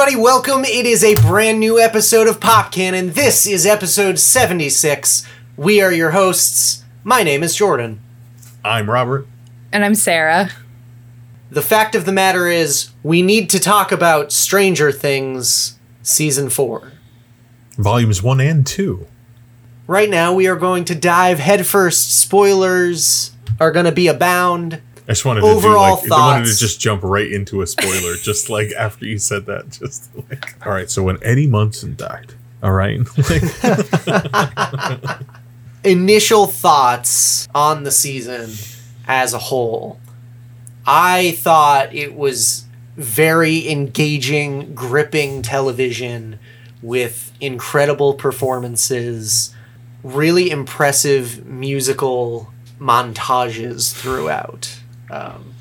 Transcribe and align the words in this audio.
Hey 0.00 0.04
everybody, 0.06 0.22
welcome. 0.22 0.64
It 0.64 0.86
is 0.86 1.04
a 1.04 1.14
brand 1.16 1.60
new 1.60 1.78
episode 1.78 2.26
of 2.26 2.40
Pop 2.40 2.72
Cannon. 2.72 3.10
This 3.10 3.46
is 3.46 3.66
episode 3.66 4.18
76. 4.18 5.28
We 5.58 5.82
are 5.82 5.92
your 5.92 6.12
hosts. 6.12 6.84
My 7.04 7.22
name 7.22 7.42
is 7.42 7.54
Jordan. 7.54 8.00
I'm 8.64 8.88
Robert. 8.88 9.26
And 9.70 9.84
I'm 9.84 9.94
Sarah. 9.94 10.52
The 11.50 11.60
fact 11.60 11.94
of 11.94 12.06
the 12.06 12.12
matter 12.12 12.48
is, 12.48 12.88
we 13.02 13.20
need 13.20 13.50
to 13.50 13.60
talk 13.60 13.92
about 13.92 14.32
Stranger 14.32 14.90
Things 14.90 15.78
Season 16.00 16.48
4. 16.48 16.92
Volumes 17.76 18.22
1 18.22 18.40
and 18.40 18.66
2. 18.66 19.06
Right 19.86 20.08
now, 20.08 20.32
we 20.32 20.46
are 20.46 20.56
going 20.56 20.86
to 20.86 20.94
dive 20.94 21.40
headfirst. 21.40 22.18
Spoilers 22.18 23.32
are 23.60 23.70
going 23.70 23.84
to 23.84 23.92
be 23.92 24.06
abound. 24.06 24.80
I 25.10 25.12
just 25.12 25.24
wanted 25.24 25.42
Overall 25.42 25.96
to 25.96 26.02
do 26.04 26.08
like 26.08 26.20
I 26.20 26.34
wanted 26.34 26.52
to 26.52 26.56
just 26.56 26.80
jump 26.80 27.02
right 27.02 27.26
into 27.26 27.62
a 27.62 27.66
spoiler, 27.66 28.14
just 28.22 28.48
like 28.48 28.70
after 28.78 29.06
you 29.06 29.18
said 29.18 29.44
that. 29.46 29.68
Just 29.70 30.08
like 30.30 30.54
all 30.64 30.70
right, 30.72 30.88
so 30.88 31.02
when 31.02 31.18
Eddie 31.24 31.48
Munson 31.48 31.96
died, 31.96 32.32
all 32.62 32.70
right, 32.70 33.00
like, 33.28 33.42
initial 35.84 36.46
thoughts 36.46 37.48
on 37.52 37.82
the 37.82 37.90
season 37.90 38.52
as 39.08 39.34
a 39.34 39.38
whole. 39.38 39.98
I 40.86 41.32
thought 41.32 41.92
it 41.92 42.14
was 42.14 42.66
very 42.96 43.68
engaging, 43.68 44.76
gripping 44.76 45.42
television 45.42 46.38
with 46.82 47.32
incredible 47.40 48.14
performances, 48.14 49.52
really 50.04 50.50
impressive 50.50 51.44
musical 51.46 52.52
montages 52.78 53.92
throughout. 53.92 54.79
Um, 55.10 55.54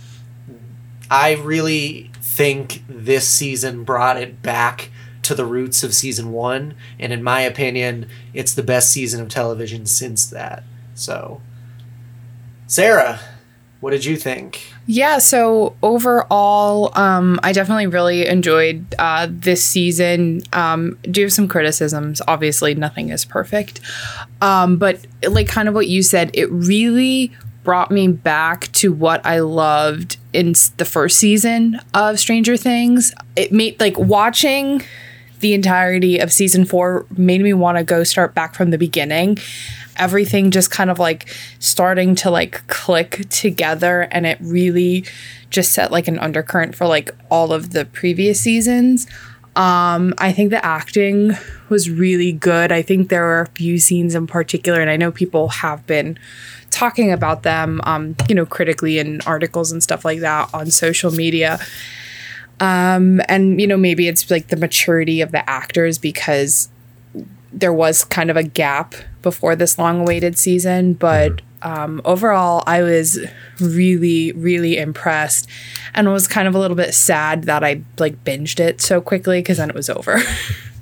I 1.12 1.34
really 1.34 2.12
think 2.22 2.84
this 2.88 3.28
season 3.28 3.84
brought 3.84 4.18
it 4.18 4.42
back 4.42 4.92
to 5.24 5.36
the 5.36 5.46
roots 5.46 5.84
of 5.84 5.94
season 5.94 6.32
one, 6.32 6.76
and 7.00 7.12
in 7.12 7.24
my 7.24 7.42
opinion, 7.42 8.08
it's 8.34 8.54
the 8.54 8.64
best 8.64 8.92
season 8.92 9.22
of 9.22 9.30
television 9.30 9.86
since 9.86 10.26
that. 10.28 10.64
So, 10.94 11.42
Sarah, 12.68 13.20
what 13.80 13.92
did 13.92 14.06
you 14.06 14.18
think? 14.18 14.74
Yeah, 14.86 15.20
so 15.20 15.76
overall, 15.82 16.92
um, 16.98 17.40
I 17.44 17.54
definitely 17.54 17.88
really 17.88 18.28
enjoyed 18.28 18.94
uh, 19.00 19.28
this 19.30 19.64
season. 19.64 20.42
Um, 20.52 20.98
do 21.04 21.22
have 21.22 21.34
some 21.34 21.48
criticisms. 21.48 22.22
Obviously, 22.28 22.76
nothing 22.76 23.10
is 23.10 23.24
perfect. 23.24 23.80
Um, 24.42 24.78
but 24.78 25.00
like 25.28 25.48
kind 25.48 25.70
of 25.70 25.76
what 25.76 25.88
you 25.88 26.04
said, 26.04 26.32
it 26.34 26.52
really 26.52 27.32
brought 27.64 27.92
me 27.92 28.08
back 28.08 28.72
to 28.74 28.92
what 28.92 29.26
I 29.26 29.40
loved 29.40 30.18
in 30.34 30.54
the 30.78 30.86
first 30.86 31.18
season 31.20 31.80
of 31.94 32.20
Stranger 32.20 32.58
Things. 32.58 33.14
It 33.36 33.52
made 33.52 33.80
like 33.80 33.98
watching 33.98 34.82
the 35.40 35.54
entirety 35.54 36.20
of 36.20 36.34
season 36.34 36.66
four 36.66 37.06
made 37.16 37.42
me 37.42 37.54
want 37.54 37.78
to 37.78 37.84
go 37.84 38.04
start 38.04 38.36
back 38.36 38.56
from 38.56 38.72
the 38.72 38.78
beginning. 38.78 39.38
Everything 39.98 40.52
just 40.52 40.72
kind 40.72 40.90
of 40.90 41.00
like 41.00 41.34
starting 41.60 42.16
to 42.16 42.30
like 42.30 42.66
click 42.68 43.28
together, 43.30 44.02
and 44.12 44.26
it 44.26 44.38
really 44.42 45.06
just 45.50 45.72
set 45.74 45.92
like 45.92 46.08
an 46.08 46.20
undercurrent 46.20 46.76
for 46.76 46.88
like 46.88 47.12
all 47.30 47.52
of 47.52 47.72
the 47.72 47.86
previous 47.86 48.40
seasons. 48.40 49.08
Um, 49.56 50.14
I 50.18 50.32
think 50.32 50.52
the 50.52 50.64
acting 50.64 51.36
was 51.68 51.90
really 51.90 52.32
good. 52.32 52.72
I 52.72 52.82
think 52.82 53.10
there 53.10 53.24
were 53.24 53.42
a 53.42 53.48
few 53.48 53.78
scenes 53.78 54.16
in 54.16 54.26
particular, 54.26 54.80
and 54.80 54.90
I 54.90 54.96
know 54.96 55.12
people 55.12 55.50
have 55.50 55.86
been 55.86 56.18
talking 56.80 57.12
about 57.12 57.44
them, 57.44 57.82
um, 57.84 58.16
you 58.30 58.36
know, 58.36 58.46
critically 58.46 59.00
in 59.00 59.20
articles 59.26 59.70
and 59.70 59.84
stuff 59.84 60.06
like 60.06 60.22
that 60.22 60.50
on 60.54 60.72
social 60.72 61.12
media. 61.12 61.60
Um, 62.62 63.22
and 63.28 63.60
you 63.60 63.68
know, 63.68 63.76
maybe 63.76 64.08
it's 64.08 64.32
like 64.32 64.48
the 64.48 64.56
maturity 64.56 65.20
of 65.20 65.32
the 65.32 65.48
actors 65.50 65.98
because 65.98 66.70
there 67.52 67.74
was 67.74 68.06
kind 68.06 68.30
of 68.30 68.38
a 68.38 68.44
gap 68.44 68.96
before 69.22 69.58
this 69.58 69.78
long-awaited 69.78 70.38
season, 70.38 70.94
but 70.94 71.42
um, 71.62 72.02
overall, 72.06 72.64
I 72.66 72.82
was 72.82 73.20
really, 73.60 74.32
really 74.32 74.78
impressed, 74.78 75.50
and 75.94 76.10
was 76.10 76.28
kind 76.28 76.48
of 76.48 76.56
a 76.56 76.60
little 76.60 76.78
bit 76.78 76.94
sad 76.94 77.44
that 77.44 77.62
I 77.62 77.82
like 77.98 78.24
binged 78.24 78.62
it 78.62 78.80
so 78.80 79.02
quickly 79.02 79.40
because 79.40 79.58
then 79.58 79.70
it 79.70 79.76
was 79.76 79.90
over. 79.90 80.22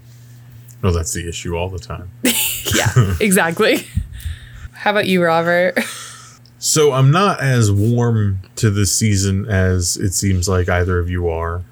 well, 0.84 0.94
that's 0.94 1.14
the 1.14 1.28
issue 1.28 1.56
all 1.56 1.70
the 1.70 1.80
time. 1.80 2.12
yeah, 2.76 3.16
exactly. 3.20 3.88
How 4.88 4.92
about 4.92 5.08
you, 5.08 5.22
Robert? 5.22 5.78
So 6.60 6.92
I'm 6.92 7.12
not 7.12 7.40
as 7.40 7.72
warm 7.72 8.40
to 8.56 8.72
this 8.72 8.92
season 8.92 9.46
as 9.46 9.96
it 9.96 10.12
seems 10.14 10.50
like 10.50 10.68
either 10.68 10.98
of 10.98 11.08
you 11.08 11.30
are. 11.30 11.64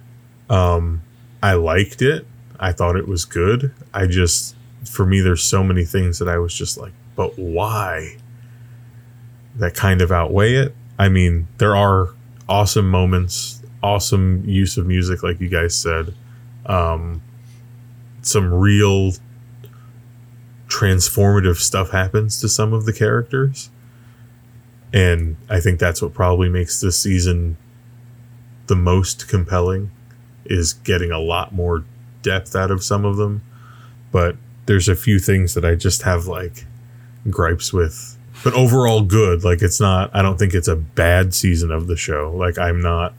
Um, 0.47 1.01
I 1.41 1.55
liked 1.55 2.03
it. 2.03 2.27
I 2.59 2.71
thought 2.71 2.95
it 2.95 3.07
was 3.07 3.25
good. 3.25 3.73
I 3.95 4.05
just, 4.05 4.55
for 4.87 5.03
me, 5.03 5.21
there's 5.21 5.41
so 5.41 5.63
many 5.63 5.85
things 5.85 6.19
that 6.19 6.29
I 6.29 6.37
was 6.37 6.53
just 6.53 6.77
like, 6.77 6.93
but 7.15 7.35
why? 7.35 8.17
That 9.55 9.73
kind 9.73 10.03
of 10.03 10.11
outweigh 10.11 10.53
it. 10.53 10.75
I 10.99 11.09
mean, 11.09 11.47
there 11.57 11.75
are 11.75 12.09
awesome 12.47 12.87
moments, 12.87 13.63
awesome 13.81 14.47
use 14.47 14.77
of 14.77 14.85
music, 14.85 15.23
like 15.23 15.41
you 15.41 15.49
guys 15.49 15.75
said. 15.75 16.13
Um, 16.67 17.23
some 18.21 18.53
real 18.53 19.13
transformative 20.67 21.57
stuff 21.57 21.91
happens 21.91 22.39
to 22.41 22.49
some 22.49 22.73
of 22.73 22.85
the 22.85 22.93
characters 22.93 23.69
and 24.95 25.35
I 25.49 25.59
think 25.59 25.77
that's 25.77 26.01
what 26.01 26.13
probably 26.13 26.47
makes 26.47 26.79
this 26.79 26.97
season 26.97 27.57
the 28.67 28.77
most 28.77 29.27
compelling 29.27 29.91
is 30.45 30.71
getting 30.71 31.11
a 31.11 31.19
lot 31.19 31.53
more 31.53 31.83
depth 32.21 32.55
out 32.55 32.71
of 32.71 32.81
some 32.81 33.03
of 33.03 33.17
them. 33.17 33.41
But 34.13 34.37
there's 34.67 34.87
a 34.87 34.95
few 34.95 35.19
things 35.19 35.53
that 35.53 35.65
I 35.65 35.75
just 35.75 36.03
have 36.03 36.27
like 36.27 36.65
gripes 37.29 37.73
with. 37.73 38.17
But 38.41 38.53
overall 38.53 39.01
good. 39.01 39.43
Like 39.43 39.61
it's 39.61 39.81
not 39.81 40.15
I 40.15 40.21
don't 40.21 40.37
think 40.37 40.53
it's 40.53 40.69
a 40.69 40.77
bad 40.77 41.33
season 41.33 41.71
of 41.71 41.87
the 41.87 41.97
show. 41.97 42.33
Like 42.33 42.57
I'm 42.57 42.81
not 42.81 43.13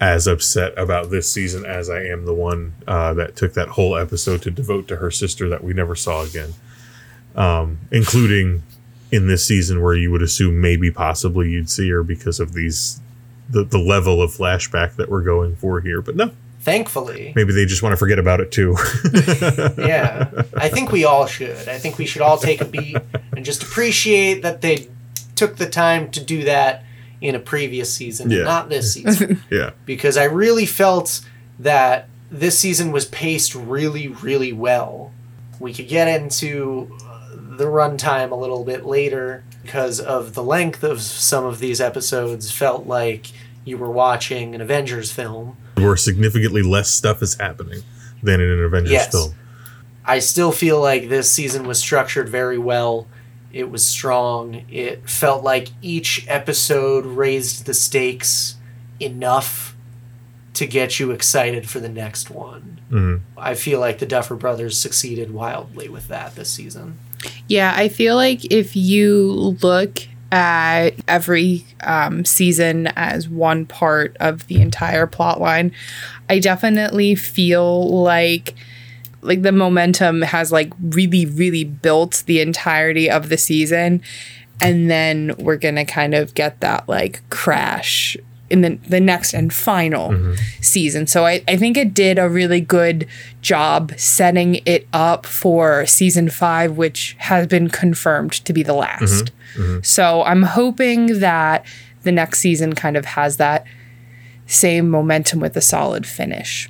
as 0.00 0.26
upset 0.26 0.72
about 0.78 1.10
this 1.10 1.30
season 1.30 1.66
as 1.66 1.90
I 1.90 2.04
am 2.04 2.24
the 2.24 2.32
one 2.32 2.72
uh, 2.88 3.12
that 3.14 3.36
took 3.36 3.52
that 3.54 3.68
whole 3.68 3.96
episode 3.96 4.40
to 4.42 4.50
devote 4.50 4.88
to 4.88 4.96
her 4.96 5.10
sister 5.10 5.48
that 5.50 5.62
we 5.62 5.74
never 5.74 5.94
saw 5.94 6.22
again. 6.22 6.54
Um, 7.36 7.78
including 7.92 8.62
in 9.12 9.26
this 9.26 9.44
season 9.44 9.82
where 9.82 9.94
you 9.94 10.10
would 10.10 10.22
assume 10.22 10.60
maybe 10.60 10.90
possibly 10.90 11.50
you'd 11.50 11.70
see 11.70 11.88
her 11.90 12.02
because 12.02 12.40
of 12.40 12.54
these 12.54 13.00
the, 13.48 13.64
the 13.64 13.78
level 13.78 14.22
of 14.22 14.30
flashback 14.30 14.96
that 14.96 15.08
we're 15.08 15.22
going 15.22 15.54
for 15.56 15.80
here 15.80 16.00
but 16.00 16.16
no. 16.16 16.30
Thankfully, 16.60 17.32
maybe 17.34 17.54
they 17.54 17.64
just 17.64 17.82
want 17.82 17.94
to 17.94 17.96
forget 17.96 18.18
about 18.18 18.40
it 18.40 18.52
too. 18.52 18.76
Yeah, 19.78 20.28
I 20.56 20.68
think 20.68 20.92
we 20.92 21.04
all 21.04 21.26
should. 21.26 21.68
I 21.68 21.78
think 21.78 21.96
we 21.96 22.04
should 22.04 22.20
all 22.20 22.36
take 22.36 22.60
a 22.60 22.66
beat 22.66 22.98
and 23.34 23.44
just 23.44 23.62
appreciate 23.62 24.42
that 24.42 24.60
they 24.60 24.88
took 25.36 25.56
the 25.56 25.68
time 25.68 26.10
to 26.10 26.22
do 26.22 26.44
that 26.44 26.84
in 27.20 27.34
a 27.34 27.38
previous 27.38 27.92
season, 27.92 28.30
Yeah. 28.30 28.42
not 28.44 28.68
this 28.68 28.94
season. 28.94 29.42
yeah 29.50 29.70
because 29.86 30.16
I 30.16 30.24
really 30.24 30.66
felt 30.66 31.20
that 31.58 32.08
this 32.30 32.58
season 32.58 32.92
was 32.92 33.04
paced 33.06 33.54
really, 33.54 34.08
really 34.08 34.52
well. 34.52 35.12
We 35.58 35.74
could 35.74 35.88
get 35.88 36.08
into 36.08 36.90
uh, 37.04 37.28
the 37.36 37.64
runtime 37.66 38.30
a 38.30 38.34
little 38.36 38.64
bit 38.64 38.86
later 38.86 39.44
because 39.62 40.00
of 40.00 40.32
the 40.34 40.42
length 40.42 40.82
of 40.82 41.02
some 41.02 41.44
of 41.44 41.58
these 41.58 41.80
episodes 41.80 42.50
felt 42.50 42.86
like 42.86 43.26
you 43.64 43.76
were 43.76 43.90
watching 43.90 44.54
an 44.54 44.60
Avengers 44.62 45.12
film. 45.12 45.56
where 45.76 45.96
significantly 45.96 46.62
less 46.62 46.88
stuff 46.90 47.20
is 47.22 47.34
happening 47.34 47.82
than 48.22 48.40
in 48.40 48.48
an 48.50 48.62
avengers 48.64 48.92
Yes. 48.92 49.10
film 49.10 49.34
I 50.04 50.18
still 50.20 50.50
feel 50.52 50.80
like 50.80 51.08
this 51.10 51.30
season 51.30 51.66
was 51.66 51.78
structured 51.78 52.28
very 52.28 52.58
well. 52.58 53.06
It 53.52 53.70
was 53.70 53.84
strong. 53.84 54.64
It 54.70 55.08
felt 55.08 55.42
like 55.42 55.68
each 55.82 56.24
episode 56.28 57.04
raised 57.04 57.66
the 57.66 57.74
stakes 57.74 58.56
enough 59.00 59.74
to 60.54 60.66
get 60.66 61.00
you 61.00 61.10
excited 61.10 61.68
for 61.68 61.80
the 61.80 61.88
next 61.88 62.30
one. 62.30 62.80
Mhm. 62.90 63.20
I 63.36 63.54
feel 63.54 63.80
like 63.80 63.98
the 63.98 64.06
Duffer 64.06 64.34
Brothers 64.34 64.76
succeeded 64.76 65.32
wildly 65.32 65.88
with 65.88 66.08
that 66.08 66.34
this 66.36 66.50
season. 66.50 66.98
Yeah, 67.48 67.72
I 67.76 67.88
feel 67.88 68.16
like 68.16 68.44
if 68.52 68.74
you 68.76 69.56
look 69.60 70.00
at 70.32 70.90
every 71.08 71.64
um, 71.82 72.24
season 72.24 72.86
as 72.96 73.28
one 73.28 73.66
part 73.66 74.16
of 74.20 74.46
the 74.46 74.60
entire 74.60 75.06
plot 75.06 75.40
line, 75.40 75.72
I 76.28 76.38
definitely 76.38 77.14
feel 77.14 78.02
like 78.02 78.54
like 79.22 79.42
the 79.42 79.52
momentum 79.52 80.22
has 80.22 80.50
like 80.52 80.72
really 80.80 81.26
really 81.26 81.64
built 81.64 82.22
the 82.26 82.40
entirety 82.40 83.10
of 83.10 83.28
the 83.28 83.38
season. 83.38 84.02
And 84.62 84.90
then 84.90 85.34
we're 85.38 85.56
gonna 85.56 85.84
kind 85.84 86.14
of 86.14 86.34
get 86.34 86.60
that 86.60 86.88
like 86.88 87.28
crash 87.30 88.16
in 88.50 88.62
the, 88.62 88.78
the 88.88 89.00
next 89.00 89.32
and 89.32 89.52
final 89.52 90.10
mm-hmm. 90.10 90.34
season. 90.60 91.06
So 91.06 91.24
I, 91.24 91.42
I 91.46 91.56
think 91.56 91.76
it 91.76 91.94
did 91.94 92.18
a 92.18 92.28
really 92.28 92.60
good 92.60 93.06
job 93.40 93.92
setting 93.96 94.60
it 94.66 94.88
up 94.92 95.24
for 95.24 95.86
season 95.86 96.28
five 96.28 96.76
which 96.76 97.14
has 97.20 97.46
been 97.46 97.68
confirmed 97.68 98.32
to 98.32 98.52
be 98.52 98.62
the 98.62 98.74
last. 98.74 99.26
Mm-hmm. 99.26 99.36
Mm-hmm. 99.56 99.80
So 99.82 100.22
i'm 100.22 100.42
hoping 100.42 101.20
that 101.20 101.66
the 102.02 102.12
next 102.12 102.40
season 102.40 102.74
kind 102.74 102.96
of 102.96 103.04
has 103.04 103.36
that 103.38 103.66
same 104.46 104.88
momentum 104.88 105.40
with 105.40 105.56
a 105.56 105.60
solid 105.60 106.06
finish 106.06 106.68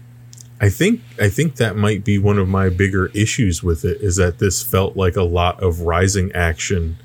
I 0.61 0.69
think 0.69 1.01
I 1.19 1.31
think 1.31 1.57
that 1.57 1.77
might 1.77 2.05
be 2.05 2.19
one 2.19 2.39
of 2.39 2.49
my 2.49 2.69
bigger 2.69 3.07
issues 3.09 3.63
with 3.63 3.85
it 3.85 4.01
is 4.03 4.17
that 4.17 4.39
this 4.39 4.63
felt 4.63 4.97
like 4.97 5.17
a 5.17 5.23
lot 5.23 5.63
of 5.63 5.81
rising 5.81 6.31
action 6.33 6.99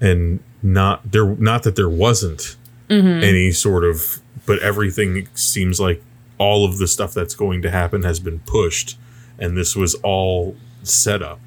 and 0.00 0.40
not 0.62 1.12
there 1.12 1.26
not 1.26 1.64
that 1.64 1.76
there 1.76 1.88
wasn't 1.88 2.56
mm-hmm. 2.88 3.22
any 3.22 3.52
sort 3.52 3.84
of 3.84 4.20
but 4.46 4.58
everything 4.60 5.28
seems 5.34 5.78
like 5.78 6.02
all 6.38 6.64
of 6.64 6.78
the 6.78 6.86
stuff 6.86 7.12
that's 7.12 7.34
going 7.34 7.60
to 7.60 7.70
happen 7.70 8.04
has 8.04 8.20
been 8.20 8.38
pushed 8.40 8.96
and 9.38 9.56
this 9.56 9.76
was 9.76 9.94
all 9.96 10.56
set 10.82 11.22
up. 11.22 11.40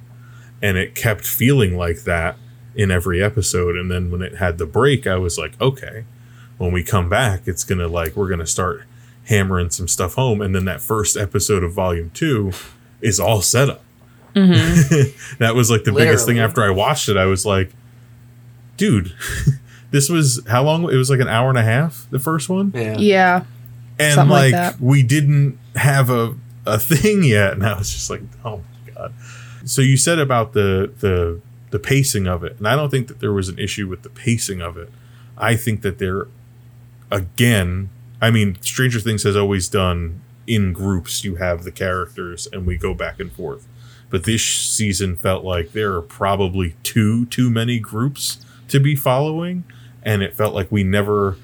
And 0.61 0.77
it 0.77 0.93
kept 0.93 1.25
feeling 1.25 1.75
like 1.75 2.03
that 2.03 2.37
in 2.75 2.91
every 2.91 3.21
episode. 3.21 3.75
And 3.75 3.89
then 3.89 4.11
when 4.11 4.21
it 4.21 4.35
had 4.35 4.59
the 4.59 4.67
break 4.67 5.07
I 5.07 5.15
was 5.15 5.39
like 5.39 5.59
okay 5.59 6.05
when 6.59 6.71
we 6.71 6.83
come 6.83 7.09
back 7.09 7.47
it's 7.47 7.63
going 7.63 7.79
to 7.79 7.87
like 7.87 8.15
we're 8.15 8.27
going 8.27 8.39
to 8.39 8.45
start 8.45 8.83
hammering 9.25 9.69
some 9.69 9.87
stuff 9.87 10.15
home 10.15 10.41
and 10.41 10.55
then 10.55 10.65
that 10.65 10.81
first 10.81 11.15
episode 11.15 11.63
of 11.63 11.73
volume 11.73 12.09
2 12.13 12.51
is 13.01 13.19
all 13.19 13.41
set 13.41 13.69
up. 13.69 13.83
Mm-hmm. 14.35 15.35
That 15.39 15.55
was 15.55 15.69
like 15.69 15.83
the 15.83 15.91
biggest 15.91 16.25
thing 16.25 16.39
after 16.39 16.63
I 16.63 16.69
watched 16.69 17.09
it. 17.09 17.17
I 17.17 17.25
was 17.25 17.45
like 17.45 17.71
dude 18.77 19.13
this 19.91 20.09
was 20.09 20.41
how 20.47 20.63
long? 20.63 20.83
It 20.91 20.95
was 20.95 21.09
like 21.09 21.19
an 21.19 21.27
hour 21.27 21.49
and 21.49 21.57
a 21.57 21.63
half 21.63 22.07
the 22.09 22.19
first 22.19 22.49
one? 22.49 22.71
Yeah. 22.73 22.97
Yeah. 22.97 23.43
and 23.99 24.13
Something 24.15 24.31
like 24.31 24.53
like, 24.53 24.53
that. 24.53 24.81
we 24.81 25.03
didn't 25.03 25.59
have 25.75 26.09
a 26.09 26.35
a 26.65 26.79
thing 26.79 27.23
yet 27.37 27.53
and 27.53 27.65
I 27.65 27.77
was 27.77 27.91
just 27.91 28.09
like 28.09 28.21
oh 28.43 28.61
my 28.85 28.93
god. 28.93 29.13
So 29.65 29.81
you 29.81 29.97
said 29.97 30.19
about 30.19 30.53
the 30.53 30.91
the 30.99 31.39
the 31.69 31.79
pacing 31.79 32.27
of 32.27 32.43
it 32.43 32.57
and 32.57 32.67
I 32.67 32.75
don't 32.75 32.89
think 32.89 33.07
that 33.07 33.19
there 33.19 33.33
was 33.33 33.49
an 33.49 33.59
issue 33.59 33.87
with 33.87 34.01
the 34.03 34.09
pacing 34.09 34.61
of 34.61 34.77
it. 34.77 34.89
I 35.37 35.55
think 35.55 35.81
that 35.81 35.97
there 35.99 36.27
again 37.11 37.89
I 38.21 38.31
mean 38.31 38.57
Stranger 38.61 38.99
Things 38.99 39.23
has 39.23 39.35
always 39.35 39.67
done 39.67 40.21
in 40.47 40.73
groups 40.73 41.23
you 41.23 41.35
have 41.35 41.63
the 41.63 41.71
characters 41.71 42.47
and 42.53 42.65
we 42.65 42.77
go 42.77 42.93
back 42.93 43.19
and 43.19 43.31
forth. 43.31 43.67
But 44.09 44.25
this 44.25 44.43
season 44.43 45.15
felt 45.15 45.43
like 45.43 45.71
there 45.71 45.93
are 45.93 46.01
probably 46.01 46.75
too 46.83 47.25
too 47.25 47.49
many 47.49 47.79
groups 47.79 48.45
to 48.67 48.79
be 48.79 48.95
following 48.95 49.63
and 50.03 50.21
it 50.21 50.33
felt 50.33 50.53
like 50.53 50.71
we 50.71 50.83
never 50.83 51.37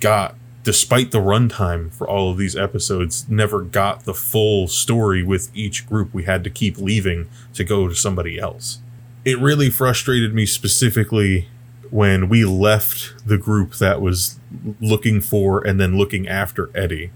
got 0.00 0.34
despite 0.62 1.10
the 1.10 1.18
runtime 1.18 1.92
for 1.92 2.08
all 2.08 2.30
of 2.30 2.36
these 2.36 2.56
episodes 2.56 3.28
never 3.28 3.62
got 3.62 4.04
the 4.04 4.14
full 4.14 4.68
story 4.68 5.22
with 5.22 5.50
each 5.54 5.86
group 5.88 6.12
we 6.12 6.24
had 6.24 6.44
to 6.44 6.50
keep 6.50 6.76
leaving 6.76 7.28
to 7.54 7.64
go 7.64 7.88
to 7.88 7.94
somebody 7.94 8.38
else. 8.38 8.78
It 9.24 9.38
really 9.38 9.70
frustrated 9.70 10.34
me 10.34 10.46
specifically 10.46 11.48
when 11.90 12.28
we 12.28 12.44
left 12.44 13.26
the 13.26 13.38
group 13.38 13.74
that 13.74 14.00
was 14.00 14.39
looking 14.80 15.20
for 15.20 15.64
and 15.66 15.80
then 15.80 15.96
looking 15.96 16.26
after 16.28 16.70
Eddie 16.74 17.10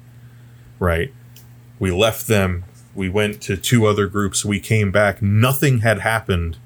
right? 0.79 1.13
We 1.79 1.91
left 1.91 2.27
them. 2.27 2.65
We 2.95 3.09
went 3.09 3.41
to 3.43 3.57
two 3.57 3.87
other 3.87 4.07
groups. 4.07 4.45
We 4.45 4.61
came 4.61 4.93
back. 4.93 5.21
Nothing 5.21 5.79
had 5.81 6.01
happened 6.01 6.59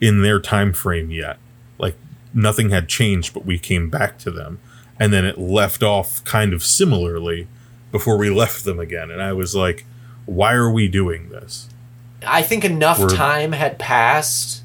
in 0.00 0.22
their 0.22 0.40
time 0.40 0.72
frame 0.72 1.10
yet. 1.10 1.38
Like 1.78 1.96
nothing 2.34 2.70
had 2.70 2.88
changed 2.88 3.32
but 3.32 3.46
we 3.46 3.58
came 3.58 3.88
back 3.88 4.18
to 4.18 4.30
them. 4.30 4.60
And 4.98 5.12
then 5.12 5.24
it 5.24 5.38
left 5.38 5.82
off 5.82 6.22
kind 6.24 6.52
of 6.52 6.62
similarly 6.62 7.48
before 7.90 8.18
we 8.18 8.30
left 8.42 8.64
them 8.64 8.78
again. 8.78 9.10
And 9.10 9.22
i 9.22 9.32
was 9.32 9.54
like 9.54 9.84
why 10.24 10.52
are 10.54 10.70
we 10.70 10.86
doing 10.86 11.30
this? 11.30 11.68
I 12.24 12.42
think 12.42 12.64
enough 12.64 13.00
We're- 13.00 13.16
time 13.16 13.50
had 13.52 13.78
passed, 13.80 14.61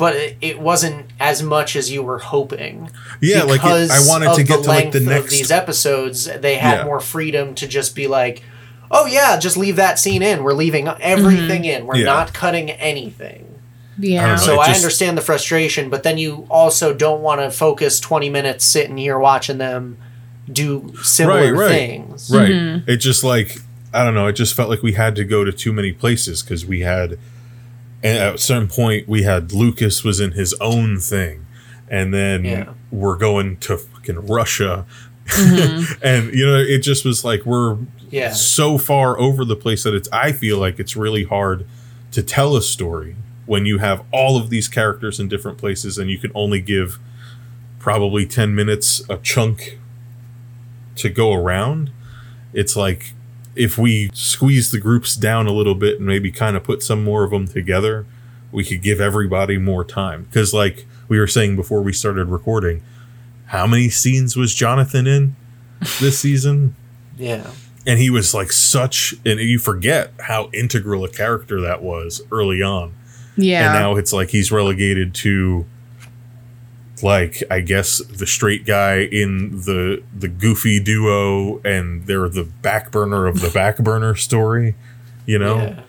but 0.00 0.16
it, 0.16 0.36
it 0.40 0.58
wasn't 0.58 1.06
as 1.20 1.42
much 1.44 1.76
as 1.76 1.92
you 1.92 2.02
were 2.02 2.18
hoping. 2.18 2.90
yeah 3.20 3.44
like 3.44 3.60
it, 3.60 3.66
i 3.66 3.84
Because 3.84 4.08
wanted 4.08 4.34
to 4.34 4.40
of 4.42 4.48
get 4.48 4.62
to 4.64 4.68
like 4.68 4.84
length 4.92 5.04
the 5.04 5.16
of 5.18 5.30
these 5.30 5.50
episodes. 5.52 6.24
They 6.24 6.56
had 6.56 6.78
Yeah. 6.78 6.84
more 6.86 6.98
freedom 7.00 7.54
to 7.54 7.68
just 7.68 7.94
be 7.94 8.08
like, 8.08 8.42
"Oh 8.90 9.06
yeah, 9.06 9.38
just 9.38 9.56
leave 9.56 9.76
that 9.76 9.98
scene 10.00 10.22
in. 10.22 10.42
We're 10.42 10.54
leaving 10.54 10.88
everything 10.88 11.64
in. 11.64 11.86
We're 11.86 11.96
Yeah. 11.98 12.06
not 12.06 12.32
cutting 12.34 12.70
anything." 12.70 13.46
Yeah. 13.98 14.26
know. 14.26 14.36
So 14.36 14.54
it 14.54 14.58
I 14.60 14.66
just- 14.68 14.80
understand 14.82 15.16
the 15.18 15.22
frustration, 15.22 15.90
but 15.90 16.02
then 16.02 16.16
you 16.18 16.46
also 16.50 16.94
don't 16.94 17.20
want 17.20 17.40
to 17.42 17.50
focus 17.50 18.00
20 18.00 18.30
minutes 18.30 18.64
sitting 18.64 18.96
here 18.96 19.18
watching 19.18 19.58
them 19.58 19.98
do 20.50 20.94
similar 21.02 21.52
Right, 21.52 21.68
right. 21.68 21.68
things. 21.70 22.30
right 22.34 22.50
Mm-hmm. 22.50 22.90
it 22.90 22.96
just 22.96 23.22
like 23.22 23.58
i 23.94 24.02
don't 24.04 24.14
know 24.14 24.26
it 24.26 24.32
just 24.32 24.54
felt 24.54 24.68
like 24.68 24.82
we 24.82 24.94
had 24.94 25.14
to 25.16 25.24
go 25.24 25.44
to 25.44 25.52
too 25.52 25.72
many 25.72 25.92
places 25.92 26.42
because 26.42 26.66
we 26.66 26.80
had 26.80 27.18
and 28.02 28.18
at 28.18 28.34
a 28.34 28.38
certain 28.38 28.68
point 28.68 29.08
we 29.08 29.22
had 29.24 29.52
lucas 29.52 30.02
was 30.04 30.20
in 30.20 30.32
his 30.32 30.54
own 30.60 30.98
thing 30.98 31.46
and 31.88 32.12
then 32.14 32.44
Yeah. 32.44 32.72
we're 32.90 33.16
going 33.18 33.56
to 33.58 33.76
fucking 33.78 34.26
russia 34.26 34.86
Mm-hmm. 35.26 35.92
and 36.02 36.34
you 36.34 36.44
know 36.44 36.56
it 36.58 36.78
just 36.80 37.04
was 37.04 37.24
like 37.24 37.44
we're 37.46 37.76
Yeah. 38.10 38.32
so 38.32 38.78
far 38.78 39.16
over 39.18 39.44
the 39.44 39.54
place 39.54 39.84
that 39.84 39.94
it's 39.94 40.08
i 40.12 40.32
feel 40.32 40.58
like 40.58 40.80
it's 40.80 40.96
really 40.96 41.22
hard 41.24 41.66
to 42.10 42.22
tell 42.22 42.56
a 42.56 42.62
story 42.62 43.14
when 43.46 43.64
you 43.64 43.78
have 43.78 44.02
all 44.12 44.36
of 44.36 44.50
these 44.50 44.66
characters 44.66 45.20
in 45.20 45.28
different 45.28 45.56
places 45.58 45.98
and 45.98 46.10
you 46.10 46.18
can 46.18 46.32
only 46.34 46.60
give 46.60 46.98
probably 47.78 48.26
10 48.26 48.54
minutes 48.56 49.02
a 49.08 49.18
chunk 49.18 49.78
to 50.96 51.08
go 51.08 51.32
around 51.32 51.90
it's 52.52 52.74
like 52.76 53.12
if 53.56 53.76
we 53.76 54.10
squeeze 54.14 54.70
the 54.70 54.78
groups 54.78 55.16
down 55.16 55.46
a 55.46 55.52
little 55.52 55.74
bit 55.74 55.98
and 55.98 56.06
maybe 56.06 56.30
kind 56.30 56.56
of 56.56 56.62
put 56.64 56.82
some 56.82 57.02
more 57.04 57.24
of 57.24 57.30
them 57.30 57.46
together 57.48 58.06
we 58.52 58.64
could 58.64 58.82
give 58.82 59.00
everybody 59.00 59.58
more 59.58 59.84
time 59.84 60.24
because 60.24 60.52
like 60.54 60.86
we 61.08 61.18
were 61.18 61.26
saying 61.26 61.56
before 61.56 61.82
we 61.82 61.92
started 61.92 62.26
recording 62.28 62.82
how 63.46 63.66
many 63.66 63.88
scenes 63.88 64.36
was 64.36 64.54
jonathan 64.54 65.06
in 65.06 65.36
this 66.00 66.18
season 66.20 66.74
Yeah. 67.16 67.50
and 67.86 67.98
he 67.98 68.10
was 68.10 68.34
like 68.34 68.52
such 68.52 69.14
and 69.26 69.38
you 69.40 69.58
forget 69.58 70.12
how 70.20 70.50
integral 70.52 71.04
a 71.04 71.08
character 71.08 71.60
that 71.60 71.82
was 71.82 72.22
early 72.32 72.62
on 72.62 72.92
yeah. 73.36 73.66
and 73.72 73.80
now 73.80 73.96
it's 73.96 74.12
like 74.12 74.30
he's 74.30 74.50
relegated 74.52 75.14
to 75.16 75.64
like 77.02 77.42
i 77.50 77.60
guess 77.60 77.98
the 78.06 78.26
straight 78.26 78.64
guy 78.64 79.00
in 79.00 79.50
the 79.50 80.02
the 80.16 80.28
goofy 80.28 80.80
duo 80.80 81.58
and 81.58 82.06
they're 82.06 82.28
the 82.28 82.44
back 82.44 82.90
burner 82.90 83.26
of 83.26 83.40
the 83.40 83.50
back 83.54 83.78
burner 83.78 84.14
story 84.14 84.74
you 85.26 85.38
know 85.38 85.56
Yeah. 85.56 85.82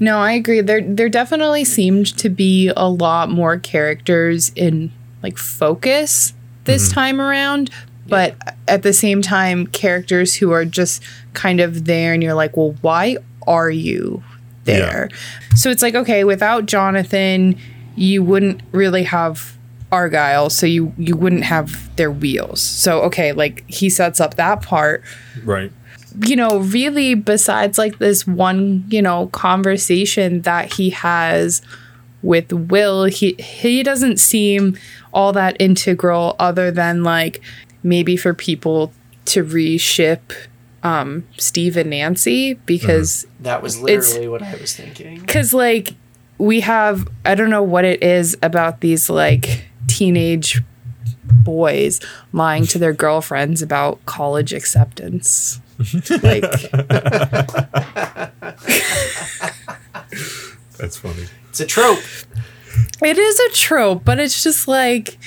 No, 0.00 0.18
I 0.18 0.32
agree. 0.32 0.60
There 0.60 0.80
there 0.80 1.08
definitely 1.08 1.64
seemed 1.64 2.16
to 2.18 2.28
be 2.28 2.70
a 2.76 2.88
lot 2.88 3.30
more 3.30 3.58
characters 3.58 4.52
in 4.54 4.92
like 5.22 5.38
focus 5.38 6.34
this 6.64 6.86
mm-hmm. 6.86 6.94
time 6.94 7.20
around, 7.20 7.70
but 8.06 8.36
at 8.68 8.82
the 8.82 8.92
same 8.92 9.22
time 9.22 9.66
characters 9.66 10.36
who 10.36 10.52
are 10.52 10.64
just 10.64 11.02
kind 11.32 11.60
of 11.60 11.84
there 11.86 12.12
and 12.12 12.22
you're 12.22 12.34
like, 12.34 12.56
"Well, 12.56 12.76
why 12.80 13.16
are 13.46 13.70
you 13.70 14.22
there?" 14.64 15.08
So 15.56 15.70
it's 15.70 15.82
like, 15.82 15.96
okay, 15.96 16.22
without 16.22 16.66
Jonathan, 16.66 17.58
you 17.96 18.22
wouldn't 18.22 18.60
really 18.70 19.02
have 19.02 19.57
Argyle, 19.90 20.50
so 20.50 20.66
you 20.66 20.92
you 20.98 21.16
wouldn't 21.16 21.44
have 21.44 21.94
their 21.96 22.10
wheels. 22.10 22.60
So 22.60 23.02
okay, 23.02 23.32
like 23.32 23.64
he 23.68 23.88
sets 23.90 24.20
up 24.20 24.34
that 24.36 24.62
part 24.62 25.02
right 25.44 25.72
you 26.24 26.34
know, 26.34 26.58
really, 26.60 27.14
besides 27.14 27.76
like 27.78 27.98
this 27.98 28.26
one, 28.26 28.82
you 28.88 29.00
know, 29.02 29.26
conversation 29.28 30.40
that 30.42 30.72
he 30.72 30.90
has 30.90 31.62
with 32.22 32.52
Will, 32.52 33.04
he 33.04 33.34
he 33.38 33.82
doesn't 33.82 34.18
seem 34.18 34.76
all 35.12 35.32
that 35.34 35.56
integral 35.60 36.34
other 36.38 36.70
than 36.70 37.04
like 37.04 37.40
maybe 37.82 38.16
for 38.16 38.34
people 38.34 38.92
to 39.26 39.44
reship 39.44 40.32
um 40.82 41.24
Steve 41.36 41.76
and 41.76 41.90
Nancy 41.90 42.54
because 42.54 43.26
That 43.40 43.62
was 43.62 43.76
It's- 43.76 44.08
literally 44.08 44.28
what 44.28 44.42
I 44.42 44.56
was 44.56 44.74
thinking. 44.74 45.20
because 45.20 45.52
like 45.54 45.94
we 46.38 46.60
have 46.60 47.08
i 47.24 47.34
don't 47.34 47.50
know 47.50 47.64
what 47.64 47.84
it 47.84 48.00
is 48.00 48.36
about 48.42 48.80
these 48.80 49.10
like 49.10 49.67
teenage 49.98 50.62
boys 51.24 52.00
lying 52.32 52.66
to 52.66 52.78
their 52.78 52.92
girlfriends 52.92 53.62
about 53.62 54.04
college 54.06 54.52
acceptance 54.52 55.60
like 56.22 56.42
that's 60.78 60.96
funny 60.96 61.26
It's 61.50 61.60
a 61.60 61.66
trope. 61.66 61.98
it 63.02 63.18
is 63.18 63.40
a 63.40 63.50
trope 63.50 64.04
but 64.04 64.20
it's 64.20 64.42
just 64.42 64.68
like 64.68 65.18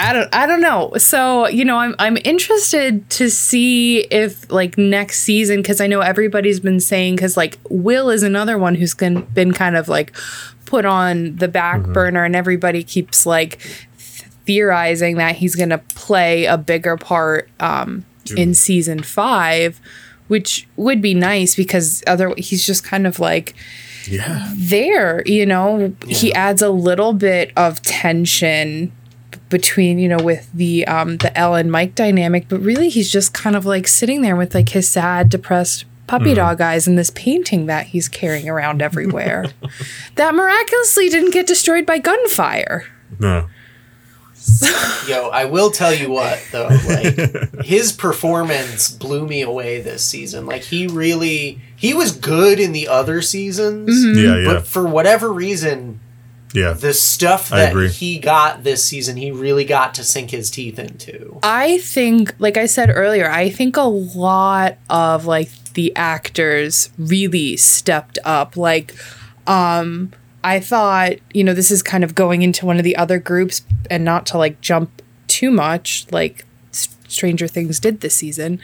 I 0.00 0.12
don't 0.12 0.32
I 0.32 0.46
don't 0.46 0.60
know. 0.60 0.92
So, 0.96 1.48
you 1.48 1.64
know, 1.64 1.76
I'm 1.76 1.96
I'm 1.98 2.18
interested 2.18 3.10
to 3.10 3.28
see 3.28 4.02
if 4.12 4.48
like 4.48 4.78
next 4.78 5.20
season 5.20 5.60
cuz 5.64 5.80
I 5.80 5.88
know 5.88 6.00
everybody's 6.00 6.60
been 6.60 6.78
saying 6.78 7.16
cuz 7.16 7.36
like 7.36 7.58
Will 7.68 8.08
is 8.08 8.22
another 8.22 8.56
one 8.56 8.76
who's 8.76 8.94
been 8.94 9.22
been 9.34 9.52
kind 9.52 9.76
of 9.76 9.88
like 9.88 10.16
put 10.66 10.84
on 10.84 11.34
the 11.36 11.48
back 11.48 11.80
mm-hmm. 11.80 11.92
burner 11.92 12.24
and 12.24 12.36
everybody 12.36 12.84
keeps 12.84 13.26
like 13.26 13.58
theorizing 14.48 15.18
that 15.18 15.36
he's 15.36 15.54
going 15.54 15.68
to 15.68 15.76
play 15.94 16.46
a 16.46 16.56
bigger 16.56 16.96
part 16.96 17.50
um 17.60 18.06
in 18.36 18.54
season 18.54 19.02
5, 19.02 19.80
which 20.28 20.66
would 20.76 21.00
be 21.00 21.14
nice 21.14 21.54
because 21.54 22.02
other 22.06 22.34
he's 22.38 22.66
just 22.66 22.82
kind 22.82 23.06
of 23.06 23.20
like 23.20 23.54
yeah. 24.06 24.50
there 24.56 25.22
you 25.26 25.44
know? 25.44 25.94
He 26.06 26.32
adds 26.32 26.62
a 26.62 26.70
little 26.70 27.12
bit 27.12 27.52
of 27.56 27.82
tension 27.82 28.92
between 29.50 29.98
you 29.98 30.08
know 30.08 30.22
with 30.22 30.50
the 30.52 30.86
um 30.86 31.16
the 31.18 31.36
ellen 31.36 31.70
mike 31.70 31.94
dynamic 31.94 32.48
but 32.48 32.60
really 32.60 32.90
he's 32.90 33.10
just 33.10 33.32
kind 33.32 33.56
of 33.56 33.64
like 33.64 33.88
sitting 33.88 34.20
there 34.20 34.36
with 34.36 34.54
like 34.54 34.70
his 34.70 34.86
sad 34.86 35.30
depressed 35.30 35.86
puppy 36.08 36.34
dog 36.34 36.60
eyes 36.60 36.88
and 36.88 36.98
this 36.98 37.10
painting 37.10 37.66
that 37.66 37.86
he's 37.88 38.08
carrying 38.08 38.48
around 38.48 38.82
everywhere 38.82 39.46
that 40.16 40.34
miraculously 40.34 41.08
didn't 41.08 41.32
get 41.32 41.46
destroyed 41.46 41.86
by 41.86 41.98
gunfire. 41.98 42.84
No. 43.20 43.48
Yo, 45.08 45.28
I 45.28 45.44
will 45.46 45.70
tell 45.70 45.92
you 45.92 46.10
what 46.10 46.40
though, 46.52 46.68
like 46.86 47.54
his 47.64 47.92
performance 47.92 48.90
blew 48.90 49.26
me 49.26 49.42
away 49.42 49.80
this 49.80 50.04
season. 50.04 50.46
Like 50.46 50.62
he 50.62 50.86
really 50.86 51.60
he 51.76 51.94
was 51.94 52.12
good 52.12 52.58
in 52.60 52.72
the 52.72 52.88
other 52.88 53.22
seasons, 53.22 53.90
Yeah, 54.16 54.36
yeah. 54.36 54.44
but 54.44 54.66
for 54.66 54.86
whatever 54.86 55.32
reason, 55.32 56.00
yeah. 56.52 56.72
the 56.72 56.92
stuff 56.94 57.50
that 57.50 57.74
he 57.92 58.18
got 58.18 58.64
this 58.64 58.84
season, 58.84 59.16
he 59.16 59.30
really 59.30 59.64
got 59.64 59.94
to 59.94 60.04
sink 60.04 60.30
his 60.30 60.50
teeth 60.50 60.78
into. 60.78 61.38
I 61.42 61.78
think, 61.78 62.34
like 62.38 62.56
I 62.56 62.66
said 62.66 62.90
earlier, 62.92 63.30
I 63.30 63.50
think 63.50 63.76
a 63.76 63.82
lot 63.82 64.78
of 64.90 65.24
like 65.26 65.50
the 65.74 65.94
actors 65.96 66.90
really 66.98 67.56
stepped 67.56 68.18
up. 68.24 68.56
Like, 68.56 68.94
um, 69.46 70.12
I 70.54 70.60
thought, 70.60 71.12
you 71.34 71.44
know, 71.44 71.54
this 71.54 71.70
is 71.70 71.82
kind 71.82 72.04
of 72.04 72.14
going 72.14 72.42
into 72.42 72.66
one 72.66 72.78
of 72.78 72.84
the 72.84 72.96
other 72.96 73.18
groups 73.18 73.62
and 73.90 74.04
not 74.04 74.26
to 74.26 74.38
like 74.38 74.60
jump 74.60 75.02
too 75.26 75.50
much, 75.50 76.06
like 76.10 76.44
Stranger 76.72 77.46
Things 77.48 77.78
did 77.80 78.00
this 78.00 78.14
season. 78.14 78.60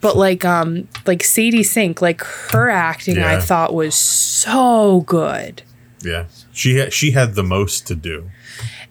But 0.00 0.16
like, 0.16 0.44
um, 0.44 0.88
like 1.06 1.22
Sadie 1.24 1.62
Sink, 1.62 2.00
like 2.02 2.22
her 2.52 2.68
acting, 2.70 3.18
I 3.18 3.40
thought 3.40 3.72
was 3.74 3.94
so 3.94 5.00
good. 5.06 5.62
Yeah. 6.02 6.26
She 6.52 6.76
had 6.76 6.92
she 6.92 7.10
had 7.12 7.34
the 7.34 7.42
most 7.42 7.86
to 7.88 7.94
do. 7.94 8.30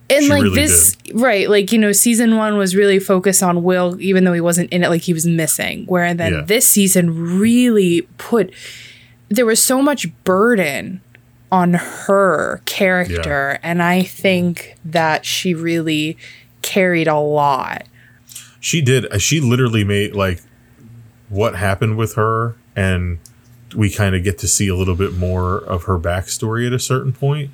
and 0.09 0.23
She 0.23 0.29
like 0.29 0.43
really 0.43 0.55
this 0.55 0.97
right 1.13 1.49
like 1.49 1.71
you 1.71 1.79
know 1.79 1.91
season 1.91 2.37
one 2.37 2.57
was 2.57 2.75
really 2.75 2.99
focused 2.99 3.41
on 3.41 3.63
will 3.63 3.95
even 3.99 4.23
though 4.23 4.33
he 4.33 4.41
wasn't 4.41 4.71
in 4.71 4.83
it 4.83 4.89
like 4.89 5.01
he 5.01 5.13
was 5.13 5.25
missing 5.25 5.85
where 5.87 6.13
then 6.13 6.33
Yeah. 6.33 6.41
this 6.45 6.69
season 6.69 7.39
really 7.39 8.01
put 8.19 8.53
there 9.29 9.45
was 9.47 9.59
so 9.63 9.81
much 9.81 10.01
burden 10.23 11.01
on 11.51 11.73
her 11.73 12.61
character 12.65 13.59
and 13.63 13.81
i 13.83 14.01
think 14.03 14.75
that 14.83 15.25
she 15.25 15.53
really 15.53 16.17
carried 16.61 17.07
a 17.07 17.19
lot 17.19 17.83
She 18.59 18.81
did. 18.81 19.21
She 19.21 19.39
literally 19.39 19.83
made 19.83 20.15
like 20.15 20.41
what 21.29 21.55
happened 21.55 21.97
with 21.97 22.15
her, 22.15 22.55
and 22.75 23.19
we 23.75 23.91
kind 23.91 24.15
of 24.15 24.23
get 24.23 24.39
to 24.39 24.47
see 24.47 24.67
a 24.67 24.75
little 24.75 24.95
bit 24.95 25.13
more 25.13 25.59
of 25.59 25.83
her 25.83 25.99
backstory 25.99 26.65
at 26.65 26.73
a 26.73 26.79
certain 26.79 27.13
point. 27.13 27.51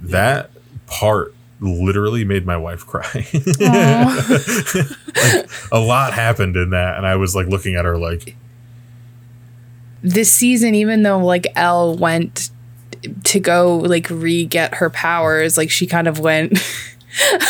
That 0.00 0.50
part 0.86 1.32
literally 1.60 2.24
made 2.24 2.44
my 2.44 2.56
wife 2.56 2.84
cry. 2.84 3.24
like, 3.32 5.46
a 5.70 5.78
lot 5.78 6.14
happened 6.14 6.56
in 6.56 6.70
that, 6.70 6.96
and 6.96 7.06
I 7.06 7.14
was 7.14 7.36
like 7.36 7.46
looking 7.46 7.76
at 7.76 7.84
her 7.84 7.96
like, 7.96 8.34
this 10.02 10.32
season 10.32 10.74
even 10.74 11.04
though 11.04 11.18
like 11.18 11.46
El 11.54 11.96
went 11.96 12.50
to 13.24 13.40
go 13.40 13.76
like 13.78 14.08
re-get 14.10 14.74
her 14.76 14.90
powers 14.90 15.56
like 15.56 15.70
she 15.70 15.86
kind 15.86 16.08
of 16.08 16.20
went 16.20 16.58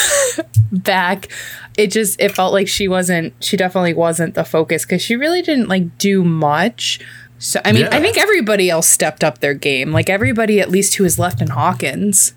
back. 0.72 1.28
It 1.76 1.88
just 1.88 2.20
it 2.20 2.32
felt 2.32 2.52
like 2.52 2.68
she 2.68 2.88
wasn't 2.88 3.32
she 3.42 3.56
definitely 3.56 3.94
wasn't 3.94 4.34
the 4.34 4.44
focus 4.44 4.84
because 4.84 5.02
she 5.02 5.16
really 5.16 5.42
didn't 5.42 5.68
like 5.68 5.98
do 5.98 6.24
much. 6.24 7.00
So 7.40 7.60
i 7.64 7.70
mean 7.70 7.86
i 7.92 8.00
think 8.00 8.18
everybody 8.18 8.68
else 8.68 8.88
stepped 8.88 9.22
up 9.22 9.38
their 9.38 9.54
game. 9.54 9.92
Like 9.92 10.10
everybody 10.10 10.60
at 10.60 10.70
least 10.70 10.96
who 10.96 11.04
was 11.04 11.18
left 11.18 11.40
in 11.40 11.48
hawkins. 11.48 12.34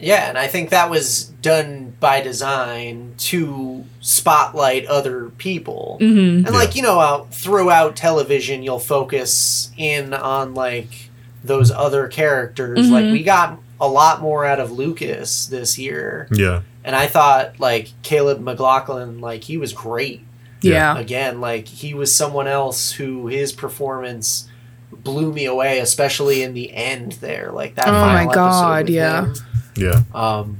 Yeah, 0.00 0.28
and 0.28 0.38
I 0.38 0.46
think 0.46 0.70
that 0.70 0.90
was 0.90 1.24
done 1.24 1.94
by 1.98 2.20
design 2.20 3.14
to 3.18 3.84
spotlight 4.00 4.86
other 4.86 5.30
people. 5.30 5.98
mm-hmm. 6.00 6.46
And 6.46 6.54
like 6.54 6.76
you 6.76 6.82
know, 6.82 7.00
out 7.00 7.34
throughout 7.34 7.96
television, 7.96 8.62
you'll 8.62 8.78
focus 8.78 9.70
in 9.76 10.14
on 10.14 10.54
like 10.54 11.07
those 11.48 11.72
other 11.72 12.06
characters. 12.06 12.78
Mm-hmm. 12.78 12.92
Like 12.92 13.04
we 13.06 13.24
got 13.24 13.58
a 13.80 13.88
lot 13.88 14.20
more 14.20 14.44
out 14.44 14.60
of 14.60 14.70
Lucas 14.70 15.46
this 15.46 15.78
year, 15.78 16.28
yeah, 16.30 16.62
and 16.84 16.94
I 16.94 17.08
thought 17.08 17.58
like 17.58 17.90
Caleb 18.02 18.40
McLaughlin, 18.40 19.20
like 19.20 19.42
he 19.42 19.58
was 19.58 19.72
great. 19.72 20.22
yeah, 20.60 20.96
Again, 20.96 21.40
like 21.40 21.66
he 21.66 21.94
was 21.94 22.14
someone 22.14 22.46
else 22.46 22.92
who 22.92 23.26
his 23.26 23.52
performance 23.52 24.48
blew 24.92 25.32
me 25.32 25.44
away, 25.46 25.80
especially 25.80 26.42
in 26.42 26.54
the 26.54 26.72
end 26.72 27.12
there. 27.12 27.50
Like 27.50 27.74
that. 27.74 27.88
Oh 27.88 27.92
final 27.92 28.26
my 28.26 28.32
God, 28.34 28.88
yeah. 28.88 29.24
him. 29.24 29.34
yeah. 29.76 30.02
Um, 30.14 30.58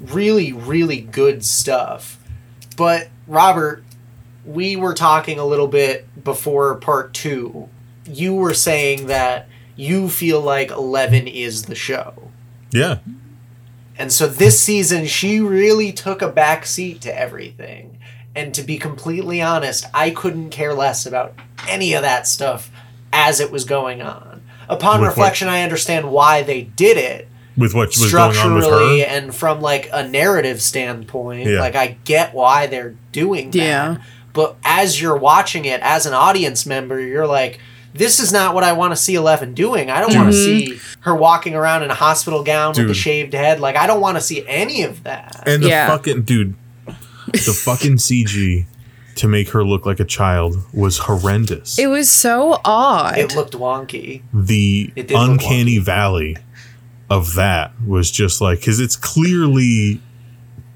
really, 0.00 0.52
really 0.52 1.00
good 1.00 1.44
stuff. 1.44 2.18
But 2.76 3.08
Robert, 3.26 3.84
we 4.44 4.76
were 4.76 4.94
talking 4.94 5.38
a 5.38 5.44
little 5.44 5.68
bit 5.68 6.06
before 6.22 6.74
part 6.76 7.14
two. 7.14 7.68
You 8.04 8.34
were 8.34 8.54
saying 8.54 9.06
that 9.06 9.48
you 9.76 10.08
feel 10.08 10.40
like 10.40 10.70
Eleven 10.70 11.26
is 11.26 11.64
the 11.64 11.74
show. 11.74 12.30
Yeah, 12.70 12.98
And 13.98 14.10
so 14.10 14.26
this 14.26 14.58
season, 14.60 15.06
she 15.06 15.40
really 15.40 15.92
took 15.92 16.22
a 16.22 16.28
back 16.28 16.64
seat 16.64 17.02
to 17.02 17.18
everything. 17.18 17.98
And 18.34 18.54
to 18.54 18.62
be 18.62 18.78
completely 18.78 19.42
honest, 19.42 19.84
I 19.92 20.08
couldn't 20.10 20.48
care 20.50 20.72
less 20.72 21.04
about 21.04 21.34
any 21.68 21.92
of 21.92 22.00
that 22.00 22.26
stuff 22.26 22.70
as 23.12 23.40
it 23.40 23.52
was 23.52 23.64
going 23.66 24.00
on. 24.00 24.42
Upon 24.70 25.00
With 25.00 25.08
what- 25.08 25.16
reflection, 25.16 25.48
I 25.48 25.62
understand 25.62 26.10
why 26.10 26.42
they 26.42 26.62
did 26.62 26.96
it 26.96 27.28
with 27.58 27.74
what 27.74 27.88
was 27.88 28.10
going 28.10 28.34
on 28.38 28.54
with 28.54 28.64
structurally 28.64 29.00
her. 29.00 29.06
and 29.06 29.34
from 29.34 29.60
like 29.60 29.90
a 29.92 30.08
narrative 30.08 30.62
standpoint. 30.62 31.46
Yeah. 31.46 31.60
Like 31.60 31.76
I 31.76 31.98
get 32.04 32.32
why 32.32 32.66
they're 32.68 32.94
doing 33.12 33.50
that. 33.50 33.58
Yeah. 33.58 33.96
But 34.32 34.56
as 34.64 34.98
you're 34.98 35.16
watching 35.18 35.66
it 35.66 35.82
as 35.82 36.06
an 36.06 36.14
audience 36.14 36.64
member, 36.64 36.98
you're 36.98 37.26
like, 37.26 37.60
this 37.94 38.18
is 38.20 38.32
not 38.32 38.54
what 38.54 38.64
I 38.64 38.72
want 38.72 38.92
to 38.92 38.96
see 38.96 39.14
Eleven 39.14 39.54
doing. 39.54 39.90
I 39.90 40.00
don't 40.00 40.14
want 40.14 40.28
to 40.30 40.32
see 40.32 40.78
her 41.00 41.14
walking 41.14 41.54
around 41.54 41.82
in 41.82 41.90
a 41.90 41.94
hospital 41.94 42.42
gown 42.42 42.74
with 42.76 42.90
a 42.90 42.94
shaved 42.94 43.32
head. 43.34 43.60
Like 43.60 43.76
I 43.76 43.86
don't 43.86 44.00
want 44.00 44.16
to 44.16 44.20
see 44.22 44.46
any 44.46 44.82
of 44.82 45.02
that. 45.04 45.42
And 45.46 45.62
the 45.62 45.68
Yeah. 45.68 45.88
fucking 45.88 46.22
dude, 46.22 46.54
the 47.26 47.58
fucking 47.64 47.96
CG 47.96 48.66
to 49.16 49.28
make 49.28 49.50
her 49.50 49.62
look 49.62 49.84
like 49.84 50.00
a 50.00 50.06
child 50.06 50.56
was 50.72 50.96
horrendous. 50.98 51.78
it 51.78 51.86
was 51.86 52.10
so 52.10 52.58
odd 52.64 53.18
It 53.18 53.36
looked 53.36 53.52
wonky. 53.52 54.22
the 54.32 54.90
It 54.96 55.08
did 55.08 55.14
look 55.18 55.30
uncanny 55.32 55.76
valley 55.78 56.38
of 57.10 57.34
that 57.34 57.72
was 57.86 58.10
just 58.10 58.40
like 58.40 58.60
because 58.60 58.80
it's 58.80 58.96
clearly 58.96 60.00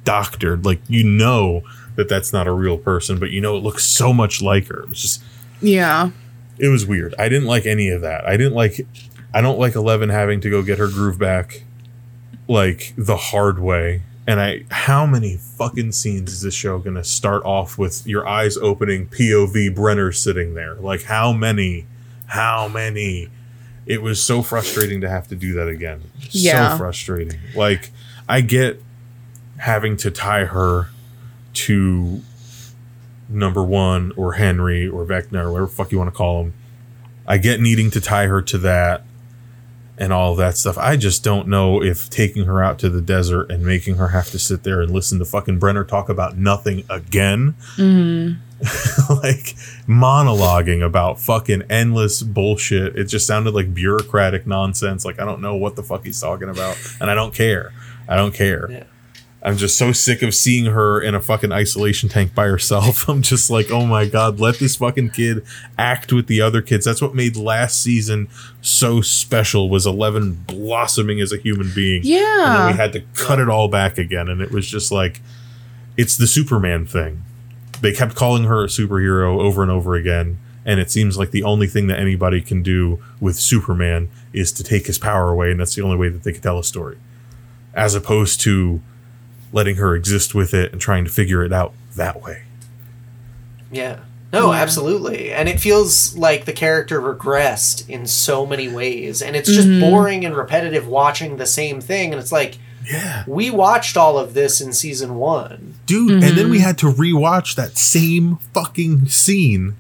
doctored. 0.05 0.65
Like 0.67 0.81
you 0.89 1.03
know 1.05 1.63
that 1.97 2.09
that's 2.11 2.31
not 2.33 2.47
a 2.47 2.53
real 2.53 2.77
person, 2.77 3.19
but 3.19 3.31
you 3.31 3.41
know 3.41 3.57
it 3.57 3.63
looks 3.63 3.85
so 3.85 4.13
much 4.13 4.43
like 4.43 4.67
her. 4.69 4.83
It 4.83 4.89
was 4.91 5.01
just 5.01 5.23
yeah 5.63 6.11
it 6.59 6.69
was 6.69 6.87
weird. 6.87 7.15
I 7.19 7.29
didn't 7.29 7.47
like 7.47 7.67
any 7.67 7.89
of 7.89 8.01
that. 8.03 8.27
I 8.27 8.37
didn't 8.37 8.55
like. 8.55 8.87
I 9.35 9.41
don't 9.41 9.59
like 9.59 9.75
Eleven 9.75 10.09
having 10.09 10.41
to 10.41 10.51
go 10.51 10.63
get 10.63 10.79
her 10.79 10.89
groove 10.89 11.19
back, 11.19 11.65
like 12.49 12.95
the 12.97 13.17
hard 13.17 13.59
way. 13.59 14.03
And 14.29 14.41
I, 14.41 14.65
how 14.71 15.07
many 15.07 15.37
fucking 15.37 15.93
scenes 15.93 16.33
is 16.33 16.41
this 16.41 16.55
show 16.55 16.79
gonna 16.79 17.05
start 17.05 17.45
off 17.45 17.79
with 17.79 18.07
your 18.07 18.27
eyes 18.27 18.57
opening, 18.57 19.07
POV 19.07 19.75
Brenner 19.75 20.11
sitting 20.13 20.55
there? 20.55 20.75
Like 20.75 21.05
how 21.05 21.33
many, 21.33 21.87
how 22.27 22.69
many? 22.69 23.29
It 23.85 24.03
was 24.03 24.21
so 24.21 24.43
frustrating 24.43 25.01
to 25.03 25.09
have 25.09 25.29
to 25.29 25.37
do 25.37 25.53
that 25.53 25.69
again. 25.69 26.03
Yeah. 26.31 26.73
So 26.73 26.79
frustrating. 26.79 27.39
Like 27.55 27.93
I 28.29 28.41
get 28.41 28.83
having 29.59 29.97
to 29.99 30.11
tie 30.11 30.47
her 30.47 30.89
to 31.55 32.21
number 33.29 33.63
one 33.63 34.13
or 34.17 34.35
Henry 34.35 34.87
or 34.87 35.05
Vecna 35.05 35.45
or 35.45 35.53
whatever 35.53 35.67
the 35.67 35.73
fuck 35.73 35.93
you 35.93 35.99
want 35.99 36.13
to 36.13 36.17
call 36.17 36.45
him. 36.45 36.55
I 37.27 37.39
get 37.39 37.61
needing 37.61 37.91
to 37.93 38.01
tie 38.01 38.27
her 38.27 38.41
to 38.43 38.59
that 38.59 39.03
and 39.99 40.13
all 40.13 40.35
that 40.37 40.57
stuff. 40.57 40.77
I 40.79 40.97
just 40.97 41.25
don't 41.25 41.49
know 41.49 41.83
if 41.83 42.11
taking 42.11 42.45
her 42.45 42.63
out 42.63 42.79
to 42.81 42.91
the 42.91 43.01
desert 43.01 43.51
and 43.51 43.65
making 43.65 43.97
her 43.97 44.09
have 44.09 44.31
to 44.31 44.39
sit 44.39 44.63
there 44.63 44.81
and 44.81 44.93
listen 44.93 45.19
to 45.19 45.25
fucking 45.25 45.59
Brenner 45.59 45.85
talk 45.85 46.09
about 46.09 46.37
nothing 46.37 46.85
again, 46.91 47.55
mm-hmm. 47.77 48.41
like 49.15 49.57
monologuing 49.87 50.85
about 50.85 51.21
fucking 51.21 51.63
endless 51.71 52.23
bullshit. 52.23 52.97
It 52.97 53.05
just 53.05 53.27
sounded 53.27 53.55
like 53.55 53.75
bureaucratic 53.75 54.47
nonsense. 54.47 55.05
Like 55.05 55.19
I 55.21 55.25
don't 55.25 55.41
know 55.41 55.57
what 55.57 55.77
the 55.77 55.83
fuck 55.83 56.05
he's 56.05 56.21
talking 56.21 56.49
about, 56.49 56.79
and 57.01 57.11
I 57.11 57.15
don't 57.15 57.35
care. 57.35 57.73
I 58.09 58.17
don't 58.17 58.35
care. 58.35 58.71
Yeah. 58.71 58.85
I'm 59.47 59.57
just 59.57 59.79
so 59.79 59.93
sick 59.93 60.23
of 60.23 60.35
seeing 60.35 60.65
her 60.65 61.01
in 61.01 61.15
a 61.15 61.21
fucking 61.21 61.53
isolation 61.53 62.09
tank 62.09 62.35
by 62.35 62.47
herself. 62.47 63.09
I'm 63.09 63.23
just 63.23 63.49
like, 63.49 63.71
oh 63.71 63.87
my 63.87 64.05
god, 64.05 64.41
let 64.41 64.59
this 64.59 64.75
fucking 64.75 65.11
kid 65.11 65.47
act 65.79 66.13
with 66.13 66.27
the 66.27 66.41
other 66.41 66.61
kids. 66.61 66.85
That's 66.85 67.01
what 67.01 67.15
made 67.15 67.37
last 67.37 67.81
season 67.81 68.27
so 68.61 69.01
special 69.01 69.71
was 69.71 69.87
Eleven 69.87 70.35
blossoming 70.49 71.21
as 71.21 71.33
a 71.33 71.37
human 71.37 71.71
being. 71.73 71.99
And 71.99 72.05
then 72.05 72.23
yeah 72.23 72.67
we 72.73 72.77
had 72.77 72.93
to 72.95 73.03
cut 73.15 73.39
it 73.39 73.49
all 73.49 73.69
back 73.69 73.99
again, 73.99 74.29
and 74.29 74.41
it 74.41 74.51
was 74.51 74.69
just 74.69 74.91
like, 74.91 75.23
it's 75.97 76.17
the 76.17 76.27
Superman 76.27 76.85
thing. 76.85 77.23
They 77.81 77.93
kept 77.93 78.17
calling 78.17 78.45
her 78.45 78.65
a 78.65 78.67
superhero 78.67 79.39
over 79.39 79.63
and 79.63 79.71
over 79.71 79.95
again, 79.95 80.39
and 80.65 80.81
it 80.81 80.91
seems 80.91 81.17
like 81.17 81.31
the 81.31 81.45
only 81.45 81.69
thing 81.69 81.87
that 81.87 82.01
anybody 82.01 82.41
can 82.41 82.65
do 82.65 83.01
with 83.21 83.37
Superman 83.37 84.11
is 84.33 84.51
to 84.55 84.65
take 84.65 84.89
his 84.89 84.99
power 84.99 85.31
away, 85.31 85.53
and 85.53 85.61
that's 85.61 85.77
the 85.77 85.83
only 85.83 85.97
way 85.97 86.09
that 86.09 86.25
they 86.25 86.33
can 86.33 86.43
tell 86.43 86.59
a 86.59 86.65
story, 86.65 86.99
as 87.75 87.95
opposed 87.95 88.41
to 88.41 88.83
letting 89.53 89.77
her 89.77 89.95
exist 89.95 90.35
with 90.35 90.53
it 90.55 90.73
and 90.73 90.81
trying 90.81 91.05
to 91.05 91.11
figure 91.11 91.45
it 91.45 91.53
out 91.53 91.73
that 91.97 92.23
way. 92.23 92.43
Yeah. 93.71 93.99
No, 94.33 94.53
Yeah. 94.53 94.59
absolutely. 94.61 95.33
And 95.33 95.49
it 95.49 95.61
feels 95.61 96.17
like 96.17 96.45
the 96.45 96.53
character 96.53 97.01
regressed 97.01 97.89
in 97.89 98.07
so 98.07 98.45
many 98.45 98.69
ways. 98.69 99.23
And 99.23 99.37
it's 99.37 99.49
just 99.51 99.69
Mm-hmm. 99.69 99.81
boring 99.81 100.25
and 100.25 100.37
repetitive 100.37 100.87
watching 100.87 101.37
the 101.37 101.47
same 101.47 101.81
thing. 101.81 102.13
And 102.13 102.21
it's 102.21 102.33
like, 102.33 102.59
Yeah. 102.89 103.25
we 103.27 103.51
watched 103.51 103.97
all 103.97 104.19
of 104.19 104.35
this 104.35 104.61
in 104.61 104.73
season 104.73 105.15
one. 105.17 105.75
Dude, 105.87 106.11
and 106.13 106.23
Mm-hmm. 106.23 106.37
then 106.37 106.51
we 106.51 106.59
had 106.59 106.77
to 106.79 106.87
rewatch 106.87 107.55
that 107.57 107.79
same 107.79 108.39
fucking 108.53 109.09
scene 109.09 109.77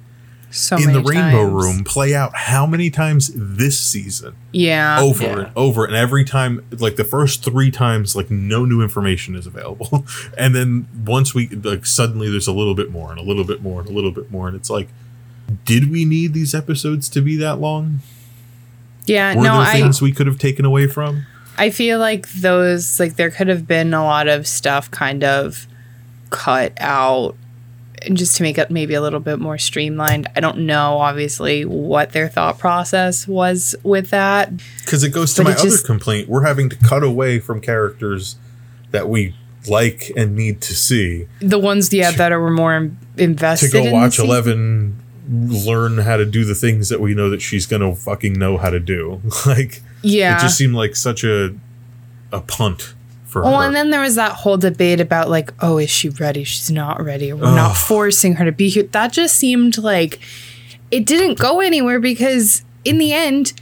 So 0.56 0.76
in 0.76 0.92
the 0.92 1.00
Rainbow 1.02 1.42
times. 1.50 1.52
Room 1.52 1.84
play 1.84 2.14
out 2.14 2.34
how 2.34 2.66
many 2.66 2.90
times 2.90 3.30
this 3.34 3.78
season? 3.78 4.34
Yeah. 4.52 4.98
over 5.00 5.22
Yeah. 5.22 5.38
and 5.38 5.50
over 5.54 5.84
and 5.84 5.94
every 5.94 6.24
time 6.24 6.64
like 6.78 6.96
the 6.96 7.04
first 7.04 7.44
three 7.44 7.70
times 7.70 8.16
like 8.16 8.30
no 8.30 8.64
new 8.64 8.80
information 8.82 9.34
is 9.36 9.46
available 9.46 10.04
and 10.38 10.54
then 10.54 10.88
once 11.04 11.34
we 11.34 11.48
like 11.48 11.84
suddenly 11.84 12.30
there's 12.30 12.46
a 12.46 12.52
little 12.52 12.74
bit 12.74 12.90
more 12.90 13.10
and 13.10 13.18
a 13.20 13.22
little 13.22 13.44
bit 13.44 13.60
more 13.62 13.80
and 13.80 13.88
a 13.90 13.92
little 13.92 14.10
bit 14.12 14.30
more 14.30 14.48
and 14.48 14.56
it's 14.56 14.70
like 14.70 14.88
did 15.64 15.90
we 15.90 16.04
need 16.06 16.32
these 16.32 16.54
episodes 16.54 17.08
to 17.10 17.20
be 17.20 17.36
that 17.36 17.60
long 17.60 18.00
Yeah. 19.04 19.34
were 19.36 19.42
no, 19.44 19.58
there 19.58 19.68
I 19.68 19.72
things 19.80 20.00
we 20.00 20.10
could 20.12 20.26
have 20.26 20.38
taken 20.38 20.64
away 20.64 20.86
from 20.86 21.26
I 21.58 21.70
feel 21.70 21.98
like 21.98 22.28
those 22.32 22.98
like 22.98 23.16
there 23.16 23.30
could 23.30 23.48
have 23.48 23.66
been 23.66 23.92
a 23.94 24.02
lot 24.04 24.26
of 24.28 24.46
stuff 24.46 24.90
kind 24.90 25.22
of 25.22 25.66
cut 26.30 26.72
out 26.78 27.30
and 27.30 27.45
just 28.12 28.36
to 28.36 28.42
make 28.42 28.58
it 28.58 28.70
maybe 28.70 28.94
a 28.94 29.00
little 29.00 29.20
bit 29.20 29.38
more 29.38 29.58
streamlined. 29.58 30.28
I 30.36 30.40
don't 30.40 30.58
know 30.58 30.98
obviously 30.98 31.64
what 31.64 32.12
their 32.12 32.28
thought 32.28 32.58
process 32.58 33.26
was 33.26 33.74
with 33.82 34.10
that. 34.10 34.52
because 34.84 35.02
it 35.04 35.10
goes 35.10 35.34
to 35.34 35.42
But 35.42 35.50
my 35.50 35.54
other 35.56 35.62
just- 35.70 35.86
complaint 35.86 36.28
we're 36.28 36.44
having 36.44 36.68
to 36.70 36.76
cut 36.76 37.02
away 37.02 37.38
from 37.40 37.60
characters 37.60 38.36
that 38.92 39.08
we 39.08 39.34
like 39.68 40.12
and 40.16 40.36
need 40.36 40.60
to 40.60 40.74
see 40.74 41.26
The 41.40 41.58
ones 41.58 41.92
yeah 41.92 42.12
that 42.12 42.30
are 42.32 42.50
more 42.50 42.76
in- 42.76 42.96
to 43.16 43.24
invested 43.24 43.72
go 43.72 43.84
in 43.84 43.92
watch 43.92 44.18
11 44.18 45.02
learn 45.28 45.98
how 45.98 46.16
to 46.16 46.24
do 46.24 46.44
the 46.44 46.54
things 46.54 46.88
that 46.88 47.00
we 47.00 47.12
know 47.14 47.28
that 47.30 47.42
she's 47.42 47.66
gonna 47.66 47.92
fucking 47.94 48.32
know 48.34 48.56
how 48.58 48.70
to 48.70 48.78
do 48.78 49.20
like 49.46 49.82
Yeah. 50.02 50.38
it 50.38 50.42
just 50.42 50.56
seemed 50.56 50.74
like 50.74 50.94
such 50.94 51.24
a 51.24 51.54
a 52.32 52.40
punt 52.40 52.94
for 53.42 53.44
Oh, 53.44 53.58
her. 53.58 53.66
and 53.66 53.74
then 53.76 53.90
there 53.90 54.00
was 54.00 54.14
that 54.14 54.32
whole 54.32 54.56
debate 54.56 55.00
about 55.00 55.28
like, 55.28 55.52
oh, 55.60 55.78
is 55.78 55.90
she 55.90 56.08
ready? 56.08 56.42
She's 56.44 56.70
not 56.70 57.02
ready. 57.04 57.32
We're 57.32 57.54
not 57.54 57.76
forcing 57.76 58.36
her 58.36 58.44
to 58.46 58.52
be 58.52 58.68
here. 58.68 58.84
That 58.84 59.12
just 59.12 59.36
seemed 59.36 59.76
like 59.78 60.20
it 60.90 61.04
didn't 61.04 61.38
go 61.38 61.60
anywhere 61.60 62.00
because 62.00 62.62
in 62.84 62.98
the 62.98 63.12
end, 63.12 63.52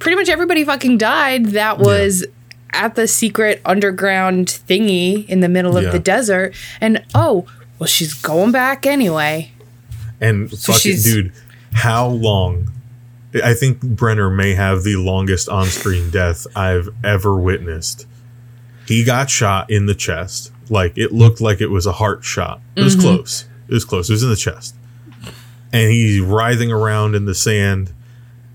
pretty 0.00 0.16
much 0.16 0.28
everybody 0.28 0.64
fucking 0.64 0.98
died. 0.98 1.46
That 1.46 1.78
was 1.78 2.24
at 2.72 2.94
the 2.94 3.06
secret 3.06 3.60
underground 3.64 4.46
thingy 4.68 5.28
in 5.28 5.40
the 5.40 5.48
middle 5.48 5.76
of 5.76 5.84
Yeah. 5.84 5.90
the 5.90 5.98
desert. 5.98 6.54
And 6.80 7.04
oh, 7.14 7.46
well, 7.78 7.86
she's 7.86 8.14
going 8.14 8.50
back 8.52 8.86
anyway. 8.86 9.52
and 10.20 10.50
fucking 10.50 10.96
dude, 11.02 11.32
how 11.72 12.06
long? 12.06 12.70
I 13.44 13.54
think 13.54 13.80
Brenner 13.80 14.28
may 14.28 14.54
have 14.54 14.82
the 14.82 14.96
longest 14.96 15.48
on-screen 15.48 16.10
death 16.10 16.46
I've 16.56 16.88
ever 17.04 17.36
witnessed. 17.36 18.06
He 18.90 19.04
got 19.04 19.30
shot 19.30 19.70
in 19.70 19.86
the 19.86 19.94
chest. 19.94 20.52
Like 20.68 20.98
it 20.98 21.12
looked 21.12 21.40
like 21.40 21.60
it 21.60 21.70
was 21.70 21.86
a 21.86 21.92
heart 21.92 22.24
shot. 22.24 22.60
It 22.76 22.82
was 22.82 22.96
mm-hmm. 22.96 23.16
close. 23.16 23.44
It 23.68 23.74
was 23.74 23.84
close. 23.84 24.10
It 24.10 24.14
was 24.14 24.22
in 24.24 24.30
the 24.30 24.36
chest. 24.36 24.74
And 25.72 25.92
he's 25.92 26.20
writhing 26.20 26.72
around 26.72 27.14
in 27.14 27.24
the 27.24 27.34
sand. 27.34 27.92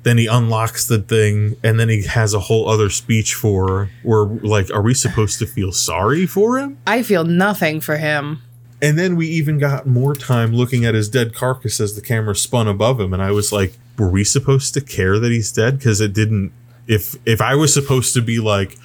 Then 0.04 0.18
he 0.18 0.28
unlocks 0.28 0.88
the 0.88 1.00
thing, 1.00 1.56
and 1.64 1.80
then 1.80 1.90
he 1.90 2.04
has 2.04 2.34
a 2.34 2.40
whole 2.42 2.70
other 2.70 2.90
speech 2.90 3.34
for 3.34 3.68
her 3.68 3.90
where 4.04 4.26
like, 4.26 4.70
are 4.72 4.82
we 4.82 4.94
supposed 4.94 5.40
to 5.40 5.48
feel 5.48 5.72
sorry 5.72 6.28
for 6.28 6.60
him? 6.60 6.78
I 6.86 7.02
feel 7.02 7.24
nothing 7.24 7.82
for 7.82 7.98
him. 7.98 8.42
And 8.82 9.00
then 9.00 9.16
we 9.16 9.28
even 9.28 9.58
got 9.58 9.88
more 9.88 10.14
time 10.14 10.54
looking 10.54 10.86
at 10.86 10.94
his 10.94 11.10
dead 11.10 11.34
carcass 11.34 11.80
as 11.80 11.96
the 11.96 12.02
camera 12.02 12.36
spun 12.36 12.68
above 12.68 13.00
him, 13.00 13.14
and 13.14 13.24
I 13.24 13.32
was 13.32 13.52
like, 13.52 13.74
"Were 13.98 14.10
we 14.10 14.24
supposed 14.24 14.74
to 14.76 14.82
care 14.82 15.18
that 15.18 15.32
he's 15.32 15.52
dead?" 15.52 15.80
Because 15.80 16.02
it 16.02 16.14
didn't. 16.14 16.52
If 16.86 17.16
if 17.26 17.42
I 17.42 17.56
was 17.56 17.74
supposed 17.74 18.14
to 18.14 18.22
be 18.22 18.40
like, 18.40 18.78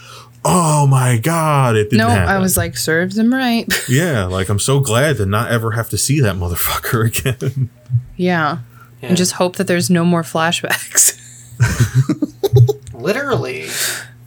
"Oh 0.45 0.87
my 0.87 1.19
god," 1.19 1.77
it 1.77 1.85
didn't. 1.91 1.99
No, 1.99 2.09
happen. 2.09 2.29
I 2.29 2.39
was 2.39 2.57
like, 2.57 2.77
serves 2.77 3.17
him 3.19 3.33
right. 3.33 3.67
yeah, 3.89 4.25
like 4.25 4.49
I'm 4.49 4.59
so 4.59 4.81
glad 4.81 5.17
to 5.19 5.27
not 5.27 5.51
ever 5.51 5.73
have 5.73 5.89
to 5.91 5.99
see 5.99 6.21
that 6.21 6.37
motherfucker 6.37 7.07
again. 7.45 7.71
yeah. 8.17 8.59
Yeah. 9.03 9.09
And 9.09 9.17
just 9.17 9.33
hope 9.33 9.57
that 9.57 9.67
there's 9.67 9.89
no 9.89 10.05
more 10.05 10.23
flashbacks. 10.23 11.17
Literally. 12.95 13.67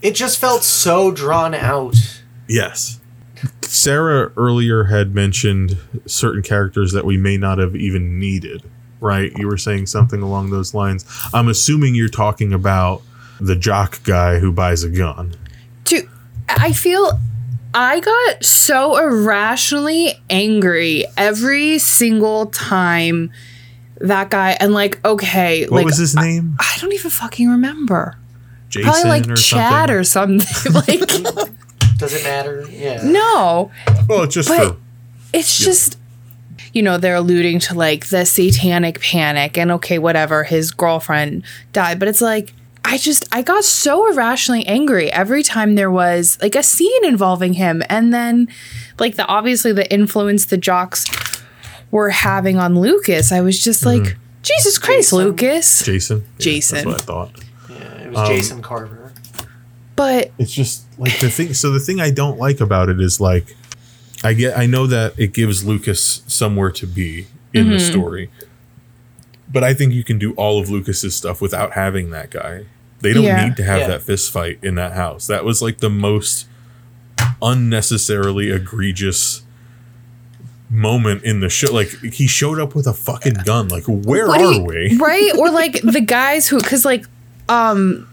It 0.02 0.15
just 0.15 0.39
felt 0.39 0.63
so 0.63 1.12
drawn 1.12 1.54
out. 1.54 1.95
yes. 2.47 2.99
Sarah 3.62 4.32
earlier 4.38 4.86
had 4.86 5.13
mentioned 5.15 5.78
certain 6.06 6.41
characters 6.43 6.91
that 6.93 7.06
we 7.06 7.17
may 7.17 7.38
not 7.38 7.58
have 7.58 7.76
even 7.76 8.19
needed, 8.19 8.63
right? 8.99 9.32
You 9.38 9.47
were 9.47 9.58
saying 9.58 9.88
something 9.88 10.21
along 10.21 10.49
those 10.52 10.73
lines. 10.73 11.06
I'm 11.34 11.47
assuming 11.49 11.93
you're 11.95 12.08
talking 12.08 12.54
about 12.54 13.02
the 13.41 13.56
jock 13.56 14.02
guy 14.04 14.39
who 14.39 14.52
buys 14.52 14.84
a 14.84 14.89
gun. 14.89 15.36
Dude, 16.49 16.58
I 16.60 16.71
feel 16.73 17.19
I 17.73 17.99
got 17.99 18.43
so 18.45 18.97
irrationally 18.97 20.13
angry 20.29 21.06
every 21.17 21.79
single 21.79 22.47
time 22.47 23.32
that 23.99 24.29
guy 24.29 24.58
and 24.60 24.73
like 24.73 25.03
okay, 25.06 25.63
What 25.65 25.71
like 25.77 25.86
was 25.86 25.97
his 25.97 26.15
name? 26.15 26.56
I 26.60 26.77
don't 26.79 26.93
even 26.93 27.12
fucking 27.12 27.49
remember. 27.49 28.17
Jason 28.69 28.91
Probably 28.91 29.10
like 29.10 29.27
or 29.29 29.36
Chad 29.36 29.89
something? 29.89 29.95
or 29.95 30.03
something. 30.03 30.73
like 30.88 30.99
Does 31.97 32.13
it 32.13 32.23
matter? 32.23 32.65
Yeah. 32.69 33.01
no, 33.03 33.71
well, 34.10 34.23
it's 34.23 34.34
just 34.34 34.49
but- 34.49 34.73
for 34.73 34.79
it's 35.34 35.58
just 35.58 35.97
you 36.73 36.82
know 36.84 36.97
they're 36.97 37.15
alluding 37.15 37.60
to 37.60 37.73
like 37.73 38.08
the 38.10 38.25
satanic 38.25 38.99
panic 39.01 39.58
and 39.58 39.71
okay 39.71 39.97
whatever 39.99 40.43
his 40.43 40.71
girlfriend 40.71 41.43
died 41.71 41.99
but 41.99 42.08
it's 42.08 42.21
like 42.21 42.53
i 42.85 42.97
just 42.97 43.23
i 43.31 43.41
got 43.41 43.63
so 43.63 44.11
irrationally 44.11 44.65
angry 44.67 45.11
every 45.11 45.41
time 45.43 45.75
there 45.75 45.91
was 45.91 46.37
like 46.41 46.55
a 46.55 46.63
scene 46.63 47.05
involving 47.05 47.53
him 47.53 47.81
and 47.89 48.13
then 48.13 48.47
like 48.99 49.15
the 49.15 49.25
obviously 49.27 49.71
the 49.71 49.91
influence 49.91 50.45
the 50.45 50.57
jocks 50.57 51.05
were 51.91 52.09
having 52.09 52.57
on 52.57 52.79
lucas 52.79 53.31
i 53.31 53.39
was 53.41 53.63
just 53.63 53.83
Mm-hmm. 53.83 54.03
like 54.05 54.17
jesus 54.41 54.77
christ 54.77 55.11
Jason. 55.11 55.17
lucas 55.19 55.85
Jason. 55.85 56.17
Yeah, 56.19 56.23
Jason. 56.39 56.75
That's 56.75 56.85
what 56.85 57.01
I 57.01 57.05
thought. 57.05 57.43
Yeah, 57.69 57.75
it 58.03 58.09
was 58.11 58.19
Um, 58.19 58.27
Jason 58.27 58.61
Carver. 58.61 59.13
but 59.95 60.31
It's 60.37 60.51
just 60.53 60.83
like 60.99 61.17
the 61.19 61.29
thing. 61.29 61.53
So 61.53 61.71
the 61.71 61.79
thing 61.79 62.01
I 62.01 62.11
don't 62.11 62.37
like 62.37 62.59
about 62.59 62.89
it 62.89 62.99
is 62.99 63.19
like, 63.21 63.55
I 64.23 64.33
get, 64.33 64.57
I 64.57 64.65
know 64.65 64.85
that 64.87 65.13
it 65.17 65.33
gives 65.33 65.63
Lucas 65.65 66.23
somewhere 66.27 66.71
to 66.71 66.85
be 66.87 67.27
in 67.53 67.69
the 67.69 67.75
Mm-hmm. 67.77 67.91
story, 67.91 68.29
but 69.51 69.63
I 69.63 69.73
think 69.73 69.93
you 69.93 70.03
can 70.03 70.17
do 70.19 70.33
all 70.33 70.59
of 70.59 70.69
Lucas's 70.69 71.15
stuff 71.15 71.41
without 71.41 71.73
having 71.73 72.09
that 72.11 72.29
guy. 72.31 72.65
They 73.03 73.13
don't 73.13 73.23
Yeah. 73.23 73.45
need 73.45 73.57
to 73.57 73.63
have 73.63 73.81
Yeah. 73.81 73.87
that 73.89 74.01
fist 74.01 74.31
fight 74.31 74.57
in 74.63 74.75
that 74.75 74.93
house. 74.93 75.27
That 75.27 75.45
was 75.45 75.61
like 75.61 75.77
the 75.79 75.89
most 75.89 76.47
unnecessarily 77.41 78.49
egregious 78.49 79.41
moment 80.69 81.23
in 81.23 81.39
the 81.39 81.49
show. 81.49 81.71
Like 81.71 81.89
he 82.01 82.27
showed 82.27 82.59
up 82.59 82.73
with 82.75 82.87
a 82.87 82.93
fucking 82.93 83.35
gun. 83.45 83.67
Like 83.67 83.83
where 83.85 84.27
What 84.27 84.41
are 84.41 84.51
you- 84.53 84.63
we? 84.63 84.97
right 84.99 85.31
or 85.37 85.51
like 85.51 85.81
the 85.81 86.01
guys 86.01 86.47
who 86.47 86.59
because 86.59 86.85
like 86.85 87.05
um 87.49 88.07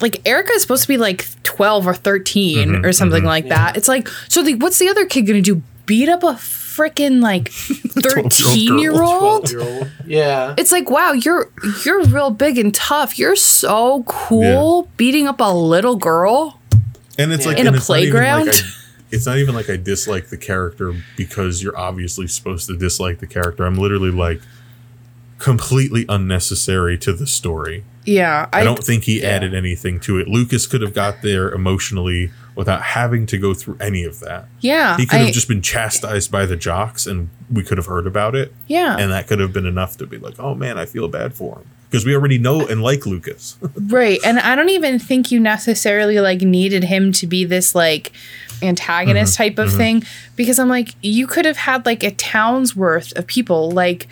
like 0.00 0.20
Erica 0.26 0.52
is 0.52 0.62
supposed 0.62 0.82
to 0.82 0.88
be 0.88 0.96
like 0.98 1.24
12 1.44 1.86
or 1.86 1.94
13 1.94 2.68
Mm-hmm, 2.68 2.84
or 2.84 2.92
something 2.92 3.22
like 3.24 3.48
that 3.48 3.76
it's 3.76 3.86
like 3.88 4.08
so 4.28 4.42
like 4.42 4.56
what's 4.60 4.78
the 4.80 4.88
other 4.88 5.06
kid 5.06 5.22
gonna 5.26 5.40
do 5.40 5.62
beat 5.86 6.08
up 6.08 6.22
a 6.22 6.32
freaking 6.34 7.20
like 7.22 7.48
13 7.52 8.78
year 8.78 8.92
old 9.00 9.46
12 9.48 9.50
year 9.50 9.60
old. 9.60 9.90
Yeah. 10.06 10.54
it's 10.58 10.72
like 10.72 10.90
wow 10.90 11.12
you're 11.12 11.50
you're 11.84 12.04
real 12.04 12.30
big 12.30 12.58
and 12.58 12.74
tough 12.74 13.18
you're 13.18 13.36
so 13.36 14.02
cool 14.04 14.88
beating 14.96 15.26
up 15.28 15.40
a 15.40 15.54
little 15.54 15.96
girl 15.96 16.60
And 17.18 17.32
it's 17.32 17.46
like 17.46 17.58
In 17.58 17.66
a 17.66 17.68
and 17.70 17.76
it's 17.76 17.88
not 17.88 17.98
even 18.00 18.12
like 18.14 18.22
playground? 18.22 18.48
I- 18.54 18.80
it's 19.10 19.26
not 19.26 19.36
even 19.38 19.54
like 19.54 19.70
I 19.70 19.76
dislike 19.76 20.28
the 20.30 20.36
character 20.36 20.92
because 21.16 21.62
you're 21.62 21.78
obviously 21.78 22.26
supposed 22.26 22.66
to 22.66 22.76
dislike 22.76 23.20
the 23.20 23.28
character. 23.28 23.64
I'm 23.64 23.76
literally 23.78 24.10
like 24.10 24.40
completely 25.38 26.04
unnecessary 26.08 26.96
to 26.98 27.12
the 27.12 27.26
story. 27.26 27.84
yeah 28.04 28.48
I, 28.52 28.60
I, 28.62 28.64
don't 28.64 28.82
think 28.82 29.04
he 29.04 29.22
added 29.24 29.54
anything 29.54 30.00
to 30.00 30.18
it. 30.18 30.26
Lucas 30.26 30.66
could 30.66 30.80
have 30.82 30.94
got 30.94 31.22
there 31.22 31.50
emotionally 31.52 32.32
without 32.54 32.82
having 32.82 33.26
to 33.26 33.38
go 33.38 33.54
through 33.54 33.76
any 33.80 34.04
of 34.04 34.20
that. 34.20 34.46
yeah 34.60 34.96
He 34.96 35.06
could 35.06 35.20
I- 35.20 35.24
have 35.24 35.34
just 35.34 35.48
been 35.48 35.62
chastised 35.62 36.30
by 36.30 36.46
the 36.46 36.56
jocks 36.56 37.06
and 37.06 37.28
we 37.52 37.62
could 37.62 37.78
have 37.78 37.86
heard 37.86 38.06
about 38.06 38.34
it. 38.34 38.52
yeah 38.66 38.96
And 38.98 39.12
that 39.12 39.26
could 39.26 39.40
have 39.40 39.52
been 39.52 39.66
enough 39.66 39.96
to 39.98 40.06
be 40.06 40.18
like, 40.18 40.38
oh 40.38 40.54
man, 40.54 40.78
I 40.78 40.86
feel 40.86 41.08
bad 41.08 41.34
for 41.34 41.56
him. 41.58 41.66
Because 41.90 42.04
we 42.04 42.14
already 42.14 42.38
know 42.38 42.66
and 42.66 42.82
like 42.82 43.06
Lucas. 43.06 43.56
Right. 43.88 44.18
And 44.24 44.40
I 44.40 44.56
don't 44.56 44.70
even 44.70 44.98
think 44.98 45.30
you 45.30 45.38
necessarily 45.38 46.18
like 46.20 46.40
needed 46.40 46.84
him 46.84 47.12
to 47.12 47.26
be 47.26 47.44
this 47.44 47.74
like 47.74 48.12
antagonist 48.62 49.34
mm-hmm, 49.34 49.42
type 49.42 49.58
of 49.58 49.68
mm-hmm. 49.68 49.76
thing 49.76 50.04
because 50.36 50.58
I'm 50.58 50.68
like 50.68 50.94
you 51.02 51.26
could 51.26 51.44
have 51.44 51.56
had 51.56 51.86
like 51.86 52.02
a 52.02 52.10
town's 52.12 52.74
worth 52.74 53.12
of 53.16 53.26
people 53.26 53.70
like 53.70 54.08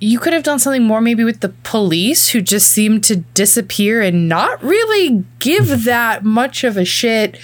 you 0.00 0.18
could 0.18 0.32
have 0.32 0.42
done 0.42 0.58
something 0.58 0.82
more 0.82 1.00
maybe 1.00 1.24
with 1.24 1.40
the 1.40 1.50
police 1.62 2.30
who 2.30 2.40
just 2.40 2.70
seemed 2.72 3.04
to 3.04 3.16
disappear 3.16 4.00
and 4.00 4.28
not 4.28 4.62
really 4.62 5.24
give 5.38 5.66
mm-hmm. 5.66 5.84
that 5.84 6.24
much 6.24 6.64
of 6.64 6.76
a 6.76 6.84
shit 6.84 7.38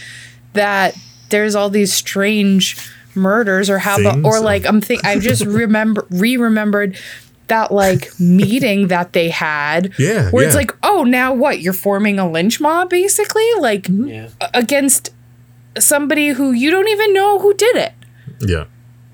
that 0.54 0.96
there's 1.28 1.54
all 1.54 1.68
these 1.68 1.92
strange 1.92 2.76
murders 3.14 3.68
or 3.70 3.78
how 3.78 3.98
about 3.98 4.24
or 4.24 4.40
like 4.40 4.66
I'm 4.66 4.80
think 4.80 5.04
I 5.04 5.18
just 5.18 5.44
remember 5.46 6.06
re-remembered 6.10 6.98
that 7.48 7.70
like 7.70 8.18
meeting 8.18 8.88
that 8.88 9.12
they 9.12 9.28
had. 9.28 9.92
Yeah, 9.98 10.30
Where 10.30 10.44
it's 10.44 10.54
like, 10.54 10.72
oh, 10.82 11.04
now 11.04 11.32
what? 11.32 11.60
You're 11.60 11.72
forming 11.72 12.18
a 12.18 12.28
lynch 12.28 12.60
mob, 12.60 12.90
basically, 12.90 13.48
like 13.58 13.84
mm-hmm. 13.84 14.08
Yeah. 14.08 14.28
against 14.52 15.10
somebody 15.78 16.28
who 16.28 16.52
you 16.52 16.70
don't 16.70 16.88
even 16.88 17.12
know 17.14 17.38
who 17.38 17.54
did 17.54 17.76
it. 17.76 17.92
yeah. 18.40 18.64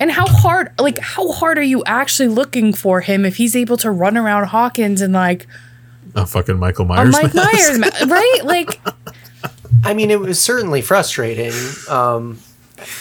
And 0.03 0.11
how 0.11 0.27
hard, 0.27 0.73
like, 0.81 0.99
how 0.99 1.31
hard 1.31 1.59
are 1.59 1.63
you 1.63 1.85
actually 1.87 2.27
looking 2.27 2.73
for 2.73 3.03
him 3.03 3.25
if 3.25 3.37
he's 3.37 3.55
able 3.55 3.77
to 3.77 3.91
run 3.93 4.17
around 4.17 4.47
Hawkins 4.47 5.01
and 5.01 5.13
like 5.13 5.47
A 6.17 6.27
fucking 6.27 6.59
Michael 6.59 6.87
a 6.87 6.89
Myers. 6.89 7.13
Mike 7.13 7.33
mask. 7.33 7.79
Myers, 7.79 8.03
right? 8.09 8.41
Like, 8.43 8.81
I 9.85 9.95
mean, 9.95 10.11
it 10.11 10.19
was 10.19 10.43
certainly 10.43 10.83
frustrating. 10.83 11.53
Um, 11.89 12.41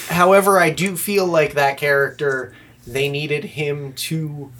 however, 0.09 0.59
I 0.59 0.69
do 0.69 0.95
feel 0.95 1.25
like 1.25 1.55
that 1.55 1.77
character, 1.77 2.53
they 2.85 3.09
needed 3.09 3.45
him 3.45 3.93
to 3.93 4.51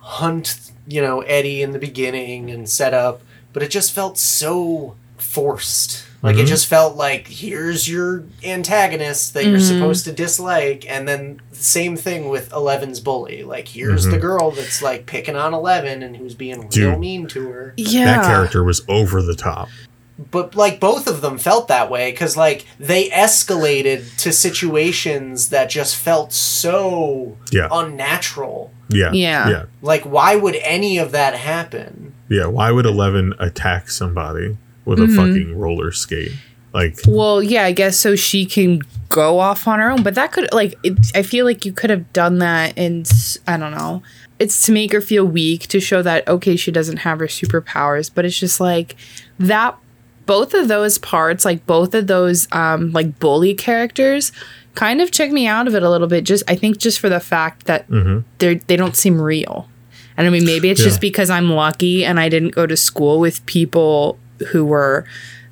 hunt, 0.00 0.72
you 0.88 1.00
know, 1.00 1.20
Eddie 1.20 1.62
in 1.62 1.70
the 1.70 1.78
beginning 1.78 2.50
and 2.50 2.68
set 2.68 2.92
up, 2.92 3.22
but 3.52 3.62
it 3.62 3.70
just 3.70 3.92
felt 3.92 4.18
so 4.18 4.96
forced. 5.16 6.04
Like, 6.24 6.36
it 6.36 6.38
mm-hmm. 6.38 6.46
just 6.46 6.66
felt 6.66 6.96
like, 6.96 7.28
here's 7.28 7.88
your 7.88 8.24
antagonist 8.42 9.34
that 9.34 9.44
you're 9.44 9.58
mm-hmm. 9.58 9.78
supposed 9.78 10.06
to 10.06 10.12
dislike, 10.12 10.84
and 10.88 11.06
then 11.06 11.40
same 11.52 11.96
thing 11.96 12.30
with 12.30 12.50
Eleven's 12.52 12.98
bully. 12.98 13.44
Like, 13.44 13.68
here's 13.68 14.02
mm-hmm. 14.02 14.12
the 14.12 14.18
girl 14.18 14.50
that's, 14.50 14.80
like, 14.82 15.04
picking 15.06 15.36
on 15.36 15.52
Eleven 15.54 16.02
and 16.02 16.16
who's 16.16 16.34
being 16.34 16.68
real 16.70 16.98
mean 16.98 17.26
to 17.28 17.48
her. 17.50 17.74
yeah. 17.76 18.16
That 18.16 18.24
character 18.24 18.64
was 18.64 18.82
over 18.88 19.20
the 19.22 19.34
top. 19.36 19.68
but 20.30 20.54
like 20.54 20.78
both 20.78 21.06
of 21.08 21.20
them 21.20 21.38
felt 21.38 21.66
that 21.68 21.90
way 21.90 22.10
because 22.12 22.36
like 22.36 22.64
they 22.78 23.08
escalated 23.10 24.16
to 24.16 24.32
situations 24.32 25.48
that 25.50 25.68
just 25.68 25.96
felt 25.96 26.32
so 26.32 27.36
Yeah. 27.50 27.66
unnatural 27.70 28.72
Yeah. 28.88 29.10
Yeah. 29.12 29.48
Yeah. 29.48 29.64
like 29.82 30.04
why 30.04 30.36
would 30.36 30.54
any 30.56 30.98
of 30.98 31.10
that 31.12 31.34
happen 31.34 32.14
Yeah. 32.28 32.46
Why 32.46 32.70
would 32.70 32.86
Eleven 32.86 33.34
attack 33.40 33.90
somebody 33.90 34.56
with 34.84 34.98
Mm-hmm. 34.98 35.18
a 35.18 35.22
fucking 35.26 35.58
roller 35.58 35.92
skate? 35.92 36.32
Like, 36.72 36.98
Well, 37.06 37.42
yeah, 37.42 37.64
I 37.64 37.72
guess 37.72 37.96
so 37.96 38.16
she 38.16 38.44
can 38.46 38.80
go 39.08 39.38
off 39.38 39.68
on 39.68 39.78
her 39.78 39.90
own, 39.90 40.02
but 40.02 40.14
that 40.16 40.32
could 40.32 40.52
like 40.52 40.74
it, 40.82 40.98
I 41.14 41.22
feel 41.22 41.44
like 41.44 41.64
you 41.64 41.72
could 41.72 41.90
have 41.90 42.12
done 42.12 42.38
that 42.38 42.76
and 42.76 43.08
I 43.46 43.56
don't 43.56 43.70
know. 43.72 44.02
It's 44.40 44.60
to 44.66 44.72
make 44.72 44.92
her 44.92 45.00
feel 45.00 45.24
weak 45.24 45.68
to 45.68 45.78
show 45.78 46.02
that 46.02 46.26
okay, 46.26 46.56
she 46.56 46.72
doesn't 46.72 46.98
have 46.98 47.20
her 47.20 47.26
superpowers, 47.28 48.10
but 48.12 48.24
it's 48.24 48.36
just 48.38 48.58
like 48.58 48.96
that 49.38 49.76
both 50.26 50.52
of 50.54 50.66
those 50.66 50.98
parts, 50.98 51.44
like 51.44 51.64
both 51.64 51.94
of 51.94 52.08
those 52.08 52.48
um 52.50 52.90
like 52.90 53.20
bully 53.20 53.54
characters 53.54 54.32
kind 54.74 55.00
of 55.00 55.12
check 55.12 55.30
me 55.30 55.46
out 55.46 55.68
of 55.68 55.76
it 55.76 55.84
a 55.84 55.88
little 55.90 56.08
bit 56.08 56.24
just 56.24 56.42
I 56.48 56.56
think 56.56 56.78
just 56.78 56.98
for 56.98 57.08
the 57.08 57.20
fact 57.20 57.66
that 57.66 57.86
they're 58.38 58.56
they 58.56 58.74
don't 58.76 58.96
seem 58.96 59.20
real. 59.20 59.68
And 60.16 60.26
I 60.26 60.30
mean 60.30 60.44
maybe 60.44 60.70
it's 60.70 60.80
Yeah. 60.80 60.86
just 60.88 61.00
because 61.00 61.30
I'm 61.30 61.50
lucky 61.50 62.04
and 62.04 62.18
I 62.18 62.28
didn't 62.28 62.50
go 62.50 62.66
to 62.66 62.76
school 62.76 63.20
with 63.20 63.46
people 63.46 64.18
who 64.50 64.64
were 64.64 65.04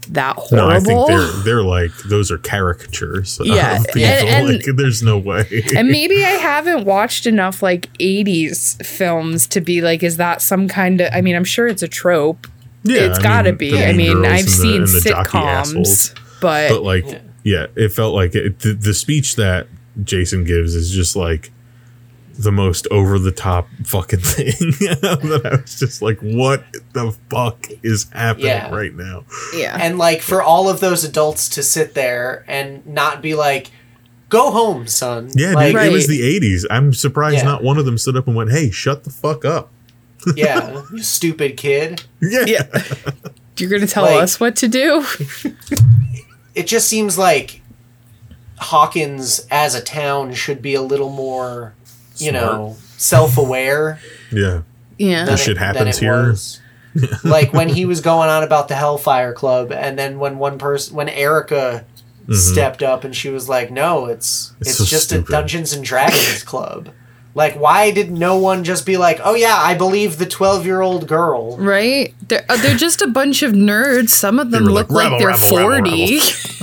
that 0.08 0.34
horrible. 0.36 0.68
no, 0.68 0.74
I 0.74 0.80
think 0.80 1.06
they're 1.06 1.26
they're 1.44 1.62
like 1.62 1.92
those 2.08 2.30
are 2.32 2.38
caricatures. 2.38 3.38
Yeah, 3.44 3.78
Of 3.78 3.86
people. 3.86 4.02
and- 4.02 4.28
and- 4.28 4.48
like, 4.66 4.76
there's 4.76 5.02
no 5.02 5.16
way. 5.18 5.46
and 5.76 5.88
maybe 5.88 6.24
I 6.24 6.30
haven't 6.30 6.84
watched 6.84 7.26
enough 7.26 7.62
like 7.62 7.92
80s 7.98 8.84
films 8.84 9.46
to 9.48 9.60
be 9.60 9.80
like, 9.80 10.02
is 10.02 10.16
that 10.16 10.42
some 10.42 10.66
kind 10.68 11.00
of, 11.00 11.08
I 11.12 11.20
mean, 11.20 11.36
I'm 11.36 11.44
sure 11.44 11.68
it's 11.68 11.82
a 11.82 11.88
trope. 11.88 12.48
yeah, 12.82 13.02
it's 13.02 13.20
I 13.20 13.22
gotta 13.22 13.50
mean, 13.50 13.58
be. 13.58 13.78
I 13.84 13.92
Mean 13.92 14.20
mean, 14.22 14.26
I've 14.32 14.44
the- 14.46 14.50
seen 14.50 14.82
and 14.82 14.88
the 14.88 15.00
jockey 15.00 15.38
sitcoms, 15.38 16.14
but, 16.40 16.70
but 16.70 16.82
like 16.82 17.06
Yeah. 17.06 17.18
yeah, 17.44 17.66
it 17.76 17.90
felt 17.92 18.12
like 18.14 18.34
it, 18.34 18.58
the, 18.60 18.72
the 18.74 18.94
speech 18.94 19.36
that 19.36 19.68
jason 20.02 20.42
gives 20.42 20.74
is 20.74 20.90
just 20.90 21.14
like 21.14 21.52
the 22.38 22.52
most 22.52 22.86
over 22.90 23.18
the 23.18 23.30
top 23.32 23.68
fucking 23.84 24.20
thing 24.22 24.70
that 24.80 25.50
i 25.52 25.60
was 25.60 25.78
just 25.78 26.00
like 26.02 26.18
what 26.20 26.64
the 26.92 27.14
fuck 27.30 27.66
is 27.82 28.08
happening 28.12 28.46
Yeah. 28.46 28.70
right 28.74 28.94
now 28.94 29.24
yeah. 29.54 29.76
and 29.80 29.98
like 29.98 30.22
for 30.22 30.42
all 30.42 30.68
of 30.68 30.80
those 30.80 31.04
adults 31.04 31.48
to 31.50 31.62
sit 31.62 31.94
there 31.94 32.44
and 32.48 32.86
not 32.86 33.20
be 33.22 33.34
like 33.34 33.70
go 34.28 34.50
home 34.50 34.86
son 34.86 35.30
yeah 35.34 35.52
like 35.52 35.72
dude, 35.74 35.82
it 35.82 35.92
was 35.92 36.06
the 36.08 36.20
80s 36.40 36.64
i'm 36.70 36.94
surprised 36.94 37.36
Yeah. 37.38 37.44
not 37.44 37.62
one 37.62 37.76
of 37.78 37.84
them 37.84 37.98
stood 37.98 38.16
up 38.16 38.26
and 38.26 38.34
went 38.36 38.50
hey 38.50 38.70
shut 38.70 39.04
the 39.04 39.10
fuck 39.10 39.44
up 39.44 39.70
yeah 40.36 40.82
you 40.92 41.02
stupid 41.02 41.56
kid 41.56 42.02
yeah, 42.20 42.44
yeah. 42.46 42.62
You're 43.58 43.68
going 43.68 43.82
to 43.82 43.86
tell 43.88 44.04
Like- 44.04 44.22
us 44.22 44.40
what 44.40 44.56
to 44.56 44.68
do? 44.68 45.04
it 46.54 46.66
just 46.66 46.88
seems 46.88 47.18
like 47.18 47.60
hawkins 48.58 49.46
as 49.50 49.74
a 49.74 49.82
town 49.82 50.32
should 50.34 50.62
be 50.62 50.74
a 50.74 50.82
little 50.82 51.10
more 51.10 51.74
you 52.22 52.32
know 52.32 52.76
self-aware 52.96 53.98
yeah 54.32 54.62
Yeah. 54.98 55.24
than 55.24 55.36
shit 55.36 55.58
happens 55.58 55.98
it 55.98 56.00
here. 56.00 56.28
was. 56.30 56.60
like 57.24 57.52
when 57.54 57.68
he 57.70 57.84
was 57.86 58.00
going 58.02 58.28
on 58.28 58.42
about 58.42 58.68
the 58.68 58.74
Hellfire 58.74 59.32
Club, 59.32 59.72
and 59.72 59.98
then 59.98 60.18
when 60.18 60.38
one 60.38 60.58
person, 60.58 60.94
when 60.94 61.08
Erica 61.08 61.86
stepped 62.30 62.82
up 62.82 63.02
and 63.04 63.16
she 63.16 63.30
was 63.30 63.48
like, 63.48 63.70
"No, 63.70 64.06
it's 64.06 64.48
Mm-hmm. 64.50 64.60
It's 64.60 64.70
it's, 64.70 64.78
so 64.78 64.84
just 64.84 65.04
stupid. 65.08 65.28
a 65.28 65.32
Dungeons 65.32 65.72
and 65.72 65.82
Dragons 65.82 66.42
club." 66.52 66.90
Like, 67.34 67.54
why 67.58 67.92
did 67.92 68.10
no 68.10 68.36
one 68.36 68.62
just 68.62 68.84
be 68.84 68.98
like, 68.98 69.20
"Oh 69.24 69.34
yeah, 69.34 69.56
I 69.56 69.72
believe 69.74 70.18
the 70.18 70.26
twelve-year-old 70.26 71.08
girl"? 71.08 71.56
Right? 71.56 72.14
They're, 72.28 72.44
uh, 72.50 72.58
they're 72.58 72.76
just 72.76 73.00
a 73.00 73.06
bunch 73.06 73.42
of 73.42 73.52
nerds. 73.52 74.10
Some 74.10 74.38
of 74.38 74.50
them 74.50 74.64
look 74.64 74.90
like, 74.90 75.10
like, 75.10 75.12
"Rebel, 75.12 75.18
they're 75.18 75.28
rebel, 75.28 75.68
rebel, 75.70 75.96
40. 75.96 76.61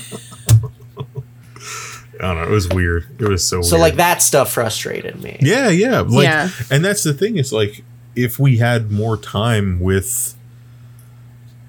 I 2.19 2.23
don't 2.23 2.35
know 2.37 2.43
it 2.43 2.49
was 2.51 2.67
weird 2.69 3.05
it 3.19 3.27
was 3.27 3.43
so 3.43 3.61
So 3.61 3.75
weird. 3.75 3.81
like 3.81 3.95
that 3.95 4.21
stuff 4.21 4.51
frustrated 4.51 5.21
me. 5.23 5.37
Yeah, 5.41 5.69
yeah. 5.69 5.99
Like 6.01 6.23
Yeah. 6.25 6.49
and 6.71 6.83
that's 6.83 7.03
the 7.03 7.13
thing 7.13 7.37
is 7.37 7.51
like 7.53 7.83
if 8.15 8.37
we 8.39 8.57
had 8.57 8.91
more 8.91 9.15
time 9.17 9.79
with 9.79 10.35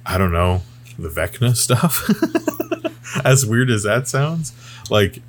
I 0.06 0.18
don't 0.18 0.32
know, 0.32 0.62
the 0.98 1.08
Vecna 1.08 1.54
stuff. 1.66 2.08
as 3.24 3.44
weird 3.46 3.70
as 3.70 3.82
that 3.84 4.08
sounds, 4.08 4.52
like 4.90 5.22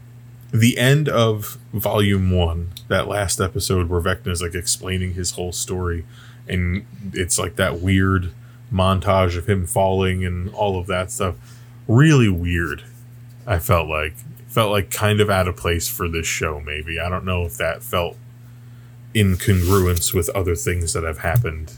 the 0.52 0.78
end 0.78 1.08
of 1.08 1.58
volume 1.74 2.32
1, 2.32 2.70
that 2.88 3.08
last 3.08 3.40
episode 3.40 3.90
where 3.90 4.02
Vecna's 4.02 4.42
like 4.42 4.56
explaining 4.56 5.14
his 5.14 5.32
whole 5.32 5.52
story 5.52 6.06
and 6.48 6.86
it's 7.14 7.38
like 7.38 7.56
that 7.58 7.80
weird 7.80 8.32
montage 8.74 9.38
of 9.38 9.48
him 9.48 9.66
falling 9.68 10.26
and 10.26 10.50
all 10.54 10.80
of 10.80 10.88
that 10.88 11.12
stuff. 11.12 11.36
Really 11.88 12.30
weird. 12.30 12.84
I 13.46 13.60
felt 13.60 13.88
like 13.88 14.14
felt 14.52 14.70
like 14.72 14.92
kind 14.92 15.22
of 15.22 15.30
out 15.30 15.48
of 15.48 15.56
place 15.56 15.88
for 15.88 16.08
this 16.10 16.28
show 16.28 16.60
maybe. 16.60 17.00
I 17.00 17.10
don't 17.10 17.26
know 17.26 17.44
if 17.46 17.58
that 17.58 17.82
felt 17.84 18.18
in 19.14 19.36
congruence 19.36 20.14
with 20.14 20.30
other 20.30 20.56
things 20.56 20.94
that 20.94 21.04
have 21.04 21.20
happened 21.20 21.74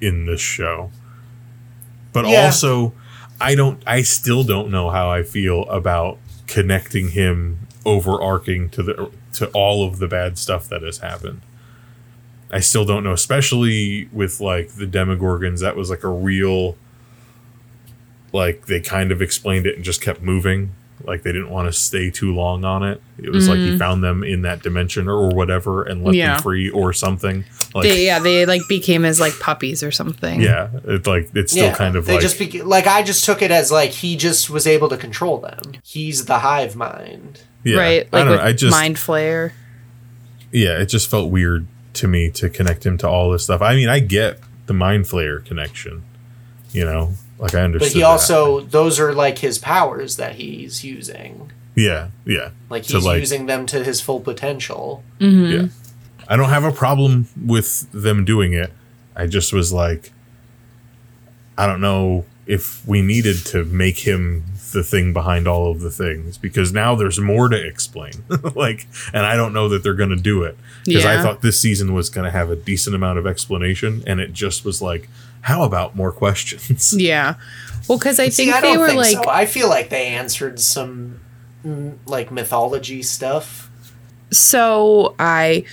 in 0.00 0.26
this 0.26 0.40
show. 0.40 0.90
But 2.12 2.26
Yeah. 2.26 2.44
also 2.44 2.92
I 3.40 3.54
don't 3.56 3.82
I 3.86 4.02
still 4.02 4.44
don't 4.44 4.70
know 4.70 4.90
how 4.90 5.10
I 5.10 5.22
feel 5.22 5.64
about 5.64 6.18
connecting 6.46 7.10
him 7.10 7.66
overarching 7.84 8.68
to 8.70 8.82
the 8.82 9.10
to 9.34 9.48
all 9.48 9.86
of 9.86 9.98
the 9.98 10.06
bad 10.06 10.38
stuff 10.38 10.68
that 10.68 10.82
has 10.82 10.98
happened. 10.98 11.40
I 12.52 12.60
still 12.60 12.84
don't 12.84 13.02
know, 13.02 13.12
especially 13.12 14.08
with 14.12 14.38
like 14.40 14.72
the 14.72 14.86
Demogorgons. 14.86 15.60
That 15.60 15.74
was 15.74 15.88
like 15.88 16.04
a 16.04 16.08
real, 16.08 16.76
like 18.32 18.66
they 18.66 18.80
kind 18.80 19.10
of 19.10 19.22
explained 19.22 19.66
it 19.66 19.74
and 19.74 19.84
just 19.84 20.02
kept 20.02 20.20
moving. 20.20 20.74
Like 21.04 21.22
they 21.22 21.32
didn't 21.32 21.50
want 21.50 21.68
to 21.68 21.72
stay 21.72 22.10
too 22.10 22.34
long 22.34 22.64
on 22.64 22.82
it. 22.82 23.00
It 23.18 23.30
was 23.30 23.48
like 23.48 23.58
he 23.58 23.70
mm. 23.72 23.78
found 23.78 24.02
them 24.02 24.22
in 24.24 24.42
that 24.42 24.62
dimension 24.62 25.08
or 25.08 25.28
whatever 25.30 25.82
and 25.82 26.04
let 26.04 26.14
Yeah. 26.14 26.34
them 26.34 26.42
free 26.42 26.70
or 26.70 26.92
something. 26.92 27.44
Like 27.74 27.84
They, 27.88 28.06
yeah, 28.06 28.18
they 28.18 28.46
like 28.46 28.62
became 28.68 29.04
as 29.04 29.18
like 29.20 29.38
puppies 29.40 29.82
or 29.82 29.90
something. 29.90 30.40
yeah, 30.40 30.68
it's 30.84 31.06
like 31.06 31.30
it's 31.34 31.52
still 31.52 31.72
kind 31.74 31.96
of 31.96 32.06
they 32.06 32.14
like 32.14 32.22
just 32.22 32.38
be, 32.38 32.62
like 32.62 32.86
I 32.86 33.02
just 33.02 33.24
took 33.24 33.42
it 33.42 33.50
as 33.50 33.70
like 33.72 33.90
he 33.90 34.16
just 34.16 34.50
was 34.50 34.66
able 34.66 34.88
to 34.88 34.96
control 34.96 35.38
them. 35.38 35.60
He's 35.84 36.24
the 36.26 36.38
hive 36.40 36.76
mind. 36.76 37.42
yeah. 37.64 37.76
right? 37.78 38.08
I 38.12 38.16
Like 38.16 38.24
don't 38.24 38.28
with 38.30 38.40
know. 38.40 38.46
I 38.46 38.52
just 38.52 38.70
mind 38.72 38.96
flayer. 38.96 39.52
yeah, 40.50 40.78
it 40.78 40.86
just 40.86 41.10
felt 41.10 41.30
weird 41.30 41.66
to 41.94 42.08
me 42.08 42.30
to 42.30 42.48
connect 42.48 42.84
him 42.86 42.96
to 42.98 43.08
all 43.08 43.30
this 43.30 43.44
stuff. 43.44 43.60
I 43.62 43.74
mean, 43.74 43.88
I 43.88 43.98
get 44.00 44.38
the 44.66 44.72
mind 44.72 45.04
flayer 45.04 45.44
connection, 45.44 46.02
you 46.72 46.84
know, 46.84 47.12
like 47.42 47.54
I 47.54 47.60
understood. 47.62 47.90
But 47.90 47.94
he 47.94 48.00
that. 48.00 48.06
also 48.06 48.60
those 48.60 48.98
are 48.98 49.12
like 49.12 49.38
his 49.38 49.58
powers 49.58 50.16
that 50.16 50.36
he's 50.36 50.82
using. 50.84 51.50
yeah, 51.74 52.08
yeah, 52.24 52.50
Like 52.70 52.84
he's 52.84 53.04
like- 53.04 53.18
using 53.20 53.46
them 53.46 53.66
to 53.66 53.82
his 53.84 54.00
full 54.00 54.20
potential. 54.20 55.02
Mm-hmm. 55.20 55.52
yeah. 55.52 55.68
I 56.28 56.36
don't 56.36 56.48
have 56.50 56.64
a 56.64 56.72
problem 56.72 57.28
with 57.44 57.90
them 57.92 58.24
doing 58.24 58.54
it. 58.54 58.72
I 59.14 59.26
just 59.26 59.52
was 59.52 59.72
like, 59.72 60.12
I 61.58 61.66
don't 61.66 61.80
know 61.80 62.24
if 62.46 62.86
we 62.86 63.02
needed 63.02 63.36
to 63.46 63.64
make 63.64 63.98
him 64.00 64.44
the 64.72 64.82
thing 64.82 65.12
behind 65.12 65.46
all 65.46 65.70
of 65.70 65.80
the 65.80 65.90
things 65.90 66.38
because 66.38 66.72
now 66.72 66.94
there's 66.94 67.20
more 67.20 67.48
to 67.48 67.66
explain. 67.66 68.12
like, 68.54 68.86
and 69.12 69.26
I 69.26 69.36
don't 69.36 69.52
know 69.52 69.68
that 69.68 69.82
they're 69.82 69.94
going 69.94 70.10
to 70.10 70.16
do 70.16 70.44
it 70.44 70.56
because 70.84 71.04
I 71.04 71.20
thought 71.22 71.42
this 71.42 71.60
season 71.60 71.92
was 71.92 72.08
going 72.08 72.24
to 72.24 72.30
have 72.30 72.50
a 72.50 72.56
decent 72.56 72.96
amount 72.96 73.18
of 73.18 73.26
explanation, 73.26 74.02
and 74.06 74.18
it 74.20 74.32
just 74.32 74.64
was 74.64 74.80
like, 74.80 75.08
how 75.42 75.62
about 75.64 75.94
more 75.96 76.10
questions? 76.12 76.94
Yeah. 76.98 77.34
Well, 77.88 77.98
because 77.98 78.18
I 78.20 78.28
See, 78.28 78.44
think 78.44 78.54
I 78.56 78.60
they 78.60 78.68
don't 78.72 78.78
were 78.80 78.86
think 78.88 78.98
like, 78.98 79.24
so. 79.24 79.30
I 79.30 79.44
feel 79.46 79.68
like 79.68 79.90
they 79.90 80.06
answered 80.06 80.60
some 80.60 81.20
mm, 81.64 81.96
like 82.06 82.30
mythology 82.30 83.02
stuff. 83.02 83.70
so 84.30 85.14
I 85.18 85.64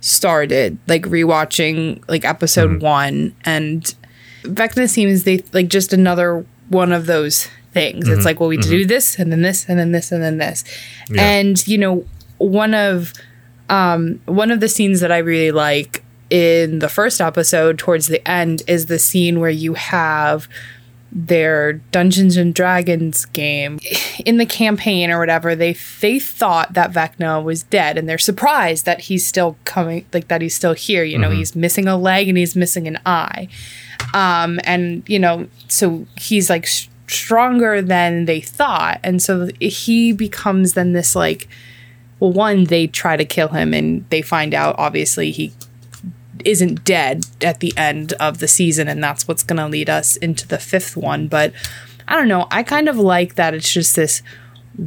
started, 0.00 0.78
like 0.86 1.02
rewatching 1.04 2.02
like 2.08 2.24
episode 2.24 2.82
one, 2.82 3.34
and 3.44 3.94
Vecna 4.42 4.88
seems 4.88 5.24
they 5.24 5.38
like 5.52 5.68
just 5.68 5.92
another 5.92 6.44
one 6.68 6.92
of 6.92 7.06
those 7.06 7.48
things. 7.72 8.08
It's 8.08 8.24
like, 8.24 8.38
well, 8.40 8.48
we 8.48 8.58
do 8.58 8.86
this 8.86 9.18
and 9.18 9.32
then 9.32 9.42
this 9.42 9.66
and 9.68 9.78
then 9.78 9.92
this 9.92 10.12
and 10.12 10.22
then 10.22 10.38
this, 10.38 10.62
Yeah. 11.10 11.22
and 11.22 11.66
you 11.66 11.78
know, 11.78 12.04
one 12.38 12.74
of 12.74 13.12
um 13.70 14.20
one 14.26 14.50
of 14.50 14.60
the 14.60 14.68
scenes 14.68 15.00
that 15.00 15.10
I 15.10 15.18
really 15.18 15.50
like 15.52 15.95
in 16.30 16.80
the 16.80 16.88
first 16.88 17.20
episode 17.20 17.78
towards 17.78 18.06
the 18.08 18.26
end 18.28 18.62
is 18.66 18.86
the 18.86 18.98
scene 18.98 19.40
where 19.40 19.50
you 19.50 19.74
have 19.74 20.48
their 21.12 21.74
Dungeons 21.74 22.36
and 22.36 22.54
Dragons 22.54 23.24
game. 23.26 23.78
In 24.24 24.36
the 24.36 24.44
campaign 24.44 25.10
or 25.10 25.18
whatever 25.18 25.54
they 25.54 25.74
they 26.00 26.18
thought 26.18 26.74
that 26.74 26.92
Vecna 26.92 27.42
was 27.42 27.62
dead 27.62 27.96
and 27.96 28.08
they're 28.08 28.18
surprised 28.18 28.84
that 28.84 29.02
he's 29.02 29.26
still 29.26 29.56
coming 29.64 30.04
like 30.12 30.28
that 30.28 30.42
he's 30.42 30.54
still 30.54 30.74
here. 30.74 31.04
You 31.04 31.18
know 31.18 31.30
he's 31.30 31.56
missing 31.56 31.86
a 31.86 31.96
leg 31.96 32.28
and 32.28 32.36
he's 32.36 32.56
missing 32.56 32.86
an 32.86 32.98
eye. 33.06 33.48
Um 34.12 34.60
and 34.64 35.04
you 35.06 35.18
know 35.18 35.46
so 35.68 36.06
he's 36.16 36.50
like 36.50 36.64
s- 36.64 36.88
stronger 37.06 37.80
than 37.80 38.24
they 38.26 38.40
thought. 38.40 39.00
And 39.02 39.22
so 39.22 39.48
he 39.60 40.12
becomes 40.12 40.74
then 40.74 40.92
this 40.92 41.14
like 41.16 41.48
well 42.20 42.32
one 42.32 42.64
they 42.64 42.88
try 42.88 43.16
to 43.16 43.24
kill 43.24 43.48
him 43.48 43.72
and 43.72 44.04
they 44.10 44.22
find 44.22 44.52
out 44.52 44.74
obviously 44.76 45.30
he 45.30 45.52
isn't 46.44 46.84
dead 46.84 47.24
at 47.42 47.60
the 47.60 47.72
end 47.76 48.12
of 48.14 48.38
the 48.38 48.48
season 48.48 48.88
and 48.88 49.02
that's 49.02 49.26
what's 49.26 49.42
going 49.42 49.58
to 49.58 49.66
lead 49.66 49.88
us 49.88 50.16
into 50.16 50.46
the 50.46 50.58
fifth 50.58 50.96
one 50.96 51.28
but 51.28 51.52
i 52.08 52.16
don't 52.16 52.28
know 52.28 52.46
i 52.50 52.62
kind 52.62 52.88
of 52.88 52.98
like 52.98 53.34
that 53.34 53.54
it's 53.54 53.72
just 53.72 53.96
this 53.96 54.22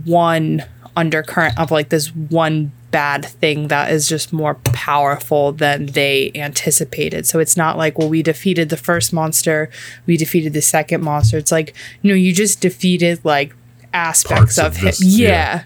one 0.05 0.63
undercurrent 0.95 1.57
of 1.57 1.71
like 1.71 1.89
this 1.89 2.07
one 2.15 2.71
bad 2.91 3.23
thing 3.23 3.67
that 3.67 3.91
is 3.91 4.07
just 4.07 4.33
more 4.33 4.55
powerful 4.55 5.51
than 5.51 5.85
they 5.87 6.31
anticipated 6.33 7.25
so 7.25 7.39
it's 7.39 7.55
not 7.55 7.77
like 7.77 7.97
well 7.97 8.09
we 8.09 8.23
defeated 8.23 8.69
the 8.69 8.77
first 8.77 9.13
monster 9.13 9.69
we 10.07 10.17
defeated 10.17 10.53
the 10.53 10.61
second 10.61 11.03
monster 11.03 11.37
it's 11.37 11.51
like 11.51 11.75
no 12.01 12.13
you 12.15 12.33
just 12.33 12.61
defeated 12.61 13.23
like 13.23 13.55
aspects 13.93 14.55
Parts 14.55 14.57
of 14.57 14.65
of, 14.65 14.77
him 14.77 14.85
this, 14.85 15.03
yeah. 15.03 15.27
yeah. 15.27 15.63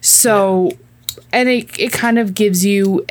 so 0.00 0.72
and 1.34 1.48
it, 1.48 1.78
it 1.78 1.92
kind 1.92 2.18
of 2.18 2.32
gives 2.34 2.64
you 2.64 3.04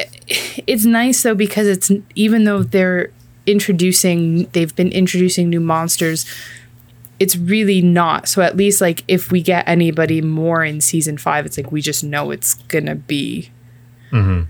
it's 0.65 0.85
nice 0.85 1.21
though 1.21 1.35
because 1.35 1.67
it's 1.67 1.91
even 2.15 2.45
though 2.45 2.63
they're 2.63 3.11
introducing 3.45 4.45
they've 4.53 4.75
been 4.75 4.91
introducing 4.91 5.49
new 5.49 5.59
monsters 5.59 6.25
it's 7.19 7.37
really 7.37 7.81
not. 7.81 8.27
So 8.27 8.41
at 8.41 8.57
least 8.57 8.81
like 8.81 9.03
if 9.07 9.31
we 9.31 9.41
get 9.41 9.65
anybody 9.67 10.19
more 10.19 10.63
in 10.63 10.81
season 10.81 11.17
five 11.17 11.45
it's 11.45 11.57
like 11.57 11.71
we 11.71 11.81
just 11.81 12.03
know 12.03 12.31
it's 12.31 12.55
gonna 12.55 12.95
be 12.95 13.51
mm-hmm. 14.11 14.43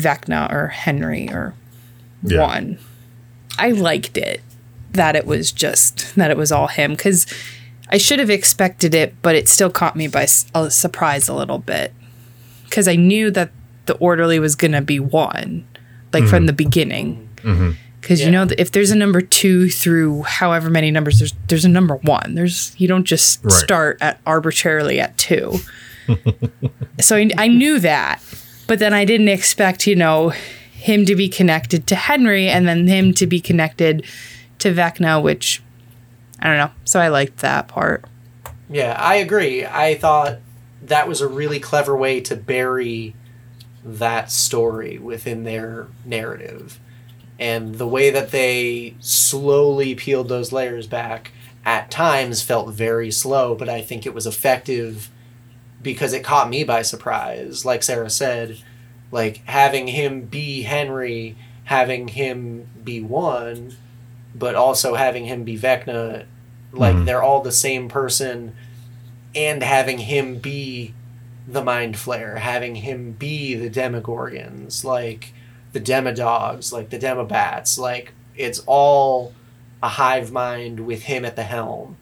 vecna 0.00 0.50
or 0.52 0.68
henry 0.68 1.28
or 1.30 1.54
Yeah. 2.22 2.42
one. 2.42 2.78
I 3.58 3.72
liked 3.72 4.16
it 4.16 4.40
that 4.92 5.16
it 5.16 5.26
was 5.26 5.52
just 5.52 6.14
that 6.16 6.30
it 6.30 6.36
was 6.36 6.50
all 6.50 6.66
him 6.68 6.92
because 6.92 7.26
i 7.90 7.98
should 7.98 8.18
have 8.18 8.30
expected 8.30 8.94
it 8.94 9.14
but 9.20 9.34
it 9.34 9.46
still 9.46 9.70
caught 9.70 9.94
me 9.94 10.08
by 10.08 10.26
a 10.54 10.70
surprise 10.70 11.28
a 11.28 11.34
little 11.34 11.58
bit 11.58 11.92
because 12.68 12.88
I 12.88 12.96
knew 12.96 13.30
that 13.30 13.50
the 13.86 13.94
orderly 13.94 14.38
was 14.38 14.54
gonna 14.54 14.82
be 14.82 15.00
one, 15.00 15.66
like 16.12 16.24
from 16.24 16.46
the 16.46 16.52
mm-hmm. 16.52 16.56
beginning. 16.56 17.28
Mm-hmm. 17.36 17.70
Because 18.00 18.20
Yeah. 18.20 18.26
you 18.26 18.32
know, 18.32 18.46
if 18.56 18.70
there's 18.70 18.90
a 18.90 18.96
number 18.96 19.20
two 19.20 19.68
through 19.68 20.22
however 20.22 20.70
many 20.70 20.90
numbers, 20.90 21.18
there's 21.18 21.34
there's 21.48 21.64
a 21.64 21.68
number 21.68 21.96
one. 21.96 22.34
There's 22.34 22.74
you 22.78 22.88
don't 22.88 23.04
just 23.04 23.42
Right. 23.44 23.52
start 23.52 23.98
at 24.00 24.20
arbitrarily 24.26 25.00
at 25.00 25.16
two. 25.18 25.58
so 27.00 27.16
I, 27.16 27.30
I 27.36 27.48
knew 27.48 27.80
that, 27.80 28.22
but 28.66 28.78
then 28.78 28.94
I 28.94 29.04
didn't 29.04 29.28
expect 29.28 29.86
you 29.86 29.96
know 29.96 30.30
him 30.78 31.04
to 31.06 31.16
be 31.16 31.28
connected 31.28 31.86
to 31.88 31.96
Henry 31.96 32.48
and 32.48 32.68
then 32.68 32.86
him 32.86 33.12
to 33.14 33.26
be 33.26 33.40
connected 33.40 34.04
to 34.60 34.72
Vecna, 34.72 35.22
which 35.22 35.60
I 36.40 36.46
don't 36.46 36.56
know. 36.56 36.70
So 36.84 37.00
I 37.00 37.08
liked 37.08 37.38
that 37.38 37.68
part. 37.68 38.04
Yeah, 38.70 38.96
I 38.98 39.16
agree. 39.16 39.66
I 39.66 39.96
thought 39.96 40.38
that 40.88 41.08
was 41.08 41.20
a 41.20 41.28
really 41.28 41.60
clever 41.60 41.96
way 41.96 42.20
to 42.22 42.36
bury 42.36 43.14
that 43.84 44.30
story 44.30 44.98
within 44.98 45.44
their 45.44 45.88
narrative. 46.04 46.78
And 47.38 47.76
the 47.76 47.86
way 47.86 48.10
that 48.10 48.30
they 48.30 48.96
slowly 48.98 49.94
peeled 49.94 50.28
those 50.28 50.52
layers 50.52 50.86
back 50.86 51.32
at 51.64 51.90
times 51.90 52.42
felt 52.42 52.70
very 52.70 53.10
slow, 53.10 53.54
but 53.54 53.68
I 53.68 53.80
think 53.80 54.04
it 54.04 54.14
was 54.14 54.26
effective 54.26 55.10
because 55.80 56.12
it 56.12 56.24
caught 56.24 56.50
me 56.50 56.64
by 56.64 56.82
surprise. 56.82 57.64
Like 57.64 57.82
Sarah 57.82 58.10
said, 58.10 58.58
like 59.12 59.44
having 59.44 59.86
him 59.86 60.22
be 60.22 60.62
Henry, 60.62 61.36
having 61.64 62.08
him 62.08 62.68
be 62.82 63.00
one, 63.00 63.76
but 64.34 64.54
also 64.54 64.94
having 64.94 65.26
him 65.26 65.44
be 65.44 65.56
Vecna, 65.56 66.26
like 66.72 66.94
mm-hmm. 66.94 67.04
they're 67.04 67.22
all 67.22 67.42
the 67.42 67.52
same 67.52 67.88
person 67.88 68.54
and 69.34 69.62
having 69.62 69.98
him 69.98 70.38
be 70.38 70.94
the 71.46 71.64
mind 71.64 71.94
flayer, 71.94 72.38
having 72.38 72.76
him 72.76 73.12
be 73.12 73.54
the 73.54 73.70
demogorgons, 73.70 74.84
like 74.84 75.32
the 75.72 75.80
demodogs, 75.80 76.72
like 76.72 76.90
the 76.90 76.98
demobats, 76.98 77.78
like 77.78 78.12
it's 78.36 78.62
all 78.66 79.32
a 79.82 79.88
hive 79.88 80.32
mind 80.32 80.80
with 80.80 81.02
him 81.02 81.24
at 81.24 81.36
the 81.36 81.42
helm. 81.42 81.96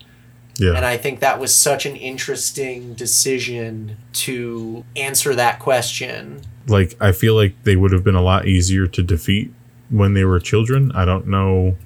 Yeah. 0.58 0.72
And 0.72 0.86
I 0.86 0.96
think 0.96 1.20
that 1.20 1.38
was 1.38 1.54
such 1.54 1.84
an 1.84 1.96
interesting 1.96 2.94
decision 2.94 3.98
to 4.14 4.84
answer 4.96 5.34
that 5.34 5.58
question. 5.58 6.42
like 6.66 6.96
I 7.00 7.12
feel 7.12 7.34
like 7.34 7.54
they 7.64 7.76
would 7.76 7.92
have 7.92 8.02
been 8.02 8.14
a 8.14 8.22
lot 8.22 8.46
easier 8.46 8.86
to 8.86 9.02
defeat 9.02 9.52
when 9.90 10.14
they 10.14 10.24
were 10.24 10.40
children. 10.40 10.90
I 10.92 11.04
don't 11.04 11.26
know 11.26 11.76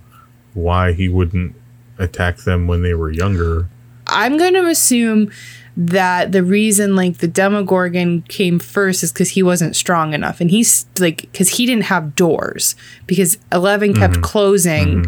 why 0.54 0.92
he 0.92 1.08
wouldn't 1.08 1.54
attack 1.98 2.38
them 2.38 2.66
when 2.66 2.82
they 2.82 2.94
were 2.94 3.10
younger. 3.10 3.68
I'm 4.10 4.36
going 4.36 4.54
to 4.54 4.66
assume 4.66 5.30
that 5.76 6.32
the 6.32 6.42
reason 6.42 6.96
like 6.96 7.18
the 7.18 7.28
Demogorgon 7.28 8.22
came 8.22 8.58
first 8.58 9.02
is 9.02 9.12
because 9.12 9.30
he 9.30 9.42
wasn't 9.42 9.76
strong 9.76 10.12
enough, 10.12 10.40
and 10.40 10.50
he's 10.50 10.86
like 10.98 11.22
because 11.22 11.48
he 11.48 11.64
didn't 11.64 11.84
have 11.84 12.14
doors 12.14 12.74
because 13.06 13.38
Eleven 13.52 13.94
kept 13.94 14.20
closing 14.20 15.06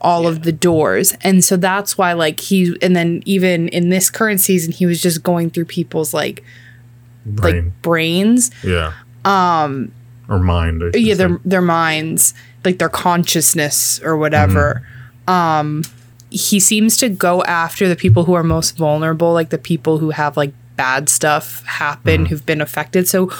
all 0.00 0.26
of 0.26 0.42
the 0.42 0.52
doors, 0.52 1.16
and 1.22 1.42
so 1.42 1.56
that's 1.56 1.96
why 1.96 2.12
like 2.12 2.40
he 2.40 2.76
and 2.82 2.94
then 2.94 3.22
even 3.24 3.68
in 3.68 3.88
this 3.88 4.10
current 4.10 4.40
season 4.40 4.72
he 4.72 4.86
was 4.86 5.00
just 5.02 5.22
going 5.22 5.50
through 5.50 5.64
people's 5.64 6.12
like 6.14 6.44
Brain. 7.24 7.64
like 7.64 7.82
brains, 7.82 8.50
yeah. 8.62 8.92
Um 9.24 9.92
or 10.28 10.38
mind. 10.38 10.82
Yeah 10.94 11.14
their 11.14 11.40
their 11.44 11.62
minds 11.62 12.34
like 12.64 12.78
their 12.78 12.88
consciousness 12.88 14.00
or 14.02 14.16
whatever 14.16 14.86
um 15.26 15.82
he 16.32 16.58
seems 16.58 16.96
to 16.96 17.08
go 17.08 17.42
after 17.44 17.88
the 17.88 17.96
people 17.96 18.24
who 18.24 18.34
are 18.34 18.42
most 18.42 18.76
vulnerable 18.76 19.32
like 19.32 19.50
the 19.50 19.58
people 19.58 19.98
who 19.98 20.10
have 20.10 20.36
like 20.36 20.52
bad 20.76 21.08
stuff 21.08 21.62
happen 21.66 22.22
mm-hmm. 22.22 22.24
who've 22.26 22.46
been 22.46 22.60
affected 22.60 23.06
so 23.06 23.30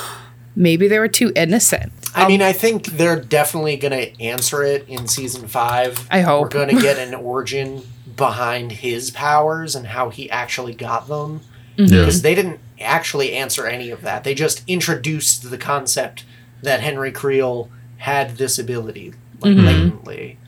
maybe 0.54 0.86
they 0.86 0.98
were 0.98 1.08
too 1.08 1.32
innocent 1.34 1.92
I 2.14 2.28
mean, 2.28 2.42
um, 2.42 2.48
I 2.48 2.52
think 2.52 2.86
they're 2.86 3.20
definitely 3.20 3.76
going 3.76 3.92
to 3.92 4.22
answer 4.22 4.62
it 4.62 4.86
in 4.88 5.08
season 5.08 5.48
five. 5.48 6.06
I 6.10 6.20
hope. 6.20 6.42
We're 6.42 6.48
going 6.48 6.76
to 6.76 6.82
get 6.82 6.98
an 7.08 7.14
origin 7.14 7.82
behind 8.16 8.72
his 8.72 9.10
powers 9.10 9.74
and 9.74 9.86
how 9.86 10.10
he 10.10 10.30
actually 10.30 10.74
got 10.74 11.08
them. 11.08 11.40
Mm-hmm. 11.76 11.92
Yeah. 11.92 12.00
Because 12.00 12.22
they 12.22 12.34
didn't 12.34 12.60
actually 12.80 13.32
answer 13.32 13.66
any 13.66 13.90
of 13.90 14.02
that. 14.02 14.24
They 14.24 14.34
just 14.34 14.62
introduced 14.66 15.50
the 15.50 15.58
concept 15.58 16.24
that 16.62 16.80
Henry 16.80 17.12
Creel 17.12 17.70
had 17.98 18.36
this 18.36 18.58
ability, 18.58 19.14
like 19.40 19.52
mm-hmm. 19.52 19.66
latently. 19.66 20.38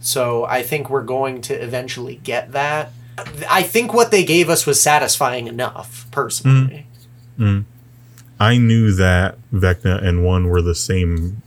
So 0.00 0.44
I 0.46 0.62
think 0.62 0.88
we're 0.88 1.02
going 1.02 1.42
to 1.42 1.54
eventually 1.54 2.16
get 2.16 2.52
that. 2.52 2.92
I 3.48 3.62
think 3.62 3.92
what 3.92 4.10
they 4.10 4.24
gave 4.24 4.48
us 4.48 4.66
was 4.66 4.80
satisfying 4.80 5.46
enough, 5.46 6.06
personally. 6.10 6.86
Mm. 7.38 7.44
Mm. 7.44 7.64
I 8.38 8.56
knew 8.56 8.92
that 8.92 9.36
Vecna 9.52 10.02
and 10.02 10.24
One 10.24 10.48
were 10.48 10.62
the 10.62 10.74
same 10.74 11.42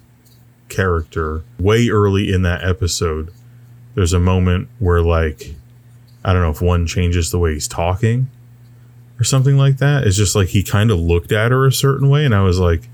character 0.69 1.43
way 1.59 1.89
early 1.89 2.31
in 2.31 2.43
that 2.43 2.63
episode. 2.63 3.31
There's 3.95 4.13
a 4.13 4.19
moment 4.19 4.69
where, 4.77 5.01
like, 5.01 5.55
I 6.23 6.33
don't 6.33 6.43
know 6.43 6.51
if 6.51 6.61
One 6.61 6.85
changes 6.85 7.31
the 7.31 7.39
way 7.39 7.53
he's 7.53 7.67
talking 7.67 8.29
or 9.19 9.23
something 9.23 9.57
like 9.57 9.77
that. 9.77 10.05
It's 10.05 10.17
just 10.17 10.35
like 10.35 10.49
he 10.49 10.61
kind 10.61 10.91
of 10.91 10.99
looked 10.99 11.31
at 11.31 11.51
her 11.51 11.65
a 11.65 11.71
certain 11.71 12.09
way, 12.09 12.25
and 12.25 12.35
I 12.35 12.41
was 12.41 12.59
like, 12.59 12.87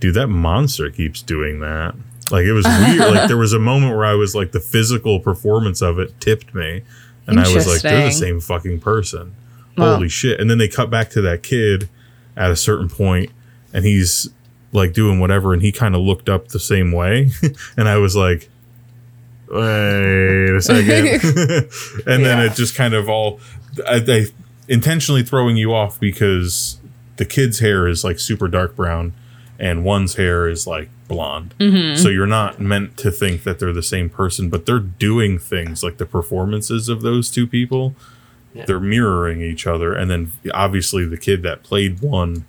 dude, 0.00 0.14
that 0.14 0.28
monster 0.28 0.90
keeps 0.90 1.22
doing 1.22 1.60
that. 1.60 1.94
Like, 2.30 2.44
it 2.44 2.52
was 2.52 2.66
weird. 2.80 2.98
like, 2.98 3.28
there 3.28 3.36
was 3.36 3.52
a 3.52 3.58
moment 3.58 3.94
where 3.94 4.04
I 4.04 4.14
was 4.14 4.34
like, 4.34 4.52
the 4.52 4.60
physical 4.60 5.20
performance 5.20 5.82
of 5.82 5.98
it 5.98 6.20
tipped 6.20 6.54
me. 6.54 6.82
And 7.26 7.38
I 7.38 7.52
was 7.52 7.66
like, 7.66 7.82
they're 7.82 8.06
the 8.06 8.10
same 8.10 8.40
fucking 8.40 8.80
person. 8.80 9.34
Wow. 9.76 9.94
Holy 9.94 10.08
shit. 10.08 10.40
And 10.40 10.50
then 10.50 10.58
they 10.58 10.68
cut 10.68 10.90
back 10.90 11.10
to 11.10 11.20
that 11.22 11.42
kid 11.42 11.88
at 12.38 12.50
a 12.50 12.56
certain 12.56 12.88
point 12.88 13.30
and 13.74 13.84
he's 13.84 14.30
like 14.72 14.92
doing 14.92 15.18
whatever 15.18 15.52
and 15.52 15.60
he 15.60 15.72
kind 15.72 15.94
of 15.94 16.00
looked 16.00 16.28
up 16.28 16.48
the 16.48 16.60
same 16.60 16.92
way 16.92 17.30
and 17.76 17.88
i 17.88 17.96
was 17.96 18.14
like 18.14 18.48
wait 19.50 20.54
a 20.54 20.60
second 20.60 21.06
and 22.06 22.24
then 22.24 22.38
it 22.38 22.52
just 22.54 22.74
kind 22.74 22.94
of 22.94 23.08
all 23.08 23.40
I, 23.86 23.98
they 23.98 24.26
intentionally 24.68 25.22
throwing 25.22 25.56
you 25.56 25.74
off 25.74 25.98
because 25.98 26.78
the 27.16 27.24
kid's 27.24 27.58
hair 27.58 27.88
is 27.88 28.04
like 28.04 28.20
super 28.20 28.46
dark 28.46 28.76
brown 28.76 29.14
and 29.58 29.84
one's 29.84 30.14
hair 30.14 30.48
is 30.48 30.66
like 30.66 30.90
blonde. 31.08 31.54
So 31.96 32.08
you're 32.08 32.26
not 32.26 32.60
meant 32.60 32.96
to 32.98 33.10
think 33.10 33.42
that 33.44 33.58
they're 33.58 33.72
the 33.72 33.82
same 33.82 34.08
person, 34.10 34.48
but 34.50 34.66
they're 34.66 34.78
doing 34.78 35.38
things 35.38 35.82
like 35.82 35.96
the 35.96 36.06
performances 36.06 36.88
of 36.88 37.02
those 37.02 37.30
two 37.30 37.46
people. 37.46 37.94
Yeah. 38.54 38.66
They're 38.66 38.80
mirroring 38.80 39.40
each 39.40 39.66
other, 39.66 39.94
and 39.94 40.10
then 40.10 40.32
obviously 40.52 41.04
the 41.04 41.18
kid 41.18 41.42
that 41.42 41.62
played 41.62 42.00
one 42.00 42.44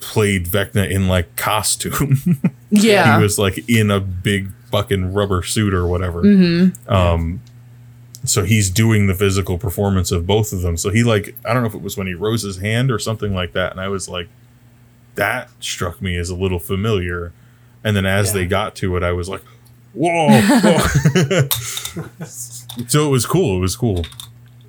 played 0.00 0.46
Vecna 0.46 0.88
in 0.90 1.08
like 1.08 1.36
costume. 1.36 2.40
Yeah. 2.70 3.18
he 3.18 3.22
was 3.22 3.38
like 3.38 3.68
in 3.68 3.88
a 3.92 4.00
big 4.00 4.48
fucking 4.72 5.12
rubber 5.14 5.44
suit 5.44 5.72
or 5.72 5.86
whatever. 5.86 6.24
Mm-hmm. 6.24 6.92
Um, 6.92 7.40
so 8.24 8.42
he's 8.42 8.68
doing 8.68 9.06
the 9.06 9.14
physical 9.14 9.58
performance 9.58 10.10
of 10.10 10.26
both 10.26 10.52
of 10.52 10.62
them. 10.62 10.76
So 10.76 10.90
he 10.90 11.04
like 11.04 11.36
I 11.44 11.52
don't 11.52 11.62
know 11.62 11.68
if 11.68 11.74
it 11.74 11.82
was 11.82 11.96
when 11.96 12.08
he 12.08 12.14
rose 12.14 12.42
his 12.42 12.56
hand 12.56 12.90
or 12.90 12.98
something 12.98 13.32
like 13.32 13.52
that, 13.52 13.70
and 13.70 13.80
I 13.80 13.86
was 13.86 14.08
like, 14.08 14.28
that 15.14 15.48
struck 15.60 16.00
me 16.02 16.16
as 16.16 16.30
a 16.30 16.34
little 16.34 16.58
familiar. 16.58 17.32
And 17.82 17.96
then 17.96 18.06
as 18.06 18.28
Yeah. 18.28 18.32
they 18.34 18.46
got 18.46 18.74
to 18.76 18.96
it, 18.96 19.02
I 19.02 19.12
was 19.12 19.28
like, 19.28 19.42
whoa. 19.92 20.40
whoa. 20.40 21.48
so 22.86 23.06
it 23.06 23.10
was 23.10 23.26
cool. 23.26 23.56
It 23.58 23.60
was 23.60 23.76
cool. 23.76 24.04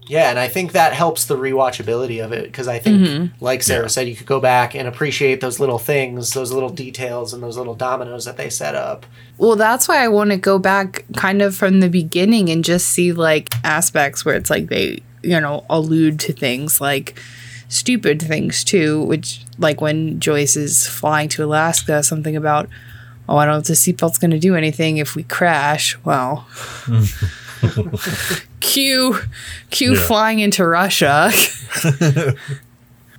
Yeah, 0.08 0.30
and 0.30 0.38
I 0.38 0.48
think 0.48 0.74
that 0.74 0.94
helps 0.94 1.26
the 1.26 1.36
rewatchability 1.36 2.24
of 2.24 2.32
it 2.32 2.44
because 2.44 2.68
I 2.68 2.78
think, 2.78 3.02
Mm-hmm. 3.02 3.44
like 3.44 3.64
Sarah 3.64 3.86
Yeah. 3.86 3.88
said, 3.88 4.08
you 4.08 4.16
could 4.16 4.28
go 4.28 4.40
back 4.40 4.76
and 4.76 4.88
appreciate 4.88 5.42
those 5.42 5.60
little 5.60 5.80
things, 5.80 6.30
those 6.32 6.52
little 6.52 6.70
details, 6.70 7.34
and 7.34 7.42
those 7.42 7.58
little 7.58 7.74
dominoes 7.74 8.26
that 8.26 8.38
they 8.38 8.52
set 8.52 8.76
up. 8.76 9.08
Well, 9.40 9.56
that's 9.56 9.88
why 9.88 10.04
I 10.04 10.08
want 10.10 10.30
to 10.30 10.38
go 10.38 10.60
back 10.60 11.06
kind 11.16 11.42
of 11.42 11.56
from 11.56 11.80
the 11.80 11.90
beginning 11.90 12.50
and 12.50 12.64
just 12.64 12.88
see 12.90 13.14
like 13.14 13.50
aspects 13.64 14.24
where 14.24 14.36
it's 14.36 14.52
like 14.52 14.68
they, 14.68 15.02
you 15.24 15.40
know, 15.42 15.66
allude 15.72 16.20
to 16.20 16.34
things 16.34 16.80
like 16.80 17.20
stupid 17.68 18.22
things 18.22 18.64
too, 18.64 19.04
which 19.04 19.42
like 19.58 19.82
when 19.82 20.20
Joyce 20.20 20.56
is 20.56 20.88
flying 20.88 21.30
to 21.30 21.44
Alaska, 21.44 22.04
something 22.04 22.36
about, 22.36 22.70
oh, 23.30 23.38
I 23.38 23.46
don't 23.46 23.54
know 23.56 23.60
if 23.60 23.66
the 23.66 23.74
seatbelt's 23.74 24.18
going 24.18 24.32
to 24.32 24.40
do 24.40 24.56
anything 24.56 24.98
if 24.98 25.16
we 25.16 25.24
crash. 25.24 25.98
Well, 26.04 26.48
cue, 28.60 29.20
cue 29.70 29.94
Yeah. 29.96 30.00
flying 30.08 30.40
into 30.40 30.66
Russia. 30.66 31.32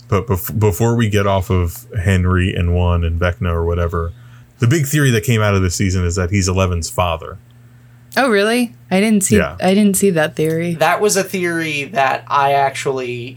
But 0.09 0.29
bef- 0.29 0.57
before 0.57 0.95
we 0.95 1.09
get 1.09 1.27
off 1.27 1.51
of 1.51 1.85
Henry 2.01 2.55
and 2.55 2.77
one 2.77 3.03
and 3.03 3.21
Vecna 3.21 3.51
or 3.51 3.65
whatever, 3.67 4.13
the 4.61 4.69
big 4.69 4.87
theory 4.87 5.11
that 5.11 5.25
came 5.25 5.43
out 5.43 5.57
of 5.57 5.63
this 5.63 5.75
season 5.75 6.05
is 6.05 6.15
that 6.15 6.31
he's 6.31 6.47
Eleven's 6.47 6.89
father. 6.89 7.39
oh, 8.17 8.31
really? 8.31 8.73
I 8.89 9.01
didn't 9.01 9.25
see. 9.25 9.39
Yeah. 9.39 9.57
I 9.61 9.75
didn't 9.75 9.97
see 9.97 10.11
that 10.11 10.37
theory. 10.37 10.75
That 10.75 11.01
was 11.01 11.17
a 11.17 11.25
theory 11.25 11.85
that 11.87 12.23
I 12.29 12.53
actually 12.53 13.37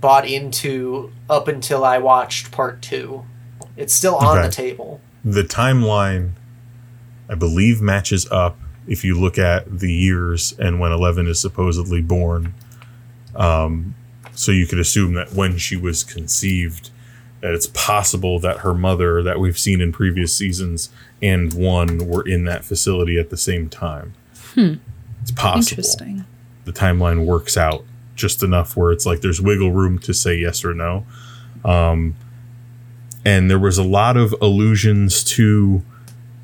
bought 0.00 0.26
into 0.26 1.12
up 1.28 1.48
until 1.48 1.84
I 1.84 1.98
watched 1.98 2.50
part 2.50 2.80
two. 2.82 3.24
It's 3.76 3.92
still 3.94 4.16
on 4.16 4.38
Okay. 4.38 4.46
the 4.48 4.52
table. 4.52 5.00
the 5.24 5.42
timeline 5.42 6.30
i 7.28 7.34
believe 7.34 7.80
matches 7.82 8.26
up 8.30 8.56
if 8.88 9.04
you 9.04 9.18
look 9.20 9.36
at 9.38 9.78
the 9.80 9.92
years 9.92 10.52
and 10.58 10.80
when 10.80 10.90
11 10.92 11.26
is 11.28 11.38
supposedly 11.38 12.00
born 12.00 12.54
um, 13.36 13.94
so 14.34 14.50
you 14.50 14.66
could 14.66 14.78
assume 14.78 15.12
that 15.14 15.32
when 15.34 15.58
she 15.58 15.76
was 15.76 16.02
conceived 16.02 16.90
that 17.42 17.52
it's 17.54 17.66
possible 17.68 18.38
that 18.40 18.58
her 18.58 18.74
mother 18.74 19.22
that 19.22 19.38
we've 19.38 19.58
seen 19.58 19.80
in 19.80 19.92
previous 19.92 20.34
seasons 20.34 20.88
and 21.22 21.52
one 21.54 22.06
were 22.08 22.26
in 22.26 22.44
that 22.46 22.64
facility 22.64 23.18
at 23.18 23.30
the 23.30 23.36
same 23.36 23.68
time 23.68 24.14
it's 24.56 25.30
possible 25.30 25.58
Interesting. 25.80 26.24
the 26.64 26.72
timeline 26.72 27.26
works 27.26 27.56
out 27.56 27.84
just 28.20 28.42
enough 28.42 28.76
where 28.76 28.92
it's 28.92 29.06
like 29.06 29.20
there's 29.20 29.40
wiggle 29.40 29.72
room 29.72 29.98
to 30.00 30.12
say 30.14 30.36
yes 30.36 30.64
or 30.64 30.74
no. 30.74 31.06
Um, 31.64 32.14
and 33.24 33.50
there 33.50 33.58
was 33.58 33.78
a 33.78 33.82
lot 33.84 34.16
of 34.16 34.34
allusions 34.40 35.22
to 35.24 35.82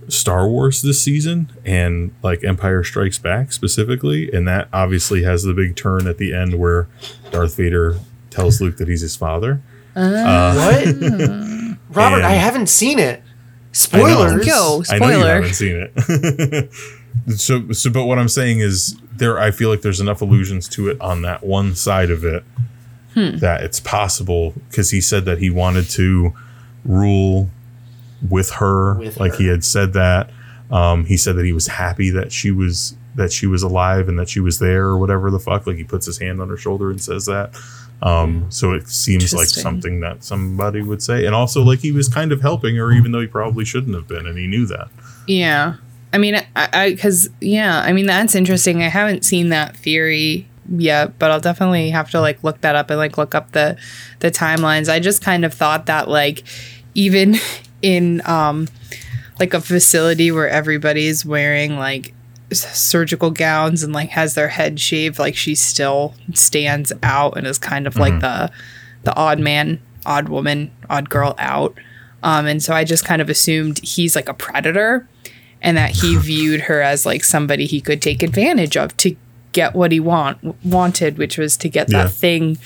Star 0.08 0.46
Wars 0.48 0.82
this 0.82 1.00
season 1.02 1.50
and 1.64 2.14
like 2.22 2.44
Empire 2.44 2.84
Strikes 2.84 3.18
Back 3.18 3.52
specifically. 3.52 4.30
And 4.30 4.46
that 4.46 4.68
obviously 4.72 5.22
has 5.22 5.42
the 5.42 5.54
big 5.54 5.74
turn 5.76 6.06
at 6.06 6.18
the 6.18 6.34
end 6.34 6.58
where 6.58 6.88
Darth 7.30 7.56
Vader 7.56 7.98
tells 8.30 8.60
Luke 8.60 8.76
that 8.76 8.88
he's 8.88 9.00
his 9.00 9.16
father. 9.16 9.62
Uh, 9.94 10.54
What? 10.54 11.76
Robert, 11.96 12.22
I 12.22 12.32
haven't 12.32 12.68
seen 12.68 12.98
it. 12.98 13.20
I 13.20 13.22
know. 13.22 13.72
Spoilers. 13.72 14.46
Go. 14.46 14.82
I 14.90 14.98
know 14.98 15.08
you 15.18 15.24
haven't 15.24 15.54
seen 15.54 15.76
it. 15.94 16.70
so, 17.36 17.72
so, 17.72 17.90
but 17.90 18.04
what 18.04 18.18
I'm 18.18 18.28
saying 18.28 18.60
is, 18.60 18.96
there. 19.16 19.38
I 19.38 19.50
feel 19.50 19.70
like 19.70 19.80
there's 19.82 20.00
enough 20.00 20.20
allusions 20.20 20.68
to 20.70 20.88
it 20.88 21.00
on 21.00 21.22
that 21.22 21.42
one 21.44 21.74
side 21.74 22.10
of 22.10 22.24
it 22.24 22.44
Hmm. 23.14 23.38
that 23.38 23.62
it's 23.62 23.80
possible 23.80 24.52
because 24.68 24.90
he 24.90 25.00
said 25.00 25.24
that 25.24 25.38
he 25.38 25.48
wanted 25.48 25.88
to 25.90 26.34
rule 26.84 27.48
with 28.28 28.50
her, 28.52 28.94
With 28.98 29.18
like 29.18 29.32
her. 29.32 29.38
he 29.38 29.46
had 29.48 29.64
said 29.64 29.92
that. 29.94 30.30
Um, 30.70 31.04
he 31.06 31.16
said 31.16 31.36
that 31.36 31.44
he 31.46 31.52
was 31.52 31.66
happy 31.68 32.10
that 32.10 32.32
she 32.32 32.50
was 32.50 32.94
that 33.14 33.32
she 33.32 33.46
was 33.46 33.62
alive 33.62 34.08
and 34.10 34.18
that 34.18 34.28
she 34.28 34.40
was 34.40 34.58
there 34.58 34.84
or 34.84 34.98
whatever 34.98 35.30
the 35.30 35.38
fuck. 35.40 35.66
Like 35.66 35.76
he 35.76 35.84
puts 35.84 36.04
his 36.04 36.18
hand 36.18 36.40
on 36.42 36.48
her 36.50 36.56
shoulder 36.58 36.90
and 36.90 37.00
says 37.00 37.24
that. 37.26 37.56
Um, 38.02 38.44
so 38.50 38.72
it 38.74 38.88
seems 38.88 39.32
like 39.32 39.46
something 39.48 40.00
that 40.00 40.22
somebody 40.22 40.82
would 40.82 41.02
say, 41.02 41.24
and 41.24 41.34
also 41.34 41.62
like 41.62 41.78
he 41.78 41.92
was 41.92 42.08
kind 42.10 42.30
of 42.32 42.42
helping 42.42 42.76
her, 42.76 42.92
even 42.92 43.12
though 43.12 43.22
he 43.22 43.26
probably 43.26 43.64
shouldn't 43.64 43.94
have 43.94 44.06
been, 44.06 44.26
and 44.26 44.36
he 44.36 44.46
knew 44.46 44.66
that. 44.66 44.88
Yeah. 45.26 45.76
I 46.16 46.18
mean, 46.18 46.40
I, 46.56 46.92
because, 46.92 47.28
yeah, 47.42 47.78
I 47.78 47.92
mean, 47.92 48.06
that's 48.06 48.34
interesting. 48.34 48.82
I 48.82 48.88
haven't 48.88 49.22
seen 49.22 49.50
that 49.50 49.76
theory 49.76 50.48
yet, 50.66 51.18
but 51.18 51.30
I'll 51.30 51.42
definitely 51.42 51.90
have 51.90 52.10
to, 52.12 52.22
like, 52.22 52.42
look 52.42 52.62
that 52.62 52.74
up 52.74 52.88
and, 52.88 52.98
like, 52.98 53.18
look 53.18 53.34
up 53.34 53.52
the, 53.52 53.76
the 54.20 54.30
timelines. 54.30 54.90
I 54.90 54.98
just 54.98 55.20
kind 55.20 55.44
of 55.44 55.52
thought 55.52 55.84
that, 55.84 56.08
like, 56.08 56.42
even 56.94 57.36
in, 57.82 58.22
um, 58.24 58.66
like, 59.38 59.52
a 59.52 59.60
facility 59.60 60.30
where 60.30 60.48
everybody's 60.48 61.26
wearing, 61.26 61.76
like, 61.76 62.14
surgical 62.50 63.30
gowns 63.30 63.82
and, 63.82 63.92
like, 63.92 64.08
has 64.08 64.32
their 64.32 64.48
head 64.48 64.80
shaved, 64.80 65.18
like, 65.18 65.36
she 65.36 65.54
still 65.54 66.14
stands 66.32 66.94
out 67.02 67.36
and 67.36 67.46
is 67.46 67.58
kind 67.58 67.86
of 67.86 67.96
like 67.96 68.20
the, 68.20 68.50
the 69.02 69.14
odd 69.16 69.38
man, 69.38 69.82
odd 70.06 70.30
woman, 70.30 70.70
odd 70.88 71.10
girl 71.10 71.34
out. 71.36 71.76
Um, 72.22 72.46
and 72.46 72.62
so 72.62 72.72
I 72.72 72.84
just 72.84 73.04
kind 73.04 73.20
of 73.20 73.28
assumed 73.28 73.80
he's 73.80 74.16
like 74.16 74.30
a 74.30 74.34
predator 74.34 75.06
and 75.62 75.76
that 75.76 75.90
he 75.90 76.16
viewed 76.18 76.62
her 76.62 76.80
as 76.82 77.04
like 77.06 77.24
somebody 77.24 77.66
he 77.66 77.80
could 77.80 78.00
take 78.02 78.22
advantage 78.22 78.76
of 78.76 78.96
to 78.98 79.16
get 79.52 79.74
what 79.74 79.90
he 79.92 80.00
want 80.00 80.38
wanted, 80.64 81.18
which 81.18 81.38
was 81.38 81.56
to 81.58 81.68
get 81.68 81.90
Yeah. 81.90 82.04
that 82.04 82.12
thing 82.12 82.58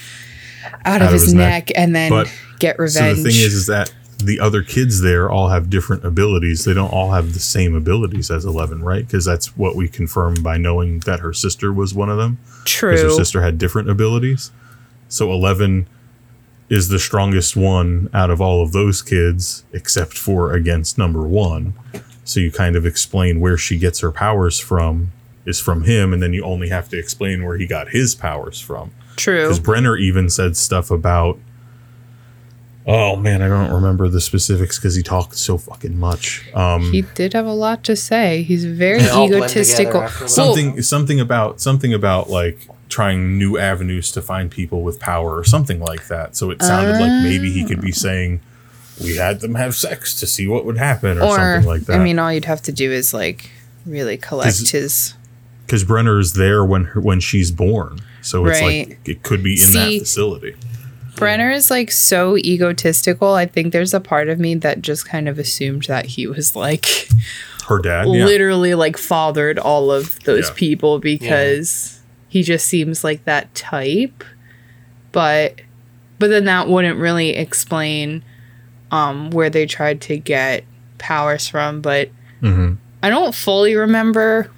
out, 0.85 1.03
of 1.03 1.13
his, 1.13 1.33
neck, 1.33 1.71
and 1.77 1.95
then 1.95 2.11
But- 2.11 2.31
get 2.59 2.77
So 2.77 2.83
revenge. 2.83 3.19
the 3.19 3.23
thing 3.25 3.33
is, 3.41 3.55
is 3.55 3.67
that 3.67 3.93
the 4.23 4.39
other 4.39 4.63
kids 4.63 5.01
there 5.01 5.31
all 5.31 5.49
have 5.49 5.71
different 5.71 6.05
abilities. 6.05 6.67
They 6.67 6.75
don't 6.75 6.93
all 6.93 7.13
have 7.13 7.33
the 7.33 7.39
same 7.41 7.75
abilities 7.75 8.31
as 8.31 8.45
Eleven, 8.45 8.83
right? 8.83 9.07
Because 9.07 9.25
that's 9.25 9.57
what 9.57 9.77
we 9.77 9.89
confirm 9.89 10.43
by 10.43 10.59
knowing 10.59 10.99
that 11.07 11.21
her 11.21 11.33
sister 11.33 11.73
was 11.73 11.95
one 11.95 12.11
of 12.11 12.19
them. 12.19 12.39
True. 12.67 12.91
Because 12.93 13.05
her 13.17 13.17
sister 13.25 13.41
had 13.43 13.57
different 13.57 13.89
abilities. 13.89 14.51
So 15.09 15.33
Eleven 15.33 15.87
is 16.69 16.89
the 16.89 16.99
strongest 16.99 17.57
one 17.57 18.11
out 18.13 18.29
of 18.31 18.41
all 18.43 18.63
of 18.63 18.73
those 18.73 19.01
kids, 19.01 19.65
except 19.73 20.19
for 20.19 20.53
against 20.53 20.99
number 20.99 21.23
one. 21.23 21.73
So 22.31 22.39
you 22.39 22.53
kind 22.53 22.77
of 22.77 22.87
explain 22.87 23.41
where 23.41 23.57
she 23.57 23.77
gets 23.77 23.99
her 24.01 24.13
powers 24.13 24.57
from 24.61 25.11
is 25.47 25.59
from 25.59 25.83
him, 25.83 26.13
and 26.13 26.23
then 26.23 26.33
you 26.33 26.45
only 26.45 26.69
have 26.69 26.89
to 26.91 26.97
explain 26.97 27.45
where 27.45 27.57
he 27.57 27.67
got 27.67 27.89
his 27.89 28.15
powers 28.15 28.61
from. 28.61 28.93
True. 29.17 29.43
Because 29.43 29.59
Brenner 29.59 29.97
even 29.97 30.31
said 30.31 30.57
stuff 30.57 30.93
about. 30.93 31.41
Oh 32.87 33.17
man, 33.17 33.43
I 33.43 33.49
don't 33.49 33.73
remember 33.73 34.09
the 34.09 34.21
specifics 34.21 34.79
because 34.79 34.95
he 34.95 35.03
talked 35.03 35.37
so 35.37 35.59
fucking 35.59 35.99
much. 35.99 36.49
Um, 36.55 36.93
He 36.93 37.03
did 37.03 37.33
have 37.33 37.47
a 37.47 37.53
lot 37.53 37.83
to 37.85 37.97
say. 37.97 38.45
He's 38.45 38.65
very 38.65 39.01
They 39.01 39.09
all 39.09 39.27
blend 39.27 39.45
egotistical. 39.45 39.85
together 39.93 40.05
after 40.05 40.19
a 40.19 40.21
Well, 40.21 40.29
something 40.29 40.83
something 40.83 41.21
about 41.21 41.61
something 41.61 41.93
about 41.93 42.31
like 42.31 42.69
trying 42.89 43.37
new 43.39 43.59
avenues 43.59 44.13
to 44.13 44.23
find 44.23 44.53
people 44.53 44.83
with 44.85 45.01
power 45.01 45.37
or 45.37 45.43
something 45.45 45.81
like 45.81 46.07
that. 46.07 46.37
So 46.37 46.51
it 46.51 46.63
sounded 46.63 46.93
like 46.93 47.25
maybe 47.25 47.51
he 47.51 47.65
could 47.65 47.81
be 47.81 47.93
saying 47.93 48.41
we 49.03 49.17
had 49.17 49.41
them 49.41 49.55
have 49.55 49.75
sex 49.75 50.19
to 50.21 50.27
see 50.27 50.47
what 50.47 50.65
would 50.65 50.79
happen 50.79 51.19
or, 51.19 51.23
or 51.23 51.37
something 51.37 51.69
like 51.69 51.83
that. 51.83 51.99
I 52.01 52.03
mean, 52.03 52.19
all 52.19 52.33
you'd 52.33 52.45
have 52.45 52.63
to 52.63 52.73
do 52.73 52.91
is 52.93 53.13
like 53.15 53.51
really 53.87 54.17
collect 54.17 54.49
Is- 54.51 54.71
his. 54.71 55.15
because 55.67 55.85
Brenner 55.85 56.19
is 56.19 56.35
there 56.35 56.65
when 56.65 56.85
her, 56.85 57.01
when 57.01 57.21
she's 57.21 57.51
born, 57.51 58.01
so 58.23 58.45
it's 58.47 58.61
Right. 58.61 58.89
like 58.89 58.99
it 59.09 59.23
could 59.23 59.43
be 59.43 59.53
in 59.53 59.59
See, 59.69 59.99
that 59.99 60.05
facility. 60.05 60.55
Brenner 61.17 61.51
is 61.51 61.71
like 61.71 61.91
so 61.91 62.37
egotistical. 62.39 63.35
I 63.35 63.45
think 63.47 63.73
there's 63.73 63.93
a 63.93 64.01
part 64.01 64.29
of 64.29 64.39
me 64.39 64.55
that 64.57 64.81
just 64.81 65.07
kind 65.07 65.29
of 65.29 65.39
assumed 65.39 65.83
that 65.85 66.07
he 66.07 66.27
was 66.27 66.57
like 66.57 67.09
Her 67.67 67.79
dad, 67.79 68.07
yeah, 68.09 68.25
literally 68.25 68.75
like 68.75 68.97
fathered 68.97 69.59
all 69.59 69.91
of 69.91 70.19
those 70.25 70.49
Yeah. 70.49 70.55
people 70.57 70.99
because 70.99 72.01
he 72.29 72.43
just 72.43 72.67
seems 72.67 73.05
like 73.05 73.25
that 73.25 73.55
type. 73.55 74.25
But 75.13 75.61
but 76.19 76.29
then 76.31 76.45
that 76.45 76.69
wouldn't 76.69 76.99
really 76.99 77.31
explain 77.31 78.23
um 78.91 79.31
where 79.31 79.51
they 79.51 79.67
tried 79.67 80.01
to 80.03 80.17
get 80.19 80.65
powers 80.99 81.49
from, 81.49 81.81
but 81.81 82.11
Mhm. 82.43 82.77
I 83.03 83.11
don't 83.11 83.35
fully 83.35 83.75
remember 83.75 84.51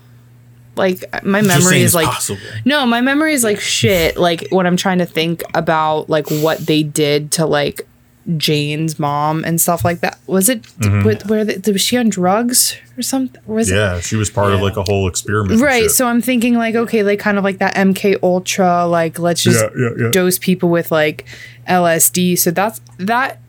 like 0.74 1.04
my 1.24 1.42
memory 1.42 1.82
is 1.82 1.94
like 1.94 2.06
possible. 2.06 2.40
no, 2.64 2.86
my 2.86 3.00
memory 3.00 3.34
is 3.34 3.44
like 3.44 3.60
shit. 3.60 4.16
Like 4.16 4.46
when 4.50 4.66
I'm 4.66 4.76
trying 4.76 4.98
to 4.98 5.06
think 5.06 5.42
about 5.54 6.08
like 6.08 6.26
what 6.28 6.58
they 6.66 6.82
did 6.82 7.30
to 7.32 7.46
like 7.46 7.86
Jane's 8.36 8.98
mom 9.00 9.44
and 9.44 9.60
stuff 9.60 9.84
like 9.84 10.00
that. 10.00 10.16
Was 10.28 10.48
it 10.48 10.62
Mm-hmm. 10.62 11.04
with 11.04 11.26
where 11.28 11.44
the, 11.44 11.72
was 11.72 11.80
she 11.80 11.96
on 11.98 12.08
drugs 12.08 12.76
or 12.96 13.02
something? 13.02 13.40
Was 13.46 13.68
it 13.70 13.74
Yeah, 13.74 13.98
she 14.00 14.14
was 14.16 14.30
part 14.30 14.52
of 14.52 14.60
like 14.62 14.76
a 14.76 14.82
whole 14.84 15.08
experiment. 15.08 15.60
right? 15.60 15.90
So 15.90 16.06
I'm 16.06 16.22
thinking 16.22 16.54
like 16.54 16.74
okay, 16.74 17.02
like 17.02 17.18
kind 17.18 17.36
of 17.36 17.44
like 17.44 17.58
that 17.58 17.74
MK 17.74 18.18
Ultra, 18.22 18.86
like 18.86 19.18
let's 19.18 19.42
just 19.42 19.60
yeah, 19.60 19.68
yeah, 19.76 20.04
yeah. 20.04 20.10
dose 20.10 20.38
people 20.38 20.68
with 20.70 20.90
like 20.92 21.26
LSD. 21.68 22.38
So 22.38 22.50
that's 22.50 22.80
that. 22.98 23.40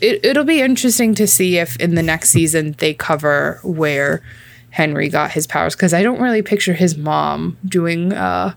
It, 0.00 0.24
it'll 0.24 0.44
be 0.44 0.60
interesting 0.60 1.14
to 1.16 1.26
see 1.26 1.58
if 1.58 1.76
in 1.76 1.94
the 1.94 2.02
next 2.02 2.30
season 2.30 2.74
they 2.78 2.94
cover 2.94 3.60
where 3.62 4.22
Henry 4.70 5.08
got 5.08 5.30
his 5.32 5.46
powers 5.46 5.74
because 5.76 5.94
I 5.94 6.02
don't 6.02 6.20
really 6.20 6.42
picture 6.42 6.72
his 6.74 6.96
mom 6.96 7.56
doing 7.64 8.12
uh, 8.12 8.54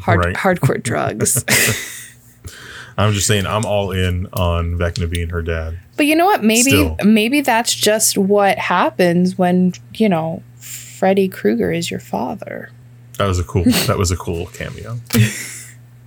hard 0.00 0.24
Right. 0.24 0.34
hardcore 0.36 0.82
drugs. 0.82 1.44
I'm 2.98 3.12
just 3.12 3.26
saying, 3.26 3.46
I'm 3.46 3.64
all 3.64 3.90
in 3.90 4.26
on 4.34 4.74
Vecna 4.78 5.08
being 5.08 5.30
her 5.30 5.40
dad. 5.42 5.78
but 5.96 6.06
you 6.06 6.14
know 6.14 6.26
what? 6.26 6.42
Maybe 6.44 6.70
Still. 6.70 6.96
maybe 7.04 7.40
that's 7.40 7.74
just 7.74 8.18
what 8.18 8.58
happens 8.58 9.38
when 9.38 9.72
you 9.94 10.08
know 10.08 10.42
Freddy 10.56 11.28
Krueger 11.28 11.72
is 11.72 11.90
your 11.90 12.00
father. 12.00 12.70
That 13.18 13.26
was 13.26 13.38
a 13.38 13.44
cool. 13.44 13.64
that 13.64 13.96
was 13.98 14.10
a 14.10 14.16
cool 14.16 14.46
cameo. 14.46 15.00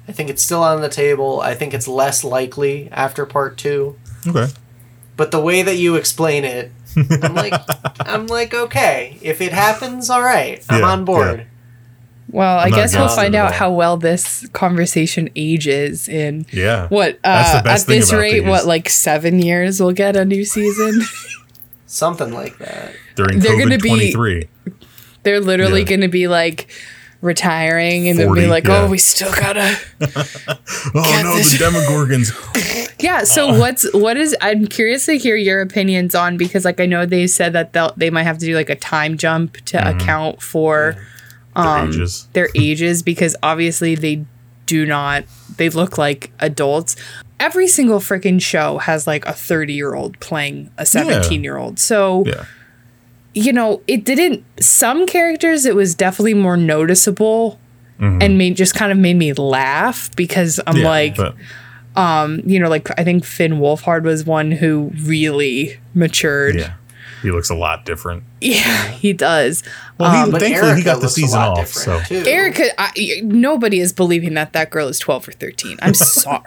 I 0.07 0.11
think 0.11 0.29
it's 0.29 0.43
still 0.43 0.61
on 0.61 0.81
the 0.81 0.89
table. 0.89 1.41
I 1.41 1.55
think 1.55 1.73
it's 1.73 1.87
less 1.87 2.23
likely 2.23 2.89
after 2.91 3.25
part 3.25 3.57
two. 3.57 3.97
Okay. 4.27 4.47
But 5.17 5.31
the 5.31 5.39
way 5.39 5.61
that 5.61 5.77
you 5.77 5.95
explain 5.95 6.43
it, 6.43 6.71
I'm 7.21 7.35
like, 7.35 7.53
I'm 8.01 8.27
like, 8.27 8.53
okay, 8.53 9.17
if 9.21 9.39
it 9.41 9.51
happens, 9.53 10.09
all 10.09 10.21
right, 10.21 10.63
I'm 10.69 10.81
Yeah, 10.81 10.87
on 10.87 11.05
board. 11.05 11.47
Well, 12.29 12.57
I 12.57 12.63
I'm 12.65 12.71
not 12.71 12.75
guess 12.77 12.95
we'll 12.95 13.07
find 13.07 13.35
out 13.35 13.53
how 13.53 13.71
well 13.71 13.97
this 13.97 14.47
conversation 14.49 15.29
ages 15.35 16.09
in 16.09 16.45
Yeah. 16.51 16.87
what 16.89 17.19
uh, 17.23 17.61
at 17.65 17.85
this 17.85 18.11
rate 18.11 18.39
these. 18.41 18.49
what 18.49 18.65
like 18.65 18.89
seven 18.89 19.39
years 19.39 19.79
we'll 19.79 19.91
get 19.93 20.15
a 20.15 20.25
new 20.25 20.43
season 20.43 21.01
Something 21.85 22.33
like 22.33 22.57
that. 22.57 22.93
During 23.15 23.39
They're 23.39 23.51
COVID 23.55 23.59
gonna 23.59 23.77
be- 23.77 24.11
23. 24.11 24.49
they're 25.23 25.39
literally 25.39 25.81
Yeah. 25.81 25.87
gonna 25.87 26.09
be 26.09 26.27
like 26.27 26.67
retiring 27.25 28.07
and 28.07 28.19
then 28.19 28.27
40, 28.27 28.41
be 28.41 28.47
like 28.47 28.65
yeah. 28.65 28.83
oh 28.83 28.89
we 28.89 28.97
still 28.97 29.31
gotta 29.33 29.75
Oh 30.95 31.21
no, 31.23 31.35
this- 31.35 31.57
the 31.57 31.65
Demogorgons. 31.65 32.95
yeah 33.03 33.23
so 33.23 33.57
what's 33.59 33.91
what 33.93 34.15
is 34.17 34.35
i'm 34.41 34.67
curious 34.67 35.05
to 35.07 35.17
hear 35.17 35.35
your 35.35 35.61
opinions 35.61 36.15
on 36.15 36.37
because 36.37 36.63
like 36.63 36.79
i 36.79 36.85
know 36.85 37.05
they 37.05 37.27
said 37.27 37.51
that 37.53 37.73
they'll 37.73 37.91
they 37.97 38.09
might 38.09 38.23
have 38.23 38.37
to 38.37 38.45
do 38.45 38.55
like 38.55 38.69
a 38.69 38.75
time 38.75 39.17
jump 39.17 39.53
to 39.65 39.77
Mm-hmm. 39.77 39.97
account 39.99 40.41
for 40.41 40.95
Their 41.55 41.87
ages. 41.87 42.27
their 42.33 42.49
ages 42.55 43.03
because 43.03 43.35
obviously 43.43 43.95
they 43.95 44.25
do 44.65 44.85
not 44.85 45.25
they 45.57 45.69
look 45.69 45.97
like 45.97 46.31
adults 46.39 46.95
every 47.39 47.67
single 47.67 47.99
freaking 47.99 48.41
show 48.41 48.77
has 48.79 49.05
like 49.07 49.25
a 49.25 49.33
30 49.33 49.73
year 49.73 49.93
old 49.93 50.19
playing 50.19 50.71
a 50.77 50.85
17 50.85 51.43
year 51.43 51.57
old 51.57 51.79
so 51.79 52.23
Yeah. 52.25 52.45
You 53.35 53.53
know 53.53 53.81
it 53.85 54.03
didn't 54.05 54.43
some 54.59 55.05
characters 55.05 55.65
it 55.65 55.75
was 55.75 55.93
definitely 55.93 56.33
more 56.33 56.57
noticeable 56.57 57.59
and 57.99 58.37
made 58.37 58.57
just 58.57 58.73
kind 58.75 58.91
of 58.91 58.97
made 58.97 59.15
me 59.15 59.31
laugh 59.33 60.09
because 60.15 60.59
i'm 60.65 60.75
Mm-hmm. 60.75 60.83
Yeah, 60.83 60.89
like 60.89 61.15
but 61.17 61.35
you 62.49 62.59
know 62.59 62.67
like 62.69 62.89
i 62.99 63.03
think 63.03 63.23
finn 63.23 63.53
wolfhard 63.59 64.03
was 64.03 64.25
one 64.25 64.51
who 64.51 64.91
really 65.03 65.79
matured 65.93 66.55
yeah, 66.55 66.73
he 67.21 67.31
looks 67.31 67.49
a 67.49 67.55
lot 67.55 67.85
different. 67.85 68.23
Yeah, 68.41 68.87
he 68.89 69.11
does 69.13 69.63
Well, 69.97 70.11
he, 70.11 70.17
Um, 70.17 70.31
But 70.31 70.41
thankfully 70.41 70.67
Erica 70.71 70.77
he 70.77 70.83
got 70.83 71.01
the 71.01 71.09
season 71.09 71.39
off. 71.39 71.67
So 71.69 71.99
too. 72.01 72.23
Erica, 72.27 72.65
I, 72.79 73.21
nobody 73.23 73.79
is 73.79 73.93
believing 73.93 74.33
that 74.35 74.53
that 74.53 74.69
girl 74.69 74.87
is 74.89 74.99
12 74.99 75.29
or 75.29 75.31
13. 75.31 75.77
I'm 75.81 75.93
sorry. 75.95 76.43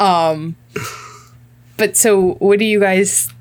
um, 0.00 0.56
but 1.76 1.96
so, 1.96 2.32
what 2.34 2.58
do 2.58 2.64
you 2.64 2.80
guys, 2.80 3.32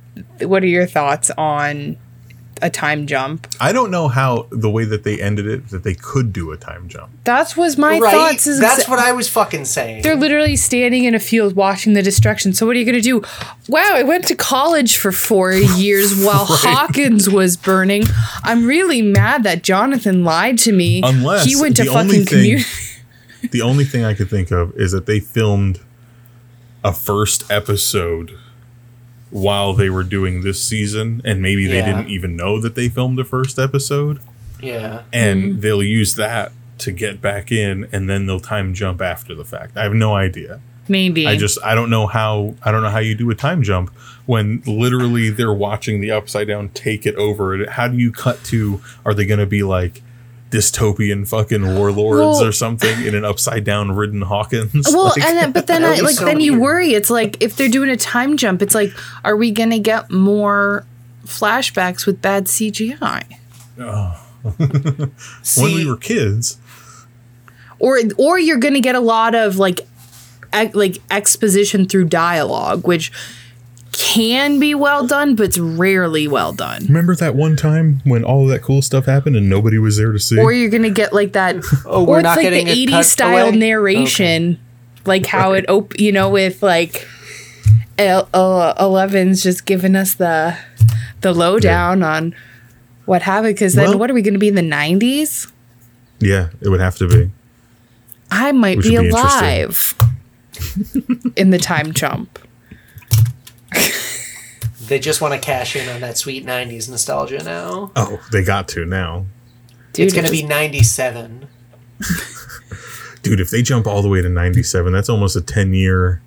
what 0.42 0.64
are 0.64 0.68
your 0.68 0.86
thoughts 0.86 1.32
on 1.38 1.98
a 2.62 2.70
time 2.70 3.08
jump? 3.08 3.48
I 3.60 3.72
don't 3.72 3.90
know 3.92 4.08
how 4.08 4.48
the 4.52 4.70
way 4.70 4.84
that 4.86 5.04
they 5.04 5.22
ended 5.22 5.48
it 5.48 5.70
that 5.70 5.84
they 5.84 5.94
could 5.94 6.34
do 6.34 6.52
a 6.52 6.58
time 6.58 6.88
jump. 6.90 7.12
That 7.24 7.56
was 7.56 7.78
my 7.78 8.00
right? 8.00 8.12
thoughts. 8.12 8.48
is 8.48 8.60
That's 8.60 8.88
what 8.88 9.00
I 9.00 9.12
was 9.12 9.30
fucking 9.30 9.66
saying. 9.66 10.02
They're 10.02 10.16
literally 10.16 10.56
standing 10.56 11.06
in 11.06 11.16
a 11.16 11.20
field 11.20 11.56
watching 11.56 11.94
the 11.94 12.02
destruction. 12.02 12.54
So, 12.54 12.66
what 12.66 12.76
are 12.76 12.80
you 12.80 12.86
going 12.86 12.96
to 12.96 13.02
do? 13.02 13.22
Wow, 13.68 13.92
I 13.94 14.04
went 14.04 14.28
to 14.28 14.36
college 14.36 14.98
for 14.98 15.12
four 15.12 15.54
years 15.78 16.24
while 16.24 16.46
Hawkins 16.48 17.30
was 17.30 17.56
burning. 17.58 18.04
I'm 18.44 18.66
really 18.66 19.02
mad 19.02 19.44
that 19.44 19.64
Jonathan 19.64 20.24
lied 20.24 20.58
to 20.60 20.72
me. 20.72 21.02
Unless 21.04 21.46
he 21.46 21.56
went 21.60 21.78
to 21.78 21.84
the 21.84 21.92
fucking 21.92 22.10
thing- 22.10 22.26
community. 22.26 22.66
The 23.52 23.62
only 23.62 23.86
thing 23.86 24.04
I 24.04 24.14
could 24.14 24.30
think 24.30 24.52
of 24.52 24.76
is 24.76 24.92
that 24.92 25.06
they 25.06 25.22
filmed 25.22 25.80
a 26.84 26.92
first 26.92 27.50
episode 27.50 28.38
while 29.32 29.74
they 29.74 29.90
were 29.90 30.04
doing 30.04 30.42
this 30.42 30.64
season, 30.64 31.22
and 31.26 31.42
maybe 31.42 31.68
they 31.68 31.82
didn't 31.82 32.10
even 32.10 32.36
know 32.36 32.60
that 32.60 32.76
they 32.76 32.90
filmed 32.90 33.18
the 33.18 33.24
first 33.24 33.60
episode, 33.60 34.20
yeah. 34.62 35.04
and 35.14 35.44
Mm-hmm. 35.44 35.60
they'll 35.62 35.84
use 35.84 36.16
that 36.16 36.52
to 36.80 36.92
get 36.92 37.22
back 37.22 37.52
in, 37.52 37.88
and 37.92 38.10
then 38.10 38.26
they'll 38.26 38.40
time 38.40 38.74
jump 38.74 39.02
after 39.02 39.36
the 39.36 39.46
fact. 39.46 39.78
I 39.78 39.84
have 39.84 39.94
no 39.94 40.16
idea. 40.16 40.62
Maybe. 40.88 41.28
I 41.28 41.36
just 41.38 41.60
I 41.64 41.76
don't 41.76 41.92
know 41.92 42.08
how 42.08 42.56
I 42.64 42.72
don't 42.72 42.82
know 42.82 42.90
how 42.90 42.98
you 43.00 43.14
do 43.14 43.30
a 43.30 43.36
time 43.36 43.62
jump 43.62 43.92
when 44.26 44.64
literally 44.66 45.30
they're 45.30 45.54
watching 45.54 46.02
the 46.02 46.10
upside 46.10 46.48
down 46.48 46.70
take 46.70 47.06
it 47.06 47.14
over. 47.16 47.70
How 47.70 47.88
do 47.88 47.98
you 47.98 48.12
cut 48.12 48.44
to? 48.46 48.82
Are 49.06 49.14
they 49.14 49.26
going 49.28 49.40
to 49.40 49.46
be 49.46 49.62
like 49.62 50.02
dystopian 50.52 51.28
fucking 51.28 51.76
warlords 51.76 52.20
Well- 52.20 52.44
or 52.44 52.52
something 52.52 53.06
in 53.06 53.14
an 53.16 53.24
upside 53.24 53.64
down 53.64 53.92
ridden 53.92 54.22
Hawkins? 54.24 54.88
Well, 54.92 55.06
Like, 55.06 55.22
and 55.24 55.38
then, 55.38 55.52
but 55.52 55.68
then 55.68 55.84
I 55.86 56.00
like 56.00 56.16
so 56.16 56.26
then 56.26 56.40
you 56.40 56.60
worry. 56.60 56.94
It's 56.94 57.10
like 57.10 57.42
if 57.42 57.56
they're 57.56 57.70
doing 57.70 57.90
a 57.90 57.98
time 57.98 58.38
jump, 58.38 58.62
it's 58.62 58.76
like, 58.76 58.92
are 59.24 59.36
we 59.36 59.52
gonna 59.52 59.80
get 59.80 60.10
more 60.12 60.86
flashbacks 61.26 62.06
with 62.08 62.22
bad 62.22 62.46
CGI, 62.46 63.24
oh. 63.80 64.26
See, 65.44 65.62
when 65.62 65.74
we 65.76 65.86
were 65.86 65.98
kids, 65.98 66.58
or 67.78 68.00
or 68.18 68.40
you're 68.40 68.58
gonna 68.58 68.80
get 68.80 68.96
a 68.96 69.00
lot 69.00 69.36
of 69.36 69.58
like, 69.58 69.82
e- 70.56 70.72
like 70.74 70.98
exposition 71.12 71.88
through 71.88 72.06
dialogue, 72.06 72.88
which 72.88 73.12
can 73.92 74.60
be 74.60 74.74
well 74.76 75.06
done, 75.08 75.36
but 75.36 75.48
it's 75.48 75.58
rarely 75.58 76.28
well 76.28 76.54
done. 76.54 76.86
remember 76.86 77.16
that 77.16 77.36
one 77.36 77.56
time 77.56 78.02
when 78.04 78.24
all 78.24 78.44
of 78.44 78.50
that 78.50 78.62
cool 78.62 78.82
stuff 78.82 79.06
happened 79.06 79.36
and 79.36 79.50
nobody 79.50 79.78
was 79.78 79.98
there 79.98 80.12
to 80.12 80.20
see? 80.20 80.38
Or 80.40 80.52
you're 80.52 80.70
gonna 80.70 80.90
get 80.90 81.14
like 81.14 81.34
that, 81.34 81.58
Oh, 81.86 82.02
or 82.02 82.06
we're 82.06 82.16
or 82.16 82.20
it's 82.20 82.24
not 82.24 82.38
like 82.38 82.44
getting 82.44 82.66
the 82.68 82.86
80s 82.88 83.04
style 83.06 83.48
away? 83.50 83.58
narration, 83.58 84.60
like 85.06 85.26
how 85.26 85.54
it 85.54 85.66
op- 85.70 86.00
you 86.00 86.12
know, 86.12 86.30
with 86.30 86.62
like 86.64 87.08
El- 87.98 88.30
El- 88.34 88.74
Eleven's 88.80 89.44
just 89.44 89.66
giving 89.66 89.96
us 89.96 90.16
the 90.16 90.56
the 91.22 91.34
lowdown 91.34 92.02
on 92.04 92.34
what 93.06 93.22
happened. 93.24 93.56
Because 93.56 93.74
then, 93.74 93.90
Well- 93.90 94.00
what 94.00 94.10
are 94.12 94.14
we 94.14 94.22
going 94.22 94.34
to 94.36 94.40
be 94.40 94.48
in 94.48 94.56
the 94.56 94.62
90s? 94.62 95.52
yeah, 96.20 96.50
it 96.62 96.70
would 96.70 96.80
have 96.80 96.96
to 96.98 97.08
be. 97.08 97.30
I 98.32 98.52
might 98.52 98.78
Which 98.78 98.88
be 98.88 98.96
would 98.98 99.04
be 99.06 99.10
alive 99.10 99.96
in 101.36 101.50
the 101.50 101.58
time 101.58 101.92
jump. 101.94 102.40
They 104.90 105.00
just 105.00 105.22
want 105.22 105.34
to 105.34 105.40
cash 105.40 105.76
in 105.76 105.88
on 105.90 106.02
that 106.02 106.18
sweet 106.18 106.46
'90s 106.46 106.90
nostalgia 106.90 107.44
now. 107.44 107.92
Oh, 107.96 108.20
they 108.32 108.44
got 108.44 108.68
to 108.70 108.86
now, 108.86 109.26
Dude, 109.94 110.06
it's 110.08 110.16
gonna 110.16 110.30
be 110.30 110.44
'97. 110.44 111.48
dude. 113.24 113.40
If 113.40 113.50
they 113.50 113.62
jump 113.62 113.88
all 113.88 114.02
the 114.02 114.10
way 114.10 114.22
to 114.22 114.30
ninety 114.30 114.64
seven, 114.64 114.92
that's 114.94 115.10
almost 115.10 115.36
a 115.36 115.42
ten 115.42 115.74
year. 115.74 116.22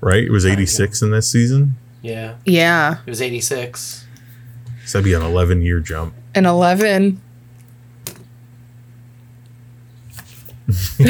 Right? 0.00 0.24
It 0.24 0.30
was 0.30 0.44
eighty 0.46 0.66
six 0.66 1.02
in 1.02 1.10
this 1.10 1.30
season. 1.30 1.74
Yeah, 2.02 2.36
yeah, 2.44 2.98
it 3.06 3.10
was 3.10 3.22
'86. 3.22 4.06
So 4.84 4.98
that'd 4.98 5.04
be 5.04 5.14
an 5.14 5.22
eleven 5.22 5.62
year 5.62 5.80
jump. 5.80 6.14
an 6.34 6.44
11. 6.46 7.20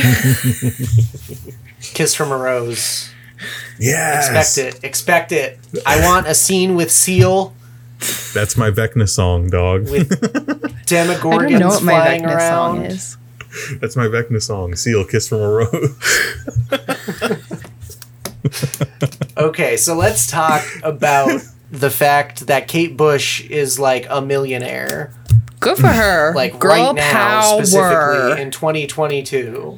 Kiss 1.81 2.15
from 2.15 2.33
a 2.33 2.37
Rose. 2.37 3.11
Yes. 3.79 4.29
Expect 4.55 4.77
it. 4.77 4.85
Expect 4.85 5.33
it. 5.33 5.59
I 5.87 6.01
want 6.05 6.27
a 6.29 6.35
scene 6.35 6.75
with 6.77 6.91
Seal 6.93 7.53
That's 8.33 8.57
my 8.57 8.71
Vecna 8.71 9.09
song, 9.09 9.49
dog. 9.51 9.91
with 9.91 10.13
I 10.23 10.39
don't 10.39 10.75
Demogorgons 10.87 11.59
know 11.61 11.69
what 11.69 11.83
my 11.83 11.93
flying 11.93 12.23
Vecna 12.23 12.37
around. 12.37 12.77
song 12.77 12.85
is. 12.87 13.17
That's 13.81 13.97
my 13.97 14.07
Vecna 14.07 14.43
song. 14.43 14.75
Seal, 14.77 15.05
kiss 15.05 15.29
from 15.29 15.41
a 15.41 15.49
rose. 15.49 15.99
Okay, 19.37 19.77
so 19.77 19.95
let's 19.97 20.27
talk 20.31 20.63
about 20.83 21.41
the 21.71 21.91
fact 21.91 22.47
that 22.47 22.69
Kate 22.69 22.97
Bush 22.97 23.43
is 23.49 23.79
like 23.81 24.07
a 24.09 24.21
millionaire, 24.21 25.13
Good 25.61 25.79
for 25.79 25.89
her. 25.89 26.33
like 26.35 26.59
Girl 26.59 26.71
right 26.71 26.95
now, 26.95 27.13
power. 27.13 27.65
specifically 27.65 28.43
in 28.43 28.51
2022. 28.51 29.77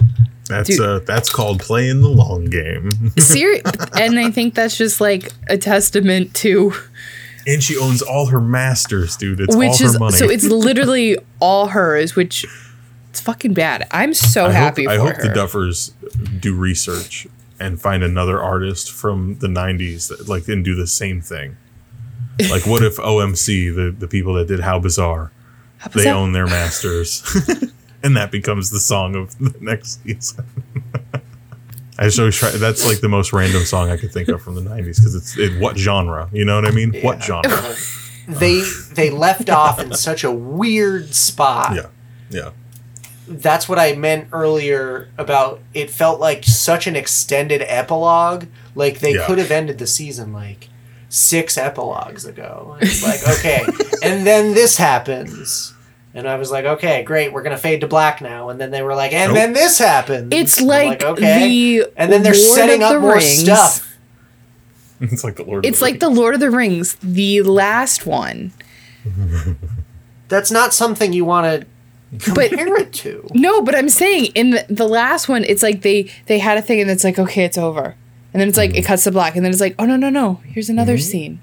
That's 0.49 0.68
Dude. 0.68 0.80
uh 0.80 0.99
that's 1.01 1.28
called 1.28 1.61
playing 1.61 2.01
the 2.03 2.09
long 2.09 2.47
game. 2.47 2.90
Seri- 3.18 3.62
and 3.99 4.18
I 4.18 4.30
think 4.30 4.55
that's 4.55 4.76
just 4.76 5.01
like 5.01 5.32
a 5.49 5.59
testament 5.59 6.34
to 6.36 6.72
and 7.47 7.62
she 7.62 7.76
owns 7.78 8.03
all 8.03 8.26
her 8.26 8.40
masters, 8.40 9.16
dude. 9.16 9.38
It's 9.40 9.55
which 9.55 9.80
all 9.80 9.86
is 9.86 9.92
her 9.94 9.99
money. 10.01 10.16
so 10.16 10.28
it's 10.28 10.44
literally 10.66 11.16
all 11.40 11.68
hers, 11.68 12.16
which 12.16 12.44
it's 13.11 13.20
fucking 13.20 13.55
bad. 13.55 13.86
I'm 13.92 14.14
so 14.14 14.47
I 14.47 14.53
happy 14.53 14.84
hope, 14.84 14.92
I 14.92 14.97
hope 14.99 15.16
her. 15.16 15.22
the 15.22 15.28
Duffers 15.28 15.92
do 16.40 16.55
research 16.55 17.26
and 17.59 17.80
find 17.80 18.03
another 18.03 18.42
artist 18.42 18.90
from 18.92 19.38
the 19.38 19.47
90s 19.47 20.09
that 20.09 20.28
like 20.28 20.49
and 20.49 20.64
do 20.64 20.74
the 20.74 20.86
same 20.86 21.20
thing. 21.20 21.57
Like 22.51 22.66
what 22.66 22.82
if 22.82 22.97
OMC, 22.97 23.74
the, 23.74 23.90
the 23.97 24.09
people 24.09 24.34
that 24.34 24.47
did 24.49 24.61
How 24.61 24.78
Bizarre, 24.78 25.32
How 25.78 25.90
was 25.94 26.05
they 26.05 26.11
own 26.11 26.32
their 26.32 26.47
masters. 26.47 27.22
and 28.07 28.16
that 28.16 28.30
becomes 28.30 28.70
the 28.70 28.78
song 28.80 29.14
of 29.16 29.36
the 29.38 29.54
next 29.61 30.02
season. 30.04 30.44
I 31.98 32.04
just 32.04 32.18
always 32.18 32.36
try 32.36 32.50
that's 32.50 32.84
like 32.86 33.00
the 33.00 33.09
most 33.09 33.32
random 33.32 33.64
song 33.64 33.90
I 33.90 33.96
could 33.96 34.12
think 34.12 34.28
of 34.28 34.42
from 34.42 34.54
the 34.54 34.61
90s 34.61 34.96
because 34.98 35.14
it's 35.14 35.36
it, 35.38 35.59
what 35.61 35.76
genre? 35.78 36.28
You 36.32 36.44
know 36.44 36.54
what 36.57 36.66
I 36.66 36.70
mean? 36.70 36.92
What 37.02 37.22
genre? 37.22 37.74
they 38.28 38.62
they 38.92 39.11
left 39.11 39.48
off 39.50 39.80
in 39.80 39.94
such 39.94 40.22
a 40.22 40.30
weird 40.30 41.14
spot. 41.14 41.74
Yeah. 41.74 41.86
Yeah. 42.30 42.50
That's 43.28 43.68
what 43.68 43.78
I 43.78 43.94
meant 43.94 44.28
earlier 44.32 45.09
about 45.18 45.61
it 45.74 45.90
felt 45.90 46.20
like 46.20 46.44
such 46.44 46.86
an 46.86 46.96
extended 46.96 47.62
epilogue. 47.66 48.44
Like 48.74 49.00
they 49.00 49.14
Yeah. 49.14 49.26
could 49.26 49.38
have 49.38 49.50
ended 49.50 49.78
the 49.78 49.86
season 49.86 50.32
like 50.34 50.68
six 51.09 51.57
epilogues 51.57 52.26
ago. 52.26 52.76
It's 52.80 53.02
like, 53.02 53.26
okay. 53.38 53.64
and 54.02 54.26
then 54.26 54.52
this 54.54 54.76
happens. 54.76 55.72
And 56.16 56.26
I 56.26 56.36
was 56.36 56.50
like, 56.50 56.64
okay, 56.64 57.02
great, 57.02 57.30
we're 57.30 57.42
gonna 57.42 57.58
fade 57.58 57.82
to 57.82 57.86
black 57.86 58.22
now. 58.22 58.48
And 58.48 58.58
then 58.58 58.70
they 58.70 58.80
were 58.80 58.94
like, 58.94 59.12
and 59.12 59.34
Nope. 59.34 59.36
then 59.36 59.52
this 59.52 59.78
happens. 59.78 60.32
It's 60.32 60.58
I'm 60.58 60.66
like, 60.66 61.00
the 61.00 61.84
and 61.94 62.10
then 62.10 62.22
they're 62.22 62.32
Lord 62.32 62.56
setting 62.56 62.82
of 62.82 62.88
up 62.88 62.92
the 62.94 63.00
more 63.00 63.14
Rings. 63.16 63.40
stuff. 63.40 63.82
It's 64.98 65.22
like 65.22 65.36
the 65.36 65.42
Lord 65.44 65.66
It's 65.66 65.76
of 65.76 65.80
the 65.80 65.84
like 65.84 66.00
the 66.00 66.08
Lord 66.08 66.32
of 66.32 66.40
the 66.40 66.50
Rings, 66.50 66.94
the 67.02 67.42
last 67.42 68.06
one. 68.06 68.52
That's 70.28 70.50
not 70.50 70.72
something 70.72 71.12
you 71.12 71.26
want 71.26 71.66
to 72.14 72.32
But 72.32 72.48
compare 72.48 72.80
it 72.80 72.94
to. 72.94 73.28
no, 73.34 73.60
but 73.60 73.74
I'm 73.74 73.90
saying 73.90 74.32
in 74.34 74.52
the, 74.52 74.64
the 74.70 74.88
last 74.88 75.28
one, 75.28 75.44
it's 75.44 75.62
like 75.62 75.82
they 75.82 76.10
they 76.28 76.38
had 76.38 76.56
a 76.56 76.62
thing 76.62 76.80
and 76.80 76.90
it's 76.90 77.04
like 77.04 77.18
okay, 77.18 77.44
it's 77.44 77.58
over, 77.58 77.94
and 78.32 78.40
then 78.40 78.48
it's 78.48 78.56
like 78.56 78.74
it 78.74 78.84
mm. 78.84 78.86
cuts 78.86 79.04
to 79.04 79.10
black, 79.10 79.36
and 79.36 79.44
then 79.44 79.52
it's 79.52 79.60
like 79.60 79.74
oh 79.78 79.84
no 79.84 79.96
no 79.96 80.08
no, 80.08 80.40
here's 80.46 80.70
another 80.70 80.94
mm-hmm. 80.94 81.10
scene. 81.10 81.40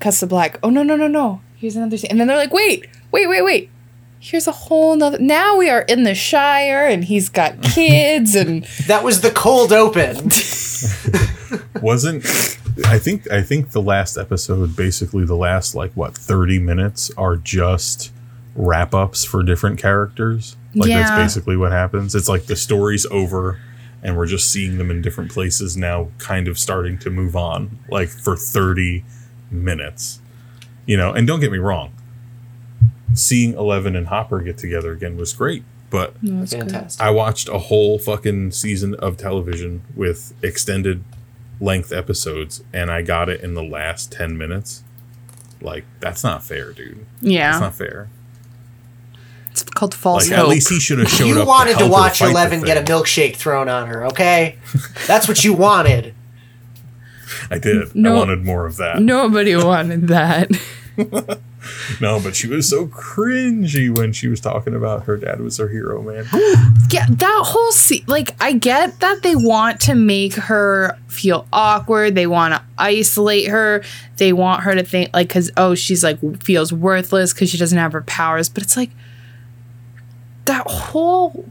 Cuts 0.00 0.20
to 0.20 0.26
black. 0.26 0.58
Oh 0.62 0.70
no 0.70 0.82
no 0.82 0.96
no 0.96 1.08
no, 1.08 1.42
here's 1.56 1.76
another 1.76 1.98
scene, 1.98 2.10
and 2.10 2.18
then 2.18 2.26
they're 2.26 2.38
like 2.38 2.54
wait 2.54 2.86
wait 3.12 3.28
wait 3.28 3.42
wait. 3.42 3.70
Here's 4.18 4.46
a 4.48 4.52
whole 4.52 4.96
nother. 4.96 5.18
Now 5.18 5.56
we 5.56 5.68
are 5.70 5.82
in 5.82 6.02
the 6.02 6.14
Shire, 6.14 6.86
and 6.86 7.04
he's 7.04 7.28
got 7.28 7.62
kids, 7.74 8.34
and 8.34 8.64
That 8.86 9.04
was 9.04 9.20
the 9.20 9.30
cold 9.30 9.72
open. 9.72 10.30
wasn't 11.82 12.24
I 12.86 12.98
think 12.98 13.30
I 13.30 13.42
think 13.42 13.70
the 13.70 13.80
last 13.82 14.16
episode 14.18 14.76
basically 14.76 15.24
the 15.24 15.36
last 15.36 15.74
like 15.74 15.92
what 15.92 16.16
30 16.16 16.58
minutes 16.58 17.10
are 17.16 17.36
just 17.36 18.12
wrap 18.54 18.94
ups 18.94 19.24
for 19.24 19.42
different 19.42 19.78
characters. 19.78 20.56
Like 20.74 20.88
Yeah. 20.88 21.02
that's 21.02 21.12
basically 21.34 21.56
what 21.56 21.72
happens. 21.72 22.14
It's 22.14 22.28
like 22.28 22.46
the 22.46 22.56
story's 22.56 23.06
over 23.06 23.60
and 24.02 24.16
we're 24.16 24.26
just 24.26 24.50
seeing 24.50 24.78
them 24.78 24.90
in 24.90 25.02
different 25.02 25.30
places 25.30 25.76
now 25.76 26.08
kind 26.18 26.48
of 26.48 26.58
starting 26.58 26.98
to 26.98 27.10
move 27.10 27.36
on 27.36 27.78
like 27.90 28.08
for 28.08 28.36
30 28.36 29.04
minutes. 29.50 30.20
You 30.86 30.96
know, 30.96 31.12
and 31.12 31.26
don't 31.26 31.40
get 31.40 31.50
me 31.52 31.58
wrong. 31.58 31.92
Seeing 33.16 33.54
Eleven 33.54 33.96
and 33.96 34.06
Hopper 34.08 34.40
get 34.40 34.58
together 34.58 34.92
again 34.92 35.16
was 35.16 35.32
great, 35.32 35.64
but 35.90 36.14
Fantastic. 36.20 37.02
I 37.02 37.10
watched 37.10 37.48
a 37.48 37.58
whole 37.58 37.98
fucking 37.98 38.50
season 38.52 38.94
of 38.96 39.16
television 39.16 39.82
with 39.96 40.34
extended 40.42 41.02
length 41.60 41.92
episodes 41.92 42.62
and 42.72 42.90
I 42.90 43.00
got 43.02 43.28
it 43.30 43.40
in 43.40 43.54
the 43.54 43.62
last 43.62 44.12
10 44.12 44.36
minutes. 44.36 44.82
Like, 45.62 45.84
that's 46.00 46.22
not 46.22 46.44
fair, 46.44 46.72
dude. 46.72 47.06
Yeah, 47.22 47.52
that's 47.52 47.60
not 47.62 47.74
fair. 47.74 48.10
it's 49.50 49.62
called 49.62 49.94
false 49.94 50.28
Like, 50.28 50.38
at 50.38 50.48
least 50.48 50.68
he 50.68 50.78
should 50.78 50.98
have 50.98 51.08
showed 51.08 51.24
You 51.28 51.40
up. 51.40 51.48
wanted 51.48 51.72
to 51.72 51.78
help 51.78 51.88
her 51.88 51.92
watch 51.92 52.20
Eleven 52.20 52.60
get 52.60 52.76
a 52.76 52.82
milkshake 52.82 53.36
thrown 53.36 53.70
on 53.70 53.86
her, 53.88 54.04
okay? 54.08 54.58
That's 55.06 55.26
what 55.26 55.42
you 55.44 55.54
wanted. 55.54 56.14
I 57.50 57.58
did. 57.58 57.94
No. 57.94 58.14
I 58.14 58.18
wanted 58.18 58.44
more 58.44 58.66
of 58.66 58.76
that. 58.76 59.00
Nobody 59.00 59.56
wanted 59.56 60.08
that. 60.08 60.50
No, 62.00 62.20
but 62.20 62.36
she 62.36 62.46
was 62.46 62.68
so 62.68 62.86
cringy 62.86 63.94
when 63.96 64.12
she 64.12 64.28
was 64.28 64.40
talking 64.40 64.74
about 64.74 65.04
her 65.04 65.16
dad 65.16 65.40
was 65.40 65.56
her 65.58 65.68
hero, 65.68 66.02
man. 66.02 66.24
Yeah, 66.90 67.06
that 67.08 67.42
whole 67.44 67.72
scene. 67.72 68.04
Like, 68.06 68.36
I 68.40 68.52
get 68.52 69.00
that 69.00 69.22
they 69.22 69.34
want 69.34 69.80
to 69.82 69.94
make 69.94 70.34
her 70.34 70.96
feel 71.08 71.46
awkward. 71.52 72.14
They 72.14 72.26
want 72.28 72.54
to 72.54 72.62
isolate 72.78 73.48
her. 73.48 73.82
They 74.18 74.32
want 74.32 74.62
her 74.62 74.74
to 74.74 74.84
think, 74.84 75.10
like, 75.12 75.28
because, 75.28 75.50
oh, 75.56 75.74
she's 75.74 76.04
like, 76.04 76.18
feels 76.42 76.72
worthless 76.72 77.32
because 77.32 77.50
she 77.50 77.58
doesn't 77.58 77.76
have 77.78 77.92
her 77.92 78.02
powers. 78.02 78.48
But 78.48 78.62
it's 78.62 78.76
like, 78.76 78.90
that 80.44 80.66
whole, 80.70 81.44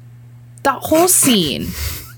that 0.63 0.81
whole 0.83 1.07
scene, 1.09 1.63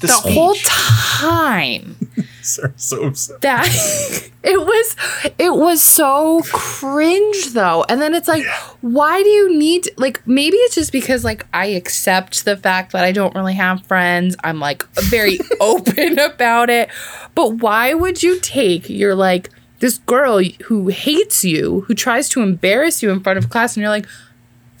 The 0.00 0.06
the 0.06 0.08
speech. 0.08 0.34
whole 0.34 0.54
time. 0.64 1.96
so, 2.42 2.72
so 2.76 3.04
upset. 3.04 3.40
that 3.42 3.66
it 4.42 4.60
was 4.60 4.96
it 5.38 5.54
was 5.54 5.82
so 5.82 6.42
cringe 6.52 7.52
though. 7.52 7.84
And 7.88 8.00
then 8.00 8.14
it's 8.14 8.28
like 8.28 8.44
why 8.80 9.22
do 9.22 9.28
you 9.28 9.56
need 9.56 9.84
to, 9.84 9.92
like 9.96 10.26
maybe 10.26 10.56
it's 10.58 10.74
just 10.74 10.92
because 10.92 11.24
like 11.24 11.46
i 11.52 11.66
accept 11.66 12.44
the 12.44 12.56
fact 12.56 12.92
that 12.92 13.04
i 13.04 13.12
don't 13.12 13.34
really 13.34 13.54
have 13.54 13.86
friends. 13.86 14.36
I'm 14.42 14.60
like 14.60 14.84
very 14.94 15.38
open 15.60 16.18
about 16.18 16.70
it. 16.70 16.88
But 17.34 17.56
why 17.56 17.94
would 17.94 18.22
you 18.22 18.40
take 18.40 18.88
your 18.88 19.14
like 19.14 19.50
this 19.80 19.98
girl 19.98 20.42
who 20.66 20.88
hates 20.88 21.44
you 21.44 21.82
who 21.82 21.94
tries 21.94 22.28
to 22.30 22.42
embarrass 22.42 23.02
you 23.02 23.10
in 23.10 23.20
front 23.20 23.38
of 23.38 23.48
class 23.50 23.76
and 23.76 23.82
you're 23.82 23.90
like 23.90 24.06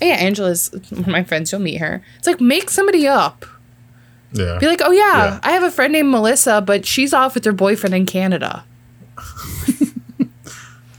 "Oh, 0.02 0.06
yeah 0.06 0.14
angela's 0.14 0.70
one 0.90 1.00
of 1.00 1.06
my 1.08 1.24
friends 1.24 1.52
you'll 1.52 1.60
meet 1.60 1.78
her. 1.78 2.02
It's 2.18 2.26
like 2.26 2.40
make 2.40 2.70
somebody 2.70 3.06
up 3.06 3.44
Yeah. 4.32 4.58
be 4.58 4.66
like 4.66 4.80
oh 4.84 4.90
yeah, 4.92 5.24
Yeah. 5.24 5.40
i 5.42 5.50
have 5.52 5.62
a 5.62 5.70
friend 5.70 5.92
named 5.92 6.08
melissa 6.10 6.60
but 6.60 6.86
she's 6.86 7.12
off 7.12 7.34
with 7.34 7.44
her 7.44 7.52
boyfriend 7.52 7.94
in 7.94 8.06
canada 8.06 8.64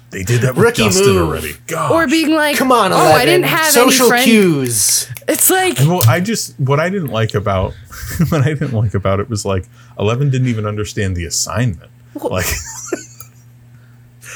They 0.09 0.23
did 0.23 0.41
that 0.41 0.55
with 0.55 0.65
Rookie 0.65 0.83
Dustin 0.83 1.05
move. 1.07 1.29
already. 1.29 1.53
God. 1.67 1.89
or 1.93 2.05
being 2.05 2.31
like, 2.31 2.57
Come 2.57 2.69
on, 2.69 2.91
oh, 2.91 2.97
Eleven. 2.97 3.15
I 3.21 3.23
didn't 3.25 3.45
have 3.45 3.67
social 3.71 4.07
any 4.07 4.09
friends. 4.09 4.25
cues. 4.25 5.07
It's 5.29 5.49
like, 5.49 5.77
Well, 5.79 6.01
I 6.05 6.19
just 6.19 6.59
what 6.59 6.81
I 6.81 6.89
didn't 6.89 7.11
like 7.11 7.33
about 7.33 7.71
what 8.27 8.41
I 8.41 8.49
didn't 8.49 8.73
like 8.73 8.93
about 8.93 9.21
it 9.21 9.29
was 9.29 9.45
like 9.45 9.69
Eleven 9.97 10.29
didn't 10.29 10.47
even 10.49 10.65
understand 10.65 11.15
the 11.15 11.23
assignment. 11.23 11.89
Like, 12.21 12.45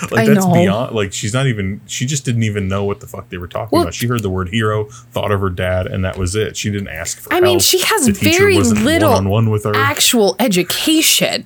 like 0.12 0.30
I 0.30 0.34
that's 0.34 0.46
know. 0.46 0.54
beyond. 0.54 0.96
Like 0.96 1.14
she's 1.14 1.34
not 1.34 1.48
even. 1.48 1.82
She 1.88 2.06
just 2.06 2.26
didn't 2.26 2.43
even 2.43 2.68
know 2.68 2.84
what 2.84 3.00
the 3.00 3.08
fuck 3.08 3.30
they 3.30 3.38
were 3.38 3.48
talking 3.48 3.70
Well- 3.72 3.84
about. 3.84 3.93
She 3.93 4.08
heard 4.08 4.22
the 4.24 4.30
word 4.30 4.50
hero, 4.50 4.86
thought 4.86 5.32
of 5.32 5.39
her 5.41 5.50
dad, 5.50 5.88
and 5.88 6.04
that 6.06 6.18
was 6.18 6.36
it. 6.36 6.58
She 6.58 6.70
didn't 6.72 6.89
ask 6.89 7.20
for. 7.20 7.34
I 7.34 7.39
mean, 7.39 7.60
she 7.60 7.80
has 7.80 8.08
very 8.08 8.58
little 8.60 9.10
one-on-one 9.10 9.50
with 9.50 9.64
her. 9.66 9.76
actual 9.76 10.36
education. 10.39 11.46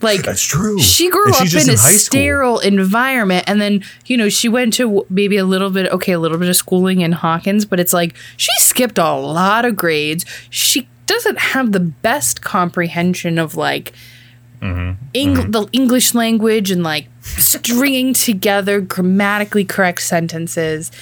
Like, 0.00 0.22
That's 0.22 0.42
true. 0.42 0.78
she 0.78 1.10
grew 1.10 1.30
up 1.32 1.44
just 1.44 1.68
in 1.68 1.74
a 1.74 1.76
school. 1.76 1.98
sterile 1.98 2.58
environment, 2.60 3.44
and 3.46 3.60
then 3.60 3.84
you 4.06 4.16
know 4.16 4.28
she 4.30 4.48
went 4.48 4.72
to 4.74 5.04
maybe 5.10 5.36
a 5.36 5.44
little 5.44 5.70
bit, 5.70 5.90
okay, 5.92 6.12
a 6.12 6.18
little 6.18 6.38
bit 6.38 6.48
of 6.48 6.56
schooling 6.56 7.00
in 7.02 7.12
Hawkins, 7.12 7.66
but 7.66 7.78
it's 7.78 7.92
like 7.92 8.16
she 8.38 8.50
skipped 8.58 8.98
a 8.98 9.12
lot 9.14 9.64
of 9.64 9.76
grades. 9.76 10.24
She 10.50 10.88
doesn't 11.06 11.38
have 11.38 11.72
the 11.72 11.80
best 11.80 12.40
comprehension 12.42 13.38
of 13.38 13.54
like 13.54 13.92
Mm-hmm. 14.62 15.04
Eng- 15.14 15.50
the 15.50 15.68
English 15.72 16.14
language 16.14 16.70
and 16.70 16.82
like 16.82 17.08
stringing 17.20 18.14
together 18.14 18.80
grammatically 18.80 19.64
correct 19.64 20.02
sentences. 20.02 20.92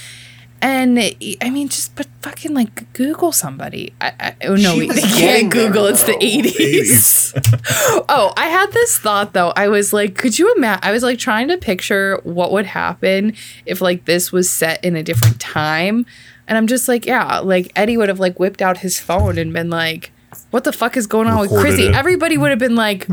And 0.62 0.98
I 0.98 1.50
mean, 1.50 1.68
just 1.68 1.94
but 1.94 2.06
fucking 2.20 2.52
like 2.52 2.92
Google 2.92 3.32
somebody. 3.32 3.94
I, 4.00 4.12
I 4.20 4.34
oh 4.44 4.56
no, 4.56 4.76
we, 4.76 4.88
they 4.88 5.00
can't 5.00 5.50
Google. 5.50 5.84
there, 5.84 5.92
It's 5.92 6.02
the 6.04 6.16
eighties. 6.22 7.32
oh, 8.08 8.32
I 8.36 8.46
had 8.48 8.72
this 8.72 8.98
thought 8.98 9.32
though. 9.32 9.52
I 9.56 9.68
was 9.68 9.92
like, 9.92 10.16
could 10.16 10.38
you 10.38 10.54
imagine? 10.54 10.80
I 10.82 10.92
was 10.92 11.02
like 11.02 11.18
trying 11.18 11.48
to 11.48 11.56
picture 11.56 12.20
what 12.24 12.52
would 12.52 12.66
happen 12.66 13.34
if 13.64 13.80
like 13.80 14.04
this 14.04 14.32
was 14.32 14.50
set 14.50 14.84
in 14.84 14.96
a 14.96 15.02
different 15.02 15.40
time. 15.40 16.04
And 16.46 16.58
I'm 16.58 16.66
just 16.66 16.88
like, 16.88 17.06
yeah, 17.06 17.38
like 17.38 17.72
Eddie 17.76 17.96
would 17.96 18.08
have 18.08 18.20
like 18.20 18.38
whipped 18.38 18.60
out 18.60 18.78
his 18.78 18.98
phone 19.00 19.38
and 19.38 19.52
been 19.52 19.70
like, 19.70 20.12
what 20.50 20.64
the 20.64 20.72
fuck 20.72 20.96
is 20.96 21.06
going 21.06 21.28
on 21.28 21.40
with 21.40 21.50
Recorded 21.52 21.68
Chrissy? 21.76 21.86
it. 21.88 21.94
Everybody 21.94 22.36
would 22.36 22.50
have 22.50 22.58
been 22.58 22.74
like, 22.76 23.08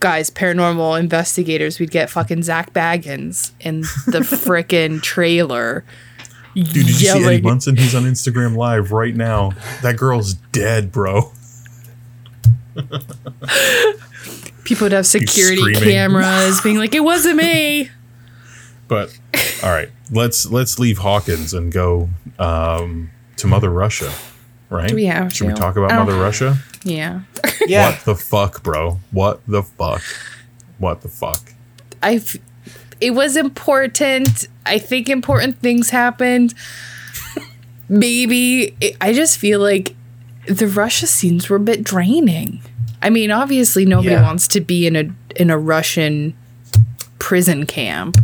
guys, 0.00 0.30
paranormal 0.30 0.98
investigators, 0.98 1.78
we'd 1.78 1.90
get 1.90 2.08
fucking 2.10 2.42
Zak 2.44 2.72
Bagans 2.72 3.52
in 3.60 3.80
the 4.06 4.20
frickin' 4.24 5.02
trailer. 5.02 5.84
Dude, 6.54 6.72
did 6.72 6.86
you 6.88 6.92
see 6.92 7.24
Eddie 7.24 7.40
Munson? 7.42 7.76
He's 7.76 7.94
on 7.94 8.02
Instagram 8.04 8.56
Live 8.56 8.90
right 8.92 9.14
now. 9.14 9.52
That 9.82 9.96
girl's 9.96 10.34
dead, 10.34 10.90
bro. 10.90 11.32
People 14.64 14.84
would 14.86 14.92
have 14.92 15.06
security 15.06 15.74
cameras 15.74 16.60
being 16.60 16.76
like, 16.78 16.94
it 16.94 17.00
wasn't 17.04 17.36
me. 17.36 17.90
But 18.88 19.18
all 19.62 19.68
right, 19.70 19.90
let's 20.10 20.46
let's 20.46 20.78
leave 20.78 20.96
Hawkins 20.96 21.52
and 21.52 21.70
go 21.70 22.08
um, 22.38 23.10
to 23.36 23.46
Mother 23.46 23.68
Russia, 23.68 24.10
right? 24.70 24.88
Do 24.88 24.94
we 24.94 25.04
have 25.04 25.30
Should 25.30 25.46
we 25.48 25.52
talk 25.52 25.76
about 25.76 25.92
I 25.92 25.96
don't- 25.96 26.06
Mother 26.06 26.18
Russia? 26.18 26.56
Yeah. 26.88 27.20
Yeah. 27.66 27.90
What 27.90 28.04
the 28.06 28.14
fuck, 28.14 28.62
bro? 28.62 28.98
What 29.10 29.40
the 29.46 29.62
fuck? 29.62 30.00
What 30.78 31.02
the 31.02 31.08
fuck? 31.08 31.52
I 32.02 32.14
f- 32.14 32.36
it 33.00 33.10
was 33.10 33.36
important. 33.36 34.48
I 34.64 34.78
think 34.78 35.08
important 35.10 35.58
things 35.60 35.90
happened. 35.90 36.54
Maybe 37.88 38.74
it, 38.80 38.96
I 39.00 39.12
just 39.12 39.38
feel 39.38 39.60
like 39.60 39.94
the 40.46 40.66
Russia 40.66 41.06
scenes 41.06 41.48
were 41.50 41.56
a 41.56 41.60
bit 41.60 41.84
draining. 41.84 42.60
I 43.02 43.10
mean, 43.10 43.30
obviously 43.30 43.84
nobody 43.84 44.10
Yeah. 44.10 44.22
wants 44.22 44.48
to 44.48 44.60
be 44.60 44.86
in 44.86 44.96
a 44.96 45.10
in 45.36 45.50
a 45.50 45.58
Russian 45.58 46.34
prison 47.18 47.66
camp. 47.66 48.16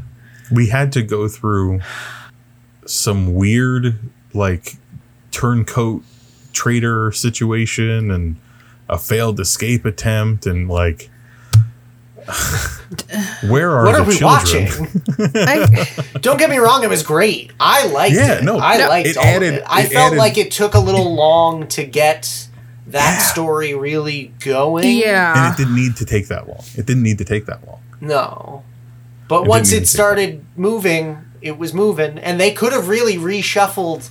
we 0.50 0.68
had 0.68 0.90
to 0.92 1.02
go 1.02 1.28
through 1.28 1.80
some 2.86 3.34
weird 3.34 3.98
like 4.32 4.76
turncoat 5.30 6.02
traitor 6.52 7.10
situation 7.12 8.10
and 8.10 8.36
a 8.88 8.98
failed 8.98 9.40
escape 9.40 9.84
attempt 9.84 10.46
and 10.46 10.68
like 10.68 11.10
where 13.48 13.70
are 13.70 13.84
What 13.84 13.92
the 13.92 13.98
are 13.98 14.04
we 14.04 14.16
children? 14.16 14.64
watching? 14.64 15.30
I, 15.36 15.86
Don't 16.20 16.38
get 16.38 16.48
me 16.50 16.56
wrong, 16.58 16.82
it 16.84 16.88
was 16.90 17.02
great. 17.02 17.52
I 17.60 17.86
liked 17.88 18.14
Yeah, 18.14 18.38
it. 18.38 18.44
no, 18.44 18.58
I 18.58 18.78
no, 18.78 18.88
liked 18.88 19.08
it 19.08 19.16
all 19.16 19.24
added- 19.24 19.48
of 19.54 19.60
it. 19.60 19.64
I 19.66 19.82
it 19.82 19.92
felt 19.92 20.08
added- 20.12 20.18
like 20.18 20.38
it 20.38 20.50
took 20.50 20.74
a 20.74 20.78
little 20.78 21.14
long 21.14 21.66
to 21.68 21.84
get 21.84 22.48
that 22.86 23.18
Yeah. 23.18 23.26
story 23.26 23.74
really 23.74 24.32
going. 24.40 24.96
yeah. 24.96 25.46
and 25.46 25.54
it 25.54 25.58
didn't 25.58 25.76
need 25.76 25.96
to 25.96 26.04
take 26.04 26.28
that 26.28 26.48
long. 26.48 26.62
It 26.76 26.86
didn't 26.86 27.02
need 27.02 27.18
to 27.18 27.24
take 27.24 27.46
that 27.46 27.66
long. 27.66 27.80
No. 28.00 28.62
But 29.28 29.42
It 29.44 29.48
once 29.48 29.68
it 29.70 29.76
need 29.76 29.78
to 29.80 29.84
take 29.84 29.88
started 29.88 30.44
moving, 30.56 31.18
it 31.42 31.58
was 31.58 31.72
moving. 31.74 32.18
And 32.18 32.38
they 32.40 32.52
could 32.52 32.72
have 32.72 32.88
really 32.88 33.16
reshuffled 33.16 34.10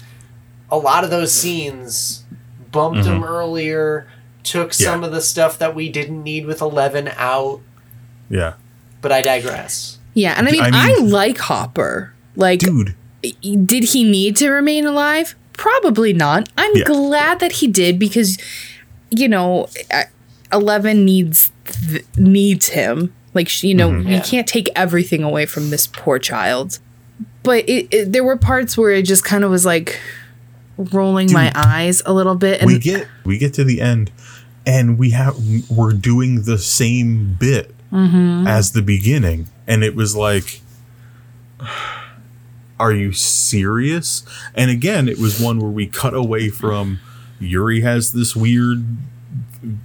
a 0.72 0.78
lot 0.78 1.04
of 1.04 1.10
those 1.12 1.32
scenes, 1.32 2.24
bumped 2.72 3.00
mm-hmm. 3.00 3.10
them 3.10 3.24
earlier, 3.24 4.08
took. 4.44 4.68
Yeah. 4.80 4.86
some 4.92 5.04
of 5.04 5.12
the 5.12 5.22
stuff 5.22 5.58
that 5.60 5.74
we 5.76 5.90
didn't 5.90 6.22
need 6.24 6.46
with 6.46 6.62
11 6.62 7.10
out. 7.16 7.62
Yeah. 8.30 8.54
But 9.02 9.12
I 9.12 9.22
digress. 9.22 9.98
yeah, 10.14 10.34
and 10.38 10.48
I 10.48 10.52
mean, 10.52 10.62
I 10.62 10.70
I, 11.00 11.02
like 11.04 11.38
Hopper. 11.38 12.14
Like, 12.36 12.60
Dude, 12.60 12.96
did 13.22 13.84
he 13.86 14.04
need 14.04 14.36
to 14.38 14.50
remain 14.50 14.86
alive? 14.86 15.36
Probably 15.54 16.14
not. 16.14 16.50
I'm 16.58 16.72
Yeah. 16.76 16.86
glad 16.86 17.40
that 17.40 17.54
he 17.54 17.68
did 17.68 18.00
because, 18.00 18.38
you 19.10 19.28
know, 19.28 19.68
uh, 19.92 20.04
Eleven 20.52 21.04
needs 21.06 21.52
th- 21.66 22.06
needs 22.18 22.70
him. 22.70 23.14
Like 23.34 23.64
you 23.64 23.74
know, 23.74 23.90
Mm-hmm. 23.90 24.08
you 24.08 24.14
Yeah. 24.16 24.22
can't 24.22 24.48
take 24.48 24.70
everything 24.76 25.24
away 25.24 25.46
from 25.48 25.70
this 25.72 25.88
poor 25.88 26.20
child. 26.20 26.80
But 27.44 27.68
it, 27.68 27.88
it, 27.92 28.12
there 28.14 28.24
were 28.24 28.38
parts 28.38 28.78
where 28.78 28.92
it 28.92 29.04
just 29.04 29.24
kind 29.26 29.44
of 29.44 29.50
was 29.52 29.66
like 29.66 30.00
rolling 30.78 31.32
my 31.32 31.52
eyes 31.56 32.02
a 32.06 32.14
little 32.14 32.36
bit, 32.36 32.62
and 32.62 32.68
we 32.68 32.80
get 32.80 33.08
we 33.24 33.38
get 33.38 33.54
to 33.56 33.64
the 33.64 33.80
end 33.82 34.12
and 34.66 34.98
we 34.98 35.10
have 35.12 35.36
we're 35.70 35.94
doing 35.94 36.44
the 36.44 36.58
same 36.58 37.34
bit 37.40 37.74
Mm-hmm. 37.92 38.48
as 38.48 38.72
the 38.72 38.82
beginning. 38.82 39.50
And 39.68 39.84
it 39.84 39.96
was 39.96 40.16
like 40.16 40.62
are 42.80 42.92
you 42.92 43.12
serious? 43.12 44.24
And 44.56 44.72
again 44.72 45.08
it 45.08 45.20
was 45.20 45.40
one 45.40 45.60
where 45.60 45.70
we 45.70 45.86
cut 45.88 46.14
away 46.14 46.50
from 46.50 47.00
yuri 47.40 47.82
has 47.82 48.14
this 48.14 48.36
weird 48.36 48.84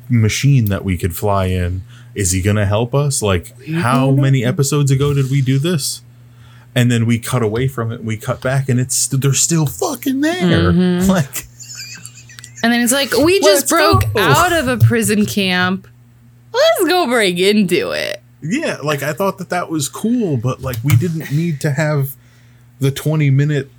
machine 0.09 0.66
that 0.66 0.84
we 0.84 0.97
could 0.97 1.14
fly 1.14 1.47
in. 1.47 1.82
Is 2.14 2.32
he 2.32 2.41
gonna 2.43 2.66
help 2.66 2.95
us? 2.95 3.20
Like 3.22 3.55
how 3.68 4.11
many 4.11 4.45
episodes 4.45 4.91
ago 4.91 5.12
did 5.14 5.30
we 5.30 5.41
do 5.43 5.59
this 5.59 6.03
and 6.79 6.91
then 6.91 7.07
we 7.07 7.18
cut 7.18 7.43
away 7.43 7.66
from 7.68 7.91
it 7.93 7.97
and 7.97 8.07
we 8.07 8.16
cut 8.16 8.41
back 8.41 8.68
and 8.68 8.79
it's 8.79 9.07
they're 9.09 9.33
still 9.33 9.66
fucking 9.66 10.20
there 10.20 10.72
Mm-hmm. 10.72 11.09
like 11.16 11.45
and 12.62 12.72
then 12.72 12.81
it's 12.81 12.93
like 12.93 13.12
we 13.16 13.41
just 13.41 13.68
broke 13.68 14.03
go. 14.14 14.20
out 14.20 14.53
of 14.53 14.66
a 14.68 14.76
prison 14.85 15.26
camp. 15.26 15.87
Let's 16.53 16.85
go 16.91 17.07
break 17.07 17.39
into 17.39 17.91
it. 17.93 18.20
Yeah, 18.43 18.79
like 18.83 19.03
I 19.03 19.12
thought 19.12 19.39
that 19.39 19.49
that 19.51 19.68
was 19.70 19.89
cool, 19.89 20.37
but 20.37 20.61
like 20.61 20.76
we 20.85 20.97
didn't 20.97 21.31
need 21.33 21.61
to 21.62 21.70
have 21.72 22.16
the 22.81 22.91
20 22.91 23.31
minute 23.31 23.70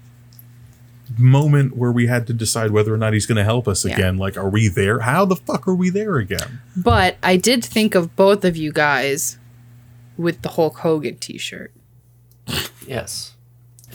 moment 1.18 1.76
where 1.76 1.92
we 1.92 2.08
had 2.08 2.28
to 2.28 2.34
decide 2.34 2.72
whether 2.72 2.94
or 2.94 2.98
not 2.98 3.14
he's 3.14 3.26
going 3.26 3.38
to 3.38 3.44
help 3.44 3.68
us 3.68 3.84
Yeah. 3.86 3.96
again. 3.96 4.18
Like, 4.18 4.38
are 4.38 4.48
we 4.50 4.68
there? 4.70 5.00
How 5.00 5.26
the 5.26 5.36
fuck 5.36 5.68
are 5.68 5.74
we 5.76 5.90
there 5.90 6.18
again? 6.18 6.62
But 6.78 7.18
I 7.24 7.36
did 7.36 7.66
think 7.66 7.96
of 7.96 8.16
both 8.16 8.46
of 8.46 8.56
you 8.56 8.72
guys 8.72 9.38
with 10.18 10.42
the 10.42 10.50
Hulk 10.50 10.78
Hogan 10.78 11.18
T-shirt. 11.18 11.74
Yes. 12.90 13.36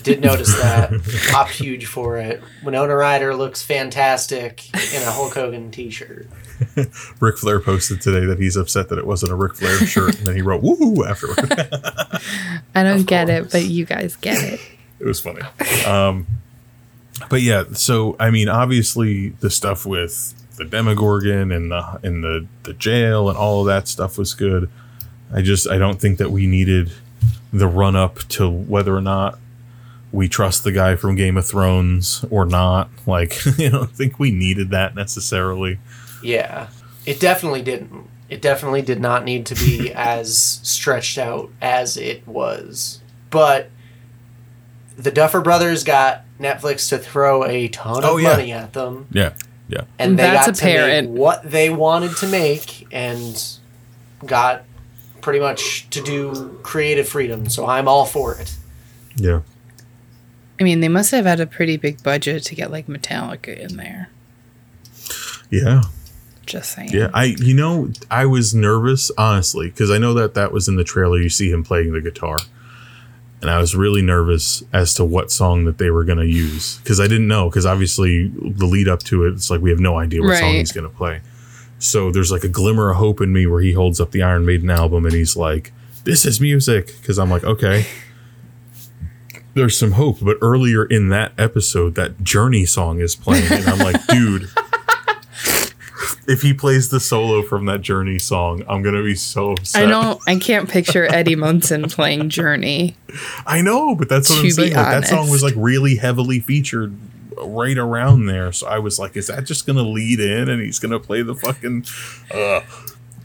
Did 0.03 0.21
notice 0.21 0.55
that. 0.61 0.91
Popped 1.31 1.51
huge 1.51 1.85
for 1.85 2.17
it. 2.17 2.41
Winona 2.63 2.95
Ryder 2.95 3.35
looks 3.35 3.61
fantastic 3.63 4.63
in 4.93 5.01
a 5.01 5.11
Hulk 5.11 5.33
Hogan 5.33 5.71
t 5.71 5.89
shirt. 5.89 6.27
Ric 7.19 7.37
Flair 7.37 7.59
posted 7.59 8.01
today 8.01 8.25
that 8.25 8.39
he's 8.39 8.55
upset 8.55 8.87
that 8.89 8.97
it 8.99 9.05
wasn't 9.07 9.31
a 9.31 9.35
Ric 9.35 9.55
Flair 9.55 9.77
shirt, 9.79 10.17
and 10.17 10.27
then 10.27 10.35
he 10.35 10.41
wrote 10.41 10.61
"woohoo" 10.61 11.05
afterward. 11.07 11.39
I 12.75 12.83
don't 12.83 12.99
Of 13.01 13.05
get 13.07 13.29
it, 13.29 13.51
but 13.51 13.63
you 13.63 13.85
guys 13.85 14.15
get 14.17 14.41
it. 14.43 14.59
it 14.99 15.05
was 15.05 15.19
funny. 15.19 15.41
Um, 15.85 16.27
but 17.29 17.41
yeah, 17.41 17.63
so 17.73 18.15
I 18.19 18.29
mean, 18.29 18.47
obviously 18.47 19.29
the 19.29 19.49
stuff 19.49 19.85
with 19.85 20.33
the 20.57 20.65
Demogorgon 20.65 21.51
and 21.51 21.71
the 21.71 21.99
in 22.03 22.21
the 22.21 22.45
the 22.63 22.73
jail 22.73 23.27
and 23.27 23.37
all 23.37 23.61
of 23.61 23.67
that 23.67 23.87
stuff 23.87 24.17
was 24.17 24.33
good. 24.33 24.69
I 25.33 25.41
just 25.41 25.67
I 25.67 25.77
don't 25.77 25.99
think 25.99 26.17
that 26.19 26.31
we 26.31 26.45
needed 26.47 26.91
the 27.53 27.67
run 27.67 27.95
up 27.95 28.19
to 28.29 28.49
whether 28.49 28.95
or 28.95 29.01
not 29.01 29.39
we 30.11 30.27
trust 30.29 30.63
the 30.63 30.71
guy 30.71 30.95
from 30.95 31.15
Game 31.15 31.37
of 31.37 31.45
Thrones 31.45 32.23
or 32.29 32.45
not. 32.45 32.89
Like, 33.05 33.35
I 33.59 33.69
don't 33.69 33.91
think 33.91 34.19
we 34.19 34.31
needed 34.31 34.69
that 34.71 34.95
necessarily. 34.95 35.79
Yeah. 36.23 36.67
It 37.05 37.19
definitely 37.19 37.61
didn't. 37.61 38.07
It 38.29 38.41
definitely 38.41 38.81
did 38.81 38.99
not 38.99 39.23
need 39.23 39.45
to 39.47 39.55
be 39.55 39.93
as 39.95 40.37
stretched 40.63 41.17
out 41.17 41.49
as 41.61 41.97
it 41.97 42.27
was. 42.27 43.01
But 43.29 43.69
the 44.97 45.11
Duffer 45.11 45.41
Brothers 45.41 45.83
got 45.83 46.23
Netflix 46.39 46.89
to 46.89 46.97
throw 46.97 47.43
a 47.43 47.67
ton 47.67 47.97
of 48.03 48.05
Oh, 48.11 48.17
yeah. 48.17 48.29
money 48.29 48.51
at 48.53 48.73
them. 48.73 49.07
Yeah, 49.11 49.33
yeah, 49.67 49.81
And 49.99 50.17
they 50.17 50.23
That's 50.23 50.47
got 50.47 50.55
to 50.55 50.61
apparent. 50.65 51.09
make 51.11 51.19
what 51.19 51.43
they 51.49 51.69
wanted 51.69 52.15
to 52.17 52.27
make 52.27 52.87
and 52.91 53.41
got 54.25 54.63
pretty 55.25 55.39
much 55.39 55.89
to 55.89 56.01
do 56.03 56.59
creative 56.61 57.09
freedom. 57.09 57.49
So 57.49 57.65
I'm 57.65 57.87
all 57.87 58.05
for 58.05 58.35
it. 58.35 58.55
yeah. 59.15 59.41
I 60.59 60.63
mean, 60.63 60.81
they 60.81 60.87
must 60.87 61.09
have 61.09 61.25
had 61.25 61.39
a 61.39 61.47
pretty 61.47 61.77
big 61.77 62.03
budget 62.03 62.43
to 62.43 62.53
get 62.55 62.69
like 62.69 62.85
Metallica 62.85 63.57
in 63.57 63.75
there. 63.75 64.09
Yeah. 65.49 65.81
Just 66.45 66.73
saying. 66.73 66.91
Yeah, 66.93 67.09
I 67.11 67.23
you 67.39 67.55
know 67.55 67.91
I 68.11 68.27
was 68.27 68.53
nervous 68.53 69.09
honestly 69.17 69.67
because 69.71 69.89
I 69.89 69.97
know 69.97 70.13
that 70.13 70.35
that 70.35 70.51
was 70.51 70.67
in 70.67 70.75
the 70.75 70.83
trailer. 70.83 71.17
You 71.17 71.29
see 71.29 71.49
him 71.49 71.63
playing 71.63 71.91
the 71.93 72.01
guitar, 72.01 72.37
and 73.41 73.49
I 73.49 73.57
was 73.57 73.75
really 73.75 74.03
nervous 74.03 74.61
as 74.71 74.93
to 74.93 75.03
what 75.03 75.31
song 75.31 75.65
that 75.65 75.79
they 75.79 75.89
were 75.89 76.03
going 76.03 76.19
to 76.19 76.27
use 76.27 76.77
because 76.77 76.99
I 76.99 77.07
didn't 77.07 77.27
know 77.27 77.49
because 77.49 77.65
obviously 77.65 78.27
the 78.27 78.67
lead 78.67 78.87
up 78.87 79.01
to 79.05 79.25
it, 79.25 79.33
it's 79.33 79.49
like 79.49 79.59
we 79.59 79.71
have 79.71 79.79
no 79.79 79.97
idea 79.97 80.21
what 80.21 80.37
song 80.37 80.51
he's 80.51 80.71
going 80.71 80.87
to 80.87 80.95
play. 80.95 81.21
So 81.85 82.11
there's 82.11 82.31
like 82.31 82.43
a 82.43 82.49
glimmer 82.49 82.89
of 82.89 82.97
hope 82.97 83.21
in 83.21 83.31
me 83.31 83.45
where 83.45 83.61
he 83.61 83.73
holds 83.73 84.01
up 84.01 84.11
the 84.11 84.23
Iron 84.23 84.45
Maiden 84.45 84.69
album 84.69 85.05
and 85.05 85.13
he's 85.13 85.35
like, 85.37 85.71
"This 86.03 86.25
is 86.25 86.41
music," 86.41 86.87
because 86.99 87.19
I'm 87.19 87.29
like, 87.29 87.43
okay. 87.43 87.85
There's 89.53 89.77
some 89.77 89.93
hope, 89.93 90.17
but 90.21 90.37
earlier 90.41 90.83
in 90.83 91.07
that 91.09 91.31
episode, 91.37 91.95
that 91.95 92.21
Journey 92.21 92.65
song 92.65 92.99
is 92.99 93.15
playing, 93.15 93.49
and 93.49 93.65
I'm 93.67 93.77
like, 93.79 94.05
dude, 94.07 94.49
if 96.27 96.41
he 96.41 96.53
plays 96.53 96.89
the 96.89 96.99
solo 96.99 97.41
from 97.41 97.65
that 97.67 97.81
Journey 97.81 98.19
song, 98.19 98.63
I'm 98.67 98.81
gonna 98.81 99.01
be 99.03 99.15
so 99.15 99.51
upset. 99.53 99.83
I 99.83 99.85
don't. 99.89 100.19
I 100.27 100.37
can't 100.39 100.69
picture 100.69 101.05
Eddie 101.05 101.37
Munson 101.37 101.83
playing 101.83 102.29
Journey. 102.29 102.97
I 103.45 103.61
know, 103.61 103.95
but 103.95 104.09
that's 104.09 104.29
what 104.29 104.41
To 104.41 104.45
I'm 104.45 104.51
saying. 104.51 104.73
Like 104.73 105.01
that 105.01 105.07
song 105.07 105.29
was 105.29 105.41
like 105.41 105.53
really 105.55 105.95
heavily 105.95 106.41
featured 106.41 106.93
right 107.43 107.77
around 107.77 108.25
there. 108.27 108.51
So 108.51 108.67
I 108.67 108.79
was 108.79 108.97
like, 108.99 109.15
is 109.17 109.27
that 109.27 109.45
just 109.45 109.65
gonna 109.67 109.83
lead 109.83 110.19
in 110.19 110.49
and 110.49 110.61
he's 110.61 110.79
gonna 110.79 110.99
play 110.99 111.21
the 111.21 111.35
fucking 111.35 111.85
uh 112.33 112.61